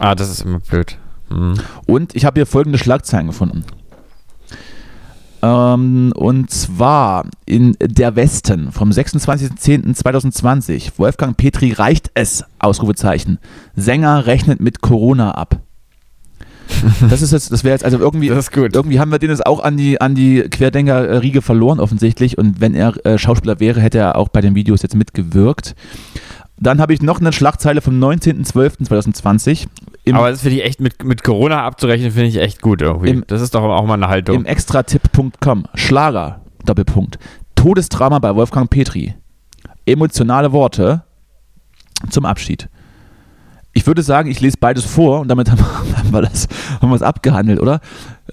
Ah, 0.00 0.16
das 0.16 0.28
ist 0.28 0.42
immer 0.42 0.58
blöd. 0.58 0.98
Mhm. 1.28 1.54
Und 1.86 2.16
ich 2.16 2.24
habe 2.24 2.40
hier 2.40 2.46
folgende 2.46 2.78
Schlagzeilen 2.78 3.28
gefunden. 3.28 3.64
Ähm, 5.40 6.12
und 6.16 6.50
zwar 6.50 7.26
in 7.46 7.76
Der 7.80 8.16
Westen 8.16 8.72
vom 8.72 8.90
26.10.2020. 8.90 10.94
Wolfgang 10.96 11.36
Petri 11.36 11.70
reicht 11.70 12.10
es, 12.14 12.44
Ausrufezeichen. 12.58 13.38
Sänger 13.76 14.26
rechnet 14.26 14.58
mit 14.58 14.80
Corona 14.80 15.30
ab. 15.30 15.60
Das 17.08 17.22
ist 17.22 17.32
jetzt, 17.32 17.52
das 17.52 17.64
wäre 17.64 17.74
jetzt 17.74 17.84
also 17.84 17.98
irgendwie, 17.98 18.28
irgendwie 18.28 19.00
haben 19.00 19.10
wir 19.10 19.18
den 19.18 19.30
jetzt 19.30 19.46
auch 19.46 19.60
an 19.60 19.76
die, 19.76 20.00
an 20.00 20.14
die 20.14 20.42
Querdenker-Riege 20.42 21.42
verloren 21.42 21.80
offensichtlich 21.80 22.38
und 22.38 22.60
wenn 22.60 22.74
er 22.74 23.04
äh, 23.04 23.18
Schauspieler 23.18 23.60
wäre, 23.60 23.80
hätte 23.80 23.98
er 23.98 24.16
auch 24.16 24.28
bei 24.28 24.40
den 24.40 24.54
Videos 24.54 24.82
jetzt 24.82 24.94
mitgewirkt. 24.94 25.74
Dann 26.58 26.80
habe 26.80 26.92
ich 26.92 27.00
noch 27.00 27.20
eine 27.20 27.32
Schlagzeile 27.32 27.80
vom 27.80 27.98
19.12.2020. 27.98 29.66
Aber 30.12 30.30
das 30.30 30.42
finde 30.42 30.58
ich 30.58 30.64
echt 30.64 30.80
mit, 30.80 31.02
mit 31.04 31.24
Corona 31.24 31.64
abzurechnen, 31.64 32.10
finde 32.10 32.28
ich 32.28 32.36
echt 32.36 32.60
gut 32.60 32.82
irgendwie. 32.82 33.10
Im, 33.10 33.24
das 33.26 33.40
ist 33.40 33.54
doch 33.54 33.62
auch 33.62 33.86
mal 33.86 33.94
eine 33.94 34.08
Haltung. 34.08 34.36
Im 34.36 34.44
extratipp.com, 34.44 35.64
Schlager, 35.74 36.40
Doppelpunkt, 36.64 37.18
Todesdrama 37.54 38.18
bei 38.18 38.34
Wolfgang 38.34 38.68
Petri. 38.68 39.14
Emotionale 39.86 40.52
Worte 40.52 41.02
zum 42.10 42.26
Abschied. 42.26 42.68
Ich 43.72 43.86
würde 43.86 44.02
sagen, 44.02 44.30
ich 44.30 44.40
lese 44.40 44.56
beides 44.58 44.84
vor 44.84 45.20
und 45.20 45.28
damit 45.28 45.50
haben, 45.50 45.60
wir 46.12 46.22
das 46.22 46.48
haben 46.80 46.90
wir 46.90 46.96
es 46.96 47.02
abgehandelt, 47.02 47.60
oder? 47.60 47.80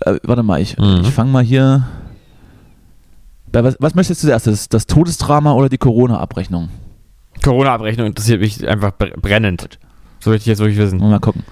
Äh, 0.02 0.16
warte 0.24 0.44
mal, 0.44 0.62
ich, 0.62 0.78
mhm. 0.78 1.02
ich 1.04 1.12
fange 1.12 1.32
mal 1.32 1.44
hier. 1.44 1.88
Was, 3.54 3.78
was 3.80 3.96
möchtest 3.96 4.24
du 4.24 4.28
zuerst? 4.28 4.48
Das, 4.48 4.70
das 4.70 4.88
Todesdrama 4.88 5.54
oder 5.54 5.70
die 5.70 5.78
Corona-Abrechnung? 5.78 6.70
Corona-Abrechnung 7.44 8.08
interessiert 8.08 8.42
mich 8.42 8.68
einfach 8.68 8.92
br- 8.92 9.16
brennend. 9.20 9.80
So 10.20 10.32
möchte 10.32 10.44
ich 10.44 10.48
jetzt 10.48 10.60
wirklich 10.60 10.78
wissen. 10.78 10.98
Mal 11.00 11.20
gucken. 11.20 11.44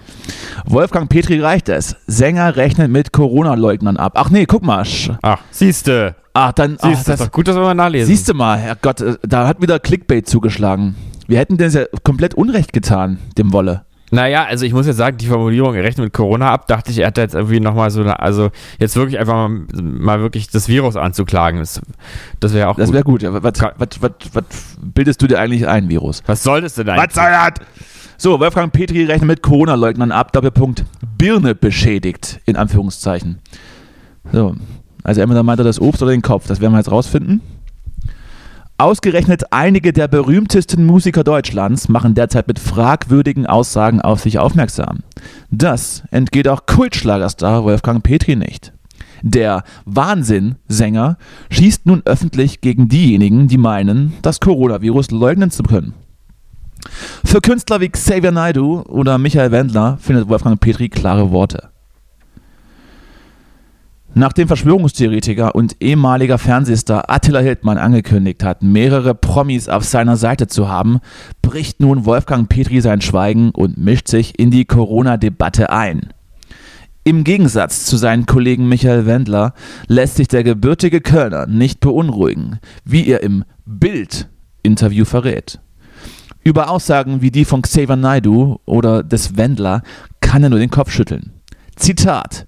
Wolfgang 0.66 1.08
Petri 1.10 1.40
reicht 1.40 1.70
es. 1.70 1.96
Sänger 2.08 2.56
rechnet 2.56 2.92
mit 2.92 3.12
Corona-Leugnern 3.14 3.98
ab. 3.98 4.14
Ach 4.16 4.30
nee, 4.30 4.46
guck 4.46 4.64
mal. 4.64 4.84
Ach, 5.22 5.40
siehste. 5.52 6.16
Ach, 6.34 6.52
dann. 6.52 6.78
Ach, 6.82 6.90
Siehste, 6.90 7.12
das 7.12 7.20
ist 7.22 7.28
doch 7.28 7.32
gut, 7.32 7.48
dass 7.48 7.56
wir 7.56 7.62
mal 7.62 7.74
nachlesen. 7.76 8.08
Siehst 8.08 8.28
du 8.28 8.34
mal, 8.34 8.58
Herrgott, 8.58 9.02
äh, 9.02 9.18
da 9.24 9.48
hat 9.48 9.62
wieder 9.62 9.80
Clickbait 9.80 10.28
zugeschlagen. 10.28 10.96
Wir 11.28 11.40
hätten 11.40 11.58
das 11.58 11.74
ja 11.74 11.84
komplett 12.04 12.34
Unrecht 12.34 12.74
getan, 12.74 13.20
dem 13.38 13.52
Wolle. 13.54 13.84
Naja, 14.12 14.46
also 14.46 14.66
ich 14.66 14.74
muss 14.74 14.86
jetzt 14.86 14.98
sagen, 14.98 15.18
die 15.18 15.26
Formulierung, 15.26 15.74
er 15.74 15.84
rechnet 15.84 16.06
mit 16.06 16.14
Corona 16.14 16.52
ab, 16.52 16.68
dachte 16.68 16.92
ich, 16.92 17.00
er 17.00 17.08
hat 17.08 17.18
da 17.18 17.24
jetzt 17.24 17.34
irgendwie 17.34 17.60
nochmal 17.60 17.90
so 17.90 18.02
eine, 18.02 18.20
also 18.20 18.52
jetzt 18.80 18.96
wirklich 18.96 19.20
einfach 19.20 19.34
mal, 19.50 19.66
mal 19.82 20.20
wirklich 20.22 20.48
das 20.48 20.68
Virus 20.68 20.96
anzuklagen. 20.96 21.60
Das, 21.60 21.82
das 22.40 22.54
wäre 22.54 22.70
auch 22.70 22.76
Das 22.76 22.88
gut. 22.88 22.94
wäre 22.94 23.04
gut. 23.04 23.24
Ja, 23.24 23.34
was, 23.44 23.54
was, 23.60 24.02
was, 24.02 24.12
was 24.34 24.44
bildest 24.82 25.22
du 25.22 25.28
dir 25.28 25.40
eigentlich 25.40 25.68
ein, 25.68 25.90
Virus? 25.90 26.22
Was 26.28 26.44
soll 26.44 26.62
das 26.62 26.76
denn 26.76 26.88
eigentlich? 26.88 27.08
Was 27.08 27.16
soll 27.16 27.32
das? 27.32 27.68
So, 28.18 28.40
Wolfgang 28.40 28.72
Petri 28.72 29.04
rechnet 29.06 29.28
mit 29.28 29.42
Corona-Leugnern 29.42 30.12
ab. 30.12 30.32
Doppelpunkt. 30.32 30.86
Birne 31.18 31.56
beschädigt, 31.56 32.40
in 32.46 32.56
Anführungszeichen. 32.56 33.40
So, 34.32 34.56
also 35.04 35.20
entweder 35.22 35.44
meint 35.44 35.60
er 35.60 35.66
das 35.66 35.82
Obst 35.82 36.02
oder 36.04 36.12
den 36.12 36.22
Kopf. 36.22 36.48
Das 36.48 36.62
werden 36.62 36.72
wir 36.74 36.78
jetzt 36.78 36.92
rausfinden. 36.92 37.42
Ausgerechnet 38.78 39.54
einige 39.54 39.94
der 39.94 40.10
berühmtesten 40.10 40.86
Musiker 40.86 41.24
Deutschlands 41.24 41.88
machen 41.88 42.14
derzeit 42.14 42.50
mit 42.50 42.60
fragwürdigen 42.60 43.46
Aussagen 43.46 44.02
auf 44.02 44.20
sich 44.20 44.38
aufmerksam. 44.38 45.00
Das 45.50 46.04
entgeht 46.12 46.50
auch 46.50 46.66
Kultschlagerstar 46.66 47.64
Wolfgang 47.64 48.04
Petri 48.04 48.36
nicht. 48.36 48.74
Der 49.22 49.64
Wahnsinn-Sänger 49.86 51.18
schießt 51.50 51.86
nun 51.86 52.02
öffentlich 52.04 52.60
gegen 52.60 52.90
diejenigen, 52.90 53.48
die 53.48 53.58
meinen, 53.58 54.14
das 54.22 54.42
Coronavirus 54.42 55.12
leugnen 55.12 55.52
zu 55.52 55.64
können. 55.64 55.94
Für 57.24 57.40
Künstler 57.40 57.80
wie 57.80 57.90
Xavier 57.90 58.34
Naidoo 58.34 58.82
oder 58.82 59.18
Michael 59.18 59.52
Wendler 59.52 59.98
findet 60.02 60.28
Wolfgang 60.28 60.60
Petri 60.60 60.90
klare 60.90 61.32
Worte. 61.32 61.70
Nachdem 64.18 64.48
Verschwörungstheoretiker 64.48 65.56
und 65.56 65.76
ehemaliger 65.82 66.38
Fernsehstar 66.38 67.10
Attila 67.10 67.42
Hildmann 67.42 67.78
angekündigt 67.78 68.46
hat, 68.46 68.64
mehrere 68.64 69.14
Promis 69.14 69.68
auf 69.68 69.84
seiner 69.84 70.16
Seite 70.16 70.48
zu 70.48 70.70
haben, 70.70 71.02
bricht 71.42 71.82
nun 71.82 72.06
Wolfgang 72.06 72.48
Petri 72.48 72.80
sein 72.80 73.02
Schweigen 73.02 73.52
und 73.52 73.78
mischt 73.78 74.08
sich 74.08 74.40
in 74.40 74.52
die 74.52 74.64
Corona-Debatte 74.64 75.70
ein. 75.70 76.14
Im 77.04 77.26
Gegensatz 77.26 77.86
zu 77.86 77.98
seinen 77.98 78.26
Kollegen 78.26 78.70
Michael 78.70 79.06
Wendler 79.06 79.54
lässt 79.88 80.16
sich 80.16 80.30
der 80.30 80.46
gebürtige 80.46 81.02
Kölner 81.02 81.46
nicht 81.46 81.82
beunruhigen, 81.82 82.60
wie 82.86 83.06
er 83.08 83.22
im 83.22 83.44
Bild-Interview 83.66 85.04
verrät. 85.04 85.60
Über 86.42 86.70
Aussagen 86.70 87.22
wie 87.22 87.32
die 87.32 87.44
von 87.44 87.64
Xavier 87.64 87.98
Naidoo 87.98 88.60
oder 88.64 89.04
des 89.04 89.36
Wendler 89.36 89.84
kann 90.22 90.42
er 90.42 90.50
nur 90.50 90.60
den 90.60 90.72
Kopf 90.72 90.90
schütteln. 90.90 91.35
Zitat. 91.76 92.48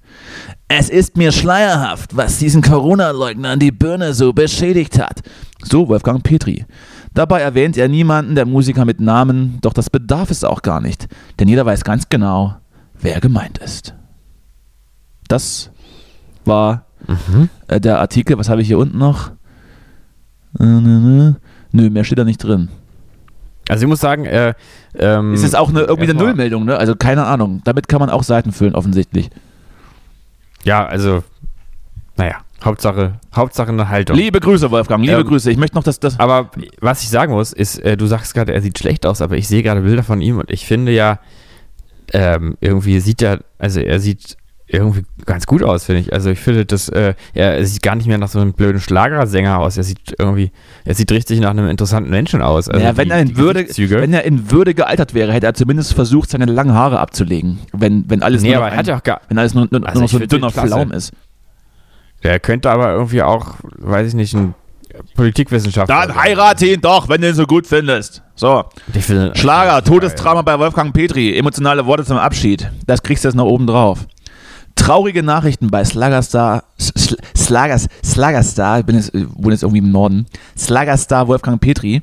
Es 0.67 0.89
ist 0.89 1.15
mir 1.17 1.31
schleierhaft, 1.31 2.15
was 2.15 2.39
diesen 2.39 2.61
Corona-Leugnern 2.61 3.59
die 3.59 3.71
Birne 3.71 4.13
so 4.13 4.33
beschädigt 4.33 4.99
hat. 4.99 5.21
So 5.63 5.87
Wolfgang 5.87 6.23
Petri. 6.23 6.65
Dabei 7.13 7.41
erwähnt 7.41 7.77
er 7.77 7.87
niemanden 7.87 8.35
der 8.35 8.45
Musiker 8.45 8.85
mit 8.85 8.99
Namen, 8.99 9.59
doch 9.61 9.73
das 9.73 9.89
bedarf 9.89 10.29
es 10.29 10.43
auch 10.43 10.61
gar 10.61 10.81
nicht, 10.81 11.07
denn 11.39 11.47
jeder 11.47 11.65
weiß 11.65 11.83
ganz 11.83 12.09
genau, 12.09 12.55
wer 12.99 13.19
gemeint 13.21 13.57
ist. 13.57 13.95
Das 15.27 15.71
war 16.45 16.85
äh, 17.67 17.79
der 17.79 17.99
Artikel. 17.99 18.37
Was 18.37 18.49
habe 18.49 18.61
ich 18.61 18.67
hier 18.67 18.77
unten 18.77 18.97
noch? 18.97 19.31
Äh. 20.59 20.63
Nö, 20.63 21.89
mehr 21.89 22.03
steht 22.03 22.19
da 22.19 22.23
nicht 22.23 22.43
drin. 22.43 22.69
Also 23.69 23.83
ich 23.83 23.89
muss 23.89 23.99
sagen, 23.99 24.25
äh, 24.25 24.53
ähm, 24.97 25.33
Es 25.33 25.43
ist 25.43 25.55
auch 25.55 25.69
eine, 25.69 25.81
irgendwie 25.81 26.09
eine 26.09 26.19
Nullmeldung, 26.19 26.65
ne? 26.65 26.77
Also 26.77 26.95
keine 26.95 27.25
Ahnung. 27.25 27.61
Damit 27.65 27.87
kann 27.87 27.99
man 27.99 28.09
auch 28.09 28.23
Seiten 28.23 28.51
füllen, 28.51 28.75
offensichtlich. 28.75 29.29
Ja, 30.63 30.85
also, 30.85 31.23
naja, 32.15 32.37
Hauptsache, 32.63 33.19
Hauptsache 33.35 33.69
eine 33.69 33.89
Haltung. 33.89 34.15
Liebe 34.15 34.39
Grüße, 34.39 34.71
Wolfgang, 34.71 35.03
liebe 35.03 35.19
Ähm, 35.19 35.27
Grüße. 35.27 35.51
Ich 35.51 35.57
möchte 35.57 35.75
noch 35.75 35.83
das. 35.83 35.99
das 35.99 36.19
Aber 36.19 36.49
was 36.81 37.03
ich 37.03 37.09
sagen 37.09 37.33
muss, 37.33 37.53
ist, 37.53 37.79
äh, 37.79 37.95
du 37.97 38.07
sagst 38.07 38.33
gerade, 38.33 38.53
er 38.53 38.61
sieht 38.61 38.79
schlecht 38.79 39.05
aus, 39.05 39.21
aber 39.21 39.37
ich 39.37 39.47
sehe 39.47 39.61
gerade 39.63 39.81
Bilder 39.81 40.03
von 40.03 40.21
ihm 40.21 40.39
und 40.39 40.49
ich 40.49 40.65
finde 40.65 40.91
ja, 40.91 41.19
ähm, 42.13 42.57
irgendwie 42.61 42.99
sieht 42.99 43.21
er, 43.21 43.41
also 43.59 43.79
er 43.79 43.99
sieht 43.99 44.37
irgendwie 44.69 45.03
ganz 45.25 45.45
gut 45.45 45.63
aus, 45.63 45.85
finde 45.85 46.01
ich. 46.01 46.11
Also 46.11 46.29
ich 46.29 46.39
finde, 46.39 46.65
dass 46.65 46.89
äh, 46.89 47.13
er 47.33 47.65
sieht 47.65 47.81
gar 47.81 47.95
nicht 47.95 48.07
mehr 48.07 48.17
nach 48.17 48.27
so 48.27 48.39
einem 48.39 48.51
blöden 48.53 48.81
Schlagersänger 48.81 49.59
aus. 49.59 49.77
Er 49.77 49.83
sieht 49.83 50.15
irgendwie, 50.19 50.51
er 50.83 50.93
sieht 50.93 51.09
richtig 51.11 51.39
nach 51.39 51.51
einem 51.51 51.69
interessanten 51.69 52.09
Menschen 52.09 52.41
aus. 52.41 52.67
Also 52.67 52.83
ja, 52.85 52.97
wenn, 52.97 53.05
die- 53.07 53.11
er 53.13 53.19
in 53.21 53.37
Würde, 53.37 53.65
wenn 54.01 54.13
er 54.13 54.23
in 54.25 54.51
Würde 54.51 54.73
gealtert 54.73 55.13
wäre, 55.13 55.31
hätte 55.31 55.45
er 55.45 55.53
zumindest 55.53 55.93
versucht, 55.93 56.29
seine 56.31 56.45
langen 56.45 56.73
Haare 56.73 56.99
abzulegen. 56.99 57.59
Wenn, 57.71 58.09
wenn 58.09 58.21
alles 58.23 58.41
nee, 58.41 58.49
nur 58.49 58.57
aber 58.57 58.65
noch 58.65 58.71
er 58.73 58.77
hat 58.77 58.85
ein, 58.85 58.89
ja 58.89 58.97
auch 58.97 59.03
gar, 59.03 59.21
wenn 59.29 59.37
alles 59.37 59.53
nur, 59.53 59.67
nur, 59.71 59.87
Also 59.87 59.99
nur 59.99 60.09
so 60.09 60.17
ein 60.17 60.27
dünner. 60.27 60.51
Flaum 60.51 60.91
ist. 60.91 61.13
der 62.23 62.39
könnte 62.41 62.69
aber 62.69 62.91
irgendwie 62.91 63.21
auch, 63.21 63.55
weiß 63.77 64.07
ich 64.09 64.13
nicht, 64.15 64.33
ein 64.33 64.53
Politikwissenschaftler. 65.15 66.07
Dann 66.07 66.15
heirate 66.21 66.65
ihn 66.65 66.81
doch, 66.81 67.07
wenn 67.07 67.21
du 67.21 67.29
ihn 67.29 67.35
so 67.35 67.45
gut 67.45 67.67
findest. 67.67 68.21
So. 68.35 68.65
Schlager, 69.35 69.83
Todestrauma 69.83 70.41
bei 70.41 70.57
Wolfgang 70.59 70.93
Petri, 70.93 71.37
emotionale 71.37 71.85
Worte 71.85 72.03
zum 72.03 72.17
Abschied. 72.17 72.69
Das 72.85 73.01
kriegst 73.03 73.23
du 73.23 73.29
jetzt 73.29 73.35
noch 73.35 73.45
oben 73.45 73.67
drauf. 73.67 74.07
Traurige 74.77 75.21
Nachrichten 75.23 75.69
bei 75.69 75.83
Sluggerstar, 75.83 76.63
Sl- 76.79 77.17
Sluggers, 77.35 77.87
Sluggerstar, 78.05 78.79
ich 78.79 78.85
bin 78.85 78.95
jetzt, 78.95 79.13
äh, 79.13 79.25
wohne 79.35 79.53
jetzt 79.53 79.63
irgendwie 79.63 79.79
im 79.79 79.91
Norden, 79.91 80.25
Sluggerstar 80.57 81.27
Wolfgang 81.27 81.59
Petri, 81.59 82.01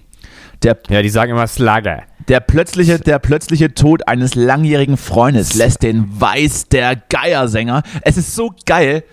der, 0.62 0.78
Ja, 0.90 1.00
die 1.02 1.08
sagen 1.08 1.32
immer 1.32 1.46
Slugger. 1.46 2.02
der, 2.28 2.40
plötzliche, 2.40 2.98
der 2.98 3.18
plötzliche 3.18 3.72
Tod 3.74 4.06
eines 4.08 4.34
langjährigen 4.34 4.96
Freundes 4.96 5.54
lässt 5.54 5.82
den 5.82 6.08
Weiß 6.20 6.68
der 6.68 6.96
Geier-Sänger, 6.96 7.82
es 8.02 8.16
ist 8.18 8.34
so 8.34 8.52
geil, 8.66 9.04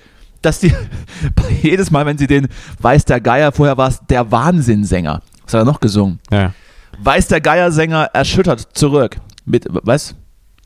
dass 0.42 0.60
die 0.60 0.74
jedes 1.62 1.92
Mal, 1.92 2.06
wenn 2.06 2.18
sie 2.18 2.28
den 2.28 2.48
Weiß 2.80 3.06
der 3.06 3.22
Geier, 3.22 3.52
vorher 3.52 3.78
war 3.78 3.90
es 3.90 4.00
der 4.10 4.32
Wahnsinnsänger, 4.32 5.22
was 5.46 5.54
hat 5.54 5.62
er 5.62 5.66
noch 5.66 5.80
gesungen? 5.80 6.20
Ja. 6.32 6.54
Weiß 7.00 7.28
der 7.30 7.40
Geiersänger 7.42 8.10
erschüttert 8.14 8.68
zurück. 8.74 9.18
Mit, 9.46 9.66
was? 9.70 10.14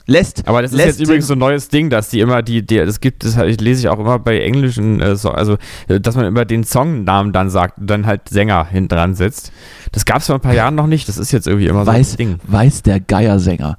Lässt. 0.07 0.47
Aber 0.47 0.61
das 0.61 0.71
ist 0.71 0.77
lässt 0.77 0.99
jetzt 0.99 1.07
übrigens 1.07 1.27
so 1.27 1.33
ein 1.33 1.39
neues 1.39 1.69
Ding, 1.69 1.89
dass 1.89 2.09
die 2.09 2.19
immer 2.19 2.43
die, 2.43 2.63
die 2.63 2.77
das 2.77 2.99
gibt, 2.99 3.23
das 3.23 3.35
lese 3.59 3.81
ich 3.81 3.89
auch 3.89 3.97
immer 3.97 4.19
bei 4.19 4.39
englischen, 4.39 5.01
äh, 5.01 5.15
so, 5.15 5.31
also 5.31 5.57
äh, 5.87 5.99
dass 5.99 6.15
man 6.15 6.25
immer 6.25 6.45
den 6.45 6.63
Songnamen 6.63 7.33
dann 7.33 7.49
sagt 7.49 7.79
und 7.79 7.87
dann 7.87 8.05
halt 8.05 8.29
Sänger 8.29 8.67
hinten 8.67 8.89
dran 8.89 9.15
setzt. 9.15 9.51
Das 9.91 10.05
gab 10.05 10.17
es 10.17 10.27
vor 10.27 10.35
ein 10.35 10.41
paar 10.41 10.53
Jahren 10.53 10.75
noch 10.75 10.85
nicht. 10.85 11.07
Das 11.07 11.17
ist 11.17 11.31
jetzt 11.31 11.47
irgendwie 11.47 11.65
immer 11.67 11.85
so 11.85 11.91
Weiß, 11.91 12.13
ein 12.13 12.17
Ding. 12.17 12.39
weiß 12.43 12.83
der 12.83 12.99
Geiersänger. 12.99 13.77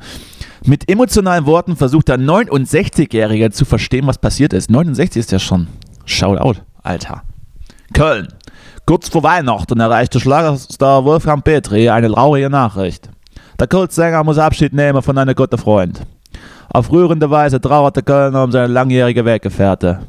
Mit 0.65 0.91
emotionalen 0.91 1.47
Worten 1.47 1.77
versucht 1.77 2.09
der 2.09 2.19
69-Jährige 2.19 3.53
zu 3.53 3.65
verstehen, 3.65 4.07
was 4.09 4.19
passiert 4.19 4.53
ist. 4.53 4.69
69 4.69 5.21
ist 5.21 5.31
ja 5.31 5.39
schon. 5.39 5.69
Shoutout, 6.07 6.61
Alter. 6.83 7.23
Köln. 7.93 8.27
Kurz 8.85 9.09
vor 9.09 9.23
Weihnachten 9.23 9.79
erreichte 9.79 10.19
Schlagerstar 10.19 11.05
Wolfgang 11.05 11.45
Petri 11.45 11.89
eine 11.89 12.09
traurige 12.11 12.51
Nachricht. 12.51 13.09
Der 13.61 13.69
Kultsänger 13.69 14.23
muss 14.25 14.39
Abschied 14.39 14.73
nehmen 14.73 15.03
von 15.03 15.17
einem 15.19 15.35
guten 15.35 15.59
Freund. 15.59 16.03
Auf 16.77 16.93
rührende 16.93 17.31
Weise 17.31 17.59
trauerte 17.59 18.03
Kölner 18.03 18.45
um 18.45 18.53
seine 18.53 18.67
langjährige 18.67 19.25
Weggefährte. 19.25 20.01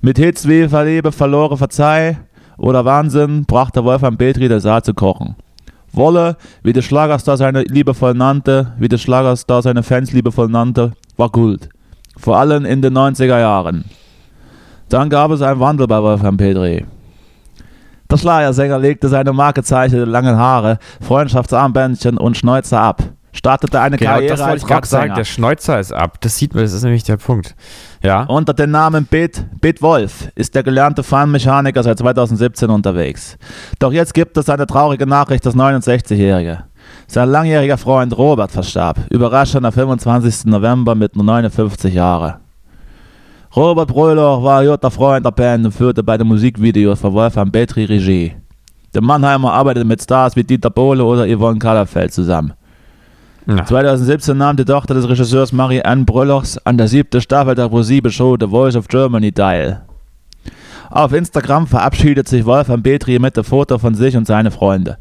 Mit 0.00 0.18
Hits 0.18 0.48
wie 0.48 0.66
Verliebe, 0.66 1.12
Verlore, 1.12 1.56
Verzeih 1.56 2.16
oder 2.58 2.84
Wahnsinn 2.84 3.44
brachte 3.44 3.84
Wolfgang 3.84 4.18
Petri 4.18 4.48
den 4.48 4.58
Saal 4.58 4.82
zu 4.82 4.92
kochen. 4.92 5.36
Wolle, 5.92 6.36
wie 6.64 6.72
der 6.72 6.82
Schlagerstar 6.82 7.36
seine 7.36 7.62
liebevoll 7.62 8.14
nannte, 8.14 8.72
wie 8.76 8.88
der 8.88 8.98
Schlagerstar 8.98 9.62
seine 9.62 9.84
Fans 9.84 10.10
liebevoll 10.10 10.48
nannte, 10.48 10.94
war 11.16 11.30
Kult. 11.30 11.68
Vor 12.16 12.38
allem 12.38 12.64
in 12.64 12.82
den 12.82 12.98
90er 12.98 13.38
Jahren. 13.38 13.84
Dann 14.88 15.08
gab 15.08 15.30
es 15.30 15.42
einen 15.42 15.60
Wandel 15.60 15.86
bei 15.86 16.02
Wolfgang 16.02 16.36
Petri. 16.36 16.84
Der 18.10 18.16
Schlagersänger 18.16 18.80
legte 18.80 19.08
seine 19.08 19.32
markezeichneten 19.32 20.10
langen 20.10 20.36
Haare, 20.36 20.80
Freundschaftsarmbändchen 21.00 22.18
und 22.18 22.36
Schnäuzer 22.36 22.80
ab. 22.80 23.00
Startete 23.34 23.80
eine 23.80 23.96
Genau, 23.96 24.12
Karriere 24.12 24.36
das 24.36 24.40
als. 24.40 24.70
Rocksänger. 24.70 25.14
Der 25.16 25.24
Schnäuzer 25.24 25.80
ist 25.80 25.92
ab. 25.92 26.20
Das 26.20 26.38
sieht 26.38 26.54
man, 26.54 26.62
das 26.62 26.72
ist 26.72 26.84
nämlich 26.84 27.02
der 27.02 27.16
Punkt. 27.16 27.56
Ja. 28.00 28.22
Unter 28.22 28.54
dem 28.54 28.70
Namen 28.70 29.06
Bit, 29.06 29.44
Bit 29.60 29.82
Wolf 29.82 30.28
ist 30.36 30.54
der 30.54 30.62
gelernte 30.62 31.02
Feinmechaniker 31.02 31.82
seit 31.82 31.98
2017 31.98 32.70
unterwegs. 32.70 33.36
Doch 33.80 33.92
jetzt 33.92 34.14
gibt 34.14 34.36
es 34.36 34.48
eine 34.48 34.66
traurige 34.68 35.06
Nachricht, 35.06 35.44
das 35.44 35.56
69-Jährige. 35.56 36.64
Sein 37.08 37.28
langjähriger 37.28 37.76
Freund 37.76 38.16
Robert 38.16 38.52
verstarb, 38.52 38.98
überraschend 39.10 39.66
am 39.66 39.72
25. 39.72 40.44
November 40.44 40.94
mit 40.94 41.16
nur 41.16 41.24
59 41.24 41.92
Jahren. 41.92 42.34
Robert 43.56 43.88
Bröhler 43.88 44.42
war 44.42 44.60
ein 44.60 44.68
guter 44.68 44.90
Freund 44.90 45.26
der 45.26 45.30
Band 45.32 45.64
und 45.66 45.72
führte 45.72 46.02
bei 46.02 46.16
den 46.16 46.28
Musikvideos 46.28 47.00
von 47.00 47.12
Wolfgang 47.12 47.50
Petri 47.52 47.84
Regie. 47.84 48.34
Der 48.94 49.02
Mannheimer 49.02 49.52
arbeitete 49.52 49.84
mit 49.84 50.00
Stars 50.02 50.36
wie 50.36 50.44
Dieter 50.44 50.70
Bohle 50.70 51.04
oder 51.04 51.26
Yvonne 51.26 51.58
Kallerfeld 51.58 52.12
zusammen. 52.12 52.52
Na. 53.46 53.66
2017 53.66 54.36
nahm 54.36 54.56
die 54.56 54.64
Tochter 54.64 54.94
des 54.94 55.06
Regisseurs 55.06 55.52
Marie-Anne 55.52 56.04
Bröllers 56.04 56.58
an 56.64 56.78
der 56.78 56.88
siebten 56.88 57.20
Staffel 57.20 57.54
der 57.54 57.68
ProSieben 57.68 58.10
Show 58.10 58.36
The 58.40 58.46
Voice 58.46 58.74
of 58.74 58.88
Germany 58.88 59.32
teil. 59.32 59.82
Auf 60.88 61.12
Instagram 61.12 61.66
verabschiedet 61.66 62.26
sich 62.26 62.46
Wolfgang 62.46 62.82
Petri 62.82 63.18
mit 63.18 63.36
dem 63.36 63.44
Foto 63.44 63.78
von 63.78 63.94
sich 63.94 64.16
und 64.16 64.26
seine 64.26 64.50
Freunde. 64.50 64.96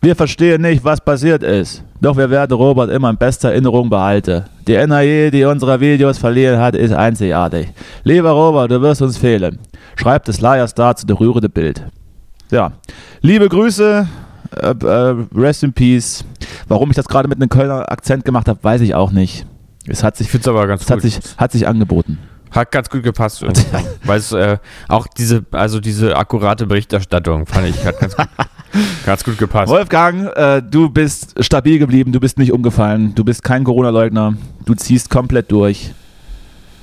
Wir 0.00 0.14
verstehen 0.14 0.62
nicht, 0.62 0.84
was 0.84 1.00
passiert 1.00 1.42
ist. 1.42 1.82
Doch 2.00 2.16
wir 2.16 2.30
werden 2.30 2.56
Robert 2.56 2.88
immer 2.88 3.10
in 3.10 3.16
bester 3.16 3.50
Erinnerung 3.50 3.90
behalten. 3.90 4.44
Die 4.68 4.74
Energie, 4.74 5.32
die 5.32 5.42
unsere 5.42 5.80
Videos 5.80 6.18
verliehen 6.18 6.58
hat, 6.58 6.76
ist 6.76 6.92
einzigartig. 6.92 7.72
Lieber 8.04 8.30
Robert, 8.30 8.70
du 8.70 8.80
wirst 8.80 9.02
uns 9.02 9.18
fehlen. 9.18 9.58
Schreibt 9.96 10.28
es 10.28 10.40
Liar 10.40 10.68
Star 10.68 10.94
zu 10.94 11.04
der 11.04 11.18
rührende 11.18 11.48
Bild. 11.48 11.84
Ja. 12.52 12.70
Liebe 13.22 13.48
Grüße, 13.48 14.06
äh, 14.56 14.74
äh, 14.84 15.26
rest 15.34 15.62
in 15.62 15.72
peace. 15.72 16.24
Warum 16.68 16.90
ich 16.90 16.96
das 16.96 17.06
gerade 17.08 17.28
mit 17.28 17.38
einem 17.38 17.48
Kölner 17.48 17.90
Akzent 17.90 18.24
gemacht 18.24 18.48
habe, 18.48 18.58
weiß 18.62 18.80
ich 18.82 18.94
auch 18.94 19.10
nicht. 19.12 19.46
Es 19.86 20.02
hat 20.02 20.16
sich, 20.16 20.26
Ich 20.26 20.30
finde 20.30 20.42
es 20.42 20.48
aber 20.48 20.66
ganz 20.66 20.82
es 20.82 20.86
gut. 20.86 20.96
hat 20.96 21.02
sich, 21.02 21.20
hat 21.36 21.52
sich 21.52 21.66
angeboten. 21.66 22.18
Hat 22.50 22.70
ganz 22.72 22.88
gut 22.88 23.02
gepasst. 23.02 23.44
Weil 24.04 24.18
es 24.18 24.32
äh, 24.32 24.58
auch 24.88 25.06
diese, 25.06 25.44
also 25.52 25.80
diese 25.80 26.16
akkurate 26.16 26.66
Berichterstattung 26.66 27.46
fand 27.46 27.68
ich, 27.68 27.84
hat 27.84 27.98
ganz 28.00 28.16
gut, 28.16 28.28
ganz 29.06 29.24
gut 29.24 29.38
gepasst. 29.38 29.70
Wolfgang, 29.70 30.34
äh, 30.36 30.62
du 30.62 30.88
bist 30.88 31.42
stabil 31.44 31.78
geblieben, 31.78 32.12
du 32.12 32.20
bist 32.20 32.38
nicht 32.38 32.52
umgefallen, 32.52 33.14
du 33.14 33.24
bist 33.24 33.42
kein 33.44 33.64
Corona-Leugner, 33.64 34.34
du 34.64 34.74
ziehst 34.74 35.10
komplett 35.10 35.50
durch. 35.52 35.92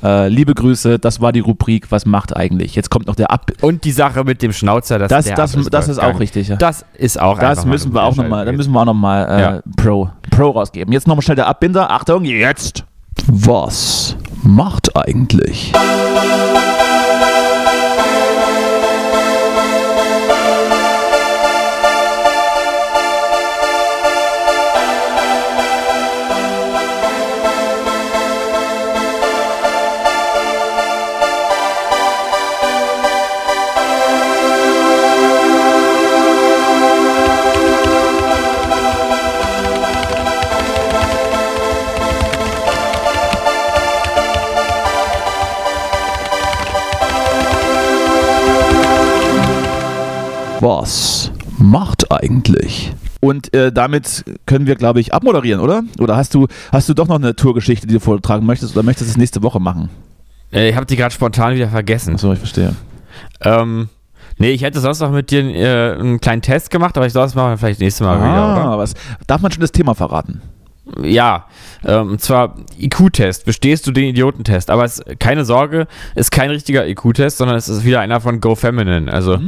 Äh, 0.06 0.28
liebe 0.28 0.54
Grüße, 0.54 1.00
das 1.00 1.20
war 1.20 1.32
die 1.32 1.40
Rubrik, 1.40 1.92
was 1.92 2.06
macht 2.06 2.36
eigentlich? 2.36 2.76
Jetzt 2.76 2.92
kommt 2.92 3.08
noch 3.08 3.16
der 3.16 3.32
Ab. 3.32 3.52
Und 3.62 3.86
die 3.86 3.92
Sache 3.92 4.24
mit 4.24 4.44
dem 4.44 4.54
Schnauzer, 4.54 5.00
dass 5.00 5.10
Das, 5.10 5.26
der 5.26 5.36
das, 5.36 5.56
ist 5.56 5.74
das 5.74 5.88
ist 5.88 5.98
auch 5.98 6.20
richtig. 6.20 6.48
Ja. 6.48 6.58
Das 6.58 6.86
ist 6.94 7.20
auch 7.20 7.40
Das 7.40 7.66
müssen 7.66 7.92
wir 7.92 8.04
auch 8.04 8.16
nochmal, 8.16 8.46
da 8.46 8.52
müssen 8.52 8.72
wir 8.72 8.82
auch 8.82 8.86
nochmal 8.86 9.28
äh, 9.28 9.42
Ja. 9.42 9.62
Pro, 9.76 10.12
Pro 10.30 10.52
rausgeben. 10.52 10.94
Jetzt 10.94 11.08
nochmal 11.08 11.24
schnell 11.24 11.38
der 11.38 11.48
Abbinder. 11.48 11.90
Achtung, 11.90 12.24
jetzt. 12.24 12.84
Was 13.28 14.16
macht 14.44 14.96
eigentlich? 14.96 15.74
Was 50.66 51.30
macht 51.60 52.12
eigentlich? 52.12 52.92
Und 53.20 53.54
äh, 53.54 53.72
damit 53.72 54.26
können 54.48 54.66
wir, 54.66 54.74
glaube 54.74 55.00
ich, 55.00 55.14
abmoderieren, 55.14 55.62
oder? 55.62 55.84
Oder 56.00 56.16
hast 56.16 56.34
du, 56.34 56.48
hast 56.72 56.90
du 56.90 56.96
doch 56.96 57.08
noch 57.08 57.18
eine 57.18 57.36
Tourgeschichte, 57.36 57.86
die 57.86 57.94
du 57.94 58.00
vortragen 58.00 58.48
möchtest, 58.48 58.76
oder 58.76 58.82
möchtest 58.82 59.10
du 59.10 59.12
es 59.12 59.18
nächste 59.18 59.44
Woche 59.44 59.60
machen? 59.60 59.90
Äh, 60.52 60.70
ich 60.70 60.76
habe 60.76 60.88
die 60.88 60.96
gerade 60.96 61.14
spontan 61.14 61.54
wieder 61.54 61.68
vergessen. 61.70 62.16
Achso, 62.16 62.34
ich 62.34 62.40
verstehe. 62.40 62.74
Ähm, 63.42 63.90
nee, 64.40 64.50
ich 64.50 64.64
hätte 64.64 64.80
sonst 64.80 65.02
noch 65.02 65.12
mit 65.12 65.30
dir 65.30 65.42
äh, 65.44 66.00
einen 66.00 66.20
kleinen 66.20 66.42
Test 66.42 66.72
gemacht, 66.72 66.98
aber 66.98 67.06
ich 67.06 67.14
soll 67.14 67.22
das 67.22 67.36
machen 67.36 67.52
wir 67.52 67.58
vielleicht 67.60 67.80
nächstes 67.80 68.04
Mal 68.04 68.18
wieder, 68.18 68.28
Ah, 68.28 68.78
was, 68.80 68.96
darf 69.28 69.42
man 69.42 69.52
schon 69.52 69.62
das 69.62 69.72
Thema 69.72 69.94
verraten? 69.94 70.42
oder? 70.88 71.06
Ja, 71.08 71.46
ähm, 71.86 72.10
und 72.14 72.22
zwar 72.22 72.56
IQ-Test. 72.80 73.46
Bestehst 73.46 73.86
du 73.86 73.92
den 73.92 74.06
Idiotentest? 74.06 74.72
Aber 74.72 74.84
es, 74.84 75.00
keine 75.20 75.46
Sorge, 75.46 75.86
ist 76.16 76.32
kein 76.32 76.50
richtiger 76.50 76.88
IQ-Test, 76.88 77.38
sondern 77.38 77.56
es 77.56 77.70
ist 77.70 77.86
wieder 77.86 78.00
einer 78.00 78.20
von 78.20 78.42
Go 78.42 78.56
Feminine. 78.56 79.14
Also, 79.14 79.40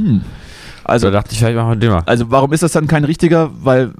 Also, 0.87 1.07
da 1.07 1.17
dachte 1.17 1.33
ich, 1.33 1.39
vielleicht 1.39 1.55
machen 1.57 1.69
wir 1.69 1.75
den 1.75 1.91
mal. 1.91 2.03
also 2.05 2.31
warum 2.31 2.53
ist 2.53 2.63
das 2.63 2.71
dann 2.71 2.87
kein 2.87 3.03
richtiger? 3.03 3.49
Weil, 3.61 3.91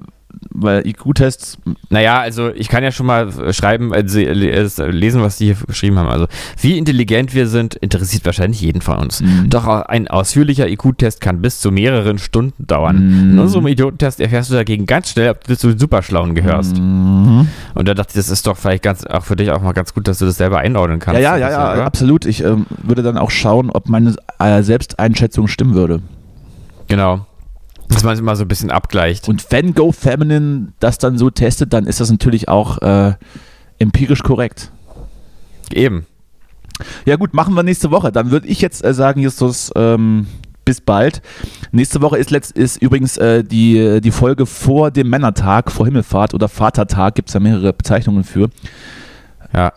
weil 0.50 0.86
IQ-Tests, 0.86 1.56
Naja, 1.90 2.20
also 2.20 2.50
ich 2.50 2.68
kann 2.68 2.82
ja 2.84 2.90
schon 2.92 3.06
mal 3.06 3.28
äh, 3.28 3.52
schreiben, 3.52 3.92
äh, 3.92 4.02
le- 4.02 4.50
äh, 4.50 4.90
lesen, 4.90 5.22
was 5.22 5.36
die 5.38 5.46
hier 5.46 5.56
geschrieben 5.66 5.98
haben. 5.98 6.08
Also, 6.08 6.26
wie 6.60 6.76
intelligent 6.78 7.34
wir 7.34 7.46
sind, 7.48 7.74
interessiert 7.76 8.24
wahrscheinlich 8.24 8.60
jeden 8.60 8.82
von 8.82 8.98
uns. 8.98 9.20
Mhm. 9.20 9.48
Doch 9.50 9.66
ein 9.66 10.06
ausführlicher 10.08 10.68
IQ-Test 10.68 11.20
kann 11.20 11.40
bis 11.40 11.60
zu 11.60 11.70
mehreren 11.72 12.18
Stunden 12.18 12.66
dauern. 12.66 12.96
Mhm. 13.26 13.30
In 13.32 13.38
unserem 13.38 13.66
Idiotentest 13.66 14.20
erfährst 14.20 14.50
du 14.50 14.54
dagegen 14.54 14.86
ganz 14.86 15.10
schnell, 15.10 15.30
ob 15.30 15.44
du 15.44 15.56
zu 15.56 15.68
den 15.68 15.78
Superschlauen 15.78 16.34
gehörst. 16.34 16.76
Mhm. 16.78 17.48
Und 17.74 17.88
da 17.88 17.94
dachte 17.94 18.10
ich, 18.10 18.16
das 18.16 18.28
ist 18.28 18.46
doch 18.46 18.56
vielleicht 18.56 18.82
ganz, 18.82 19.04
auch 19.06 19.24
für 19.24 19.36
dich 19.36 19.50
auch 19.50 19.62
mal 19.62 19.72
ganz 19.72 19.94
gut, 19.94 20.06
dass 20.08 20.18
du 20.18 20.26
das 20.26 20.36
selber 20.36 20.58
einordnen 20.58 20.98
kannst. 20.98 21.20
ja, 21.20 21.36
ja, 21.36 21.50
ja, 21.50 21.76
ja, 21.76 21.84
absolut. 21.84 22.26
Ich 22.26 22.44
ähm, 22.44 22.66
würde 22.82 23.02
dann 23.02 23.16
auch 23.18 23.30
schauen, 23.30 23.70
ob 23.70 23.88
meine 23.88 24.14
äh, 24.38 24.62
Selbsteinschätzung 24.62 25.48
stimmen 25.48 25.74
würde. 25.74 26.00
Genau. 26.88 27.26
Dass 27.88 28.02
man 28.02 28.14
es 28.14 28.20
immer 28.20 28.36
so 28.36 28.44
ein 28.44 28.48
bisschen 28.48 28.70
abgleicht. 28.70 29.28
Und 29.28 29.46
wenn 29.50 29.74
Go 29.74 29.92
Feminine 29.92 30.72
das 30.80 30.98
dann 30.98 31.16
so 31.16 31.30
testet, 31.30 31.72
dann 31.72 31.86
ist 31.86 32.00
das 32.00 32.10
natürlich 32.10 32.48
auch 32.48 32.78
äh, 32.82 33.14
empirisch 33.78 34.22
korrekt. 34.22 34.70
Eben. 35.72 36.06
Ja 37.06 37.16
gut, 37.16 37.34
machen 37.34 37.54
wir 37.54 37.62
nächste 37.62 37.90
Woche. 37.90 38.12
Dann 38.12 38.30
würde 38.30 38.46
ich 38.46 38.60
jetzt 38.60 38.84
äh, 38.84 38.92
sagen, 38.92 39.20
Justus, 39.20 39.72
ähm, 39.74 40.26
bis 40.64 40.80
bald. 40.82 41.22
Nächste 41.72 42.02
Woche 42.02 42.18
ist, 42.18 42.30
letzt, 42.30 42.52
ist 42.52 42.80
übrigens 42.82 43.16
äh, 43.16 43.42
die, 43.42 44.00
die 44.02 44.10
Folge 44.10 44.44
vor 44.44 44.90
dem 44.90 45.08
Männertag, 45.08 45.72
vor 45.72 45.86
Himmelfahrt 45.86 46.34
oder 46.34 46.48
Vatertag, 46.48 47.14
gibt 47.14 47.30
es 47.30 47.32
da 47.32 47.40
mehrere 47.40 47.72
Bezeichnungen 47.72 48.22
für. 48.22 48.50
Ja. 49.54 49.72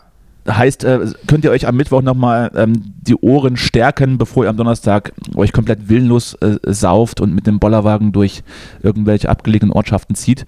Heißt, 0.48 0.82
äh, 0.84 1.06
könnt 1.28 1.44
ihr 1.44 1.52
euch 1.52 1.68
am 1.68 1.76
Mittwoch 1.76 2.02
nochmal 2.02 2.50
ähm, 2.56 2.94
die 3.00 3.14
Ohren 3.16 3.56
stärken, 3.56 4.18
bevor 4.18 4.44
ihr 4.44 4.50
am 4.50 4.56
Donnerstag 4.56 5.12
euch 5.36 5.52
komplett 5.52 5.88
willenlos 5.88 6.34
äh, 6.34 6.58
sauft 6.64 7.20
und 7.20 7.32
mit 7.32 7.46
dem 7.46 7.60
Bollerwagen 7.60 8.10
durch 8.12 8.42
irgendwelche 8.82 9.28
abgelegenen 9.28 9.72
Ortschaften 9.72 10.16
zieht. 10.16 10.44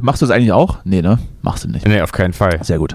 Machst 0.00 0.22
du 0.22 0.26
das 0.26 0.34
eigentlich 0.34 0.52
auch? 0.52 0.78
Nee, 0.84 1.02
ne? 1.02 1.18
Machst 1.42 1.64
du 1.64 1.68
nicht. 1.68 1.86
Nee, 1.86 2.00
auf 2.00 2.12
keinen 2.12 2.32
Fall. 2.32 2.62
Sehr 2.62 2.78
gut. 2.78 2.94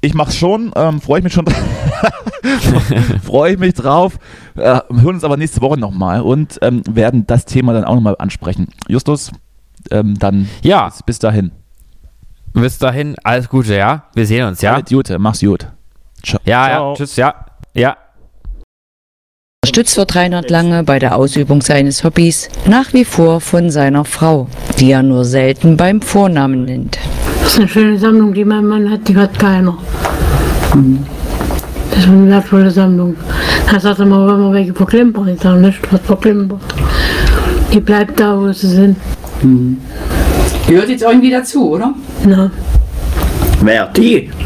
Ich 0.00 0.14
mach's 0.14 0.36
schon, 0.36 0.72
ähm, 0.74 1.00
freue 1.00 1.20
ich 1.20 1.24
mich 1.24 1.32
schon 1.32 1.46
freue 3.24 3.52
ich 3.52 3.58
mich 3.58 3.74
drauf. 3.74 4.18
Äh, 4.56 4.80
hören 4.90 5.14
uns 5.14 5.24
aber 5.24 5.36
nächste 5.36 5.60
Woche 5.60 5.78
nochmal 5.78 6.22
und 6.22 6.58
ähm, 6.60 6.82
werden 6.90 7.26
das 7.26 7.44
Thema 7.44 7.72
dann 7.72 7.84
auch 7.84 7.94
nochmal 7.94 8.16
ansprechen. 8.18 8.68
Justus, 8.88 9.30
ähm, 9.90 10.18
dann 10.18 10.48
Ja, 10.62 10.86
bis, 10.88 11.02
bis 11.04 11.18
dahin. 11.20 11.52
Bis 12.54 12.78
dahin, 12.78 13.16
alles 13.24 13.48
Gute, 13.48 13.74
ja? 13.74 14.04
Wir 14.14 14.26
sehen 14.26 14.46
uns, 14.46 14.60
ja? 14.60 14.74
Alles 14.74 14.88
Gute, 14.88 15.18
mach's 15.18 15.40
gut. 15.40 15.66
Ciao. 16.22 16.40
Ja, 16.44 16.66
Ciao. 16.66 16.90
ja, 16.90 16.96
tschüss, 16.96 17.16
ja. 17.16 17.34
Ja. 17.74 17.96
Unterstützt 19.64 19.96
wird 19.96 20.14
Reinhard 20.16 20.50
Lange 20.50 20.82
bei 20.82 20.98
der 20.98 21.16
Ausübung 21.16 21.62
seines 21.62 22.02
Hobbys 22.04 22.48
nach 22.66 22.92
wie 22.92 23.04
vor 23.04 23.40
von 23.40 23.70
seiner 23.70 24.04
Frau, 24.04 24.48
die 24.78 24.90
er 24.90 25.02
nur 25.02 25.24
selten 25.24 25.76
beim 25.76 26.02
Vornamen 26.02 26.64
nennt. 26.64 26.98
Das 27.42 27.52
ist 27.52 27.58
eine 27.58 27.68
schöne 27.68 27.98
Sammlung, 27.98 28.34
die 28.34 28.44
mein 28.44 28.66
Mann 28.66 28.90
hat, 28.90 29.06
die 29.08 29.16
hat 29.16 29.38
keiner. 29.38 29.78
Das 31.90 32.00
ist 32.00 32.08
eine 32.08 32.28
wertvolle 32.28 32.70
Sammlung. 32.70 33.16
Er 33.72 33.80
sagt 33.80 34.00
immer, 34.00 34.26
wenn 34.26 34.40
wir 34.40 34.52
welche 34.52 34.74
verklimpern. 34.74 35.28
Ich 35.28 35.40
sage 35.40 35.60
nicht, 35.60 35.80
was 35.92 36.00
verklimpert. 36.00 36.60
Die 37.72 37.80
bleibt 37.80 38.18
da, 38.18 38.36
wo 38.38 38.52
sie 38.52 38.68
sind. 38.68 38.96
Gehört 40.66 40.88
jetzt 40.88 41.02
irgendwie 41.02 41.30
dazu, 41.30 41.70
oder? 41.70 41.94
Na, 42.24 42.50
Wer 43.60 43.86
die? 43.88 44.30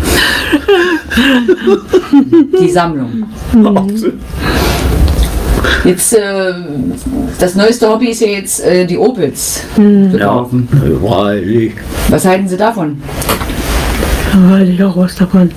Die 2.61 2.71
Sammlung. 2.71 3.25
Jetzt, 5.85 6.13
äh, 6.15 6.53
das 7.39 7.55
neueste 7.55 7.89
Hobby 7.89 8.09
ist 8.11 8.21
ja 8.21 8.29
jetzt 8.29 8.65
äh, 8.65 8.87
die 8.87 8.99
Opels 8.99 9.63
zu 9.75 10.17
Ja, 10.19 10.47
freilich. 11.07 11.73
Was 12.09 12.25
halten 12.25 12.49
Sie 12.49 12.57
davon? 12.57 13.01
da 14.33 14.51
weiß 14.51 14.69
ich 14.69 14.83
auch 14.83 14.97
was 14.97 15.15
davon. 15.17 15.51